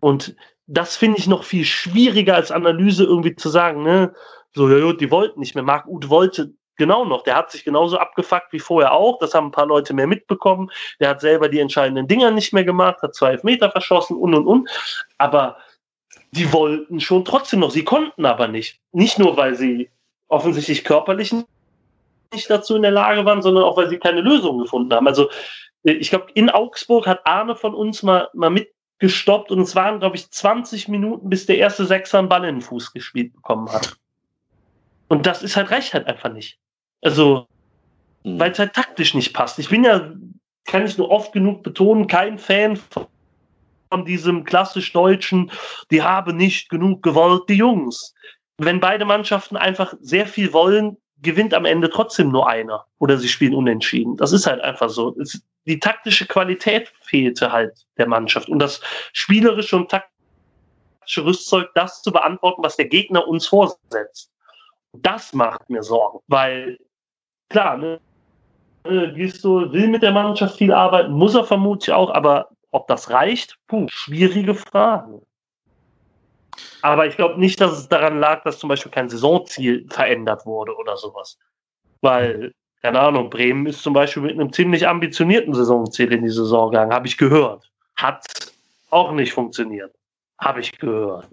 Und 0.00 0.36
das 0.66 0.96
finde 0.96 1.18
ich 1.18 1.26
noch 1.26 1.44
viel 1.44 1.64
schwieriger 1.64 2.34
als 2.34 2.50
Analyse 2.50 3.04
irgendwie 3.04 3.34
zu 3.34 3.48
sagen, 3.48 3.82
ne? 3.82 4.14
So, 4.54 4.68
ja, 4.68 4.92
die 4.92 5.10
wollten 5.10 5.40
nicht 5.40 5.54
mehr. 5.54 5.64
Marc 5.64 5.86
Uth 5.86 6.08
wollte 6.08 6.54
genau 6.78 7.04
noch. 7.04 7.22
Der 7.22 7.36
hat 7.36 7.50
sich 7.50 7.64
genauso 7.64 7.98
abgefuckt 7.98 8.52
wie 8.52 8.60
vorher 8.60 8.92
auch. 8.92 9.18
Das 9.18 9.34
haben 9.34 9.48
ein 9.48 9.52
paar 9.52 9.66
Leute 9.66 9.92
mehr 9.92 10.06
mitbekommen. 10.06 10.70
Der 11.00 11.10
hat 11.10 11.20
selber 11.20 11.48
die 11.48 11.60
entscheidenden 11.60 12.08
Dinger 12.08 12.30
nicht 12.30 12.52
mehr 12.52 12.64
gemacht, 12.64 13.02
hat 13.02 13.14
zwei 13.14 13.38
Meter 13.42 13.70
verschossen 13.70 14.16
und 14.16 14.34
und 14.34 14.46
und. 14.46 14.70
Aber 15.18 15.58
die 16.30 16.52
wollten 16.52 17.00
schon 17.00 17.24
trotzdem 17.24 17.60
noch. 17.60 17.70
Sie 17.70 17.84
konnten 17.84 18.24
aber 18.24 18.48
nicht. 18.48 18.80
Nicht 18.92 19.18
nur, 19.18 19.36
weil 19.36 19.54
sie 19.54 19.90
offensichtlich 20.28 20.84
körperlich 20.84 21.34
nicht 22.32 22.50
dazu 22.50 22.76
in 22.76 22.82
der 22.82 22.90
Lage 22.90 23.24
waren, 23.24 23.42
sondern 23.42 23.64
auch, 23.64 23.76
weil 23.76 23.88
sie 23.88 23.98
keine 23.98 24.20
Lösung 24.20 24.58
gefunden 24.58 24.92
haben. 24.92 25.06
Also 25.06 25.30
ich 25.82 26.10
glaube, 26.10 26.26
in 26.34 26.50
Augsburg 26.50 27.06
hat 27.06 27.26
Arne 27.26 27.56
von 27.56 27.74
uns 27.74 28.02
mal, 28.02 28.28
mal 28.34 28.50
mitgestoppt 28.50 29.50
und 29.50 29.60
es 29.60 29.74
waren, 29.74 30.00
glaube 30.00 30.16
ich, 30.16 30.30
20 30.30 30.88
Minuten, 30.88 31.30
bis 31.30 31.46
der 31.46 31.58
erste 31.58 31.86
Sechser 31.86 32.18
einen 32.18 32.28
Ball 32.28 32.44
in 32.44 32.56
den 32.56 32.62
Fuß 32.62 32.92
gespielt 32.92 33.32
bekommen 33.32 33.70
hat. 33.72 33.96
Und 35.08 35.24
das 35.26 35.42
ist 35.42 35.56
halt, 35.56 35.70
reicht 35.70 35.94
halt 35.94 36.06
einfach 36.06 36.30
nicht. 36.32 36.58
Also, 37.02 37.46
mhm. 38.24 38.40
weil 38.40 38.52
es 38.52 38.58
halt 38.58 38.74
taktisch 38.74 39.14
nicht 39.14 39.32
passt. 39.32 39.58
Ich 39.58 39.68
bin 39.68 39.84
ja, 39.84 40.12
kann 40.64 40.84
ich 40.84 40.98
nur 40.98 41.10
oft 41.10 41.32
genug 41.32 41.62
betonen, 41.62 42.06
kein 42.06 42.38
Fan 42.38 42.76
von, 42.76 43.06
von 43.90 44.04
diesem 44.04 44.44
klassisch 44.44 44.92
deutschen, 44.92 45.50
die 45.90 46.02
haben 46.02 46.36
nicht 46.36 46.68
genug 46.68 47.02
gewollt, 47.02 47.48
die 47.48 47.54
Jungs. 47.54 48.14
Wenn 48.58 48.80
beide 48.80 49.04
Mannschaften 49.04 49.56
einfach 49.56 49.94
sehr 50.00 50.26
viel 50.26 50.52
wollen, 50.52 50.96
gewinnt 51.22 51.54
am 51.54 51.64
Ende 51.64 51.90
trotzdem 51.90 52.30
nur 52.30 52.48
einer 52.48 52.84
oder 52.98 53.18
sie 53.18 53.28
spielen 53.28 53.54
unentschieden. 53.54 54.16
Das 54.16 54.32
ist 54.32 54.46
halt 54.46 54.60
einfach 54.60 54.88
so. 54.90 55.16
Es, 55.20 55.42
die 55.66 55.80
taktische 55.80 56.26
Qualität 56.26 56.92
fehlte 57.02 57.52
halt 57.52 57.86
der 57.98 58.06
Mannschaft 58.06 58.48
und 58.48 58.58
das 58.58 58.80
spielerische 59.12 59.76
und 59.76 59.90
taktische 59.90 61.24
Rüstzeug, 61.24 61.68
das 61.74 62.02
zu 62.02 62.12
beantworten, 62.12 62.62
was 62.62 62.76
der 62.76 62.86
Gegner 62.86 63.26
uns 63.26 63.46
vorsetzt. 63.46 64.30
Das 64.92 65.32
macht 65.32 65.68
mir 65.68 65.82
Sorgen, 65.82 66.20
weil 66.28 66.78
klar, 67.48 67.76
ne, 67.76 68.00
Gisto 69.14 69.72
will 69.72 69.88
mit 69.88 70.02
der 70.02 70.12
Mannschaft 70.12 70.56
viel 70.56 70.72
arbeiten, 70.72 71.12
muss 71.12 71.34
er 71.34 71.44
vermutlich 71.44 71.92
auch, 71.92 72.10
aber 72.10 72.48
ob 72.70 72.86
das 72.88 73.10
reicht, 73.10 73.58
puh, 73.66 73.86
schwierige 73.88 74.54
Frage. 74.54 75.20
Aber 76.82 77.06
ich 77.06 77.16
glaube 77.16 77.38
nicht, 77.38 77.60
dass 77.60 77.72
es 77.72 77.88
daran 77.88 78.18
lag, 78.18 78.42
dass 78.44 78.58
zum 78.58 78.68
Beispiel 78.68 78.90
kein 78.90 79.08
Saisonziel 79.08 79.86
verändert 79.90 80.44
wurde 80.46 80.74
oder 80.76 80.96
sowas. 80.96 81.38
Weil, 82.00 82.52
keine 82.82 83.00
Ahnung, 83.00 83.30
Bremen 83.30 83.66
ist 83.66 83.82
zum 83.82 83.92
Beispiel 83.92 84.22
mit 84.22 84.32
einem 84.32 84.52
ziemlich 84.52 84.86
ambitionierten 84.86 85.54
Saisonziel 85.54 86.12
in 86.12 86.22
die 86.22 86.30
Saison 86.30 86.70
gegangen, 86.70 86.92
habe 86.92 87.06
ich 87.06 87.16
gehört. 87.16 87.70
Hat 87.96 88.24
auch 88.90 89.12
nicht 89.12 89.32
funktioniert. 89.32 89.92
Habe 90.38 90.60
ich 90.60 90.78
gehört. 90.78 91.28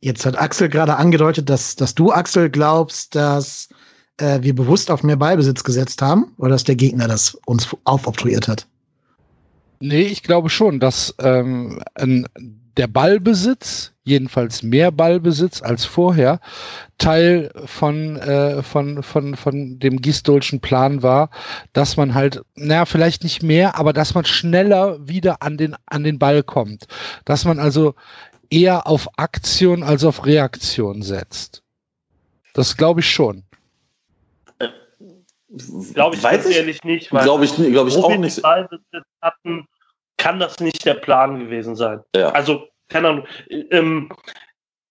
Jetzt 0.00 0.24
hat 0.24 0.38
Axel 0.38 0.68
gerade 0.68 0.96
angedeutet, 0.96 1.50
dass, 1.50 1.76
dass 1.76 1.94
du, 1.94 2.12
Axel, 2.12 2.50
glaubst, 2.50 3.14
dass 3.14 3.68
äh, 4.18 4.38
wir 4.42 4.54
bewusst 4.54 4.90
auf 4.90 5.02
mehr 5.02 5.16
Ballbesitz 5.16 5.64
gesetzt 5.64 6.02
haben 6.02 6.32
oder 6.38 6.50
dass 6.50 6.64
der 6.64 6.76
Gegner 6.76 7.08
das 7.08 7.36
uns 7.46 7.68
aufobtruiert 7.84 8.48
hat? 8.48 8.66
Nee, 9.80 10.02
ich 10.02 10.22
glaube 10.22 10.48
schon, 10.48 10.80
dass 10.80 11.14
ähm, 11.18 11.82
der 12.76 12.86
Ballbesitz, 12.86 13.92
jedenfalls 14.04 14.62
mehr 14.62 14.90
Ballbesitz 14.90 15.62
als 15.62 15.84
vorher, 15.84 16.40
Teil 16.98 17.50
von, 17.66 18.16
äh, 18.16 18.62
von, 18.62 19.02
von, 19.02 19.36
von 19.36 19.78
dem 19.78 20.00
Gisdolschen 20.00 20.60
Plan 20.60 21.02
war, 21.02 21.30
dass 21.72 21.96
man 21.96 22.14
halt, 22.14 22.42
naja, 22.54 22.84
vielleicht 22.84 23.22
nicht 23.22 23.42
mehr, 23.42 23.78
aber 23.78 23.92
dass 23.92 24.14
man 24.14 24.24
schneller 24.24 25.06
wieder 25.06 25.42
an 25.42 25.56
den, 25.56 25.74
an 25.86 26.04
den 26.04 26.18
Ball 26.18 26.42
kommt. 26.42 26.86
Dass 27.24 27.44
man 27.44 27.58
also 27.58 27.94
eher 28.50 28.86
auf 28.86 29.08
Aktion 29.16 29.82
als 29.82 30.04
auf 30.04 30.24
Reaktion 30.24 31.02
setzt. 31.02 31.62
Das 32.54 32.76
glaube 32.76 33.00
ich 33.00 33.10
schon. 33.10 33.45
Glaube 35.94 36.16
ich 36.16 36.22
Weiß 36.22 36.46
ich, 36.46 36.56
ehrlich 36.56 36.82
nicht. 36.84 37.10
Glaube 37.10 37.44
ich, 37.44 37.54
glaub 37.54 37.88
ich 37.88 37.96
auch 37.96 38.16
nicht. 38.16 38.42
Hatten, 39.22 39.66
kann 40.18 40.38
das 40.38 40.60
nicht 40.60 40.84
der 40.84 40.94
Plan 40.94 41.38
gewesen 41.38 41.76
sein. 41.76 42.00
Ja. 42.14 42.30
Also, 42.30 42.68
keine 42.88 43.08
Ahnung. 43.08 43.26
Ähm, 43.70 44.10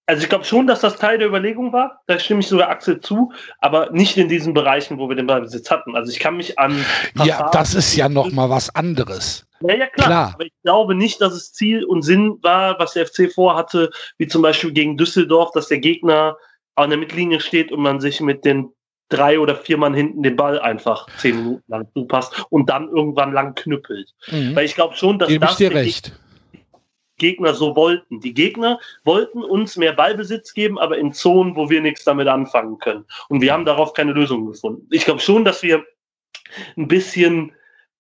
also 0.07 0.21
ich 0.21 0.29
glaube 0.29 0.45
schon, 0.45 0.67
dass 0.67 0.81
das 0.81 0.97
Teil 0.97 1.17
der 1.17 1.27
Überlegung 1.27 1.73
war. 1.73 2.01
Da 2.05 2.19
stimme 2.19 2.41
ich 2.41 2.47
sogar 2.47 2.69
Axel 2.69 2.99
zu, 2.99 3.31
aber 3.59 3.89
nicht 3.91 4.17
in 4.17 4.29
diesen 4.29 4.53
Bereichen, 4.53 4.99
wo 4.99 5.09
wir 5.09 5.15
den 5.15 5.25
Ballbesitz 5.25 5.71
hatten. 5.71 5.95
Also 5.95 6.11
ich 6.11 6.19
kann 6.19 6.37
mich 6.37 6.59
an. 6.59 6.85
Ja, 7.23 7.49
das 7.51 7.73
ist 7.73 7.95
ja 7.95 8.07
noch 8.07 8.31
mal 8.31 8.49
was 8.49 8.73
anderes. 8.75 9.47
Ja, 9.61 9.73
ja, 9.73 9.87
klar. 9.87 10.07
klar. 10.07 10.31
Aber 10.35 10.45
ich 10.45 10.53
glaube 10.63 10.93
nicht, 10.93 11.21
dass 11.21 11.33
es 11.33 11.53
Ziel 11.53 11.83
und 11.85 12.03
Sinn 12.03 12.37
war, 12.43 12.77
was 12.77 12.93
der 12.93 13.07
FC 13.07 13.31
vorhatte, 13.33 13.89
wie 14.19 14.27
zum 14.27 14.43
Beispiel 14.43 14.71
gegen 14.71 14.95
Düsseldorf, 14.95 15.51
dass 15.53 15.69
der 15.69 15.79
Gegner 15.79 16.37
an 16.75 16.89
der 16.91 16.99
Mittellinie 16.99 17.39
steht 17.39 17.71
und 17.71 17.81
man 17.81 17.99
sich 17.99 18.19
mit 18.21 18.45
den 18.45 18.74
drei 19.10 19.40
oder 19.40 19.56
vier 19.56 19.77
Mann 19.77 19.94
hinten 19.94 20.23
den 20.23 20.36
Ball 20.36 20.60
einfach 20.60 21.07
zehn 21.18 21.38
Minuten 21.38 21.64
lang 21.68 21.88
zupasst 21.94 22.45
und 22.49 22.69
dann 22.69 22.90
irgendwann 22.90 23.34
lang 23.34 23.56
knüppelt. 23.56 24.14
Mhm. 24.27 24.56
Weil 24.56 24.65
ich 24.65 24.76
glaube 24.76 24.95
schon, 24.95 25.19
dass 25.19 25.30
Gebe 25.30 25.45
das 25.45 25.57
dir 25.57 25.73
recht. 25.73 26.11
Gegner 27.18 27.53
so 27.53 27.76
wollten. 27.76 28.19
Die 28.19 28.34
Gegner 28.34 28.80
wollten 29.03 29.41
uns 29.44 29.77
mehr 29.77 29.94
Ballbesitz 29.94 30.53
geben, 30.53 30.77
aber 30.77 30.98
in 30.98 31.14
Zonen, 31.14 31.56
wo 31.56 31.69
wir 31.69 31.82
nichts 31.82 32.03
damit 32.03 32.27
anfangen 32.27 32.77
können. 32.77 33.06
Und 33.30 33.41
wir 33.41 33.53
haben 33.53 33.65
darauf 33.65 33.94
keine 33.94 34.11
Lösung 34.11 34.45
gefunden. 34.45 34.88
Ich 34.91 35.06
glaube 35.06 35.22
schon, 35.22 35.45
dass 35.45 35.64
wir 35.64 35.86
ein 36.77 36.88
bisschen 36.88 37.53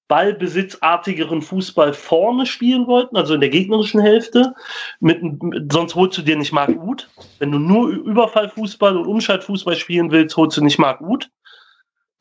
ballbesitzartigeren 0.07 1.41
Fußball 1.41 1.93
vorne 1.93 2.45
spielen 2.45 2.87
wollten, 2.87 3.17
also 3.17 3.33
in 3.33 3.41
der 3.41 3.49
gegnerischen 3.49 4.01
Hälfte. 4.01 4.53
Mit, 4.99 5.23
mit, 5.23 5.71
sonst 5.71 5.95
holst 5.95 6.17
du 6.17 6.21
dir 6.21 6.35
nicht 6.35 6.51
Marc 6.51 6.69
Uth. 6.69 7.09
Wenn 7.39 7.51
du 7.51 7.59
nur 7.59 7.89
Überfallfußball 7.89 8.97
und 8.97 9.07
Umschaltfußball 9.07 9.75
spielen 9.75 10.11
willst, 10.11 10.37
holst 10.37 10.57
du 10.57 10.63
nicht 10.63 10.79
Marc 10.79 11.01
Uth. 11.01 11.29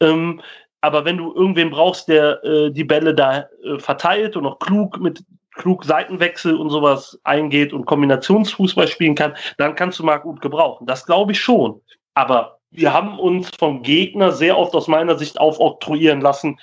Ähm, 0.01 0.41
aber 0.81 1.05
wenn 1.05 1.17
du 1.17 1.35
irgendwen 1.35 1.71
brauchst, 1.71 2.09
der 2.09 2.43
äh, 2.45 2.71
die 2.71 2.85
Bälle 2.85 3.15
da 3.15 3.47
äh, 3.63 3.79
verteilt 3.79 4.37
und 4.37 4.47
auch 4.47 4.59
klug 4.59 5.01
mit 5.01 5.25
klug 5.53 5.85
Seitenwechsel 5.85 6.57
und 6.57 6.71
sowas 6.71 7.19
eingeht 7.25 7.73
und 7.73 7.87
Kombinationsfußball 7.87 8.89
spielen 8.89 9.15
kann, 9.15 9.35
dann 9.57 9.75
kannst 9.75 9.99
du 9.99 10.05
Marc 10.05 10.25
Uth 10.25 10.41
gebrauchen. 10.41 10.87
Das 10.87 11.07
glaube 11.07 11.33
ich 11.33 11.41
schon. 11.41 11.81
Aber 12.15 12.59
wir 12.71 12.93
haben 12.93 13.19
uns 13.19 13.51
vom 13.59 13.83
Gegner 13.83 14.33
sehr 14.33 14.59
oft 14.59 14.75
aus 14.75 14.89
meiner 14.89 15.17
Sicht 15.17 15.39
aufoktroyieren 15.39 16.21
lassen, 16.21 16.59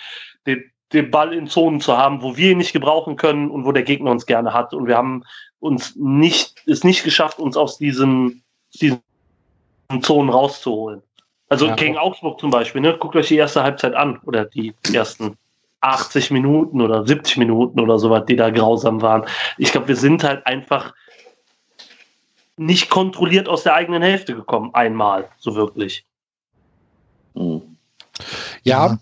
den 0.45 0.70
den 0.93 1.11
Ball 1.11 1.33
in 1.33 1.47
Zonen 1.47 1.79
zu 1.79 1.97
haben, 1.97 2.21
wo 2.21 2.35
wir 2.37 2.51
ihn 2.51 2.57
nicht 2.57 2.73
gebrauchen 2.73 3.15
können 3.15 3.49
und 3.49 3.65
wo 3.65 3.71
der 3.71 3.83
Gegner 3.83 4.11
uns 4.11 4.25
gerne 4.25 4.53
hat. 4.53 4.73
Und 4.73 4.87
wir 4.87 4.97
haben 4.97 5.23
uns 5.59 5.95
nicht, 5.95 6.63
es 6.67 6.83
nicht 6.83 7.03
geschafft, 7.03 7.39
uns 7.39 7.55
aus 7.55 7.77
diesen, 7.77 8.43
diesen 8.73 9.01
Zonen 10.01 10.29
rauszuholen. 10.29 11.01
Also 11.49 11.67
ja. 11.67 11.75
gegen 11.75 11.97
Augsburg 11.97 12.39
zum 12.39 12.49
Beispiel, 12.49 12.81
ne? 12.81 12.97
guckt 12.97 13.15
euch 13.15 13.27
die 13.27 13.35
erste 13.35 13.63
Halbzeit 13.63 13.93
an 13.93 14.19
oder 14.23 14.45
die 14.45 14.73
ersten 14.93 15.37
80 15.81 16.31
Minuten 16.31 16.79
oder 16.79 17.05
70 17.05 17.37
Minuten 17.37 17.79
oder 17.79 17.99
sowas, 17.99 18.25
die 18.25 18.35
da 18.35 18.49
grausam 18.49 19.01
waren. 19.01 19.25
Ich 19.57 19.71
glaube, 19.71 19.89
wir 19.89 19.95
sind 19.95 20.23
halt 20.23 20.45
einfach 20.45 20.93
nicht 22.57 22.89
kontrolliert 22.89 23.49
aus 23.49 23.63
der 23.63 23.73
eigenen 23.73 24.01
Hälfte 24.01 24.35
gekommen, 24.35 24.73
einmal, 24.73 25.29
so 25.39 25.55
wirklich. 25.55 26.05
Mhm. 27.33 27.77
Ja, 28.63 28.87
ja, 28.87 28.99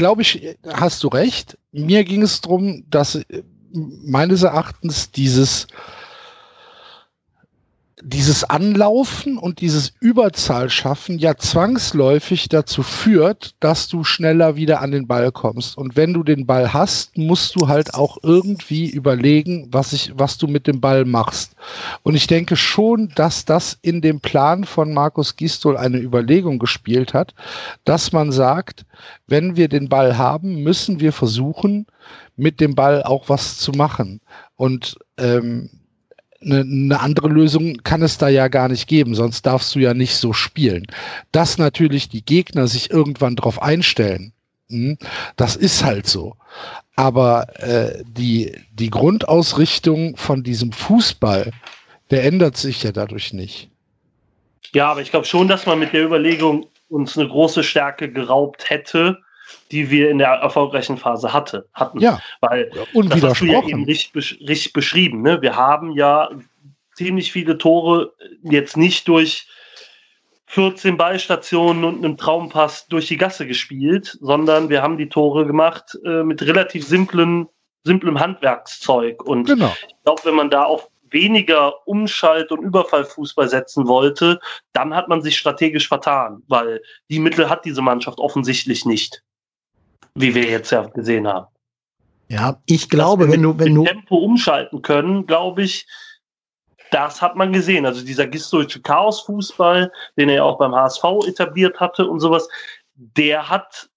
glaube 0.00 0.22
ich, 0.22 0.56
hast 0.66 1.04
du 1.04 1.08
recht. 1.08 1.58
Mir 1.72 2.04
ging 2.04 2.22
es 2.22 2.40
darum, 2.40 2.84
dass 2.88 3.16
äh, 3.16 3.42
meines 3.70 4.42
Erachtens 4.42 5.10
dieses 5.10 5.66
dieses 8.02 8.44
Anlaufen 8.44 9.38
und 9.38 9.60
dieses 9.60 9.92
Überzahlschaffen 10.00 11.18
ja 11.18 11.36
zwangsläufig 11.36 12.48
dazu 12.48 12.82
führt, 12.82 13.54
dass 13.60 13.88
du 13.88 14.04
schneller 14.04 14.56
wieder 14.56 14.80
an 14.80 14.90
den 14.90 15.06
Ball 15.06 15.32
kommst. 15.32 15.76
Und 15.76 15.96
wenn 15.96 16.14
du 16.14 16.22
den 16.22 16.46
Ball 16.46 16.72
hast, 16.72 17.16
musst 17.18 17.56
du 17.56 17.68
halt 17.68 17.94
auch 17.94 18.18
irgendwie 18.22 18.88
überlegen, 18.90 19.68
was 19.70 19.92
ich, 19.92 20.12
was 20.16 20.38
du 20.38 20.46
mit 20.46 20.66
dem 20.66 20.80
Ball 20.80 21.04
machst. 21.04 21.54
Und 22.02 22.14
ich 22.14 22.26
denke 22.26 22.56
schon, 22.56 23.10
dass 23.14 23.44
das 23.44 23.78
in 23.82 24.00
dem 24.00 24.20
Plan 24.20 24.64
von 24.64 24.92
Markus 24.92 25.36
Gistol 25.36 25.76
eine 25.76 25.98
Überlegung 25.98 26.58
gespielt 26.58 27.14
hat, 27.14 27.34
dass 27.84 28.12
man 28.12 28.32
sagt, 28.32 28.84
wenn 29.26 29.56
wir 29.56 29.68
den 29.68 29.88
Ball 29.88 30.16
haben, 30.16 30.62
müssen 30.62 31.00
wir 31.00 31.12
versuchen, 31.12 31.86
mit 32.36 32.60
dem 32.60 32.74
Ball 32.74 33.02
auch 33.02 33.28
was 33.28 33.58
zu 33.58 33.72
machen. 33.72 34.20
Und 34.56 34.96
ähm, 35.18 35.70
eine, 36.42 36.60
eine 36.60 37.00
andere 37.00 37.28
Lösung 37.28 37.78
kann 37.84 38.02
es 38.02 38.18
da 38.18 38.28
ja 38.28 38.48
gar 38.48 38.68
nicht 38.68 38.88
geben, 38.88 39.14
sonst 39.14 39.46
darfst 39.46 39.74
du 39.74 39.78
ja 39.78 39.94
nicht 39.94 40.16
so 40.16 40.32
spielen. 40.32 40.86
Dass 41.32 41.58
natürlich 41.58 42.08
die 42.08 42.24
Gegner 42.24 42.66
sich 42.66 42.90
irgendwann 42.90 43.36
darauf 43.36 43.62
einstellen, 43.62 44.32
Hm, 44.70 44.96
das 45.36 45.56
ist 45.56 45.84
halt 45.84 46.06
so. 46.06 46.36
Aber 46.96 47.46
äh, 47.60 48.02
die, 48.06 48.56
die 48.72 48.90
Grundausrichtung 48.90 50.16
von 50.16 50.42
diesem 50.42 50.72
Fußball, 50.72 51.50
der 52.10 52.24
ändert 52.24 52.56
sich 52.56 52.82
ja 52.82 52.92
dadurch 52.92 53.32
nicht. 53.32 53.68
Ja, 54.72 54.90
aber 54.90 55.02
ich 55.02 55.10
glaube 55.10 55.26
schon, 55.26 55.48
dass 55.48 55.66
man 55.66 55.78
mit 55.80 55.92
der 55.92 56.04
Überlegung 56.04 56.66
uns 56.88 57.18
eine 57.18 57.28
große 57.28 57.64
Stärke 57.64 58.10
geraubt 58.10 58.70
hätte, 58.70 59.18
die 59.70 59.90
wir 59.90 60.10
in 60.10 60.18
der 60.18 60.28
erfolgreichen 60.28 60.98
Phase 60.98 61.32
hatte, 61.32 61.68
hatten. 61.72 62.00
Ja, 62.00 62.20
weil 62.40 62.70
das 62.94 63.22
hast 63.22 63.40
du 63.40 63.46
ja 63.46 63.62
eben 63.62 63.84
richtig, 63.84 64.40
richtig 64.40 64.72
beschrieben. 64.72 65.22
Ne? 65.22 65.40
Wir 65.42 65.56
haben 65.56 65.92
ja 65.92 66.30
ziemlich 66.94 67.32
viele 67.32 67.56
Tore 67.58 68.12
jetzt 68.42 68.76
nicht 68.76 69.08
durch 69.08 69.46
14 70.46 70.96
Ballstationen 70.96 71.84
und 71.84 72.04
einem 72.04 72.16
Traumpass 72.16 72.88
durch 72.88 73.06
die 73.06 73.16
Gasse 73.16 73.46
gespielt, 73.46 74.18
sondern 74.20 74.68
wir 74.68 74.82
haben 74.82 74.98
die 74.98 75.08
Tore 75.08 75.46
gemacht 75.46 75.96
äh, 76.04 76.24
mit 76.24 76.42
relativ 76.42 76.84
simplen, 76.84 77.48
simplem 77.84 78.18
Handwerkszeug. 78.18 79.22
Und 79.22 79.46
genau. 79.46 79.72
ich 79.86 79.94
glaube, 80.02 80.22
wenn 80.24 80.34
man 80.34 80.50
da 80.50 80.64
auf 80.64 80.90
weniger 81.10 81.86
Umschalt- 81.86 82.50
und 82.50 82.62
Überfallfußball 82.62 83.48
setzen 83.48 83.86
wollte, 83.86 84.40
dann 84.72 84.94
hat 84.94 85.08
man 85.08 85.22
sich 85.22 85.38
strategisch 85.38 85.88
vertan, 85.88 86.42
weil 86.48 86.82
die 87.10 87.18
Mittel 87.18 87.48
hat 87.48 87.64
diese 87.64 87.82
Mannschaft 87.82 88.18
offensichtlich 88.18 88.84
nicht, 88.84 89.22
wie 90.14 90.34
wir 90.34 90.44
jetzt 90.44 90.70
ja 90.70 90.82
gesehen 90.82 91.26
haben. 91.26 91.46
Ja, 92.28 92.60
ich 92.66 92.88
glaube, 92.88 93.30
wenn 93.30 93.42
du, 93.42 93.58
wenn 93.58 93.74
du 93.74 93.84
Tempo 93.84 94.16
umschalten 94.16 94.82
können, 94.82 95.26
glaube 95.26 95.62
ich, 95.62 95.86
das 96.90 97.22
hat 97.22 97.36
man 97.36 97.52
gesehen. 97.52 97.86
Also 97.86 98.04
dieser 98.04 98.26
gistolsche 98.26 98.80
Chaos-Fußball, 98.80 99.92
den 100.16 100.28
er 100.28 100.36
ja 100.36 100.42
auch 100.44 100.58
beim 100.58 100.74
HSV 100.74 101.04
etabliert 101.26 101.80
hatte 101.80 102.06
und 102.06 102.20
sowas, 102.20 102.48
der 102.94 103.48
hat 103.48 103.88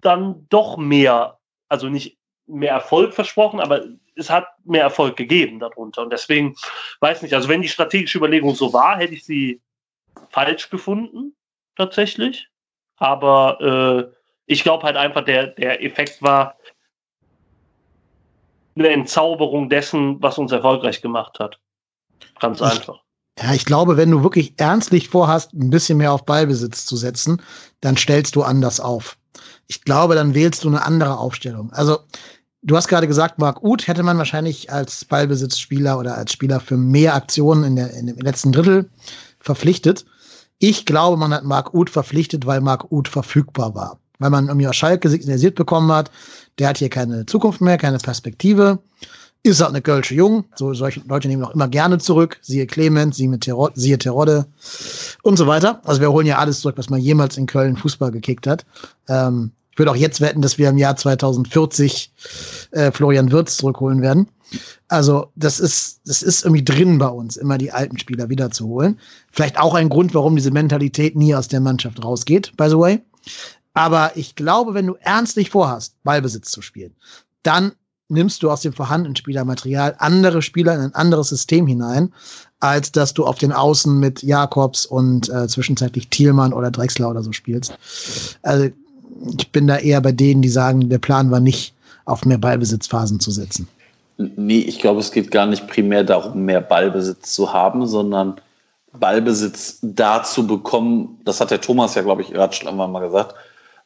dann 0.00 0.46
doch 0.48 0.76
mehr, 0.76 1.38
also 1.68 1.88
nicht 1.88 2.18
mehr 2.46 2.72
Erfolg 2.72 3.14
versprochen, 3.14 3.60
aber 3.60 3.84
es 4.16 4.30
hat 4.30 4.46
mehr 4.64 4.82
Erfolg 4.82 5.16
gegeben 5.16 5.58
darunter. 5.58 6.02
Und 6.02 6.12
deswegen, 6.12 6.54
weiß 7.00 7.22
nicht, 7.22 7.34
also 7.34 7.48
wenn 7.48 7.62
die 7.62 7.68
strategische 7.68 8.18
Überlegung 8.18 8.54
so 8.54 8.72
war, 8.72 8.98
hätte 8.98 9.14
ich 9.14 9.24
sie 9.24 9.60
falsch 10.30 10.70
gefunden, 10.70 11.34
tatsächlich. 11.76 12.48
Aber 12.96 13.60
äh, 13.60 14.14
ich 14.46 14.62
glaube 14.62 14.84
halt 14.84 14.96
einfach, 14.96 15.24
der, 15.24 15.48
der 15.48 15.82
Effekt 15.82 16.22
war 16.22 16.56
eine 18.76 18.88
Entzauberung 18.88 19.68
dessen, 19.68 20.20
was 20.22 20.38
uns 20.38 20.52
erfolgreich 20.52 21.00
gemacht 21.00 21.38
hat. 21.38 21.58
Ganz 22.40 22.60
ich, 22.60 22.66
einfach. 22.66 23.00
Ja, 23.40 23.52
ich 23.52 23.64
glaube, 23.64 23.96
wenn 23.96 24.10
du 24.10 24.22
wirklich 24.22 24.54
ernstlich 24.56 25.08
vorhast, 25.08 25.52
ein 25.52 25.70
bisschen 25.70 25.98
mehr 25.98 26.12
auf 26.12 26.24
Ballbesitz 26.24 26.84
zu 26.86 26.96
setzen, 26.96 27.42
dann 27.80 27.96
stellst 27.96 28.36
du 28.36 28.42
anders 28.42 28.80
auf. 28.80 29.16
Ich 29.66 29.82
glaube, 29.82 30.14
dann 30.14 30.34
wählst 30.34 30.64
du 30.64 30.68
eine 30.68 30.84
andere 30.84 31.18
Aufstellung. 31.18 31.72
Also, 31.72 31.98
du 32.62 32.76
hast 32.76 32.88
gerade 32.88 33.06
gesagt, 33.08 33.38
Marc 33.38 33.62
Uth 33.62 33.86
hätte 33.86 34.02
man 34.02 34.18
wahrscheinlich 34.18 34.70
als 34.70 35.04
Ballbesitzspieler 35.04 35.98
oder 35.98 36.16
als 36.16 36.32
Spieler 36.32 36.60
für 36.60 36.76
mehr 36.76 37.14
Aktionen 37.14 37.64
in, 37.64 37.76
der, 37.76 37.92
in 37.94 38.06
dem 38.06 38.18
letzten 38.18 38.52
Drittel 38.52 38.90
verpflichtet. 39.40 40.04
Ich 40.58 40.86
glaube, 40.86 41.16
man 41.16 41.32
hat 41.32 41.44
Marc 41.44 41.74
Uth 41.74 41.90
verpflichtet, 41.90 42.46
weil 42.46 42.60
Marc 42.60 42.90
Uth 42.92 43.08
verfügbar 43.08 43.74
war. 43.74 43.98
Weil 44.18 44.30
man 44.30 44.48
irgendwie 44.48 44.68
aus 44.68 44.76
Schalke 44.76 45.08
signalisiert 45.08 45.54
bekommen 45.54 45.90
hat, 45.90 46.10
der 46.58 46.68
hat 46.68 46.78
hier 46.78 46.88
keine 46.88 47.26
Zukunft 47.26 47.60
mehr, 47.60 47.78
keine 47.78 47.98
Perspektive 47.98 48.78
ist 49.44 49.60
halt 49.60 49.70
eine 49.70 49.82
Kölsche 49.82 50.14
Jung. 50.14 50.44
So 50.56 50.72
solche 50.74 51.00
Leute 51.06 51.28
nehmen 51.28 51.44
auch 51.44 51.54
immer 51.54 51.68
gerne 51.68 51.98
zurück. 51.98 52.38
Siehe 52.40 52.66
Clement, 52.66 53.14
siehe, 53.14 53.38
Terod 53.38 53.72
siehe 53.76 53.98
Terodde 53.98 54.46
und 55.22 55.36
so 55.36 55.46
weiter. 55.46 55.80
Also 55.84 56.00
wir 56.00 56.10
holen 56.10 56.26
ja 56.26 56.38
alles 56.38 56.60
zurück, 56.60 56.78
was 56.78 56.90
man 56.90 57.00
jemals 57.00 57.36
in 57.36 57.46
Köln 57.46 57.76
Fußball 57.76 58.10
gekickt 58.10 58.46
hat. 58.46 58.64
Ähm, 59.08 59.52
ich 59.70 59.78
würde 59.78 59.90
auch 59.90 59.96
jetzt 59.96 60.20
wetten, 60.20 60.40
dass 60.40 60.56
wir 60.56 60.70
im 60.70 60.78
Jahr 60.78 60.96
2040 60.96 62.12
äh, 62.70 62.90
Florian 62.90 63.32
Wirtz 63.32 63.58
zurückholen 63.58 64.00
werden. 64.00 64.28
Also 64.88 65.26
das 65.36 65.60
ist, 65.60 66.00
das 66.06 66.22
ist 66.22 66.44
irgendwie 66.44 66.64
drin 66.64 66.98
bei 66.98 67.08
uns, 67.08 67.36
immer 67.36 67.58
die 67.58 67.72
alten 67.72 67.98
Spieler 67.98 68.28
wiederzuholen. 68.30 68.98
Vielleicht 69.30 69.58
auch 69.58 69.74
ein 69.74 69.88
Grund, 69.88 70.14
warum 70.14 70.36
diese 70.36 70.52
Mentalität 70.52 71.16
nie 71.16 71.34
aus 71.34 71.48
der 71.48 71.60
Mannschaft 71.60 72.02
rausgeht, 72.02 72.56
by 72.56 72.68
the 72.68 72.78
way. 72.78 73.00
Aber 73.74 74.12
ich 74.14 74.36
glaube, 74.36 74.74
wenn 74.74 74.86
du 74.86 74.94
ernstlich 75.00 75.50
vorhast, 75.50 75.96
Ballbesitz 76.04 76.50
zu 76.50 76.62
spielen, 76.62 76.94
dann 77.42 77.72
nimmst 78.08 78.42
du 78.42 78.50
aus 78.50 78.60
dem 78.60 78.72
vorhandenen 78.72 79.16
Spielermaterial 79.16 79.96
andere 79.98 80.42
Spieler 80.42 80.74
in 80.74 80.80
ein 80.80 80.94
anderes 80.94 81.28
System 81.28 81.66
hinein, 81.66 82.12
als 82.60 82.92
dass 82.92 83.14
du 83.14 83.24
auf 83.24 83.38
den 83.38 83.52
Außen 83.52 83.98
mit 83.98 84.22
Jakobs 84.22 84.86
und 84.86 85.28
äh, 85.28 85.48
zwischenzeitlich 85.48 86.08
Thielmann 86.08 86.52
oder 86.52 86.70
Drexler 86.70 87.10
oder 87.10 87.22
so 87.22 87.32
spielst. 87.32 87.76
Also 88.42 88.70
ich 89.38 89.50
bin 89.52 89.66
da 89.66 89.78
eher 89.78 90.00
bei 90.00 90.12
denen, 90.12 90.42
die 90.42 90.48
sagen, 90.48 90.88
der 90.88 90.98
Plan 90.98 91.30
war 91.30 91.40
nicht, 91.40 91.74
auf 92.06 92.24
mehr 92.26 92.38
Ballbesitzphasen 92.38 93.18
zu 93.18 93.30
setzen. 93.30 93.66
Nee, 94.18 94.58
ich 94.58 94.78
glaube, 94.78 95.00
es 95.00 95.10
geht 95.10 95.30
gar 95.30 95.46
nicht 95.46 95.66
primär 95.66 96.04
darum, 96.04 96.44
mehr 96.44 96.60
Ballbesitz 96.60 97.32
zu 97.32 97.52
haben, 97.52 97.86
sondern 97.86 98.36
Ballbesitz 98.92 99.78
da 99.80 100.22
zu 100.22 100.46
bekommen, 100.46 101.18
das 101.24 101.40
hat 101.40 101.50
der 101.50 101.60
Thomas 101.60 101.94
ja, 101.94 102.02
glaube 102.02 102.22
ich, 102.22 102.30
gerade 102.30 102.54
schon 102.54 102.76
mal 102.76 103.00
gesagt, 103.00 103.34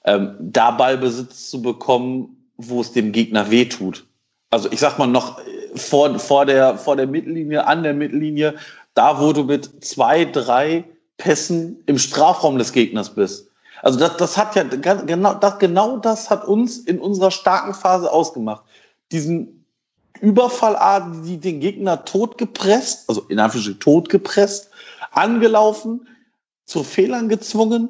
ähm, 0.05 0.37
da 0.39 0.71
Ballbesitz 0.71 1.51
zu 1.51 1.63
bekommen, 1.63 2.37
wo 2.57 2.81
es 2.81 2.93
dem 2.93 3.13
Gegner 3.13 3.51
wehtut 3.51 4.09
also 4.51 4.71
ich 4.71 4.81
sag 4.81 4.99
mal 4.99 5.07
noch 5.07 5.41
vor, 5.75 6.19
vor, 6.19 6.47
der, 6.47 6.77
vor 6.79 6.97
der 6.97 7.07
Mittellinie, 7.07 7.67
an 7.67 7.83
der 7.83 7.95
Mittellinie, 7.95 8.55
da 8.95 9.21
wo 9.21 9.33
du 9.33 9.45
mit 9.45 9.85
zwei, 9.85 10.25
drei 10.25 10.85
Pässen 11.19 11.83
im 11.87 11.99
Strafraum 11.99 12.59
des 12.59 12.73
Gegners 12.73 13.15
bist. 13.15 13.49
Also 13.83 13.99
das, 13.99 14.17
das 14.17 14.37
hat 14.37 14.57
ja 14.57 14.65
genau 14.65 15.35
das, 15.35 15.59
genau 15.59 15.99
das 15.99 16.31
hat 16.31 16.47
uns 16.47 16.79
in 16.79 16.99
unserer 16.99 17.31
starken 17.31 17.75
Phase 17.75 18.11
ausgemacht. 18.11 18.65
Diesen 19.13 19.65
Überfallart, 20.21 21.25
die 21.25 21.39
den 21.39 21.61
Gegner 21.61 22.05
totgepresst, 22.05 23.09
also 23.09 23.23
in 23.29 23.39
Anführungsstrichen 23.39 23.81
totgepresst, 23.81 24.71
angelaufen, 25.13 26.09
zu 26.65 26.83
Fehlern 26.83 27.29
gezwungen 27.29 27.89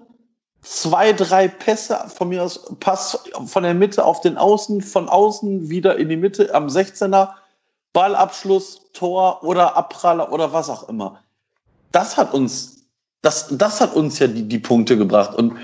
zwei, 0.68 1.12
drei 1.12 1.48
Pässe 1.48 1.98
von 2.14 2.28
mir 2.28 2.42
aus, 2.42 2.60
Pass 2.78 3.18
von 3.46 3.62
der 3.62 3.74
Mitte 3.74 4.04
auf 4.04 4.20
den 4.20 4.36
Außen, 4.36 4.82
von 4.82 5.08
außen 5.08 5.70
wieder 5.70 5.96
in 5.96 6.08
die 6.08 6.16
Mitte 6.16 6.54
am 6.54 6.66
16er, 6.66 7.30
Ballabschluss, 7.94 8.82
Tor 8.92 9.42
oder 9.42 9.76
Abpraller 9.76 10.30
oder 10.30 10.52
was 10.52 10.68
auch 10.68 10.88
immer. 10.88 11.20
Das 11.90 12.18
hat 12.18 12.34
uns, 12.34 12.84
das, 13.22 13.48
das 13.50 13.80
hat 13.80 13.94
uns 13.94 14.18
ja 14.18 14.26
die, 14.26 14.46
die 14.46 14.58
Punkte 14.58 14.98
gebracht. 14.98 15.34
Und 15.34 15.56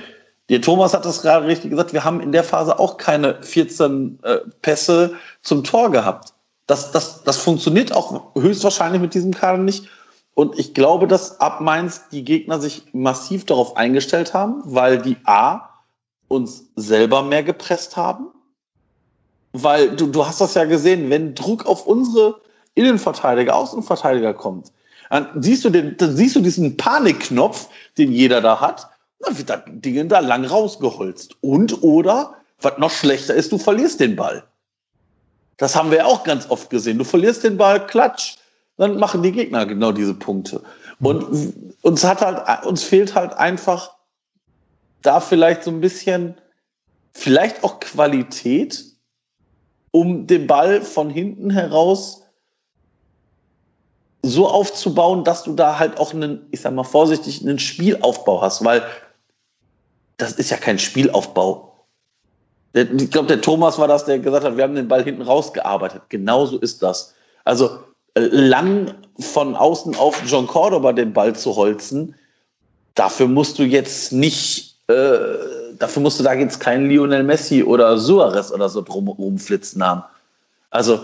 der 0.48 0.62
Thomas 0.62 0.94
hat 0.94 1.05
das 1.05 1.20
gerade 1.20 1.47
richtig 1.47 1.70
gesagt, 1.70 1.93
wir 1.93 2.05
haben 2.05 2.20
in 2.20 2.32
der 2.32 2.44
Phase 2.44 2.78
auch 2.78 2.97
keine 2.97 3.43
14 3.43 4.20
äh, 4.22 4.39
Pässe 4.62 5.14
zum 5.43 5.64
Tor 5.64 5.90
gehabt. 5.90 6.32
Das, 6.66 6.93
das, 6.93 7.22
das 7.24 7.36
funktioniert 7.36 7.93
auch 7.93 8.35
höchstwahrscheinlich 8.35 9.02
mit 9.02 9.12
diesem 9.12 9.35
Kader 9.35 9.59
nicht. 9.59 9.89
Und 10.35 10.59
ich 10.59 10.74
glaube, 10.74 11.06
dass 11.06 11.40
ab 11.40 11.61
Mainz 11.61 12.09
die 12.11 12.24
Gegner 12.24 12.61
sich 12.61 12.82
massiv 12.93 13.47
darauf 13.47 13.77
eingestellt 13.77 14.35
haben, 14.35 14.62
weil 14.65 15.01
die 15.01 15.16
A 15.24 15.70
uns 16.28 16.65
selber 16.74 17.23
mehr 17.23 17.44
gepresst 17.44 17.97
haben. 17.97 18.27
Weil 19.52 19.94
du, 19.94 20.09
du 20.09 20.27
hast 20.27 20.40
das 20.40 20.55
ja 20.55 20.65
gesehen, 20.65 21.09
wenn 21.11 21.35
Druck 21.36 21.66
auf 21.66 21.86
unsere 21.86 22.40
Innenverteidiger, 22.74 23.55
Außenverteidiger 23.55 24.35
kommt, 24.35 24.73
dann 25.11 25.28
siehst 25.40 25.65
du, 25.65 25.70
den, 25.70 25.97
dann 25.97 26.16
siehst 26.16 26.35
du 26.35 26.40
diesen 26.40 26.77
Panikknopf, 26.77 27.69
den 27.97 28.11
jeder 28.11 28.40
da 28.40 28.61
hat, 28.61 28.89
dann 29.20 29.39
wird 29.39 29.48
das 29.48 29.61
Ding 29.66 30.09
da 30.09 30.19
lang 30.19 30.44
rausgeholzt. 30.44 31.36
Und 31.40 31.85
oder, 31.85 32.35
was 32.61 32.78
noch 32.78 32.90
schlechter 32.90 33.35
ist, 33.35 33.52
du 33.52 33.59
verlierst 33.59 34.01
den 34.01 34.16
Ball. 34.16 34.43
Das 35.56 35.77
haben 35.77 35.93
wir 35.93 36.05
auch 36.05 36.24
ganz 36.24 36.51
oft 36.51 36.69
gesehen. 36.69 36.98
Du 36.98 37.05
verlierst 37.05 37.44
den 37.44 37.56
Ball, 37.56 37.86
klatsch 37.86 38.39
dann 38.76 38.98
machen 38.98 39.22
die 39.22 39.32
Gegner 39.32 39.66
genau 39.66 39.92
diese 39.92 40.14
Punkte. 40.14 40.62
Und 41.01 41.55
uns 41.82 42.05
hat 42.05 42.20
halt, 42.20 42.66
uns 42.66 42.82
fehlt 42.82 43.14
halt 43.14 43.34
einfach 43.34 43.94
da 45.02 45.20
vielleicht 45.20 45.64
so 45.64 45.70
ein 45.70 45.80
bisschen, 45.80 46.40
vielleicht 47.12 47.62
auch 47.62 47.80
Qualität, 47.80 48.84
um 49.90 50.26
den 50.26 50.46
Ball 50.46 50.82
von 50.82 51.10
hinten 51.10 51.51
heraus 51.51 52.22
so 54.22 54.48
aufzubauen, 54.48 55.22
dass 55.22 55.44
du 55.44 55.52
da 55.52 55.78
halt 55.78 55.98
auch 55.98 56.14
einen, 56.14 56.46
ich 56.51 56.62
sag 56.62 56.72
mal 56.72 56.82
vorsichtig, 56.82 57.42
einen 57.42 57.59
Spielaufbau 57.59 58.40
hast, 58.40 58.64
weil 58.64 58.82
das 60.16 60.32
ist 60.32 60.51
ja 60.51 60.56
kein 60.56 60.78
Spielaufbau. 60.78 61.86
Ich 62.72 63.10
glaube, 63.10 63.28
der 63.28 63.40
Thomas 63.40 63.78
war 63.78 63.86
das, 63.86 64.05
der 64.05 64.18
gesagt 64.18 64.44
hat, 64.44 64.56
wir 64.56 64.64
haben 64.64 64.74
den 64.74 64.88
Ball 64.88 65.05
hinten 65.05 65.22
rausgearbeitet. 65.22 66.02
Genauso 66.09 66.59
ist 66.59 66.82
das. 66.82 67.14
Also 67.44 67.84
lang 68.14 68.94
von 69.18 69.56
außen 69.56 69.94
auf 69.96 70.22
John 70.26 70.46
Cordoba 70.46 70.92
den 70.92 71.12
Ball 71.12 71.34
zu 71.34 71.54
holzen, 71.56 72.14
dafür 72.94 73.28
musst 73.28 73.58
du 73.58 73.64
jetzt 73.64 74.12
nicht, 74.12 74.76
äh, 74.88 75.74
dafür 75.78 76.02
musst 76.02 76.20
du 76.20 76.24
da 76.24 76.32
jetzt 76.32 76.60
keinen 76.60 76.88
Lionel 76.88 77.22
Messi 77.22 77.62
oder 77.62 77.98
Suarez 77.98 78.52
oder 78.52 78.68
so 78.68 78.82
drum 78.82 79.08
rumflitzen 79.08 79.84
haben. 79.84 80.04
Also, 80.70 81.00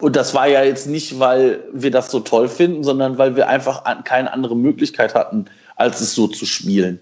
und 0.00 0.16
das 0.16 0.34
war 0.34 0.48
ja 0.48 0.64
jetzt 0.64 0.86
nicht, 0.86 1.18
weil 1.20 1.62
wir 1.72 1.90
das 1.90 2.10
so 2.10 2.20
toll 2.20 2.48
finden, 2.48 2.82
sondern 2.82 3.18
weil 3.18 3.36
wir 3.36 3.48
einfach 3.48 3.84
keine 4.04 4.32
andere 4.32 4.56
Möglichkeit 4.56 5.14
hatten, 5.14 5.46
als 5.76 6.00
es 6.00 6.14
so 6.14 6.26
zu 6.26 6.44
spielen. 6.44 7.00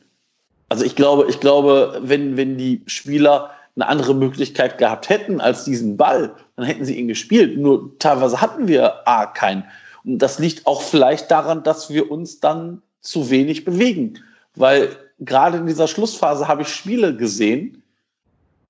Also 0.69 0.85
ich 0.85 0.97
glaube, 0.97 1.27
ich 1.29 1.41
glaube, 1.41 2.01
wenn, 2.03 2.37
wenn 2.37 2.57
die 2.59 2.83
Spieler 2.87 3.51
eine 3.77 3.89
andere 3.89 4.15
Möglichkeit 4.15 4.79
gehabt 4.79 5.09
hätten 5.09 5.41
als 5.41 5.65
diesen 5.65 5.97
Ball, 5.97 6.35
dann 6.57 6.67
hätten 6.67 6.85
sie 6.85 6.99
ihn 6.99 7.09
gespielt. 7.09 7.59
Nur 7.59 7.99
teilweise 7.99 8.41
hatten 8.41 8.69
wir 8.69 9.09
A 9.09 9.27
keinen. 9.27 9.65
Und 10.05 10.19
das 10.19 10.39
liegt 10.39 10.67
auch 10.67 10.83
vielleicht 10.83 11.31
daran, 11.31 11.63
dass 11.63 11.91
wir 11.91 12.11
uns 12.11 12.41
dann 12.41 12.83
zu 13.01 13.31
wenig 13.31 13.65
bewegen. 13.65 14.19
Weil 14.55 14.91
gerade 15.21 15.59
in 15.59 15.67
dieser 15.67 15.89
Schlussphase 15.89 16.49
habe 16.49 16.63
ich 16.63 16.69
Spiele 16.69 17.17
gesehen, 17.17 17.83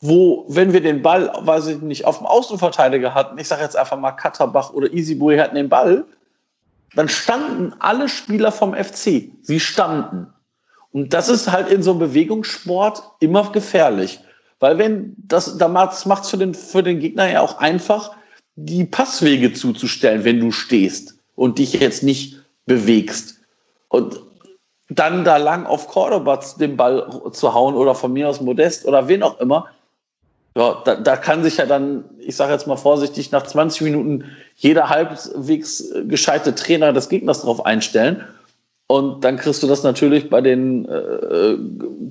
wo, 0.01 0.45
wenn 0.49 0.73
wir 0.73 0.81
den 0.81 1.03
Ball, 1.03 1.33
weiß 1.43 1.69
ich 1.69 1.81
nicht, 1.81 2.05
auf 2.05 2.19
dem 2.19 2.27
Außenverteidiger 2.27 3.15
hatten, 3.15 3.39
ich 3.39 3.49
sage 3.49 3.63
jetzt 3.63 3.77
einfach 3.77 3.99
mal 3.99 4.13
Katterbach 4.13 4.73
oder 4.73 4.93
Easyboy 4.93 5.39
hatten 5.39 5.55
den 5.55 5.69
Ball, 5.69 6.05
dann 6.95 7.09
standen 7.09 7.73
alle 7.79 8.09
Spieler 8.09 8.53
vom 8.53 8.75
FC. 8.75 9.31
Sie 9.43 9.61
standen. 9.61 10.27
Und 10.91 11.15
das 11.15 11.29
ist 11.29 11.51
halt 11.51 11.71
in 11.71 11.83
so 11.83 11.93
einem 11.93 12.01
Bewegungssport 12.01 13.03
immer 13.21 13.51
gefährlich. 13.51 14.21
Weil 14.63 14.79
wenn 14.79 15.17
das, 15.19 15.59
da 15.59 15.67
macht 15.67 15.93
es 15.93 16.31
für 16.31 16.37
den, 16.37 16.55
für 16.55 16.85
den 16.85 17.01
Gegner 17.01 17.29
ja 17.29 17.41
auch 17.41 17.59
einfach, 17.59 18.13
die 18.55 18.85
Passwege 18.85 19.53
zuzustellen, 19.53 20.23
wenn 20.23 20.39
du 20.39 20.53
stehst 20.53 21.19
und 21.35 21.59
dich 21.59 21.73
jetzt 21.73 22.05
nicht 22.05 22.39
bewegst. 22.65 23.41
Und 23.89 24.21
dann 24.89 25.25
da 25.25 25.39
lang 25.39 25.67
auf 25.67 25.89
Cordoba 25.89 26.39
den 26.61 26.77
Ball 26.77 27.11
zu 27.33 27.53
hauen 27.53 27.75
oder 27.75 27.97
von 27.97 28.13
mir 28.13 28.29
aus 28.29 28.41
Modest 28.41 28.87
oder 28.87 29.09
wen 29.09 29.25
auch 29.25 29.41
immer, 29.41 29.67
ja, 30.55 30.81
da, 30.85 30.95
da 30.95 31.17
kann 31.17 31.43
sich 31.43 31.57
ja 31.57 31.67
dann, 31.67 32.05
ich 32.21 32.37
sage 32.37 32.53
jetzt 32.53 32.69
mal 32.69 32.77
vorsichtig, 32.77 33.33
nach 33.33 33.45
20 33.45 33.81
Minuten 33.81 34.27
jeder 34.55 34.89
halbwegs 34.89 35.93
gescheite 36.05 36.55
Trainer 36.55 36.93
des 36.93 37.09
Gegners 37.09 37.41
darauf 37.41 37.67
einstellen. 37.67 38.23
Und 38.93 39.25
dann 39.25 39.39
kriegst 39.39 39.63
du 39.63 39.67
das 39.67 39.85
natürlich 39.85 40.29
bei 40.29 40.43
den 40.43 40.85
äh, 40.85 41.57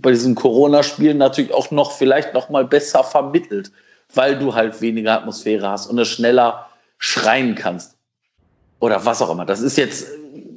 bei 0.01 0.09
diesen 0.09 0.33
Corona-Spielen 0.33 1.19
natürlich 1.19 1.53
auch 1.53 1.69
noch 1.69 1.91
vielleicht 1.91 2.33
noch 2.33 2.49
mal 2.49 2.65
besser 2.65 3.03
vermittelt, 3.03 3.71
weil 4.15 4.39
du 4.39 4.55
halt 4.55 4.81
weniger 4.81 5.13
Atmosphäre 5.13 5.69
hast 5.69 5.85
und 5.85 5.99
es 5.99 6.07
schneller 6.07 6.65
schreien 6.97 7.53
kannst 7.53 7.97
oder 8.79 9.05
was 9.05 9.21
auch 9.21 9.29
immer. 9.29 9.45
Das 9.45 9.61
ist 9.61 9.77
jetzt, 9.77 10.07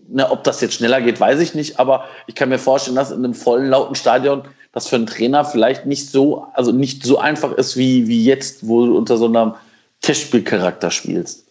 ne, 0.09 0.31
ob 0.31 0.45
das 0.45 0.63
jetzt 0.63 0.77
schneller 0.77 1.03
geht, 1.03 1.21
weiß 1.21 1.41
ich 1.41 1.55
nicht, 1.55 1.79
aber 1.79 2.05
ich 2.27 2.35
kann 2.35 2.49
mir 2.49 2.59
vorstellen, 2.59 2.97
dass 2.97 3.11
in 3.11 3.19
einem 3.19 3.35
vollen 3.35 3.69
lauten 3.69 3.95
Stadion 3.95 4.45
das 4.73 4.89
für 4.89 4.97
einen 4.97 5.05
Trainer 5.05 5.45
vielleicht 5.45 5.85
nicht 5.85 6.11
so, 6.11 6.47
also 6.55 6.73
nicht 6.73 7.05
so 7.05 7.19
einfach 7.19 7.53
ist 7.53 7.77
wie 7.77 8.09
wie 8.09 8.25
jetzt, 8.25 8.67
wo 8.67 8.87
du 8.87 8.97
unter 8.97 9.19
so 9.19 9.27
einem 9.27 9.57
Testspielcharakter 10.01 10.91
spielst. 10.91 11.47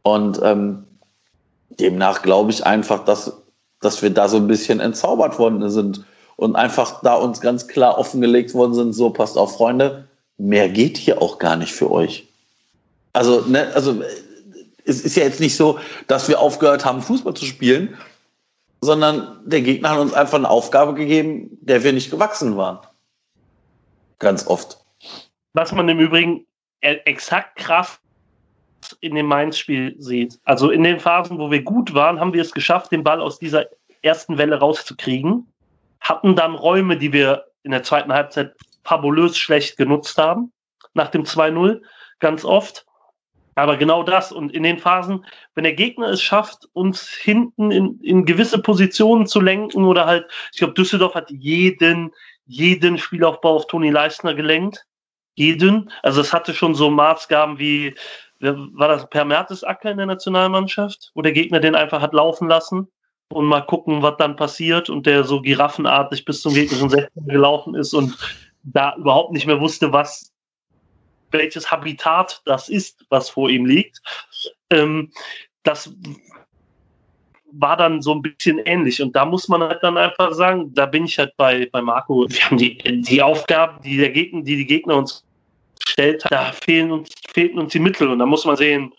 Und 0.00 0.40
ähm, 0.42 0.84
demnach 1.78 2.22
glaube 2.22 2.52
ich 2.52 2.64
einfach, 2.64 3.04
dass 3.04 3.43
dass 3.84 4.02
wir 4.02 4.10
da 4.10 4.28
so 4.28 4.36
ein 4.36 4.46
bisschen 4.46 4.80
entzaubert 4.80 5.38
worden 5.38 5.68
sind 5.70 6.04
und 6.36 6.56
einfach 6.56 7.00
da 7.02 7.14
uns 7.14 7.40
ganz 7.40 7.68
klar 7.68 7.98
offengelegt 7.98 8.54
worden 8.54 8.74
sind, 8.74 8.92
so 8.92 9.10
passt 9.10 9.36
auf, 9.36 9.56
Freunde, 9.56 10.08
mehr 10.38 10.68
geht 10.68 10.96
hier 10.96 11.22
auch 11.22 11.38
gar 11.38 11.56
nicht 11.56 11.72
für 11.72 11.90
euch. 11.90 12.28
Also, 13.12 13.42
ne, 13.42 13.70
also 13.74 14.02
es 14.84 15.02
ist 15.02 15.16
ja 15.16 15.24
jetzt 15.24 15.40
nicht 15.40 15.56
so, 15.56 15.78
dass 16.08 16.28
wir 16.28 16.40
aufgehört 16.40 16.84
haben, 16.84 17.02
Fußball 17.02 17.34
zu 17.34 17.44
spielen, 17.44 17.96
sondern 18.80 19.40
der 19.44 19.62
Gegner 19.62 19.90
hat 19.90 19.98
uns 19.98 20.12
einfach 20.12 20.38
eine 20.38 20.50
Aufgabe 20.50 20.94
gegeben, 20.94 21.56
der 21.60 21.82
wir 21.84 21.92
nicht 21.92 22.10
gewachsen 22.10 22.56
waren. 22.56 22.80
Ganz 24.18 24.46
oft. 24.46 24.78
Was 25.54 25.72
man 25.72 25.88
im 25.88 26.00
Übrigen 26.00 26.46
e-, 26.82 27.00
exakt 27.04 27.56
Kraft 27.56 28.00
in 29.00 29.14
dem 29.14 29.26
Mainz-Spiel 29.26 29.94
sieht. 29.98 30.38
Also 30.44 30.70
in 30.70 30.82
den 30.82 31.00
Phasen, 31.00 31.38
wo 31.38 31.50
wir 31.50 31.62
gut 31.62 31.94
waren, 31.94 32.20
haben 32.20 32.32
wir 32.32 32.42
es 32.42 32.52
geschafft, 32.52 32.92
den 32.92 33.04
Ball 33.04 33.20
aus 33.20 33.38
dieser 33.38 33.66
ersten 34.02 34.38
Welle 34.38 34.58
rauszukriegen. 34.58 35.46
Hatten 36.00 36.36
dann 36.36 36.54
Räume, 36.54 36.96
die 36.96 37.12
wir 37.12 37.44
in 37.62 37.70
der 37.70 37.82
zweiten 37.82 38.12
Halbzeit 38.12 38.54
fabulös 38.84 39.36
schlecht 39.36 39.76
genutzt 39.76 40.18
haben, 40.18 40.52
nach 40.92 41.08
dem 41.08 41.24
2-0, 41.24 41.80
ganz 42.20 42.44
oft. 42.44 42.86
Aber 43.56 43.76
genau 43.76 44.02
das 44.02 44.32
und 44.32 44.52
in 44.52 44.64
den 44.64 44.78
Phasen, 44.78 45.24
wenn 45.54 45.64
der 45.64 45.74
Gegner 45.74 46.08
es 46.08 46.22
schafft, 46.22 46.68
uns 46.72 47.08
hinten 47.08 47.70
in, 47.70 48.00
in 48.00 48.24
gewisse 48.24 48.58
Positionen 48.58 49.26
zu 49.26 49.40
lenken 49.40 49.84
oder 49.84 50.06
halt, 50.06 50.26
ich 50.52 50.58
glaube, 50.58 50.74
Düsseldorf 50.74 51.14
hat 51.14 51.30
jeden, 51.30 52.10
jeden 52.46 52.98
Spielaufbau 52.98 53.56
auf 53.56 53.66
Toni 53.66 53.90
Leistner 53.90 54.34
gelenkt. 54.34 54.84
Jeden. 55.36 55.90
Also 56.02 56.20
es 56.20 56.32
hatte 56.32 56.54
schon 56.54 56.74
so 56.74 56.90
Maßgaben 56.90 57.58
wie 57.58 57.94
war 58.44 58.88
das 58.88 59.08
per 59.08 59.24
Mertesacker 59.24 59.90
in 59.90 59.96
der 59.96 60.06
Nationalmannschaft, 60.06 61.10
wo 61.14 61.22
der 61.22 61.32
Gegner 61.32 61.60
den 61.60 61.74
einfach 61.74 62.00
hat 62.00 62.12
laufen 62.12 62.48
lassen 62.48 62.88
und 63.28 63.46
mal 63.46 63.62
gucken, 63.62 64.02
was 64.02 64.16
dann 64.18 64.36
passiert 64.36 64.90
und 64.90 65.06
der 65.06 65.24
so 65.24 65.40
giraffenartig 65.40 66.24
bis 66.24 66.42
zum 66.42 66.54
gegnerischen 66.54 66.90
16 66.90 67.26
gelaufen 67.26 67.74
ist 67.74 67.94
und 67.94 68.16
da 68.62 68.94
überhaupt 68.96 69.32
nicht 69.32 69.46
mehr 69.46 69.60
wusste, 69.60 69.92
was 69.92 70.32
welches 71.30 71.70
Habitat 71.70 72.40
das 72.44 72.68
ist, 72.68 73.04
was 73.10 73.28
vor 73.28 73.50
ihm 73.50 73.66
liegt. 73.66 74.00
Ähm, 74.70 75.10
das 75.64 75.92
war 77.52 77.76
dann 77.76 78.02
so 78.02 78.14
ein 78.14 78.22
bisschen 78.22 78.58
ähnlich. 78.58 79.00
Und 79.02 79.14
da 79.14 79.24
muss 79.24 79.48
man 79.48 79.62
halt 79.62 79.82
dann 79.82 79.96
einfach 79.96 80.32
sagen, 80.32 80.72
da 80.74 80.86
bin 80.86 81.04
ich 81.04 81.18
halt 81.18 81.36
bei, 81.36 81.68
bei 81.72 81.82
Marco. 81.82 82.26
Wir 82.28 82.40
haben 82.40 82.56
die, 82.56 82.78
die 83.02 83.22
Aufgaben, 83.22 83.82
die 83.82 83.96
der 83.96 84.10
Gegner, 84.10 84.42
die 84.42 84.56
die 84.56 84.66
Gegner 84.66 84.96
uns 84.96 85.24
stellt, 85.86 86.24
da 86.30 86.52
fehlen 86.52 86.90
uns, 86.90 87.10
fehlten 87.32 87.58
uns 87.58 87.72
die 87.72 87.78
Mittel. 87.78 88.08
Und 88.08 88.18
da 88.18 88.26
muss 88.26 88.44
man 88.44 88.56
sehen, 88.56 88.92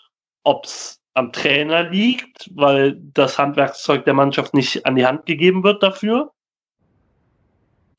ob 0.43 0.65
es 0.65 1.01
am 1.13 1.31
Trainer 1.31 1.89
liegt, 1.89 2.49
weil 2.55 2.97
das 3.13 3.37
Handwerkszeug 3.37 4.05
der 4.05 4.13
Mannschaft 4.13 4.53
nicht 4.53 4.85
an 4.85 4.95
die 4.95 5.05
Hand 5.05 5.25
gegeben 5.25 5.63
wird 5.63 5.81
dafür. 5.81 6.31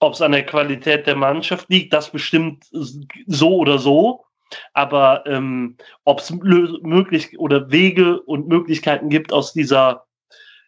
Ob 0.00 0.12
es 0.12 0.20
an 0.20 0.32
der 0.32 0.44
Qualität 0.44 1.06
der 1.06 1.16
Mannschaft 1.16 1.70
liegt, 1.70 1.92
das 1.92 2.10
bestimmt 2.10 2.66
so 2.70 3.56
oder 3.56 3.78
so. 3.78 4.24
Aber 4.74 5.24
ähm, 5.26 5.76
ob 6.04 6.20
es 6.20 6.30
möglich 6.30 7.38
oder 7.38 7.70
Wege 7.70 8.20
und 8.22 8.48
Möglichkeiten 8.48 9.08
gibt, 9.08 9.32
aus 9.32 9.54
dieser 9.54 10.04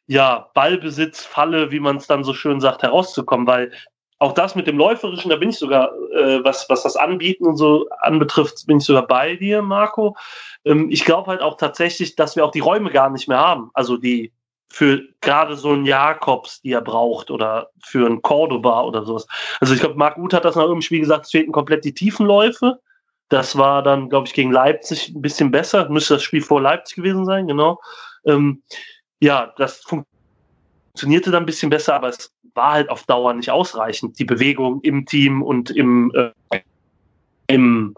ja, 0.06 0.50
Ballbesitzfalle, 0.54 1.70
wie 1.70 1.80
man 1.80 1.98
es 1.98 2.06
dann 2.06 2.24
so 2.24 2.32
schön 2.32 2.60
sagt, 2.60 2.82
herauszukommen, 2.82 3.46
weil 3.46 3.70
auch 4.18 4.32
das 4.32 4.54
mit 4.54 4.66
dem 4.66 4.78
Läuferischen, 4.78 5.30
da 5.30 5.36
bin 5.36 5.50
ich 5.50 5.58
sogar, 5.58 5.92
äh, 6.12 6.42
was, 6.42 6.68
was 6.68 6.82
das 6.82 6.96
Anbieten 6.96 7.46
und 7.46 7.56
so 7.56 7.88
anbetrifft, 8.00 8.66
bin 8.66 8.78
ich 8.78 8.84
sogar 8.84 9.06
bei 9.06 9.36
dir, 9.36 9.62
Marco. 9.62 10.16
Ähm, 10.64 10.90
ich 10.90 11.04
glaube 11.04 11.30
halt 11.30 11.40
auch 11.40 11.56
tatsächlich, 11.56 12.16
dass 12.16 12.34
wir 12.34 12.44
auch 12.44 12.50
die 12.50 12.60
Räume 12.60 12.90
gar 12.90 13.10
nicht 13.10 13.28
mehr 13.28 13.38
haben. 13.38 13.70
Also 13.74 13.96
die 13.96 14.32
für 14.70 15.02
gerade 15.20 15.56
so 15.56 15.70
einen 15.70 15.86
Jakobs, 15.86 16.60
die 16.60 16.72
er 16.72 16.82
braucht, 16.82 17.30
oder 17.30 17.70
für 17.82 18.06
einen 18.06 18.22
Cordoba 18.22 18.82
oder 18.82 19.04
sowas. 19.04 19.26
Also 19.60 19.74
ich 19.74 19.80
glaube, 19.80 19.96
Marc 19.96 20.18
Uth 20.18 20.34
hat 20.34 20.44
das 20.44 20.56
nach 20.56 20.62
irgendeinem 20.62 20.82
Spiel 20.82 21.00
gesagt, 21.00 21.24
es 21.24 21.30
fehlten 21.30 21.52
komplett 21.52 21.84
die 21.84 21.94
Tiefenläufe. 21.94 22.78
Das 23.30 23.56
war 23.56 23.82
dann, 23.82 24.08
glaube 24.08 24.26
ich, 24.26 24.34
gegen 24.34 24.52
Leipzig 24.52 25.08
ein 25.08 25.22
bisschen 25.22 25.50
besser. 25.50 25.88
Müsste 25.88 26.14
das 26.14 26.22
Spiel 26.22 26.42
vor 26.42 26.60
Leipzig 26.60 26.96
gewesen 26.96 27.24
sein, 27.24 27.46
genau. 27.46 27.80
Ähm, 28.26 28.62
ja, 29.20 29.52
das 29.56 29.82
funktionierte 29.82 31.30
dann 31.30 31.44
ein 31.44 31.46
bisschen 31.46 31.70
besser, 31.70 31.94
aber 31.94 32.08
es 32.08 32.30
war 32.58 32.72
halt 32.72 32.90
auf 32.90 33.04
Dauer 33.04 33.32
nicht 33.32 33.50
ausreichend. 33.50 34.18
Die 34.18 34.26
Bewegung 34.26 34.82
im 34.82 35.06
Team 35.06 35.42
und 35.42 35.70
im, 35.70 36.12
äh, 36.14 36.60
im, 37.46 37.94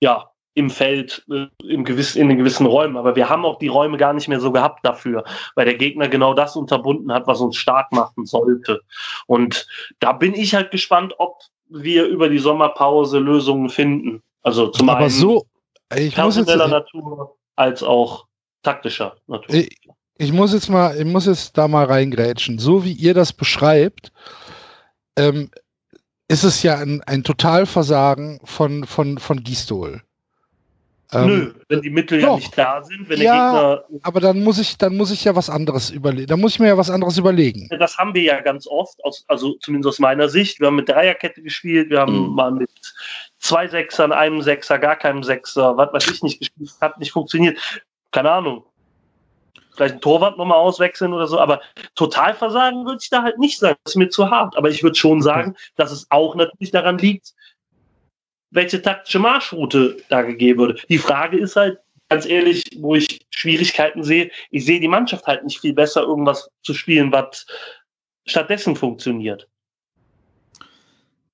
ja, 0.00 0.30
im 0.54 0.68
Feld, 0.68 1.24
äh, 1.30 1.46
im 1.64 1.84
gewiss, 1.84 2.16
in 2.16 2.28
den 2.28 2.36
gewissen 2.36 2.66
Räumen. 2.66 2.96
Aber 2.96 3.16
wir 3.16 3.28
haben 3.30 3.46
auch 3.46 3.58
die 3.58 3.68
Räume 3.68 3.96
gar 3.96 4.12
nicht 4.12 4.28
mehr 4.28 4.40
so 4.40 4.52
gehabt 4.52 4.84
dafür, 4.84 5.24
weil 5.54 5.64
der 5.64 5.76
Gegner 5.76 6.08
genau 6.08 6.34
das 6.34 6.56
unterbunden 6.56 7.12
hat, 7.12 7.26
was 7.26 7.40
uns 7.40 7.56
stark 7.56 7.90
machen 7.92 8.26
sollte. 8.26 8.82
Und 9.26 9.66
da 10.00 10.12
bin 10.12 10.34
ich 10.34 10.54
halt 10.54 10.70
gespannt, 10.70 11.14
ob 11.18 11.38
wir 11.68 12.06
über 12.06 12.28
die 12.28 12.38
Sommerpause 12.38 13.18
Lösungen 13.18 13.70
finden. 13.70 14.22
Also 14.42 14.68
zum 14.68 14.90
Aber 14.90 15.00
einen 15.00 15.10
so, 15.10 15.46
ich 15.94 16.14
personeller 16.14 16.64
jetzt, 16.64 16.72
Natur 16.72 17.36
als 17.56 17.82
auch 17.82 18.26
taktischer 18.62 19.16
Natur. 19.26 19.54
Ich, 20.20 20.34
muss 20.34 20.52
jetzt 20.52 20.68
mal, 20.68 20.94
ich 20.98 21.06
muss 21.06 21.24
jetzt 21.24 21.56
da 21.56 21.66
mal 21.66 21.86
reingrätschen. 21.86 22.58
So 22.58 22.84
wie 22.84 22.92
ihr 22.92 23.14
das 23.14 23.32
beschreibt, 23.32 24.12
ähm, 25.16 25.50
ist 26.28 26.44
es 26.44 26.62
ja 26.62 26.76
ein, 26.76 27.02
ein 27.06 27.24
Totalversagen 27.24 28.38
von, 28.44 28.84
von, 28.84 29.16
von 29.16 29.42
Gistol. 29.42 30.02
Ähm, 31.12 31.26
Nö, 31.26 31.54
wenn 31.68 31.80
die 31.80 31.88
Mittel 31.88 32.20
doch. 32.20 32.28
ja 32.28 32.36
nicht 32.36 32.58
da 32.58 32.82
sind, 32.82 33.08
wenn 33.08 33.18
ja, 33.18 33.52
der 33.52 33.84
Gegner. 33.88 34.00
Aber 34.02 34.20
dann 34.20 34.44
muss 34.44 34.58
ich, 34.58 34.76
dann 34.76 34.94
muss 34.98 35.10
ich 35.10 35.24
ja 35.24 35.34
was 35.34 35.48
anderes 35.48 35.88
überlegen. 35.88 36.26
Dann 36.26 36.40
muss 36.40 36.52
ich 36.52 36.60
mir 36.60 36.68
ja 36.68 36.76
was 36.76 36.90
anderes 36.90 37.16
überlegen. 37.16 37.70
Das 37.78 37.96
haben 37.96 38.12
wir 38.12 38.22
ja 38.22 38.42
ganz 38.42 38.66
oft, 38.66 39.02
aus, 39.02 39.24
also 39.26 39.54
zumindest 39.54 39.94
aus 39.94 39.98
meiner 40.00 40.28
Sicht. 40.28 40.60
Wir 40.60 40.66
haben 40.66 40.76
mit 40.76 40.90
Dreierkette 40.90 41.40
gespielt, 41.40 41.88
wir 41.88 42.00
haben 42.00 42.28
mhm. 42.28 42.34
mal 42.34 42.52
mit 42.52 42.68
zwei 43.38 43.66
Sechsern, 43.66 44.12
einem 44.12 44.42
Sechser, 44.42 44.78
gar 44.78 44.96
keinem 44.96 45.22
Sechser, 45.22 45.78
was 45.78 45.90
weiß 45.94 46.08
ich 46.08 46.22
nicht 46.22 46.40
gespielt, 46.40 46.72
hat 46.82 46.98
nicht 46.98 47.12
funktioniert. 47.12 47.58
Keine 48.12 48.30
Ahnung 48.30 48.64
vielleicht 49.80 49.94
ein 49.94 50.00
Torwart 50.02 50.36
nochmal 50.36 50.58
auswechseln 50.58 51.14
oder 51.14 51.26
so, 51.26 51.38
aber 51.38 51.62
Totalversagen 51.94 52.84
würde 52.84 52.98
ich 53.00 53.08
da 53.08 53.22
halt 53.22 53.38
nicht 53.38 53.58
sagen. 53.58 53.78
Das 53.84 53.92
ist 53.92 53.96
mir 53.96 54.10
zu 54.10 54.30
hart. 54.30 54.54
Aber 54.56 54.68
ich 54.68 54.82
würde 54.82 54.96
schon 54.96 55.22
sagen, 55.22 55.56
dass 55.76 55.90
es 55.90 56.06
auch 56.10 56.34
natürlich 56.34 56.70
daran 56.70 56.98
liegt, 56.98 57.32
welche 58.50 58.82
taktische 58.82 59.18
Marschroute 59.18 59.96
da 60.10 60.20
gegeben 60.20 60.60
wurde. 60.60 60.76
Die 60.90 60.98
Frage 60.98 61.38
ist 61.38 61.56
halt, 61.56 61.78
ganz 62.10 62.26
ehrlich, 62.26 62.62
wo 62.76 62.94
ich 62.94 63.26
Schwierigkeiten 63.30 64.04
sehe, 64.04 64.30
ich 64.50 64.66
sehe 64.66 64.80
die 64.80 64.88
Mannschaft 64.88 65.26
halt 65.26 65.44
nicht 65.44 65.60
viel 65.60 65.72
besser, 65.72 66.02
irgendwas 66.02 66.50
zu 66.62 66.74
spielen, 66.74 67.10
was 67.10 67.46
stattdessen 68.26 68.76
funktioniert. 68.76 69.48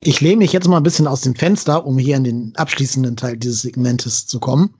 Ich 0.00 0.20
lehne 0.20 0.36
mich 0.36 0.52
jetzt 0.52 0.68
mal 0.68 0.76
ein 0.76 0.84
bisschen 0.84 1.08
aus 1.08 1.22
dem 1.22 1.34
Fenster, 1.34 1.84
um 1.84 1.98
hier 1.98 2.16
in 2.16 2.24
den 2.24 2.52
abschließenden 2.54 3.16
Teil 3.16 3.38
dieses 3.38 3.62
Segmentes 3.62 4.28
zu 4.28 4.38
kommen. 4.38 4.74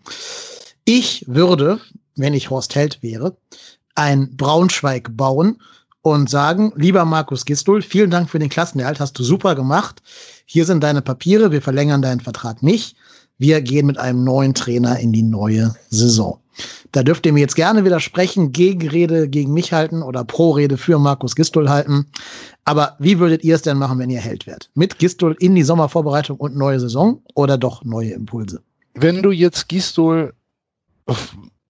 Ich 0.84 1.24
würde, 1.26 1.80
wenn 2.16 2.34
ich 2.34 2.50
Horst 2.50 2.74
Held 2.74 3.02
wäre, 3.02 3.36
ein 3.94 4.36
Braunschweig 4.36 5.16
bauen 5.16 5.60
und 6.02 6.30
sagen, 6.30 6.72
lieber 6.76 7.04
Markus 7.04 7.44
Gistul, 7.44 7.82
vielen 7.82 8.10
Dank 8.10 8.30
für 8.30 8.38
den 8.38 8.48
Klassenerhalt, 8.48 9.00
hast 9.00 9.18
du 9.18 9.24
super 9.24 9.54
gemacht. 9.54 10.02
Hier 10.44 10.64
sind 10.64 10.82
deine 10.82 11.02
Papiere, 11.02 11.50
wir 11.50 11.62
verlängern 11.62 12.02
deinen 12.02 12.20
Vertrag 12.20 12.62
nicht. 12.62 12.96
Wir 13.38 13.60
gehen 13.60 13.86
mit 13.86 13.98
einem 13.98 14.24
neuen 14.24 14.54
Trainer 14.54 14.98
in 14.98 15.12
die 15.12 15.22
neue 15.22 15.74
Saison. 15.90 16.40
Da 16.92 17.02
dürft 17.02 17.26
ihr 17.26 17.32
mir 17.32 17.40
jetzt 17.40 17.56
gerne 17.56 17.84
widersprechen, 17.84 18.52
Gegenrede 18.52 19.28
gegen 19.28 19.52
mich 19.52 19.72
halten 19.72 20.02
oder 20.02 20.24
Pro-Rede 20.24 20.78
für 20.78 20.98
Markus 20.98 21.34
Gistul 21.34 21.68
halten. 21.68 22.06
Aber 22.64 22.96
wie 22.98 23.18
würdet 23.18 23.44
ihr 23.44 23.54
es 23.54 23.62
denn 23.62 23.76
machen, 23.76 23.98
wenn 23.98 24.08
ihr 24.08 24.20
Held 24.20 24.46
wärt? 24.46 24.70
Mit 24.74 24.98
Gistul 24.98 25.36
in 25.38 25.54
die 25.54 25.62
Sommervorbereitung 25.62 26.38
und 26.38 26.56
neue 26.56 26.80
Saison 26.80 27.20
oder 27.34 27.58
doch 27.58 27.84
neue 27.84 28.12
Impulse? 28.12 28.62
Wenn 28.94 29.22
du 29.22 29.30
jetzt 29.30 29.68
Gistul 29.68 30.32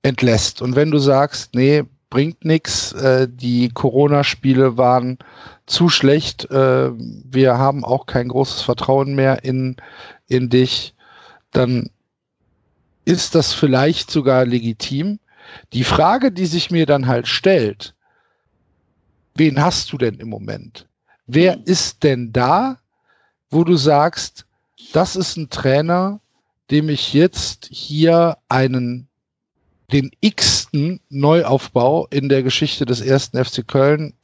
entlässt 0.06 0.62
und 0.62 0.76
wenn 0.76 0.92
du 0.92 0.98
sagst, 0.98 1.54
nee, 1.54 1.82
bringt 2.10 2.44
nichts, 2.44 2.92
äh, 2.92 3.26
die 3.28 3.70
Corona-Spiele 3.70 4.76
waren 4.76 5.18
zu 5.66 5.88
schlecht, 5.88 6.48
äh, 6.50 6.90
wir 6.94 7.58
haben 7.58 7.84
auch 7.84 8.06
kein 8.06 8.28
großes 8.28 8.62
Vertrauen 8.62 9.16
mehr 9.16 9.42
in, 9.42 9.76
in 10.28 10.48
dich, 10.48 10.94
dann 11.50 11.90
ist 13.04 13.34
das 13.34 13.52
vielleicht 13.52 14.10
sogar 14.10 14.46
legitim. 14.46 15.18
Die 15.72 15.84
Frage, 15.84 16.30
die 16.30 16.46
sich 16.46 16.70
mir 16.70 16.86
dann 16.86 17.08
halt 17.08 17.26
stellt, 17.26 17.94
wen 19.34 19.60
hast 19.60 19.92
du 19.92 19.98
denn 19.98 20.20
im 20.20 20.28
Moment? 20.28 20.86
Wer 21.26 21.66
ist 21.66 22.04
denn 22.04 22.32
da, 22.32 22.78
wo 23.50 23.64
du 23.64 23.76
sagst, 23.76 24.46
das 24.92 25.16
ist 25.16 25.36
ein 25.36 25.50
Trainer, 25.50 26.20
dem 26.70 26.88
ich 26.88 27.12
jetzt 27.12 27.68
hier 27.72 28.38
einen 28.48 29.08
den 29.92 30.10
x-ten 30.20 31.00
Neuaufbau 31.08 32.06
in 32.10 32.28
der 32.28 32.42
Geschichte 32.42 32.86
des 32.86 33.00
ersten 33.00 33.42
FC 33.42 33.66
Köln 33.66 34.14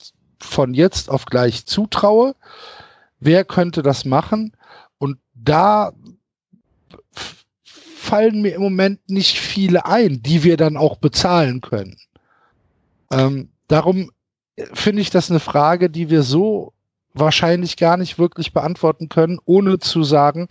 von 0.41 0.75
jetzt 0.75 1.09
auf 1.09 1.25
gleich 1.27 1.67
zutraue. 1.67 2.35
Wer 3.21 3.45
könnte 3.45 3.83
das 3.83 4.05
machen? 4.05 4.57
Und 4.99 5.19
da 5.35 5.93
fallen 8.03 8.43
mir 8.43 8.55
im 8.55 8.63
Moment 8.63 9.09
nicht 9.09 9.39
viele 9.39 9.87
ein, 9.87 10.23
die 10.23 10.43
wir 10.43 10.57
dann 10.57 10.77
auch 10.77 10.97
bezahlen 10.97 11.61
können. 11.61 11.97
Ähm, 13.13 13.51
darum 13.69 14.11
finde 14.75 15.03
ich 15.03 15.11
das 15.11 15.31
eine 15.31 15.41
Frage, 15.41 15.89
die 15.89 16.11
wir 16.11 16.23
so 16.23 16.73
wahrscheinlich 17.15 17.77
gar 17.77 17.97
nicht 17.97 18.19
wirklich 18.19 18.53
beantworten 18.53 19.09
können, 19.09 19.39
ohne 19.45 19.79
zu 19.79 20.03
sagen, 20.03 20.49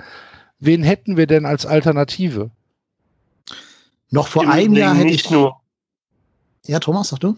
wen 0.60 0.84
hätten 0.84 1.18
wir 1.18 1.28
denn 1.28 1.46
als 1.46 1.66
Alternative? 1.66 2.52
Noch 4.12 4.28
vor 4.28 4.44
Im 4.44 4.50
einem 4.50 4.66
Übrigen 4.66 4.76
Jahr 4.82 4.96
hätte 4.96 5.10
ich. 5.10 5.30
Nur, 5.32 5.60
ja, 6.66 6.80
Thomas, 6.80 7.10
sag 7.10 7.20
du? 7.22 7.36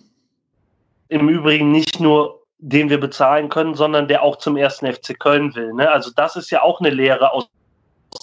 Im 1.07 1.29
Übrigen 1.29 1.71
nicht 1.71 1.99
nur, 1.99 2.41
den 2.57 2.89
wir 2.89 2.99
bezahlen 2.99 3.49
können, 3.49 3.75
sondern 3.75 4.07
der 4.07 4.23
auch 4.23 4.37
zum 4.37 4.57
ersten 4.57 4.91
FC 4.91 5.17
Köln 5.17 5.53
will. 5.55 5.73
Ne? 5.73 5.89
Also, 5.89 6.11
das 6.15 6.35
ist 6.35 6.49
ja 6.49 6.63
auch 6.63 6.79
eine 6.79 6.89
Lehre 6.89 7.31
aus 7.31 7.47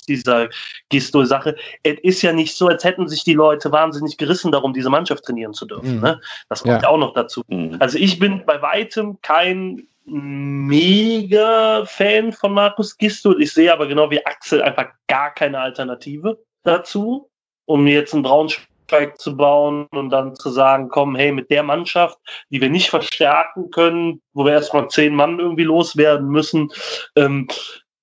dieser 0.09 0.48
Gistol-Sache. 0.89 1.56
Es 1.82 1.98
ist 2.02 2.22
ja 2.22 2.32
nicht 2.32 2.56
so, 2.56 2.68
als 2.68 2.85
hätten 2.85 3.09
sich 3.09 3.24
die 3.24 3.35
Leute 3.35 3.70
wahnsinnig 3.72 4.18
gerissen 4.18 4.52
darum, 4.52 4.72
diese 4.72 4.90
Mannschaft 4.90 5.24
trainieren 5.24 5.55
zu 5.55 5.66
dürfen. 5.66 5.97
Mhm. 5.97 6.02
Ne? 6.02 6.20
Das 6.48 6.62
kommt 6.62 6.74
ja. 6.74 6.82
ja 6.82 6.89
auch 6.89 6.98
noch 6.98 7.14
dazu. 7.14 7.43
Mhm. 7.48 7.77
Also 7.78 7.98
ich 7.98 8.18
bin 8.18 8.44
bei 8.47 8.60
weitem 8.62 9.20
kein 9.22 9.86
mega 10.05 11.85
Fan 11.86 12.32
von 12.32 12.52
Markus 12.52 12.97
Gistol. 12.97 13.40
Ich 13.40 13.52
sehe 13.52 13.72
aber 13.72 13.86
genau 13.86 14.10
wie 14.10 14.24
Axel 14.27 14.62
einfach 14.62 14.86
gar 15.06 15.32
keine 15.35 15.60
Alternative 15.60 16.39
dazu, 16.64 17.30
um 17.70 17.86
jetzt 17.86 18.12
einen 18.12 18.24
Braunschweig 18.24 19.16
zu 19.20 19.36
bauen 19.36 19.86
und 19.92 20.10
dann 20.10 20.34
zu 20.34 20.51
sagen, 20.51 20.88
komm, 20.88 21.14
hey, 21.14 21.30
mit 21.30 21.51
der 21.51 21.62
Mannschaft, 21.62 22.18
die 22.51 22.60
wir 22.60 22.68
nicht 22.68 22.90
verstärken 22.90 23.70
können, 23.70 24.20
wo 24.32 24.44
wir 24.44 24.52
erstmal 24.55 24.88
zehn 24.88 25.14
Mann 25.14 25.38
irgendwie 25.38 25.62
loswerden 25.62 26.28
müssen, 26.28 26.72
ähm, 27.14 27.47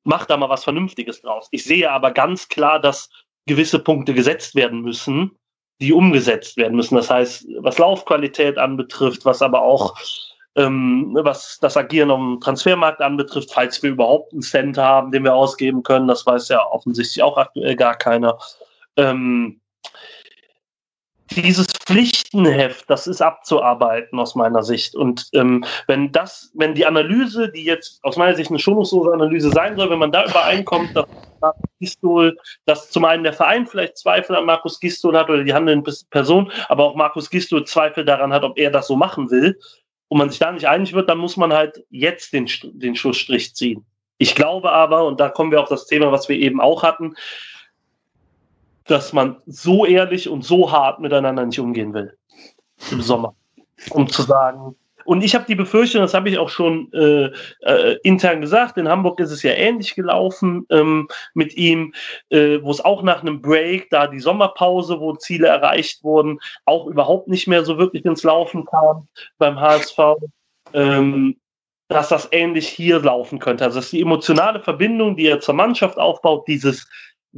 mach 0.06 0.26
da 0.26 0.38
mal 0.38 0.48
was 0.48 0.64
Vernünftiges 0.64 1.22
draus. 1.22 1.49
Ich 1.52 1.65
sehe 1.65 1.91
aber 1.91 2.11
ganz 2.11 2.48
klar, 2.48 2.80
dass 2.80 3.10
gewisse 3.45 3.80
Punkte 3.80 4.14
gesetzt 4.14 4.56
werden 4.56 4.81
müssen, 4.81 5.31
die 5.81 5.91
umgesetzt 5.91 6.56
werden 6.56 6.77
müssen. 6.77 6.95
Das 6.95 7.10
heißt, 7.10 7.45
was 7.60 7.77
Laufqualität 7.77 8.57
anbetrifft, 8.57 9.26
was 9.26 9.41
aber 9.41 9.64
auch 9.64 9.98
ähm, 10.56 11.11
was 11.22 11.60
das 11.60 11.76
Agieren 11.76 12.10
am 12.10 12.39
Transfermarkt 12.39 13.02
anbetrifft, 13.02 13.52
falls 13.53 13.84
wir 13.84 13.91
überhaupt 13.91 14.31
einen 14.31 14.41
Cent 14.41 14.77
haben, 14.77 15.11
den 15.11 15.26
wir 15.26 15.35
ausgeben 15.35 15.84
können, 15.84 16.07
das 16.07 16.26
weiß 16.26 16.48
ja 16.48 16.65
offensichtlich 16.65 17.22
auch 17.22 17.38
aktuell 17.38 17.76
gar 17.76 17.95
keiner. 17.95 18.39
Ähm, 18.98 19.61
dieses 21.32 21.68
Pflichtenheft, 21.68 22.90
das 22.90 23.06
ist 23.06 23.22
abzuarbeiten 23.22 24.18
aus 24.19 24.36
meiner 24.36 24.64
Sicht. 24.64 24.95
Und 24.95 25.28
ähm, 25.34 25.65
wenn 25.88 26.11
das, 26.11 26.52
wenn 26.56 26.74
die 26.74 26.86
Analyse, 26.86 27.52
die 27.52 27.64
jetzt 27.64 27.99
aus 28.03 28.18
meiner 28.18 28.36
Sicht 28.36 28.49
eine 28.49 28.60
schonungslose 28.60 29.11
Analyse 29.11 29.52
sein 29.52 29.76
soll, 29.76 29.90
wenn 29.90 29.99
man 29.99 30.11
da 30.11 30.26
übereinkommt, 30.26 30.95
dass 30.95 31.06
Markus 31.41 31.69
Gistol, 31.80 32.38
dass 32.65 32.90
zum 32.90 33.06
einen 33.06 33.24
der 33.24 33.34
Verein 33.34 33.68
vielleicht 33.68 33.98
Zweifel 33.98 34.36
an 34.36 34.45
Markus 34.45 34.80
Gistol 34.80 35.18
hat 35.18 35.30
oder 35.30 35.44
die 35.44 35.53
handelnde 35.53 35.91
Person, 36.10 36.52
aber 36.69 36.86
auch 36.86 36.95
Markus 36.95 37.30
Gistol 37.30 37.65
Zweifel 37.65 38.06
daran 38.06 38.34
hat, 38.34 38.44
ob 38.44 38.57
er 38.57 38.72
das 38.72 38.88
so 38.88 38.95
machen 38.95 39.30
will, 39.30 39.60
und 40.10 40.18
man 40.18 40.30
sich 40.30 40.40
da 40.40 40.52
nicht 40.52 40.68
einig 40.68 40.94
wird, 40.94 41.10
dann 41.10 41.18
muss 41.18 41.38
man 41.38 41.53
halt 41.53 41.84
jetzt 41.90 42.34
den, 42.34 42.49
den 42.64 42.95
Schlussstrich 42.95 43.53
ziehen. 43.56 43.86
Ich 44.18 44.36
glaube 44.36 44.72
aber, 44.72 45.06
und 45.06 45.19
da 45.19 45.30
kommen 45.30 45.52
wir 45.52 45.61
auf 45.61 45.69
das 45.69 45.86
Thema, 45.86 46.11
was 46.11 46.30
wir 46.30 46.38
eben 46.38 46.61
auch 46.61 46.84
hatten, 46.84 47.15
dass 48.88 49.14
man 49.14 49.38
so 49.45 49.85
ehrlich 49.85 50.30
und 50.30 50.43
so 50.43 50.72
hart 50.72 50.99
miteinander 50.99 51.45
nicht 51.45 51.59
umgehen 51.59 51.93
will 51.93 52.18
im 52.91 53.01
Sommer. 53.01 53.34
Um 53.91 54.07
zu 54.09 54.23
sagen, 54.23 54.76
und 55.07 55.23
ich 55.23 55.35
habe 55.35 55.45
die 55.47 55.55
Befürchtung, 55.55 56.01
das 56.01 56.14
habe 56.14 56.30
ich 56.30 56.38
auch 56.38 56.49
schon 56.49 56.91
äh, 56.91 57.31
äh, 57.61 57.97
intern 58.03 58.41
gesagt, 58.41 58.77
in 58.77 58.89
Hamburg 58.89 59.22
ist 59.22 59.31
es 59.31 59.41
ja 59.41 59.51
ähnlich 59.53 59.95
gelaufen 59.95 60.65
ähm, 60.69 61.07
mit 61.34 61.55
ihm, 61.55 61.93
äh, 62.30 62.59
wo 62.61 62.72
es 62.72 62.84
auch 62.84 63.03
nach 63.03 63.22
einem 63.22 63.41
Break, 63.41 63.89
da 63.89 64.07
die 64.07 64.19
Sommerpause, 64.19 64.99
wo 64.99 65.15
Ziele 65.15 65.47
erreicht 65.47 66.03
wurden, 66.03 66.39
auch 66.65 66.88
überhaupt 66.88 67.30
nicht 67.30 67.47
mehr 67.47 67.64
so 67.64 67.77
wirklich 67.77 68.03
ins 68.03 68.23
Laufen 68.23 68.65
kam 68.65 69.07
beim 69.38 69.57
HSV. 69.57 69.97
Ähm, 70.73 71.38
dass 71.89 72.09
das 72.09 72.27
ähnlich 72.34 72.68
hier 72.68 72.99
laufen 72.99 73.39
könnte. 73.39 73.64
Also 73.64 73.80
dass 73.80 73.91
die 73.91 74.01
emotionale 74.01 74.59
Verbindung, 74.59 75.15
die 75.15 75.27
er 75.27 75.39
zur 75.39 75.53
Mannschaft 75.53 75.97
aufbaut, 75.97 76.45
dieses 76.49 76.85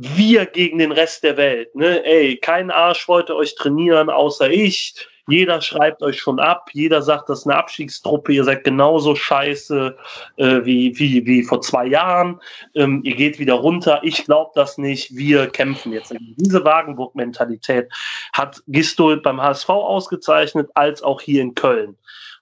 wir 0.02 0.46
gegen 0.46 0.80
den 0.80 0.94
Rest 0.94 1.24
der 1.24 1.36
Welt. 1.36 1.76
Ne? 1.76 2.06
Ey, 2.06 2.38
kein 2.38 2.72
Arsch 2.72 3.08
wollte 3.08 3.36
euch 3.36 3.56
trainieren, 3.56 4.10
außer 4.10 4.50
ich. 4.50 4.96
Jeder 5.28 5.62
schreibt 5.62 6.02
euch 6.02 6.20
schon 6.20 6.40
ab, 6.40 6.72
jeder 6.74 7.04
sagt, 7.04 7.30
das 7.30 7.40
ist 7.42 7.46
eine 7.46 7.58
Abstiegstruppe, 7.58 8.34
ihr 8.34 8.44
seid 8.44 8.64
genauso 8.64 9.14
scheiße 9.14 9.96
äh, 10.38 10.60
wie, 10.64 10.98
wie, 10.98 11.24
wie 11.28 11.44
vor 11.44 11.62
zwei 11.62 11.86
Jahren. 11.86 12.40
Ähm, 12.74 13.02
ihr 13.04 13.16
geht 13.16 13.38
wieder 13.38 13.54
runter, 13.54 14.00
ich 14.02 14.26
glaube 14.26 14.50
das 14.56 14.80
nicht, 14.80 15.16
wir 15.16 15.46
kämpfen 15.48 15.94
jetzt. 15.94 16.16
Diese 16.38 16.64
Wagenburg-Mentalität 16.66 17.92
hat 18.34 18.64
Gistol 18.68 19.22
beim 19.22 19.40
HSV 19.40 19.70
ausgezeichnet, 19.70 20.72
als 20.74 21.04
auch 21.04 21.22
hier 21.22 21.44
in 21.44 21.54
Köln. 21.54 21.96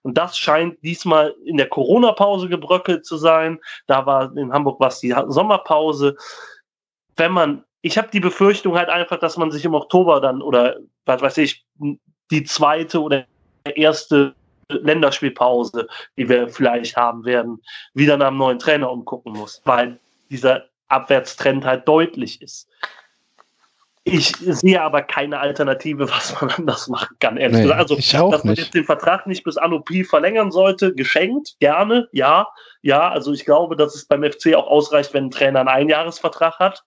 Und 0.03 0.17
das 0.17 0.37
scheint 0.37 0.81
diesmal 0.83 1.35
in 1.43 1.57
der 1.57 1.67
Corona-Pause 1.67 2.47
gebröckelt 2.47 3.05
zu 3.05 3.17
sein. 3.17 3.59
Da 3.87 4.05
war 4.05 4.31
in 4.37 4.53
Hamburg 4.53 4.79
was 4.79 5.01
die 5.01 5.13
Sommerpause 5.27 6.15
wenn 7.17 7.31
man, 7.31 7.63
ich 7.81 7.97
habe 7.97 8.09
die 8.11 8.19
Befürchtung 8.19 8.77
halt 8.77 8.89
einfach, 8.89 9.19
dass 9.19 9.37
man 9.37 9.51
sich 9.51 9.65
im 9.65 9.73
Oktober 9.73 10.21
dann 10.21 10.41
oder 10.41 10.77
was 11.05 11.21
weiß 11.21 11.37
ich, 11.39 11.65
die 12.31 12.43
zweite 12.43 13.01
oder 13.01 13.25
erste 13.75 14.35
Länderspielpause, 14.69 15.87
die 16.17 16.27
wir 16.27 16.49
vielleicht 16.49 16.95
haben 16.95 17.25
werden, 17.25 17.61
wieder 17.93 18.17
nach 18.17 18.27
einem 18.27 18.37
neuen 18.37 18.59
Trainer 18.59 18.91
umgucken 18.91 19.33
muss, 19.33 19.61
weil 19.65 19.99
dieser 20.29 20.65
Abwärtstrend 20.89 21.65
halt 21.65 21.87
deutlich 21.87 22.41
ist. 22.41 22.69
Ich 24.07 24.31
sehe 24.39 24.81
aber 24.81 25.01
keine 25.01 25.39
Alternative, 25.39 26.09
was 26.09 26.39
man 26.39 26.51
anders 26.57 26.87
machen 26.87 27.15
kann, 27.19 27.37
ehrlich 27.37 27.57
nee, 27.57 27.63
gesagt. 27.63 27.79
Also, 27.79 27.97
ich 27.97 28.17
auch 28.17 28.31
dass 28.31 28.43
man 28.43 28.51
nicht. 28.51 28.63
jetzt 28.63 28.73
den 28.73 28.85
Vertrag 28.85 29.27
nicht 29.27 29.43
bis 29.43 29.57
Anno 29.57 29.81
Pi 29.81 30.03
verlängern 30.03 30.51
sollte, 30.51 30.93
geschenkt, 30.93 31.55
gerne, 31.59 32.07
ja, 32.11 32.47
ja. 32.81 33.09
Also 33.09 33.33
ich 33.33 33.45
glaube, 33.45 33.75
dass 33.75 33.95
es 33.95 34.05
beim 34.05 34.23
FC 34.23 34.55
auch 34.55 34.67
ausreicht, 34.67 35.13
wenn 35.13 35.25
ein 35.25 35.31
Trainer 35.31 35.59
einen 35.59 35.69
Einjahresvertrag 35.69 36.59
hat 36.59 36.83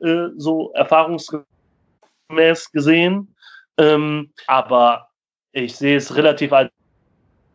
äh, 0.00 0.28
so 0.36 0.72
erfahrungsgemäß 0.72 2.72
gesehen. 2.72 3.34
Ähm, 3.78 4.32
aber 4.46 5.08
ich 5.52 5.76
sehe 5.76 5.96
es 5.96 6.14
relativ 6.16 6.52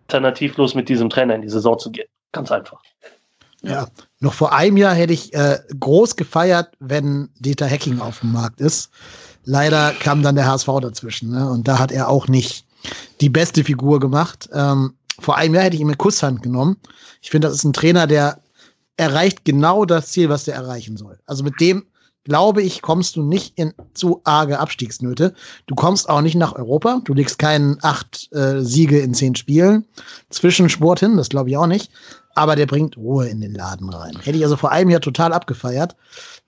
alternativlos, 0.08 0.76
mit 0.76 0.90
diesem 0.90 1.10
Trainer 1.10 1.36
in 1.36 1.42
die 1.42 1.50
Saison 1.50 1.78
zu 1.78 1.92
gehen. 1.92 2.08
Ganz 2.32 2.52
einfach. 2.52 2.82
Ja, 3.66 3.88
noch 4.20 4.34
vor 4.34 4.54
einem 4.54 4.78
Jahr 4.78 4.94
hätte 4.94 5.14
ich 5.14 5.34
äh, 5.34 5.60
groß 5.80 6.16
gefeiert, 6.16 6.76
wenn 6.80 7.30
Dieter 7.40 7.70
Hacking 7.70 8.00
auf 8.00 8.20
dem 8.20 8.32
Markt 8.32 8.62
ist. 8.62 8.90
Leider 9.44 9.92
kam 10.00 10.22
dann 10.22 10.36
der 10.36 10.48
HSV 10.48 10.68
dazwischen 10.82 11.32
ne? 11.32 11.50
und 11.50 11.68
da 11.68 11.80
hat 11.80 11.92
er 11.92 12.10
auch 12.10 12.28
nicht 12.28 12.66
die 13.22 13.30
beste 13.30 13.64
Figur 13.64 14.00
gemacht. 14.00 14.50
Ähm, 14.54 14.96
vor 15.20 15.38
einem 15.38 15.56
Jahr 15.56 15.64
hätte 15.64 15.76
ich 15.76 15.82
ihm 15.82 15.88
eine 15.88 15.98
Kusshand 15.98 16.44
genommen. 16.44 16.78
Ich 17.22 17.30
finde, 17.30 17.48
das 17.48 17.58
ist 17.58 17.64
ein 17.64 17.74
Trainer, 17.74 18.08
der 18.08 18.40
erreicht 18.98 19.46
genau 19.46 19.86
das 19.86 20.08
Ziel, 20.08 20.30
was 20.30 20.46
der 20.46 20.56
erreichen 20.56 20.98
soll. 20.98 21.20
Also 21.26 21.44
mit 21.44 21.60
dem, 21.60 21.86
glaube 22.26 22.62
ich, 22.62 22.82
kommst 22.82 23.16
du 23.16 23.24
nicht 23.24 23.58
in 23.58 23.74
zu 23.94 24.20
arge 24.26 24.60
Abstiegsnöte. 24.60 25.34
Du 25.68 25.76
kommst 25.76 26.10
auch 26.10 26.22
nicht 26.22 26.36
nach 26.36 26.54
Europa. 26.54 27.00
Du 27.06 27.14
legst 27.14 27.40
keinen 27.40 27.78
acht 27.82 28.30
äh, 28.34 28.62
Siege 28.62 29.00
in 29.00 29.14
zehn 29.14 29.36
Spielen 29.36 29.86
zwischen 30.30 30.68
Sport 30.68 31.00
hin, 31.00 31.16
das 31.16 31.30
glaube 31.30 31.50
ich 31.50 31.58
auch 31.58 31.68
nicht. 31.68 31.92
Aber 32.34 32.58
der 32.58 32.66
bringt 32.66 32.98
Ruhe 32.98 33.30
in 33.30 33.40
den 33.40 33.54
Laden 33.54 33.90
rein. 33.90 34.18
Hätte 34.22 34.38
ich 34.38 34.44
also 34.44 34.58
vor 34.58 34.72
einem 34.72 34.90
Jahr 34.90 35.00
total 35.00 35.32
abgefeiert. 35.32 35.96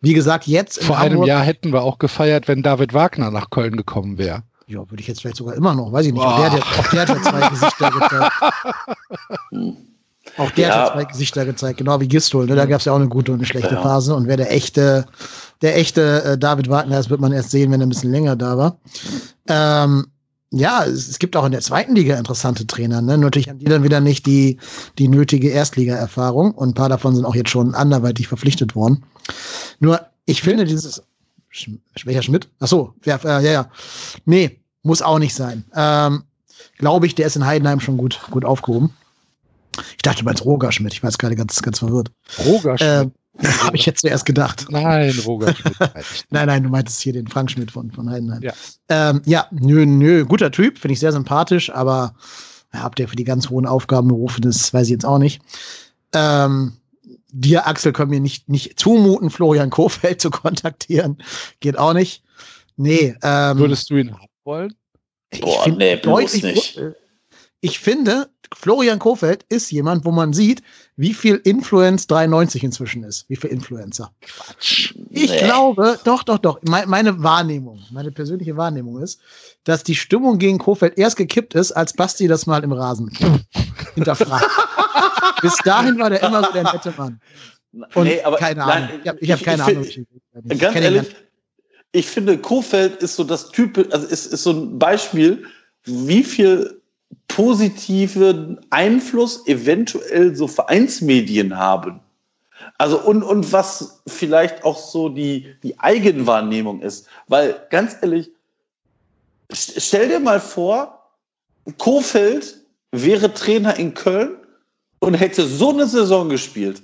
Wie 0.01 0.13
gesagt, 0.13 0.45
jetzt. 0.45 0.83
Vor 0.83 0.97
einem 0.97 1.23
Jahr 1.23 1.41
hätten 1.41 1.71
wir 1.71 1.81
auch 1.81 1.97
gefeiert, 1.97 2.49
wenn 2.49 2.61
David 2.61 2.93
Wagner 2.93 3.31
nach 3.31 3.49
Köln 3.51 3.77
gekommen 3.77 4.17
wäre. 4.17 4.43
Ja, 4.67 4.79
würde 4.79 4.99
ich 4.99 5.07
jetzt 5.07 5.21
vielleicht 5.21 5.37
sogar 5.37 5.55
immer 5.55 5.73
noch, 5.73 5.93
weiß 5.93 6.07
ich 6.07 6.13
nicht. 6.13 6.21
Auch 6.21 6.41
der, 6.41 6.49
der, 6.49 6.59
auch 6.59 6.87
der 6.89 7.01
hat 7.01 7.09
ja 7.09 7.21
zwei 7.21 7.49
Gesichter 7.49 7.91
gezeigt. 7.91 8.33
Auch 10.37 10.51
der 10.51 10.67
ja. 10.67 10.75
hat 10.75 10.87
ja 10.87 10.93
zwei 10.93 11.05
Gesichter 11.05 11.45
gezeigt, 11.45 11.77
genau 11.77 11.99
wie 11.99 12.07
Gistol. 12.07 12.45
Ne? 12.45 12.55
Da 12.55 12.65
gab 12.65 12.79
es 12.79 12.85
ja 12.85 12.91
auch 12.91 12.97
eine 12.97 13.07
gute 13.07 13.31
und 13.31 13.39
eine 13.39 13.45
schlechte 13.45 13.75
ja. 13.75 13.81
Phase. 13.81 14.13
Und 14.13 14.27
wer 14.27 14.37
der 14.37 14.51
echte, 14.51 15.05
der 15.61 15.77
echte 15.77 16.23
äh, 16.23 16.37
David 16.37 16.69
Wagner 16.69 16.99
ist, 16.99 17.09
wird 17.09 17.21
man 17.21 17.31
erst 17.31 17.51
sehen, 17.51 17.71
wenn 17.71 17.81
er 17.81 17.87
ein 17.87 17.89
bisschen 17.89 18.11
länger 18.11 18.35
da 18.35 18.57
war. 18.57 18.79
Ähm, 19.47 20.07
ja, 20.51 20.85
es, 20.85 21.09
es, 21.09 21.19
gibt 21.19 21.35
auch 21.35 21.45
in 21.45 21.51
der 21.51 21.61
zweiten 21.61 21.95
Liga 21.95 22.17
interessante 22.17 22.65
Trainer. 22.65 23.01
Ne? 23.01 23.17
Natürlich 23.17 23.49
haben 23.49 23.59
die 23.59 23.65
dann 23.65 23.83
wieder 23.83 23.99
nicht 23.99 24.25
die, 24.25 24.57
die 24.97 25.07
nötige 25.07 25.49
Erstliga-Erfahrung 25.49 26.51
und 26.51 26.69
ein 26.69 26.73
paar 26.73 26.89
davon 26.89 27.15
sind 27.15 27.25
auch 27.25 27.35
jetzt 27.35 27.49
schon 27.49 27.75
anderweitig 27.75 28.27
verpflichtet 28.27 28.75
worden. 28.75 29.03
Nur, 29.79 30.01
ich 30.25 30.41
finde 30.41 30.65
dieses. 30.65 31.03
Schwächer 31.49 32.21
Schmidt? 32.21 32.49
Ach 32.59 32.67
so, 32.67 32.93
ja, 33.03 33.15
äh, 33.23 33.43
ja, 33.43 33.51
ja. 33.51 33.71
Nee, 34.25 34.59
muss 34.83 35.01
auch 35.01 35.17
nicht 35.17 35.33
sein. 35.33 35.63
Ähm, 35.75 36.23
Glaube 36.77 37.07
ich, 37.07 37.15
der 37.15 37.25
ist 37.25 37.35
in 37.35 37.45
Heidenheim 37.45 37.79
schon 37.79 37.97
gut, 37.97 38.19
gut 38.29 38.45
aufgehoben. 38.45 38.93
Ich 39.91 40.01
dachte, 40.03 40.19
du 40.19 40.25
meinst 40.25 40.45
Roger 40.45 40.71
Schmidt. 40.71 40.93
Ich 40.93 41.03
war 41.03 41.09
jetzt 41.09 41.17
gerade 41.17 41.35
ganz, 41.35 41.61
ganz 41.61 41.79
verwirrt. 41.79 42.11
Roger 42.45 42.77
Schmidt? 42.77 42.81
Äh, 42.81 43.09
Habe 43.43 43.75
ich 43.75 43.85
jetzt 43.85 44.01
zuerst 44.01 44.25
gedacht. 44.25 44.65
Nein, 44.69 45.13
Roger 45.25 45.55
Schmidt. 45.55 45.77
nein, 46.29 46.47
nein, 46.47 46.63
du 46.63 46.69
meintest 46.69 47.01
hier 47.01 47.13
den 47.13 47.27
Frank 47.27 47.51
Schmidt 47.51 47.71
von, 47.71 47.91
von 47.91 48.09
Heidenheim. 48.09 48.41
Ja, 48.41 48.53
ähm, 48.89 49.21
ja 49.25 49.47
nö, 49.51 49.85
nö, 49.85 50.25
guter 50.25 50.51
Typ, 50.51 50.79
finde 50.79 50.93
ich 50.93 50.99
sehr 50.99 51.11
sympathisch, 51.11 51.69
aber 51.69 52.15
ja, 52.73 52.85
ob 52.85 52.95
der 52.95 53.07
für 53.07 53.15
die 53.15 53.23
ganz 53.23 53.49
hohen 53.49 53.65
Aufgaben 53.65 54.07
berufen 54.07 54.43
ist, 54.43 54.73
weiß 54.73 54.87
ich 54.87 54.91
jetzt 54.91 55.05
auch 55.05 55.19
nicht. 55.19 55.41
Ähm, 56.13 56.73
dir, 57.31 57.67
Axel, 57.67 57.93
können 57.93 58.11
wir 58.11 58.19
nicht, 58.19 58.49
nicht 58.49 58.79
zumuten, 58.79 59.29
Florian 59.29 59.69
Kofeld 59.69 60.21
zu 60.21 60.29
kontaktieren. 60.29 61.17
Geht 61.59 61.77
auch 61.77 61.93
nicht. 61.93 62.23
Nee. 62.75 63.15
Ähm, 63.23 63.57
Würdest 63.57 63.89
du 63.89 63.97
ihn 63.97 64.13
haben 64.13 64.27
wollen? 64.43 64.73
Boah, 65.41 65.67
nee, 65.69 65.95
bloß 65.97 66.41
nicht. 66.43 66.79
Ich 67.59 67.79
finde, 67.79 68.29
Florian 68.55 68.99
Kofeld 68.99 69.43
ist 69.49 69.71
jemand, 69.71 70.05
wo 70.05 70.11
man 70.11 70.31
sieht, 70.31 70.61
wie 70.95 71.13
viel 71.13 71.35
Influence 71.43 72.05
93 72.07 72.63
inzwischen 72.63 73.03
ist. 73.03 73.25
Wie 73.29 73.35
viel 73.35 73.49
Influencer. 73.49 74.11
Quatsch. 74.21 74.93
Ich 75.09 75.31
nee. 75.31 75.39
glaube, 75.39 75.99
doch, 76.03 76.23
doch, 76.23 76.37
doch. 76.37 76.59
Meine 76.63 77.23
Wahrnehmung, 77.23 77.81
meine 77.91 78.11
persönliche 78.11 78.55
Wahrnehmung 78.57 79.01
ist, 79.01 79.19
dass 79.63 79.83
die 79.83 79.95
Stimmung 79.95 80.37
gegen 80.37 80.59
Kofeld 80.59 80.97
erst 80.97 81.17
gekippt 81.17 81.55
ist, 81.55 81.71
als 81.71 81.93
Basti 81.93 82.27
das 82.27 82.45
mal 82.45 82.63
im 82.63 82.71
Rasen 82.71 83.11
hinterfragt. 83.95 84.45
Bis 85.41 85.57
dahin 85.57 85.97
war 85.97 86.09
der 86.09 86.21
immer 86.23 86.43
so 86.43 86.51
der 86.51 86.63
nette 86.63 86.93
Mann. 86.95 87.19
Und 87.93 88.05
nee, 88.05 88.21
aber 88.21 88.37
keine 88.37 88.63
Ahnung. 88.63 88.89
Nein, 89.03 89.19
ich 89.21 89.31
habe 89.31 89.33
hab 89.33 89.43
keine 89.43 89.63
Ahnung. 89.63 89.83
Ich, 89.83 90.59
ganz 90.59 90.75
ehrlich, 90.75 91.15
ich 91.91 92.07
finde, 92.07 92.37
Kofeld 92.37 93.01
ist 93.01 93.15
so 93.15 93.23
das 93.23 93.49
Typ, 93.49 93.77
also 93.91 94.07
ist, 94.07 94.27
ist 94.27 94.43
so 94.43 94.51
ein 94.51 94.79
Beispiel, 94.79 95.45
wie 95.85 96.23
viel 96.23 96.81
positiven 97.27 98.59
Einfluss 98.69 99.45
eventuell 99.47 100.35
so 100.35 100.47
Vereinsmedien 100.47 101.57
haben. 101.57 101.99
Also 102.77 102.99
und, 102.99 103.23
und 103.23 103.51
was 103.51 104.01
vielleicht 104.07 104.63
auch 104.63 104.77
so 104.77 105.09
die, 105.09 105.55
die 105.63 105.79
Eigenwahrnehmung 105.79 106.81
ist. 106.81 107.07
Weil 107.27 107.61
ganz 107.69 107.97
ehrlich, 108.01 108.31
stell 109.51 110.09
dir 110.09 110.19
mal 110.19 110.39
vor, 110.39 111.11
Kofeld 111.77 112.61
wäre 112.91 113.33
Trainer 113.33 113.75
in 113.77 113.93
Köln 113.93 114.37
und 114.99 115.13
hätte 115.13 115.45
so 115.45 115.69
eine 115.69 115.85
Saison 115.85 116.29
gespielt. 116.29 116.81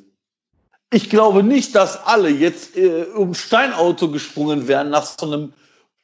Ich 0.91 1.09
glaube 1.09 1.41
nicht, 1.41 1.73
dass 1.73 2.05
alle 2.05 2.29
jetzt 2.29 2.77
äh, 2.77 3.05
um 3.15 3.33
Steinauto 3.33 4.11
gesprungen 4.11 4.67
wären 4.67 4.91
nach 4.91 5.05
so 5.05 5.25
einem 5.25 5.53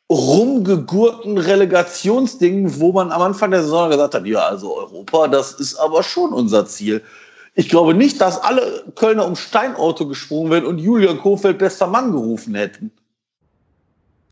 rumgegurten 0.09 1.37
Relegationsding, 1.37 2.79
wo 2.79 2.91
man 2.91 3.11
am 3.11 3.21
Anfang 3.21 3.51
der 3.51 3.61
Saison 3.61 3.89
gesagt 3.89 4.15
hat, 4.15 4.25
ja, 4.25 4.39
also 4.39 4.75
Europa, 4.75 5.27
das 5.27 5.53
ist 5.53 5.75
aber 5.75 6.01
schon 6.01 6.33
unser 6.33 6.65
Ziel. 6.65 7.03
Ich 7.53 7.69
glaube 7.69 7.93
nicht, 7.93 8.19
dass 8.19 8.41
alle 8.41 8.85
Kölner 8.95 9.25
um 9.25 9.35
Steinauto 9.35 10.07
gesprungen 10.07 10.51
wären 10.51 10.65
und 10.65 10.79
Julian 10.79 11.19
Kofeld 11.19 11.59
bester 11.59 11.87
Mann 11.87 12.11
gerufen 12.11 12.55
hätten. 12.55 12.91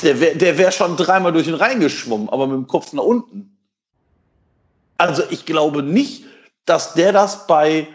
Der 0.01 0.19
wäre 0.19 0.35
der 0.35 0.57
wär 0.57 0.71
schon 0.71 0.95
dreimal 0.95 1.33
durch 1.33 1.45
den 1.45 1.55
Rhein 1.55 1.79
geschwommen, 1.79 2.29
aber 2.29 2.47
mit 2.47 2.55
dem 2.55 2.67
Kopf 2.67 2.93
nach 2.93 3.03
unten. 3.03 3.57
Also 4.97 5.23
ich 5.29 5.45
glaube 5.45 5.83
nicht, 5.83 6.25
dass 6.65 6.93
der 6.93 7.11
das 7.11 7.47
bei 7.47 7.87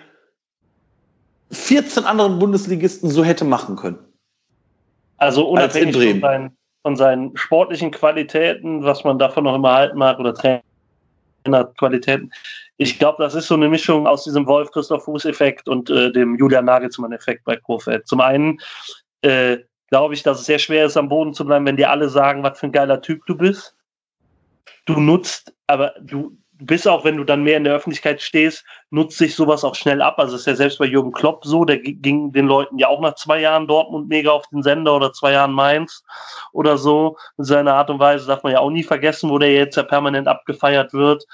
14 1.50 2.04
anderen 2.04 2.38
Bundesligisten 2.38 3.10
so 3.10 3.24
hätte 3.24 3.44
machen 3.44 3.76
können. 3.76 3.98
Also 5.18 5.48
unabhängig 5.48 5.94
von 5.94 6.20
seinen, 6.20 6.56
von 6.82 6.96
seinen, 6.96 7.36
sportlichen 7.36 7.90
Qualitäten, 7.90 8.82
was 8.82 9.04
man 9.04 9.18
davon 9.18 9.44
noch 9.44 9.54
immer 9.54 9.72
halten 9.72 9.98
mag, 9.98 10.18
oder 10.18 10.34
Trainerqualitäten. 11.44 12.32
Ich 12.76 12.98
glaube, 12.98 13.22
das 13.22 13.34
ist 13.34 13.46
so 13.46 13.54
eine 13.54 13.68
Mischung 13.68 14.06
aus 14.06 14.24
diesem 14.24 14.46
Wolf-Christoph 14.46 15.04
Fuß-Effekt 15.04 15.68
und 15.68 15.90
äh, 15.90 16.10
dem 16.10 16.36
Julian 16.36 16.64
Nagelsmann-Effekt 16.64 17.44
bei 17.44 17.56
Kofeld. 17.56 18.06
Zum 18.08 18.20
einen 18.20 18.60
äh, 19.22 19.58
glaube 19.88 20.14
ich, 20.14 20.22
dass 20.22 20.40
es 20.40 20.46
sehr 20.46 20.58
schwer 20.58 20.86
ist, 20.86 20.96
am 20.96 21.08
Boden 21.08 21.34
zu 21.34 21.44
bleiben, 21.44 21.66
wenn 21.66 21.76
dir 21.76 21.90
alle 21.90 22.08
sagen, 22.08 22.42
was 22.42 22.58
für 22.58 22.66
ein 22.66 22.72
geiler 22.72 23.00
Typ 23.02 23.24
du 23.26 23.36
bist. 23.36 23.76
Du 24.86 24.98
nutzt, 24.98 25.54
aber 25.66 25.94
du, 26.00 26.36
bis 26.66 26.86
auch 26.86 27.04
wenn 27.04 27.16
du 27.16 27.24
dann 27.24 27.42
mehr 27.42 27.56
in 27.56 27.64
der 27.64 27.74
Öffentlichkeit 27.74 28.22
stehst, 28.22 28.64
nutzt 28.90 29.18
sich 29.18 29.34
sowas 29.34 29.64
auch 29.64 29.74
schnell 29.74 30.00
ab. 30.00 30.18
Also 30.18 30.36
ist 30.36 30.46
ja 30.46 30.54
selbst 30.54 30.78
bei 30.78 30.86
Jürgen 30.86 31.12
Klopp 31.12 31.44
so, 31.44 31.64
der 31.64 31.78
ging 31.78 32.32
den 32.32 32.46
Leuten 32.46 32.78
ja 32.78 32.88
auch 32.88 33.00
nach 33.00 33.14
zwei 33.14 33.40
Jahren 33.40 33.66
Dortmund 33.66 34.08
mega 34.08 34.30
auf 34.30 34.46
den 34.48 34.62
Sender 34.62 34.94
oder 34.94 35.12
zwei 35.12 35.32
Jahren 35.32 35.52
Mainz 35.52 36.02
oder 36.52 36.78
so. 36.78 37.16
In 37.38 37.44
seiner 37.44 37.74
Art 37.74 37.90
und 37.90 37.98
Weise 37.98 38.26
darf 38.26 38.42
man 38.42 38.52
ja 38.52 38.60
auch 38.60 38.70
nie 38.70 38.84
vergessen, 38.84 39.30
wo 39.30 39.38
der 39.38 39.52
jetzt 39.52 39.76
ja 39.76 39.82
permanent 39.82 40.28
abgefeiert 40.28 40.92
wird 40.92 41.24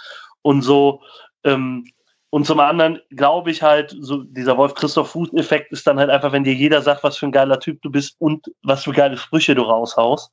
und 0.43 0.63
so. 0.63 1.03
Ähm, 1.45 1.85
und 2.31 2.47
zum 2.47 2.61
anderen 2.61 3.01
glaube 3.11 3.51
ich 3.51 3.63
halt, 3.63 3.97
so 4.01 4.23
dieser 4.23 4.57
Wolf-Christoph 4.57 5.11
Fuß-Effekt 5.11 5.73
ist 5.73 5.87
dann 5.87 5.99
halt 5.99 6.11
einfach, 6.11 6.33
wenn 6.33 6.45
dir 6.45 6.55
jeder 6.55 6.83
sagt, 6.83 7.05
was 7.05 7.17
für 7.17 7.27
ein 7.27 7.33
geiler 7.33 7.59
Typ 7.61 7.81
du 7.83 7.91
bist 7.91 8.17
und 8.19 8.47
was 8.63 8.85
für 8.85 8.93
geile 8.93 9.17
Sprüche 9.17 9.55
du 9.55 9.63
raushaust, 9.63 10.31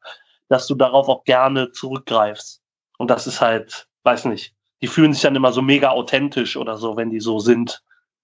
dass 0.49 0.67
du 0.67 0.75
darauf 0.75 1.07
auch 1.07 1.23
gerne 1.23 1.71
zurückgreifst. 1.71 2.61
Und 2.97 3.09
das 3.09 3.27
ist 3.27 3.41
halt, 3.41 3.87
weiß 4.03 4.25
nicht, 4.25 4.54
die 4.85 4.91
fühlen 4.91 5.13
sich 5.13 5.23
dann 5.23 5.35
immer 5.35 5.51
so 5.51 5.63
mega 5.63 5.89
authentisch 5.89 6.55
oder 6.55 6.77
so, 6.77 6.95
wenn 6.95 7.09
die 7.09 7.19
so 7.19 7.39
sind, 7.39 7.81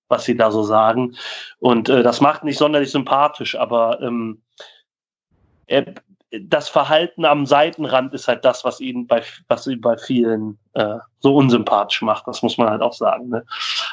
was 0.10 0.26
sie 0.26 0.38
da 0.38 0.52
so 0.52 0.62
sagen. 0.62 1.16
Und 1.58 1.90
äh, 1.90 2.04
das 2.04 2.22
macht 2.22 2.44
nicht 2.44 2.60
sonderlich 2.60 2.92
sympathisch, 2.92 3.56
aber 3.56 4.00
ähm, 4.00 4.44
er, 5.66 5.96
das 6.44 6.70
Verhalten 6.70 7.26
am 7.26 7.48
Seitenrand 7.48 8.14
ist 8.14 8.28
halt 8.28 8.46
das, 8.46 8.64
was 8.64 8.80
ihn 8.80 9.08
bei, 9.08 9.24
was 9.48 9.66
ihn 9.66 9.82
bei 9.82 9.98
vielen 9.98 10.60
äh, 10.74 10.98
so 11.18 11.36
unsympathisch 11.36 12.04
macht. 12.04 12.28
Das 12.28 12.44
muss 12.44 12.60
man 12.60 12.70
halt 12.70 12.84
auch 12.84 12.94
sagen. 12.94 13.30
Ne? 13.30 13.44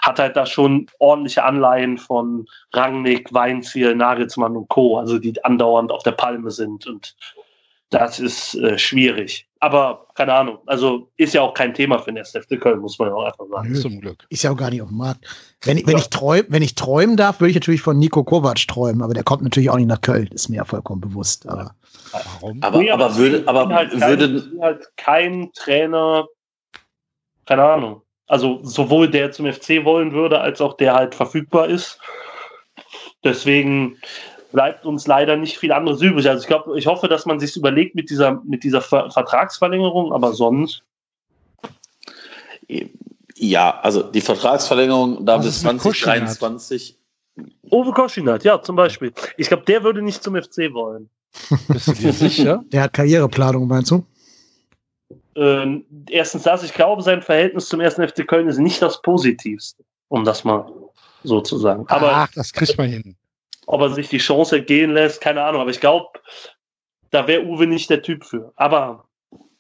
Hat 0.03 0.19
halt 0.19 0.37
da 0.37 0.45
schon 0.45 0.89
ordentliche 0.99 1.45
Anleihen 1.45 1.97
von 1.97 2.45
Rangnick, 2.75 3.33
Weinziel, 3.33 3.95
Nagelsmann 3.95 4.59
und 4.59 4.69
Co., 4.69 4.99
also 4.99 5.19
die 5.19 5.43
andauernd 5.43 5.91
auf 5.91 6.03
der 6.03 6.13
Palme 6.13 6.51
sind 6.51 6.87
und 6.87 7.17
das 7.91 8.21
ist 8.21 8.55
äh, 8.57 8.79
schwierig. 8.79 9.47
Aber 9.61 10.07
keine 10.15 10.35
Ahnung, 10.35 10.59
also 10.67 11.11
ist 11.17 11.35
ja 11.35 11.43
auch 11.43 11.53
kein 11.53 11.75
Thema 11.75 11.99
für 11.99 12.13
den 12.13 12.19
SFC 12.19 12.61
Köln, 12.61 12.79
muss 12.79 12.99
man 12.99 13.09
ja 13.09 13.15
auch 13.15 13.25
einfach 13.25 13.47
sagen. 13.51 13.73
Nö, 13.73 13.81
Zum 13.81 14.01
Glück. 14.01 14.25
Ist 14.29 14.45
ja 14.45 14.53
auch 14.53 14.57
gar 14.57 14.71
nicht 14.71 14.83
auf 14.83 14.89
dem 14.89 14.99
Markt. 14.99 15.25
Wenn, 15.63 15.79
wenn, 15.79 15.95
ja. 15.95 15.99
ich 15.99 16.11
träum, 16.11 16.45
wenn 16.49 16.63
ich 16.63 16.77
träumen 16.77 17.17
darf, 17.17 17.41
würde 17.41 17.51
ich 17.51 17.57
natürlich 17.57 17.81
von 17.81 17.99
Nico 17.99 18.23
Kovac 18.23 18.67
träumen, 18.69 19.03
aber 19.03 19.15
der 19.15 19.25
kommt 19.25 19.43
natürlich 19.43 19.71
auch 19.71 19.77
nicht 19.77 19.89
nach 19.89 20.01
Köln, 20.01 20.29
ist 20.29 20.49
mir 20.49 20.57
ja 20.57 20.65
vollkommen 20.65 21.01
bewusst. 21.01 21.49
Aber, 21.49 21.75
Warum? 22.13 22.63
Aber, 22.63 22.79
nee, 22.79 22.91
aber, 22.91 23.07
aber 23.07 23.17
würde, 23.17 23.43
aber 23.47 23.69
halt 23.69 23.93
würde 24.01 24.43
kein, 24.43 24.61
halt 24.61 24.87
kein 24.97 25.51
Trainer, 25.55 26.27
keine 27.47 27.65
Ahnung. 27.65 28.03
Also 28.29 28.61
sowohl 28.63 29.11
der 29.11 29.33
zum 29.33 29.51
FC 29.53 29.85
wollen 29.85 30.13
würde, 30.13 30.41
als 30.41 30.61
auch 30.61 30.77
der 30.77 30.95
halt 30.95 31.15
verfügbar 31.15 31.67
ist. 31.67 31.99
Deswegen 33.25 33.97
bleibt 34.53 34.87
uns 34.87 35.07
leider 35.07 35.37
nicht 35.37 35.59
viel 35.59 35.73
anderes 35.73 36.01
übrig. 36.01 36.29
Also 36.29 36.43
ich 36.43 36.47
glaube, 36.47 36.79
ich 36.79 36.87
hoffe, 36.87 37.09
dass 37.09 37.27
man 37.27 37.41
sich 37.41 37.57
überlegt 37.57 37.95
mit 37.95 38.11
dieser, 38.11 38.43
mit 38.45 38.65
dieser 38.65 38.81
Ver 38.81 39.11
Vertragsverlängerung, 39.11 40.13
aber 40.13 40.33
sonst. 40.33 40.83
Ja, 43.37 43.81
also 43.81 44.03
die 44.03 44.21
Vertragsverlängerung 44.21 45.25
da 45.25 45.39
bis 45.39 45.61
2023. 45.61 46.99
Uwe 47.71 47.93
Koschinat, 47.93 48.45
ja, 48.45 48.61
zum 48.61 48.77
Beispiel. 48.77 49.13
Ich 49.37 49.49
glaube, 49.49 49.65
der 49.65 49.85
würde 49.85 50.03
nicht 50.03 50.23
zum 50.23 50.35
FC 50.35 50.73
wollen. 50.73 51.09
Bist 51.69 51.89
du 51.89 51.93
dir 51.93 52.13
sicher? 52.13 52.65
Der 52.73 52.83
hat 52.83 52.95
Karriereplanung, 52.95 53.69
meinst 53.69 53.91
du? 53.91 54.05
Ähm, 55.37 55.85
erstens 56.09 56.43
das, 56.43 56.65
ich 56.65 56.75
glaube, 56.75 57.03
sein 57.03 57.23
Verhältnis 57.23 57.69
zum 57.69 57.81
ersten 57.81 58.07
FC 58.07 58.27
Köln 58.27 58.49
ist 58.49 58.59
nicht 58.59 58.83
das 58.83 59.01
Positivste, 59.03 59.85
um 60.09 60.25
das 60.25 60.43
mal 60.43 60.67
so 61.23 61.41
zu 61.41 61.59
sagen. 61.59 61.85
Aber 61.89 62.11
Ach, 62.13 62.31
das 62.35 62.53
kriegt 62.53 62.77
man 62.77 62.89
hin. 62.89 63.17
Ob 63.69 63.83
er 63.83 63.91
sich 63.91 64.09
die 64.09 64.19
Chance 64.19 64.57
entgehen 64.57 64.93
lässt, 64.93 65.21
keine 65.21 65.43
Ahnung. 65.45 65.61
Aber 65.61 65.71
ich 65.71 65.81
glaube, 65.81 66.09
da 67.11 67.27
wäre 67.29 67.45
Uwe 67.45 67.67
nicht 67.67 67.91
der 67.91 68.03
Typ 68.03 68.25
für. 68.25 68.51
Aber 68.57 69.05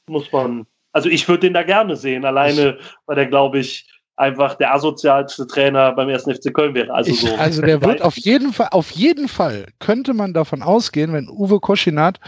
muss 0.09 0.32
man, 0.32 0.66
also 0.93 1.10
ich 1.10 1.28
würde 1.28 1.40
den 1.40 1.52
da 1.52 1.62
gerne 1.62 1.94
sehen, 1.94 2.24
alleine, 2.24 2.78
weil 3.05 3.16
der, 3.16 3.26
glaube 3.26 3.59
ich, 3.59 3.86
einfach 4.16 4.55
der 4.55 4.74
asozialste 4.74 5.47
Trainer 5.47 5.93
beim 5.93 6.09
ersten 6.09 6.35
FC 6.35 6.52
Köln 6.52 6.74
wäre. 6.74 6.93
Also, 6.93 7.10
ich, 7.10 7.20
so. 7.20 7.35
also 7.36 7.60
der 7.60 7.82
wird 7.85 8.01
auf 8.01 8.16
jeden 8.16 8.55
Fall, 8.55 8.68
auf 8.70 8.90
jeden 8.93 9.28
Fall 9.28 9.66
könnte 9.78 10.14
man 10.14 10.32
davon 10.32 10.62
ausgehen, 10.62 11.12
wenn 11.12 11.28
Uwe 11.28 11.60
Koschinat 11.60 12.18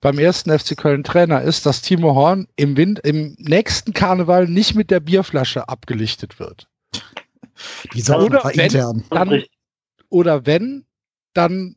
beim 0.00 0.20
ersten 0.20 0.56
FC 0.56 0.76
Köln 0.76 1.02
Trainer 1.02 1.42
ist, 1.42 1.66
dass 1.66 1.82
Timo 1.82 2.14
Horn 2.14 2.46
im, 2.54 2.76
Wind, 2.76 3.00
im 3.00 3.34
nächsten 3.40 3.92
Karneval 3.92 4.46
nicht 4.46 4.76
mit 4.76 4.92
der 4.92 5.00
Bierflasche 5.00 5.68
abgelichtet 5.68 6.38
wird. 6.38 6.68
Die 7.94 8.00
sollen 8.00 8.26
oder 8.26 8.44
wenn, 8.44 8.60
intern. 8.60 9.04
Dann, 9.10 9.42
oder 10.08 10.46
wenn, 10.46 10.85
dann 11.36 11.76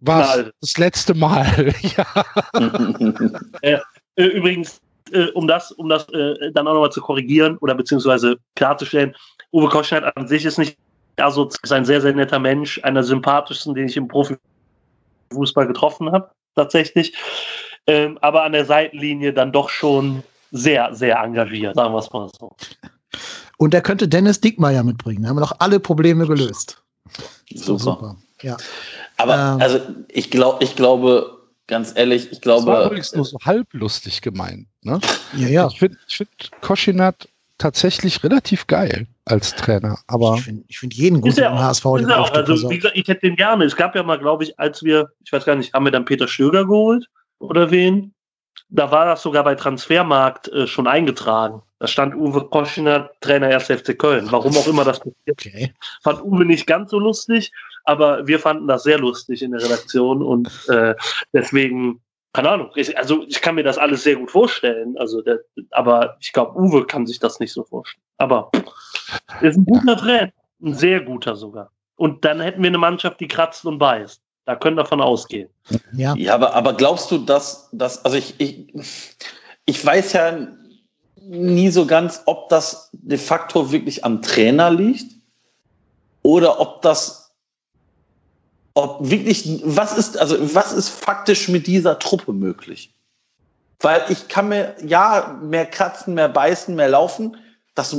war 0.00 0.38
es 0.38 0.52
das 0.60 0.78
letzte 0.78 1.14
Mal. 1.14 1.74
ja. 1.96 2.06
äh, 3.62 3.78
übrigens, 4.16 4.80
äh, 5.12 5.26
um 5.32 5.46
das, 5.46 5.72
um 5.72 5.88
das 5.88 6.08
äh, 6.10 6.52
dann 6.52 6.66
auch 6.68 6.74
nochmal 6.74 6.92
zu 6.92 7.00
korrigieren 7.00 7.56
oder 7.58 7.74
beziehungsweise 7.74 8.36
klarzustellen, 8.54 9.14
Uwe 9.52 9.68
Koschneit 9.68 10.16
an 10.16 10.28
sich 10.28 10.44
ist 10.44 10.58
nicht, 10.58 10.76
also 11.16 11.46
ist 11.46 11.72
ein 11.72 11.84
sehr, 11.84 12.00
sehr 12.00 12.14
netter 12.14 12.38
Mensch, 12.38 12.80
einer 12.82 13.02
sympathischsten, 13.02 13.74
den 13.74 13.88
ich 13.88 13.96
im 13.96 14.08
Profifußball 14.08 15.66
getroffen 15.66 16.12
habe, 16.12 16.30
tatsächlich. 16.54 17.14
Ähm, 17.86 18.18
aber 18.20 18.42
an 18.42 18.52
der 18.52 18.64
Seitenlinie 18.64 19.32
dann 19.32 19.52
doch 19.52 19.70
schon 19.70 20.22
sehr, 20.50 20.94
sehr 20.94 21.18
engagiert, 21.18 21.76
sagen 21.76 21.94
wir 21.94 21.98
es 21.98 22.12
mal 22.12 22.28
so. 22.38 22.54
Und 23.58 23.72
er 23.72 23.80
könnte 23.80 24.08
Dennis 24.08 24.40
Dickmeyer 24.40 24.82
mitbringen. 24.82 25.22
Da 25.22 25.28
haben 25.30 25.36
wir 25.36 25.40
doch 25.40 25.56
alle 25.60 25.80
Probleme 25.80 26.26
gelöst. 26.26 26.82
Super. 27.54 27.78
super. 27.78 28.16
Ja. 28.42 28.56
Aber 29.16 29.34
ähm, 29.34 29.60
also 29.60 29.80
ich 30.08 30.30
glaube, 30.30 30.64
ich 30.64 30.76
glaube, 30.76 31.36
ganz 31.66 31.92
ehrlich, 31.96 32.30
ich 32.32 32.40
glaube. 32.40 32.66
Das 32.66 32.74
war 32.74 32.86
übrigens 32.86 33.14
nur 33.14 33.24
so 33.24 33.38
halblustig 33.44 34.20
gemeint. 34.22 34.66
Ne? 34.82 35.00
Ja, 35.36 35.48
ja. 35.48 35.68
Ich 35.68 35.78
finde 35.78 35.98
find 36.08 36.50
Koschinat 36.60 37.28
tatsächlich 37.58 38.22
relativ 38.22 38.66
geil 38.66 39.06
als 39.24 39.54
Trainer. 39.54 39.98
Aber 40.06 40.34
ich 40.36 40.44
finde 40.44 40.64
find 40.70 40.94
jeden 40.94 41.20
gut 41.20 41.38
im 41.38 41.58
HSV. 41.58 41.84
Ist 41.98 42.10
auch. 42.10 42.30
Also, 42.32 42.70
wie 42.70 42.76
gesagt, 42.76 42.96
ich 42.96 43.08
hätte 43.08 43.22
den 43.22 43.36
gerne. 43.36 43.64
Es 43.64 43.76
gab 43.76 43.94
ja 43.94 44.02
mal, 44.02 44.18
glaube 44.18 44.44
ich, 44.44 44.58
als 44.58 44.82
wir, 44.82 45.10
ich 45.24 45.32
weiß 45.32 45.44
gar 45.44 45.56
nicht, 45.56 45.72
haben 45.72 45.84
wir 45.84 45.92
dann 45.92 46.04
Peter 46.04 46.28
Stöger 46.28 46.64
geholt 46.64 47.06
oder 47.38 47.70
wen? 47.70 48.12
Da 48.68 48.90
war 48.90 49.06
das 49.06 49.22
sogar 49.22 49.44
bei 49.44 49.54
Transfermarkt 49.54 50.48
äh, 50.48 50.66
schon 50.66 50.86
eingetragen. 50.86 51.62
Da 51.78 51.86
stand 51.86 52.14
Uwe 52.14 52.48
Koschner, 52.48 53.10
Trainer 53.20 53.48
1. 53.48 53.64
FC 53.64 53.98
Köln. 53.98 54.30
Warum 54.30 54.56
auch 54.56 54.66
immer 54.66 54.84
das 54.84 54.98
passiert. 54.98 55.16
Okay. 55.28 55.74
Fand 56.02 56.22
Uwe 56.22 56.44
nicht 56.46 56.66
ganz 56.66 56.90
so 56.90 56.98
lustig, 56.98 57.52
aber 57.84 58.26
wir 58.26 58.38
fanden 58.38 58.66
das 58.66 58.84
sehr 58.84 58.98
lustig 58.98 59.42
in 59.42 59.52
der 59.52 59.62
Redaktion 59.62 60.22
und 60.22 60.50
äh, 60.68 60.94
deswegen, 61.34 62.00
keine 62.32 62.50
Ahnung, 62.50 62.70
ich, 62.76 62.96
also 62.96 63.24
ich 63.28 63.42
kann 63.42 63.56
mir 63.56 63.62
das 63.62 63.76
alles 63.76 64.04
sehr 64.04 64.16
gut 64.16 64.30
vorstellen, 64.30 64.96
also 64.96 65.20
der, 65.20 65.40
aber 65.70 66.16
ich 66.20 66.32
glaube, 66.32 66.58
Uwe 66.58 66.86
kann 66.86 67.06
sich 67.06 67.18
das 67.18 67.40
nicht 67.40 67.52
so 67.52 67.62
vorstellen. 67.64 68.02
Aber 68.16 68.50
er 69.40 69.50
ist 69.50 69.58
ein 69.58 69.66
guter 69.66 69.96
Trainer, 69.98 70.32
ein 70.62 70.74
sehr 70.74 71.00
guter 71.00 71.36
sogar. 71.36 71.70
Und 71.96 72.24
dann 72.24 72.40
hätten 72.40 72.62
wir 72.62 72.68
eine 72.68 72.78
Mannschaft, 72.78 73.20
die 73.20 73.28
kratzt 73.28 73.66
und 73.66 73.78
beißt. 73.78 74.22
Da 74.46 74.56
können 74.56 74.76
davon 74.76 75.00
ausgehen. 75.00 75.50
Ja, 75.92 76.14
ja 76.16 76.34
aber, 76.34 76.54
aber 76.54 76.72
glaubst 76.72 77.10
du, 77.10 77.18
dass, 77.18 77.68
dass 77.72 78.04
also 78.04 78.16
ich, 78.16 78.34
ich, 78.38 78.72
ich 79.66 79.84
weiß 79.84 80.12
ja 80.12 80.38
nie 81.28 81.70
so 81.70 81.86
ganz, 81.86 82.22
ob 82.26 82.48
das 82.48 82.90
de 82.92 83.18
facto 83.18 83.72
wirklich 83.72 84.04
am 84.04 84.22
Trainer 84.22 84.70
liegt 84.70 85.12
oder 86.22 86.60
ob 86.60 86.82
das 86.82 87.26
ob 88.74 89.08
wirklich, 89.08 89.62
was 89.64 89.96
ist, 89.96 90.18
also 90.18 90.36
was 90.54 90.72
ist 90.72 90.90
faktisch 90.90 91.48
mit 91.48 91.66
dieser 91.66 91.98
Truppe 91.98 92.34
möglich? 92.34 92.92
Weil 93.80 94.02
ich 94.10 94.28
kann 94.28 94.50
mir, 94.50 94.74
ja, 94.84 95.40
mehr 95.42 95.64
kratzen, 95.64 96.12
mehr 96.12 96.28
beißen, 96.28 96.74
mehr 96.74 96.90
laufen, 96.90 97.38
das, 97.74 97.96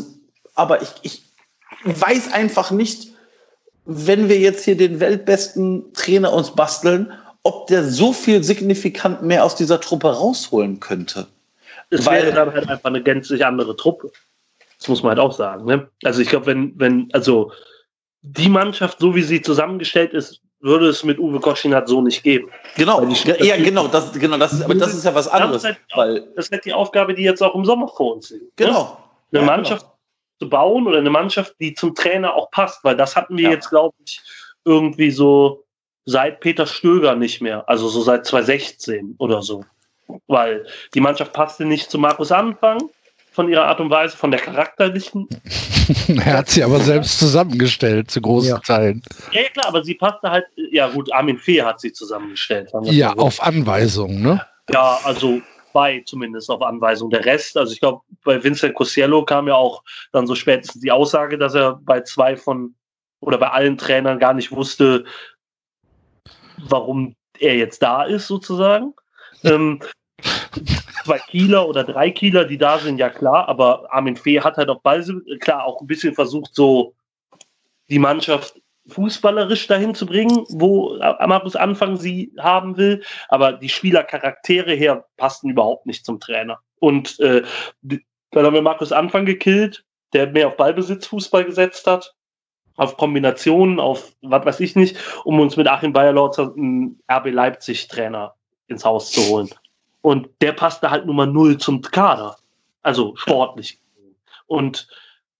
aber 0.53 0.83
ich, 0.83 0.89
ich 1.01 1.23
weiß 1.83 2.31
einfach 2.31 2.69
nicht, 2.69 3.11
wenn 3.85 4.29
wir 4.29 4.37
jetzt 4.37 4.65
hier 4.65 4.77
den 4.77 4.99
weltbesten 4.99 5.93
Trainer 5.93 6.31
uns 6.31 6.51
basteln, 6.51 7.11
ob 7.41 7.65
der 7.67 7.83
so 7.83 8.13
viel 8.13 8.43
signifikant 8.43 9.23
mehr 9.23 9.45
aus 9.45 9.55
dieser 9.55 9.81
Truppe 9.81 10.15
rausholen 10.15 10.79
könnte. 10.79 11.27
Es 11.89 12.05
Weil, 12.05 12.23
wäre 12.23 12.33
dann 12.33 12.53
halt 12.53 12.69
einfach 12.69 12.89
eine 12.89 13.01
gänzlich 13.01 13.45
andere 13.45 13.75
Truppe. 13.75 14.11
Das 14.77 14.87
muss 14.87 15.03
man 15.03 15.11
halt 15.11 15.19
auch 15.19 15.31
sagen. 15.31 15.65
Ne? 15.65 15.89
Also 16.03 16.21
ich 16.21 16.29
glaube, 16.29 16.47
wenn, 16.47 16.79
wenn, 16.79 17.09
also 17.13 17.51
die 18.21 18.49
Mannschaft, 18.49 18.99
so 18.99 19.15
wie 19.15 19.23
sie 19.23 19.41
zusammengestellt 19.41 20.13
ist, 20.13 20.41
würde 20.59 20.87
es 20.87 21.03
mit 21.03 21.19
Uwe 21.19 21.39
Koschinat 21.39 21.87
so 21.87 22.01
nicht 22.01 22.23
geben. 22.23 22.49
Genau, 22.75 23.03
ja, 23.39 23.57
genau, 23.57 23.87
das, 23.87 24.11
genau, 24.13 24.37
das 24.37 24.53
ist, 24.53 24.63
aber 24.63 24.75
das 24.75 24.93
ist 24.93 25.05
ja 25.05 25.13
was 25.13 25.27
anderes. 25.27 25.61
Das 25.61 25.71
ist, 25.71 25.77
halt, 25.77 25.79
weil 25.95 26.21
das 26.35 26.45
ist 26.45 26.51
halt 26.51 26.65
die 26.65 26.73
Aufgabe, 26.73 27.13
die 27.13 27.23
jetzt 27.23 27.41
auch 27.43 27.53
im 27.53 27.63
Sommer 27.63 27.87
vor 27.87 28.15
uns 28.15 28.31
liegt. 28.31 28.59
Ne? 28.59 28.65
Genau. 28.67 28.97
Ne? 29.31 29.39
Eine 29.39 29.47
ja, 29.47 29.55
Mannschaft 29.55 29.85
genau. 29.85 29.97
zu 30.39 30.49
bauen 30.49 30.87
oder 30.87 30.97
eine 30.97 31.09
Mannschaft, 31.09 31.55
die 31.59 31.73
zum 31.73 31.93
Trainer 31.93 32.33
auch 32.33 32.49
passt, 32.49 32.83
weil 32.83 32.95
das 32.95 33.15
hatten 33.15 33.37
wir 33.37 33.45
ja. 33.45 33.51
jetzt, 33.51 33.69
glaube 33.69 33.95
ich, 34.03 34.19
irgendwie 34.65 35.11
so 35.11 35.63
seit 36.05 36.39
Peter 36.39 36.65
Stöger 36.65 37.15
nicht 37.15 37.41
mehr, 37.41 37.67
also 37.69 37.87
so 37.87 38.01
seit 38.01 38.25
2016 38.25 39.15
oder 39.19 39.41
so. 39.41 39.63
Weil 40.27 40.65
die 40.93 40.99
Mannschaft 40.99 41.33
passte 41.33 41.65
nicht 41.65 41.91
zu 41.91 41.99
Markus 41.99 42.31
Anfang, 42.31 42.89
von 43.37 43.49
ihrer 43.49 43.65
Art 43.65 43.79
und 43.79 43.91
Weise, 43.91 44.17
von 44.17 44.31
der 44.31 44.39
charakterlichen. 44.39 45.27
er 46.07 46.39
hat 46.39 46.49
sie 46.49 46.63
aber 46.63 46.79
selbst 46.79 47.19
zusammengestellt, 47.19 48.09
zu 48.09 48.19
großen 48.19 48.49
ja. 48.49 48.59
Teilen. 48.59 49.03
Ja, 49.31 49.41
ja, 49.41 49.49
klar, 49.49 49.67
aber 49.67 49.83
sie 49.83 49.93
passte 49.93 50.31
halt, 50.31 50.45
ja 50.71 50.89
gut, 50.89 51.13
Armin 51.13 51.37
Fee 51.37 51.61
hat 51.61 51.79
sie 51.79 51.93
zusammengestellt. 51.93 52.71
Ja, 52.85 53.13
so. 53.15 53.23
auf 53.23 53.43
Anweisung, 53.43 54.21
ne? 54.21 54.43
Ja, 54.71 54.97
also 55.03 55.39
zwei 55.71 56.01
zumindest 56.07 56.49
auf 56.49 56.63
Anweisung. 56.63 57.11
Der 57.11 57.25
Rest, 57.25 57.55
also 57.57 57.71
ich 57.71 57.79
glaube, 57.79 58.01
bei 58.23 58.43
Vincent 58.43 58.73
Cossiello 58.73 59.23
kam 59.23 59.47
ja 59.47 59.53
auch 59.53 59.83
dann 60.11 60.25
so 60.25 60.33
spätestens 60.33 60.81
die 60.81 60.91
Aussage, 60.91 61.37
dass 61.37 61.53
er 61.53 61.79
bei 61.83 62.01
zwei 62.01 62.35
von 62.35 62.73
oder 63.19 63.37
bei 63.37 63.49
allen 63.49 63.77
Trainern 63.77 64.17
gar 64.17 64.33
nicht 64.33 64.51
wusste, 64.51 65.05
warum 66.57 67.15
er 67.37 67.55
jetzt 67.55 67.83
da 67.83 68.03
ist, 68.03 68.25
sozusagen. 68.25 68.95
Ähm, 69.43 69.79
zwei 71.05 71.19
Kieler 71.19 71.67
oder 71.67 71.83
drei 71.83 72.11
Kieler, 72.11 72.45
die 72.45 72.57
da 72.57 72.79
sind, 72.79 72.97
ja 72.97 73.09
klar, 73.09 73.47
aber 73.47 73.87
Armin 73.93 74.15
Fee 74.15 74.41
hat 74.41 74.57
halt 74.57 74.69
auf 74.69 74.81
Ball, 74.81 75.03
klar, 75.39 75.65
auch 75.65 75.81
ein 75.81 75.87
bisschen 75.87 76.13
versucht, 76.13 76.53
so 76.53 76.93
die 77.89 77.99
Mannschaft 77.99 78.61
fußballerisch 78.89 79.67
dahin 79.67 79.95
zu 79.95 80.05
bringen, 80.05 80.45
wo 80.49 80.97
Markus 81.25 81.55
Anfang 81.55 81.97
sie 81.97 82.31
haben 82.39 82.77
will, 82.77 83.03
aber 83.29 83.53
die 83.53 83.69
Spielercharaktere 83.69 84.73
her 84.73 85.05
passten 85.17 85.49
überhaupt 85.49 85.85
nicht 85.85 86.05
zum 86.05 86.19
Trainer. 86.19 86.59
Und 86.79 87.19
äh, 87.19 87.43
dann 87.81 88.45
haben 88.45 88.53
wir 88.53 88.61
Markus 88.61 88.91
Anfang 88.91 89.25
gekillt, 89.25 89.83
der 90.13 90.27
mehr 90.27 90.47
auf 90.47 90.57
Ballbesitzfußball 90.57 91.45
gesetzt 91.45 91.87
hat, 91.87 92.13
auf 92.75 92.95
Kombinationen, 92.97 93.79
auf 93.79 94.13
was 94.21 94.45
weiß 94.45 94.59
ich 94.61 94.75
nicht, 94.75 94.97
um 95.23 95.39
uns 95.39 95.57
mit 95.57 95.67
Achim 95.67 95.93
Bayerlautzer 95.93 96.53
einen 96.55 97.01
RB 97.11 97.31
Leipzig 97.31 97.87
Trainer 97.87 98.36
ins 98.67 98.85
Haus 98.85 99.11
zu 99.11 99.21
holen. 99.29 99.49
Und 100.01 100.29
der 100.41 100.53
passte 100.53 100.89
halt 100.89 101.05
Nummer 101.05 101.25
null 101.25 101.57
zum 101.57 101.81
Kader. 101.81 102.37
Also 102.81 103.15
sportlich. 103.15 103.79
Und 104.45 104.87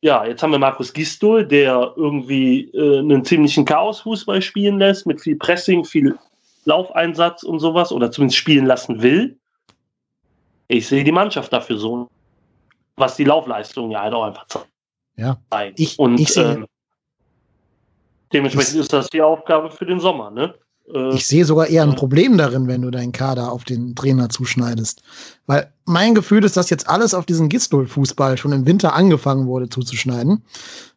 ja, 0.02 0.26
jetzt 0.26 0.44
haben 0.44 0.52
wir 0.52 0.60
Markus 0.60 0.94
Gistol, 0.94 1.46
der 1.46 1.94
irgendwie 1.96 2.66
äh, 2.74 3.00
einen 3.00 3.26
ziemlichen 3.26 3.66
Chaos-Fußball 3.66 4.42
spielen 4.42 4.78
lässt, 4.78 5.08
mit 5.08 5.22
viel 5.22 5.38
Pressing, 5.38 5.86
viel 5.86 6.18
Laufeinsatz 6.66 7.44
und 7.44 7.60
sowas, 7.60 7.92
oder 7.92 8.12
zumindest 8.12 8.38
spielen 8.38 8.66
lassen 8.66 9.02
will. 9.02 9.38
Ich 10.68 10.88
sehe 10.88 11.04
die 11.04 11.12
Mannschaft 11.12 11.52
dafür 11.54 11.78
so, 11.78 12.10
was 12.98 13.16
die 13.16 13.24
Laufleistung 13.24 13.90
ja 13.92 14.02
halt 14.02 14.14
auch 14.14 14.24
einfach 14.24 14.48
zeigt. 14.48 14.68
Ja. 15.16 15.38
Ich, 15.76 15.98
und 15.98 16.20
ich 16.20 16.34
sehe, 16.34 16.62
äh, 16.62 16.66
dementsprechend 18.34 18.76
ist 18.76 18.94
das 18.94 19.10
die 19.10 19.22
Aufgabe 19.22 19.72
für 19.72 19.86
den 19.86 20.00
Sommer, 20.00 20.30
ne? 20.30 20.54
Äh, 20.94 21.16
ich 21.16 21.26
sehe 21.28 21.46
sogar 21.46 21.68
eher 21.68 21.84
ein 21.84 21.96
Problem 21.96 22.38
darin, 22.38 22.68
wenn 22.68 22.82
du 22.82 22.92
deinen 22.92 23.12
Kader 23.12 23.52
auf 23.52 23.64
den 23.64 23.96
Trainer 23.96 24.30
zuschneidest. 24.30 25.02
Weil 25.46 25.72
mein 25.86 26.16
Gefühl 26.16 26.44
ist, 26.44 26.58
dass 26.58 26.70
jetzt 26.70 26.90
alles 26.90 27.14
auf 27.14 27.26
diesen 27.26 27.50
Gistol-Fußball 27.50 28.38
schon 28.38 28.52
im 28.52 28.66
Winter 28.66 28.94
angefangen 28.94 29.48
wurde 29.48 29.70
zuzuschneiden. 29.70 30.44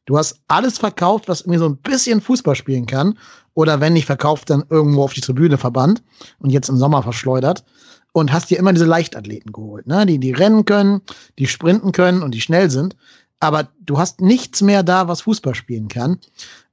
Du 0.07 0.19
hast 0.19 0.41
alles 0.49 0.79
verkauft, 0.79 1.29
was 1.29 1.43
irgendwie 1.43 1.59
so 1.59 1.69
ein 1.69 1.77
bisschen 1.77 2.21
Fußball 2.21 2.55
spielen 2.55 2.87
kann. 2.87 3.19
Oder 3.55 3.81
wenn 3.81 3.93
nicht 3.93 4.07
verkauft, 4.07 4.51
dann 4.51 4.65
irgendwo 4.71 5.03
auf 5.03 5.12
die 5.12 5.21
Tribüne 5.21 5.59
verbannt 5.59 6.03
und 6.39 6.51
jetzt 6.51 6.69
im 6.69 6.77
Sommer 6.77 7.03
verschleudert. 7.03 7.65
Und 8.12 8.33
hast 8.33 8.51
dir 8.51 8.59
immer 8.59 8.73
diese 8.73 8.87
Leichtathleten 8.87 9.53
geholt, 9.53 9.87
ne? 9.87 10.05
die, 10.05 10.19
die 10.19 10.33
rennen 10.33 10.65
können, 10.65 11.01
die 11.39 11.47
sprinten 11.47 11.93
können 11.93 12.25
und 12.25 12.33
die 12.33 12.41
schnell 12.41 12.69
sind. 12.69 12.97
Aber 13.39 13.69
du 13.81 13.99
hast 13.99 14.21
nichts 14.21 14.62
mehr 14.62 14.83
da, 14.83 15.07
was 15.07 15.23
Fußball 15.23 15.55
spielen 15.55 15.87
kann. 15.87 16.19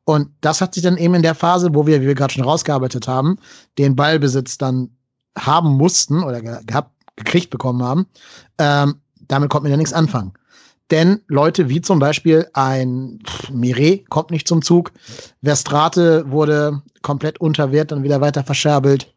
Und 0.07 0.29
das 0.39 0.61
hat 0.61 0.73
sich 0.73 0.83
dann 0.83 0.95
eben 0.95 1.15
in 1.15 1.21
der 1.21 1.35
Phase, 1.35 1.75
wo 1.75 1.85
wir, 1.85 2.01
wie 2.01 2.07
wir 2.07 2.15
gerade 2.15 2.33
schon 2.33 2.45
rausgearbeitet 2.45 3.09
haben, 3.09 3.39
den 3.77 3.97
Ballbesitz 3.97 4.57
dann 4.57 4.89
haben 5.37 5.75
mussten 5.75 6.23
oder 6.23 6.41
gehabt, 6.41 6.91
gekriegt 7.17 7.49
bekommen 7.49 7.83
haben, 7.83 8.05
ähm, 8.57 9.01
damit 9.27 9.49
konnten 9.49 9.65
wir 9.65 9.71
ja 9.71 9.77
nichts 9.77 9.91
anfangen. 9.91 10.31
Denn 10.91 11.19
Leute 11.27 11.67
wie 11.67 11.81
zum 11.81 11.99
Beispiel 11.99 12.47
ein 12.53 13.19
Mireille 13.51 14.05
kommt 14.07 14.31
nicht 14.31 14.47
zum 14.47 14.61
Zug. 14.61 14.93
Verstrate 15.43 16.31
wurde 16.31 16.81
komplett 17.01 17.41
unter 17.41 17.73
Wert 17.73 17.91
dann 17.91 18.03
wieder 18.03 18.21
weiter 18.21 18.45
verscherbelt. 18.45 19.13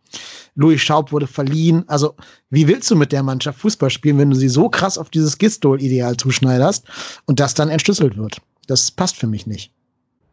Louis 0.56 0.80
Schaub 0.80 1.12
wurde 1.12 1.28
verliehen. 1.28 1.84
Also, 1.86 2.16
wie 2.50 2.66
willst 2.66 2.90
du 2.90 2.96
mit 2.96 3.12
der 3.12 3.22
Mannschaft 3.22 3.60
Fußball 3.60 3.90
spielen, 3.90 4.18
wenn 4.18 4.30
du 4.30 4.36
sie 4.36 4.48
so 4.48 4.68
krass 4.68 4.98
auf 4.98 5.08
dieses 5.08 5.38
Gistol-Ideal 5.38 6.16
zuschneiderst 6.16 6.84
und 7.26 7.38
das 7.38 7.54
dann 7.54 7.68
entschlüsselt 7.68 8.16
wird? 8.16 8.38
Das 8.66 8.90
passt 8.90 9.14
für 9.14 9.28
mich 9.28 9.46
nicht. 9.46 9.72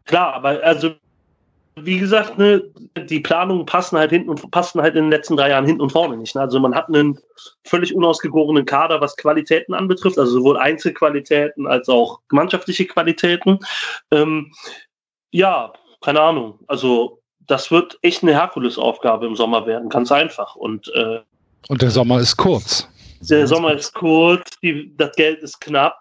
Klar, 0.08 0.34
aber 0.34 0.62
also 0.64 0.94
wie 1.76 1.98
gesagt, 1.98 2.38
ne, 2.38 2.64
die 3.08 3.20
Planungen 3.20 3.66
passen 3.66 3.98
halt 3.98 4.10
hinten 4.10 4.30
und 4.30 4.50
passen 4.50 4.82
halt 4.82 4.96
in 4.96 5.04
den 5.04 5.10
letzten 5.10 5.36
drei 5.36 5.50
Jahren 5.50 5.66
hinten 5.66 5.82
und 5.82 5.92
vorne 5.92 6.16
nicht. 6.16 6.34
Ne? 6.34 6.40
Also 6.40 6.58
man 6.58 6.74
hat 6.74 6.88
einen 6.88 7.20
völlig 7.64 7.94
unausgegorenen 7.94 8.64
Kader, 8.64 9.00
was 9.00 9.16
Qualitäten 9.16 9.74
anbetrifft, 9.74 10.18
also 10.18 10.32
sowohl 10.32 10.56
Einzelqualitäten 10.56 11.68
als 11.68 11.88
auch 11.88 12.20
gemeinschaftliche 12.28 12.86
Qualitäten. 12.86 13.60
Ähm, 14.10 14.52
ja, 15.30 15.72
keine 16.00 16.20
Ahnung. 16.20 16.58
Also 16.66 17.20
das 17.46 17.70
wird 17.70 17.98
echt 18.02 18.22
eine 18.22 18.32
Herkulesaufgabe 18.32 19.26
im 19.26 19.36
Sommer 19.36 19.66
werden, 19.66 19.88
ganz 19.88 20.10
einfach. 20.10 20.56
Und, 20.56 20.90
äh, 20.94 21.20
und 21.68 21.82
der 21.82 21.90
Sommer 21.90 22.18
ist 22.18 22.36
kurz. 22.36 22.88
Der 23.20 23.46
Sommer 23.46 23.74
ist 23.74 23.94
kurz, 23.94 24.50
die, 24.62 24.96
das 24.96 25.14
Geld 25.16 25.42
ist 25.42 25.60
knapp, 25.60 26.00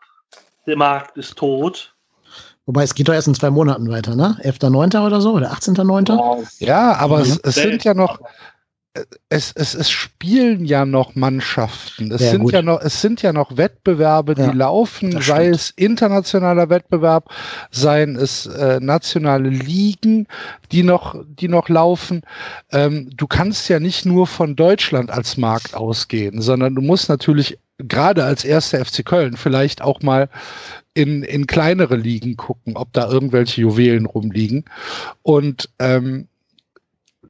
der 0.65 0.77
Markt 0.77 1.17
ist 1.17 1.38
tot. 1.38 1.93
Wobei 2.68 2.84
es 2.84 2.94
geht 2.94 3.07
doch 3.07 3.14
erst 3.14 3.30
in 3.30 3.34
zwei 3.34 3.49
Monaten 3.49 3.89
weiter, 3.89 4.15
ne? 4.18 4.38
11.9. 4.44 5.06
oder 5.06 5.22
so 5.22 5.31
oder 5.31 5.53
18.9.? 5.53 6.45
Ja, 6.60 6.98
aber 6.98 7.22
es, 7.22 7.39
es, 7.39 7.56
sind 7.56 7.85
ja 7.85 7.94
noch, 7.94 8.19
es, 9.30 9.52
es, 9.56 9.74
es 9.76 9.90
spielen 9.90 10.65
ja 10.65 10.86
noch 10.86 11.15
Mannschaften. 11.15 12.11
Es, 12.11 12.30
sind 12.30 12.52
ja, 12.52 12.61
noch, 12.61 12.82
es 12.82 13.02
sind 13.02 13.22
ja 13.22 13.34
noch 13.34 13.57
Wettbewerbe, 13.57 14.36
die 14.36 14.41
ja, 14.41 14.53
laufen, 14.53 15.22
sei 15.22 15.48
es 15.48 15.72
internationaler 15.72 16.69
Wettbewerb, 16.69 17.30
seien 17.72 18.15
es 18.15 18.45
äh, 18.45 18.80
nationale 18.80 19.49
Ligen, 19.49 20.28
die 20.72 20.84
noch, 20.84 21.15
die 21.26 21.48
noch 21.48 21.69
laufen. 21.69 22.22
Ähm, 22.72 23.10
du 23.15 23.28
kannst 23.28 23.69
ja 23.69 23.80
nicht 23.80 24.06
nur 24.06 24.28
von 24.28 24.56
Deutschland 24.56 25.11
als 25.11 25.38
Markt 25.38 25.76
ausgehen, 25.76 26.41
sondern 26.41 26.76
du 26.76 26.82
musst 26.82 27.10
natürlich 27.10 27.57
gerade 27.78 28.24
als 28.24 28.44
erster 28.44 28.84
FC 28.84 29.06
Köln 29.06 29.38
vielleicht 29.38 29.82
auch 29.82 30.02
mal 30.02 30.30
in, 30.94 31.22
in 31.24 31.45
kleinere 31.45 31.95
Ligen 31.95 32.38
gucken, 32.38 32.76
ob 32.76 32.91
da 32.94 33.10
irgendwelche 33.10 33.61
Juwelen 33.61 34.07
rumliegen. 34.07 34.65
Und 35.22 35.69
ähm, 35.78 36.28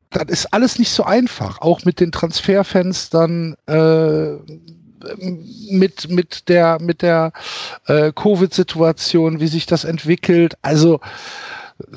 das 0.09 0.25
ist 0.29 0.53
alles 0.53 0.79
nicht 0.79 0.91
so 0.91 1.03
einfach, 1.03 1.61
auch 1.61 1.85
mit 1.85 1.99
den 1.99 2.11
Transferfenstern, 2.11 3.55
äh, 3.67 4.35
mit, 5.69 6.09
mit 6.09 6.49
der, 6.49 6.81
mit 6.81 7.01
der 7.01 7.31
äh, 7.85 8.11
Covid-Situation, 8.13 9.39
wie 9.39 9.47
sich 9.47 9.65
das 9.65 9.83
entwickelt. 9.83 10.57
Also 10.61 10.99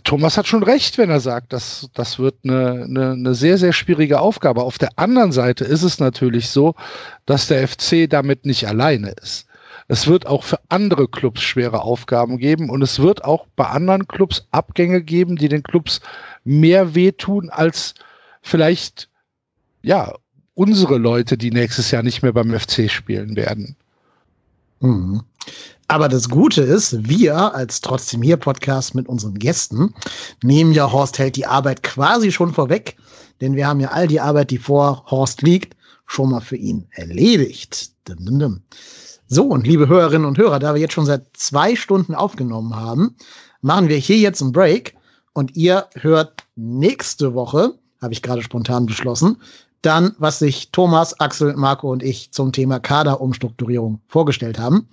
Thomas 0.05 0.37
hat 0.37 0.47
schon 0.47 0.63
recht, 0.63 0.99
wenn 0.99 1.11
er 1.11 1.21
sagt, 1.21 1.53
dass 1.53 1.89
das 1.95 2.19
wird 2.19 2.37
eine, 2.45 2.85
eine, 2.85 3.13
eine 3.13 3.35
sehr, 3.35 3.57
sehr 3.57 3.73
schwierige 3.73 4.21
Aufgabe. 4.21 4.63
Auf 4.63 4.79
der 4.79 4.91
anderen 4.97 5.33
Seite 5.33 5.65
ist 5.65 5.83
es 5.83 5.99
natürlich 5.99 6.51
so, 6.51 6.75
dass 7.25 7.47
der 7.47 7.67
FC 7.67 8.09
damit 8.09 8.45
nicht 8.45 8.69
alleine 8.69 9.15
ist. 9.23 9.47
Es 9.91 10.07
wird 10.07 10.25
auch 10.29 10.45
für 10.45 10.61
andere 10.69 11.09
Clubs 11.09 11.43
schwere 11.43 11.83
Aufgaben 11.83 12.39
geben 12.39 12.71
und 12.71 12.81
es 12.81 13.01
wird 13.01 13.25
auch 13.25 13.49
bei 13.57 13.67
anderen 13.67 14.07
Clubs 14.07 14.47
Abgänge 14.53 15.03
geben, 15.03 15.35
die 15.35 15.49
den 15.49 15.65
Clubs 15.65 16.01
mehr 16.45 16.95
wehtun 16.95 17.51
als 17.51 17.95
vielleicht, 18.41 19.09
ja, 19.83 20.15
unsere 20.55 20.97
Leute, 20.97 21.37
die 21.37 21.51
nächstes 21.51 21.91
Jahr 21.91 22.05
nicht 22.05 22.23
mehr 22.23 22.33
beim 22.33 22.57
FC 22.57 22.89
spielen 22.89 23.35
werden. 23.35 23.75
Mhm. 24.79 25.23
Aber 25.89 26.09
das 26.09 26.29
Gute 26.29 26.63
ist, 26.63 27.09
wir 27.09 27.53
als 27.53 27.81
trotzdem 27.81 28.23
hier 28.23 28.37
Podcast 28.37 28.95
mit 28.95 29.09
unseren 29.09 29.41
Gästen 29.41 29.93
nehmen 30.41 30.71
ja 30.71 30.93
Horst 30.93 31.19
Held 31.19 31.35
die 31.35 31.47
Arbeit 31.47 31.83
quasi 31.83 32.31
schon 32.31 32.55
vorweg, 32.55 32.97
denn 33.41 33.57
wir 33.57 33.67
haben 33.67 33.81
ja 33.81 33.89
all 33.89 34.07
die 34.07 34.21
Arbeit, 34.21 34.53
die 34.53 34.59
vor 34.59 35.05
Horst 35.11 35.43
liegt, 35.43 35.75
schon 36.07 36.31
mal 36.31 36.43
für 36.43 36.57
ihn 36.57 36.87
erledigt. 36.93 37.91
Dum, 38.05 38.25
dum, 38.25 38.39
dum. 38.39 38.63
So, 39.33 39.45
und 39.45 39.65
liebe 39.65 39.87
Hörerinnen 39.87 40.27
und 40.27 40.39
Hörer, 40.39 40.59
da 40.59 40.75
wir 40.75 40.81
jetzt 40.81 40.95
schon 40.95 41.07
seit 41.07 41.25
zwei 41.35 41.77
Stunden 41.77 42.17
aufgenommen 42.17 42.75
haben, 42.75 43.15
machen 43.61 43.89
wir 43.89 43.97
hier 43.97 44.17
jetzt 44.17 44.43
einen 44.43 44.51
Break 44.51 44.97
und 45.35 45.55
ihr 45.55 45.87
hört 45.95 46.43
nächste 46.57 47.33
Woche, 47.33 47.75
habe 48.03 48.13
ich 48.13 48.23
gerade 48.23 48.43
spontan 48.43 48.87
beschlossen, 48.87 49.37
dann, 49.83 50.17
was 50.19 50.41
sich 50.41 50.73
Thomas, 50.73 51.21
Axel, 51.21 51.55
Marco 51.55 51.93
und 51.93 52.03
ich 52.03 52.33
zum 52.33 52.51
Thema 52.51 52.81
Kaderumstrukturierung 52.81 54.01
vorgestellt 54.09 54.59
haben. 54.59 54.89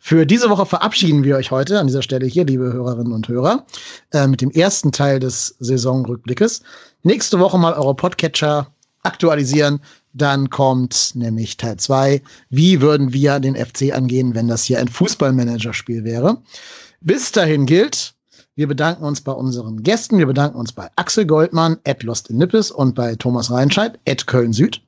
Für 0.00 0.26
diese 0.26 0.50
Woche 0.50 0.66
verabschieden 0.66 1.22
wir 1.22 1.36
euch 1.36 1.52
heute 1.52 1.78
an 1.78 1.86
dieser 1.86 2.02
Stelle 2.02 2.26
hier, 2.26 2.44
liebe 2.44 2.72
Hörerinnen 2.72 3.12
und 3.12 3.28
Hörer, 3.28 3.66
äh, 4.10 4.26
mit 4.26 4.40
dem 4.40 4.50
ersten 4.50 4.90
Teil 4.90 5.20
des 5.20 5.54
Saisonrückblickes. 5.60 6.60
Nächste 7.04 7.38
Woche 7.38 7.56
mal 7.56 7.74
eure 7.74 7.94
Podcatcher 7.94 8.66
aktualisieren. 9.04 9.80
Dann 10.16 10.48
kommt 10.48 11.14
nämlich 11.14 11.58
Teil 11.58 11.76
2. 11.76 12.22
Wie 12.48 12.80
würden 12.80 13.12
wir 13.12 13.38
den 13.38 13.54
FC 13.54 13.94
angehen, 13.94 14.34
wenn 14.34 14.48
das 14.48 14.64
hier 14.64 14.78
ein 14.78 14.88
Fußballmanager-Spiel 14.88 16.04
wäre? 16.04 16.38
Bis 17.02 17.32
dahin 17.32 17.66
gilt, 17.66 18.14
wir 18.54 18.66
bedanken 18.66 19.04
uns 19.04 19.20
bei 19.20 19.32
unseren 19.32 19.82
Gästen. 19.82 20.16
Wir 20.16 20.26
bedanken 20.26 20.56
uns 20.56 20.72
bei 20.72 20.88
Axel 20.96 21.26
Goldmann, 21.26 21.76
at 21.86 22.02
Lost 22.02 22.30
in 22.30 22.38
Nippes 22.38 22.70
und 22.70 22.94
bei 22.94 23.14
Thomas 23.16 23.50
Reinscheid, 23.50 23.98
at 24.08 24.26
Köln 24.26 24.54
Süd. 24.54 24.80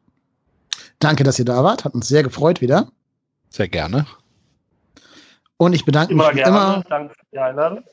Danke, 0.98 1.24
dass 1.24 1.38
ihr 1.38 1.44
da 1.44 1.62
wart. 1.62 1.84
Hat 1.84 1.92
uns 1.92 2.08
sehr 2.08 2.22
gefreut 2.22 2.62
wieder. 2.62 2.90
Sehr 3.50 3.68
gerne. 3.68 4.06
Und 5.58 5.74
ich 5.74 5.84
bedanke 5.84 6.14
immer 6.14 6.28
mich 6.28 6.36
wie 6.36 6.42
gerne. 6.42 6.56
immer. 6.56 6.84
Danke 6.88 7.14
für 7.14 7.26
die 7.32 7.38
Einladung. 7.38 7.84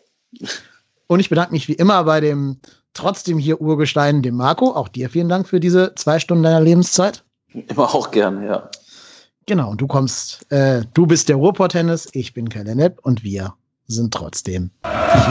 Und 1.07 1.19
ich 1.19 1.27
bedanke 1.27 1.51
mich 1.51 1.67
wie 1.67 1.73
immer 1.73 2.01
bei 2.05 2.21
dem 2.21 2.61
trotzdem 2.95 3.37
hier 3.37 3.61
Urgestein, 3.61 4.23
dem 4.23 4.35
Marco. 4.35 4.71
Auch 4.71 4.87
dir 4.87 5.09
vielen 5.11 5.29
Dank 5.29 5.47
für 5.47 5.59
diese 5.59 5.93
zwei 5.95 6.17
Stunden 6.17 6.43
deiner 6.43 6.61
Lebenszeit. 6.61 7.23
Immer 7.53 7.93
auch 7.93 8.09
gerne, 8.09 8.47
ja. 8.47 8.69
Genau, 9.45 9.69
und 9.69 9.79
du 9.79 9.85
kommst, 9.85 10.51
äh, 10.51 10.81
du 10.95 11.05
bist 11.05 11.29
der 11.29 11.35
Ruhrport-Tennis, 11.35 12.09
ich 12.13 12.33
bin 12.33 12.49
Kelenepp 12.49 12.99
und 13.03 13.23
wir 13.23 13.53
sind 13.85 14.11
trotzdem 14.11 14.71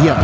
hier. 0.00 0.16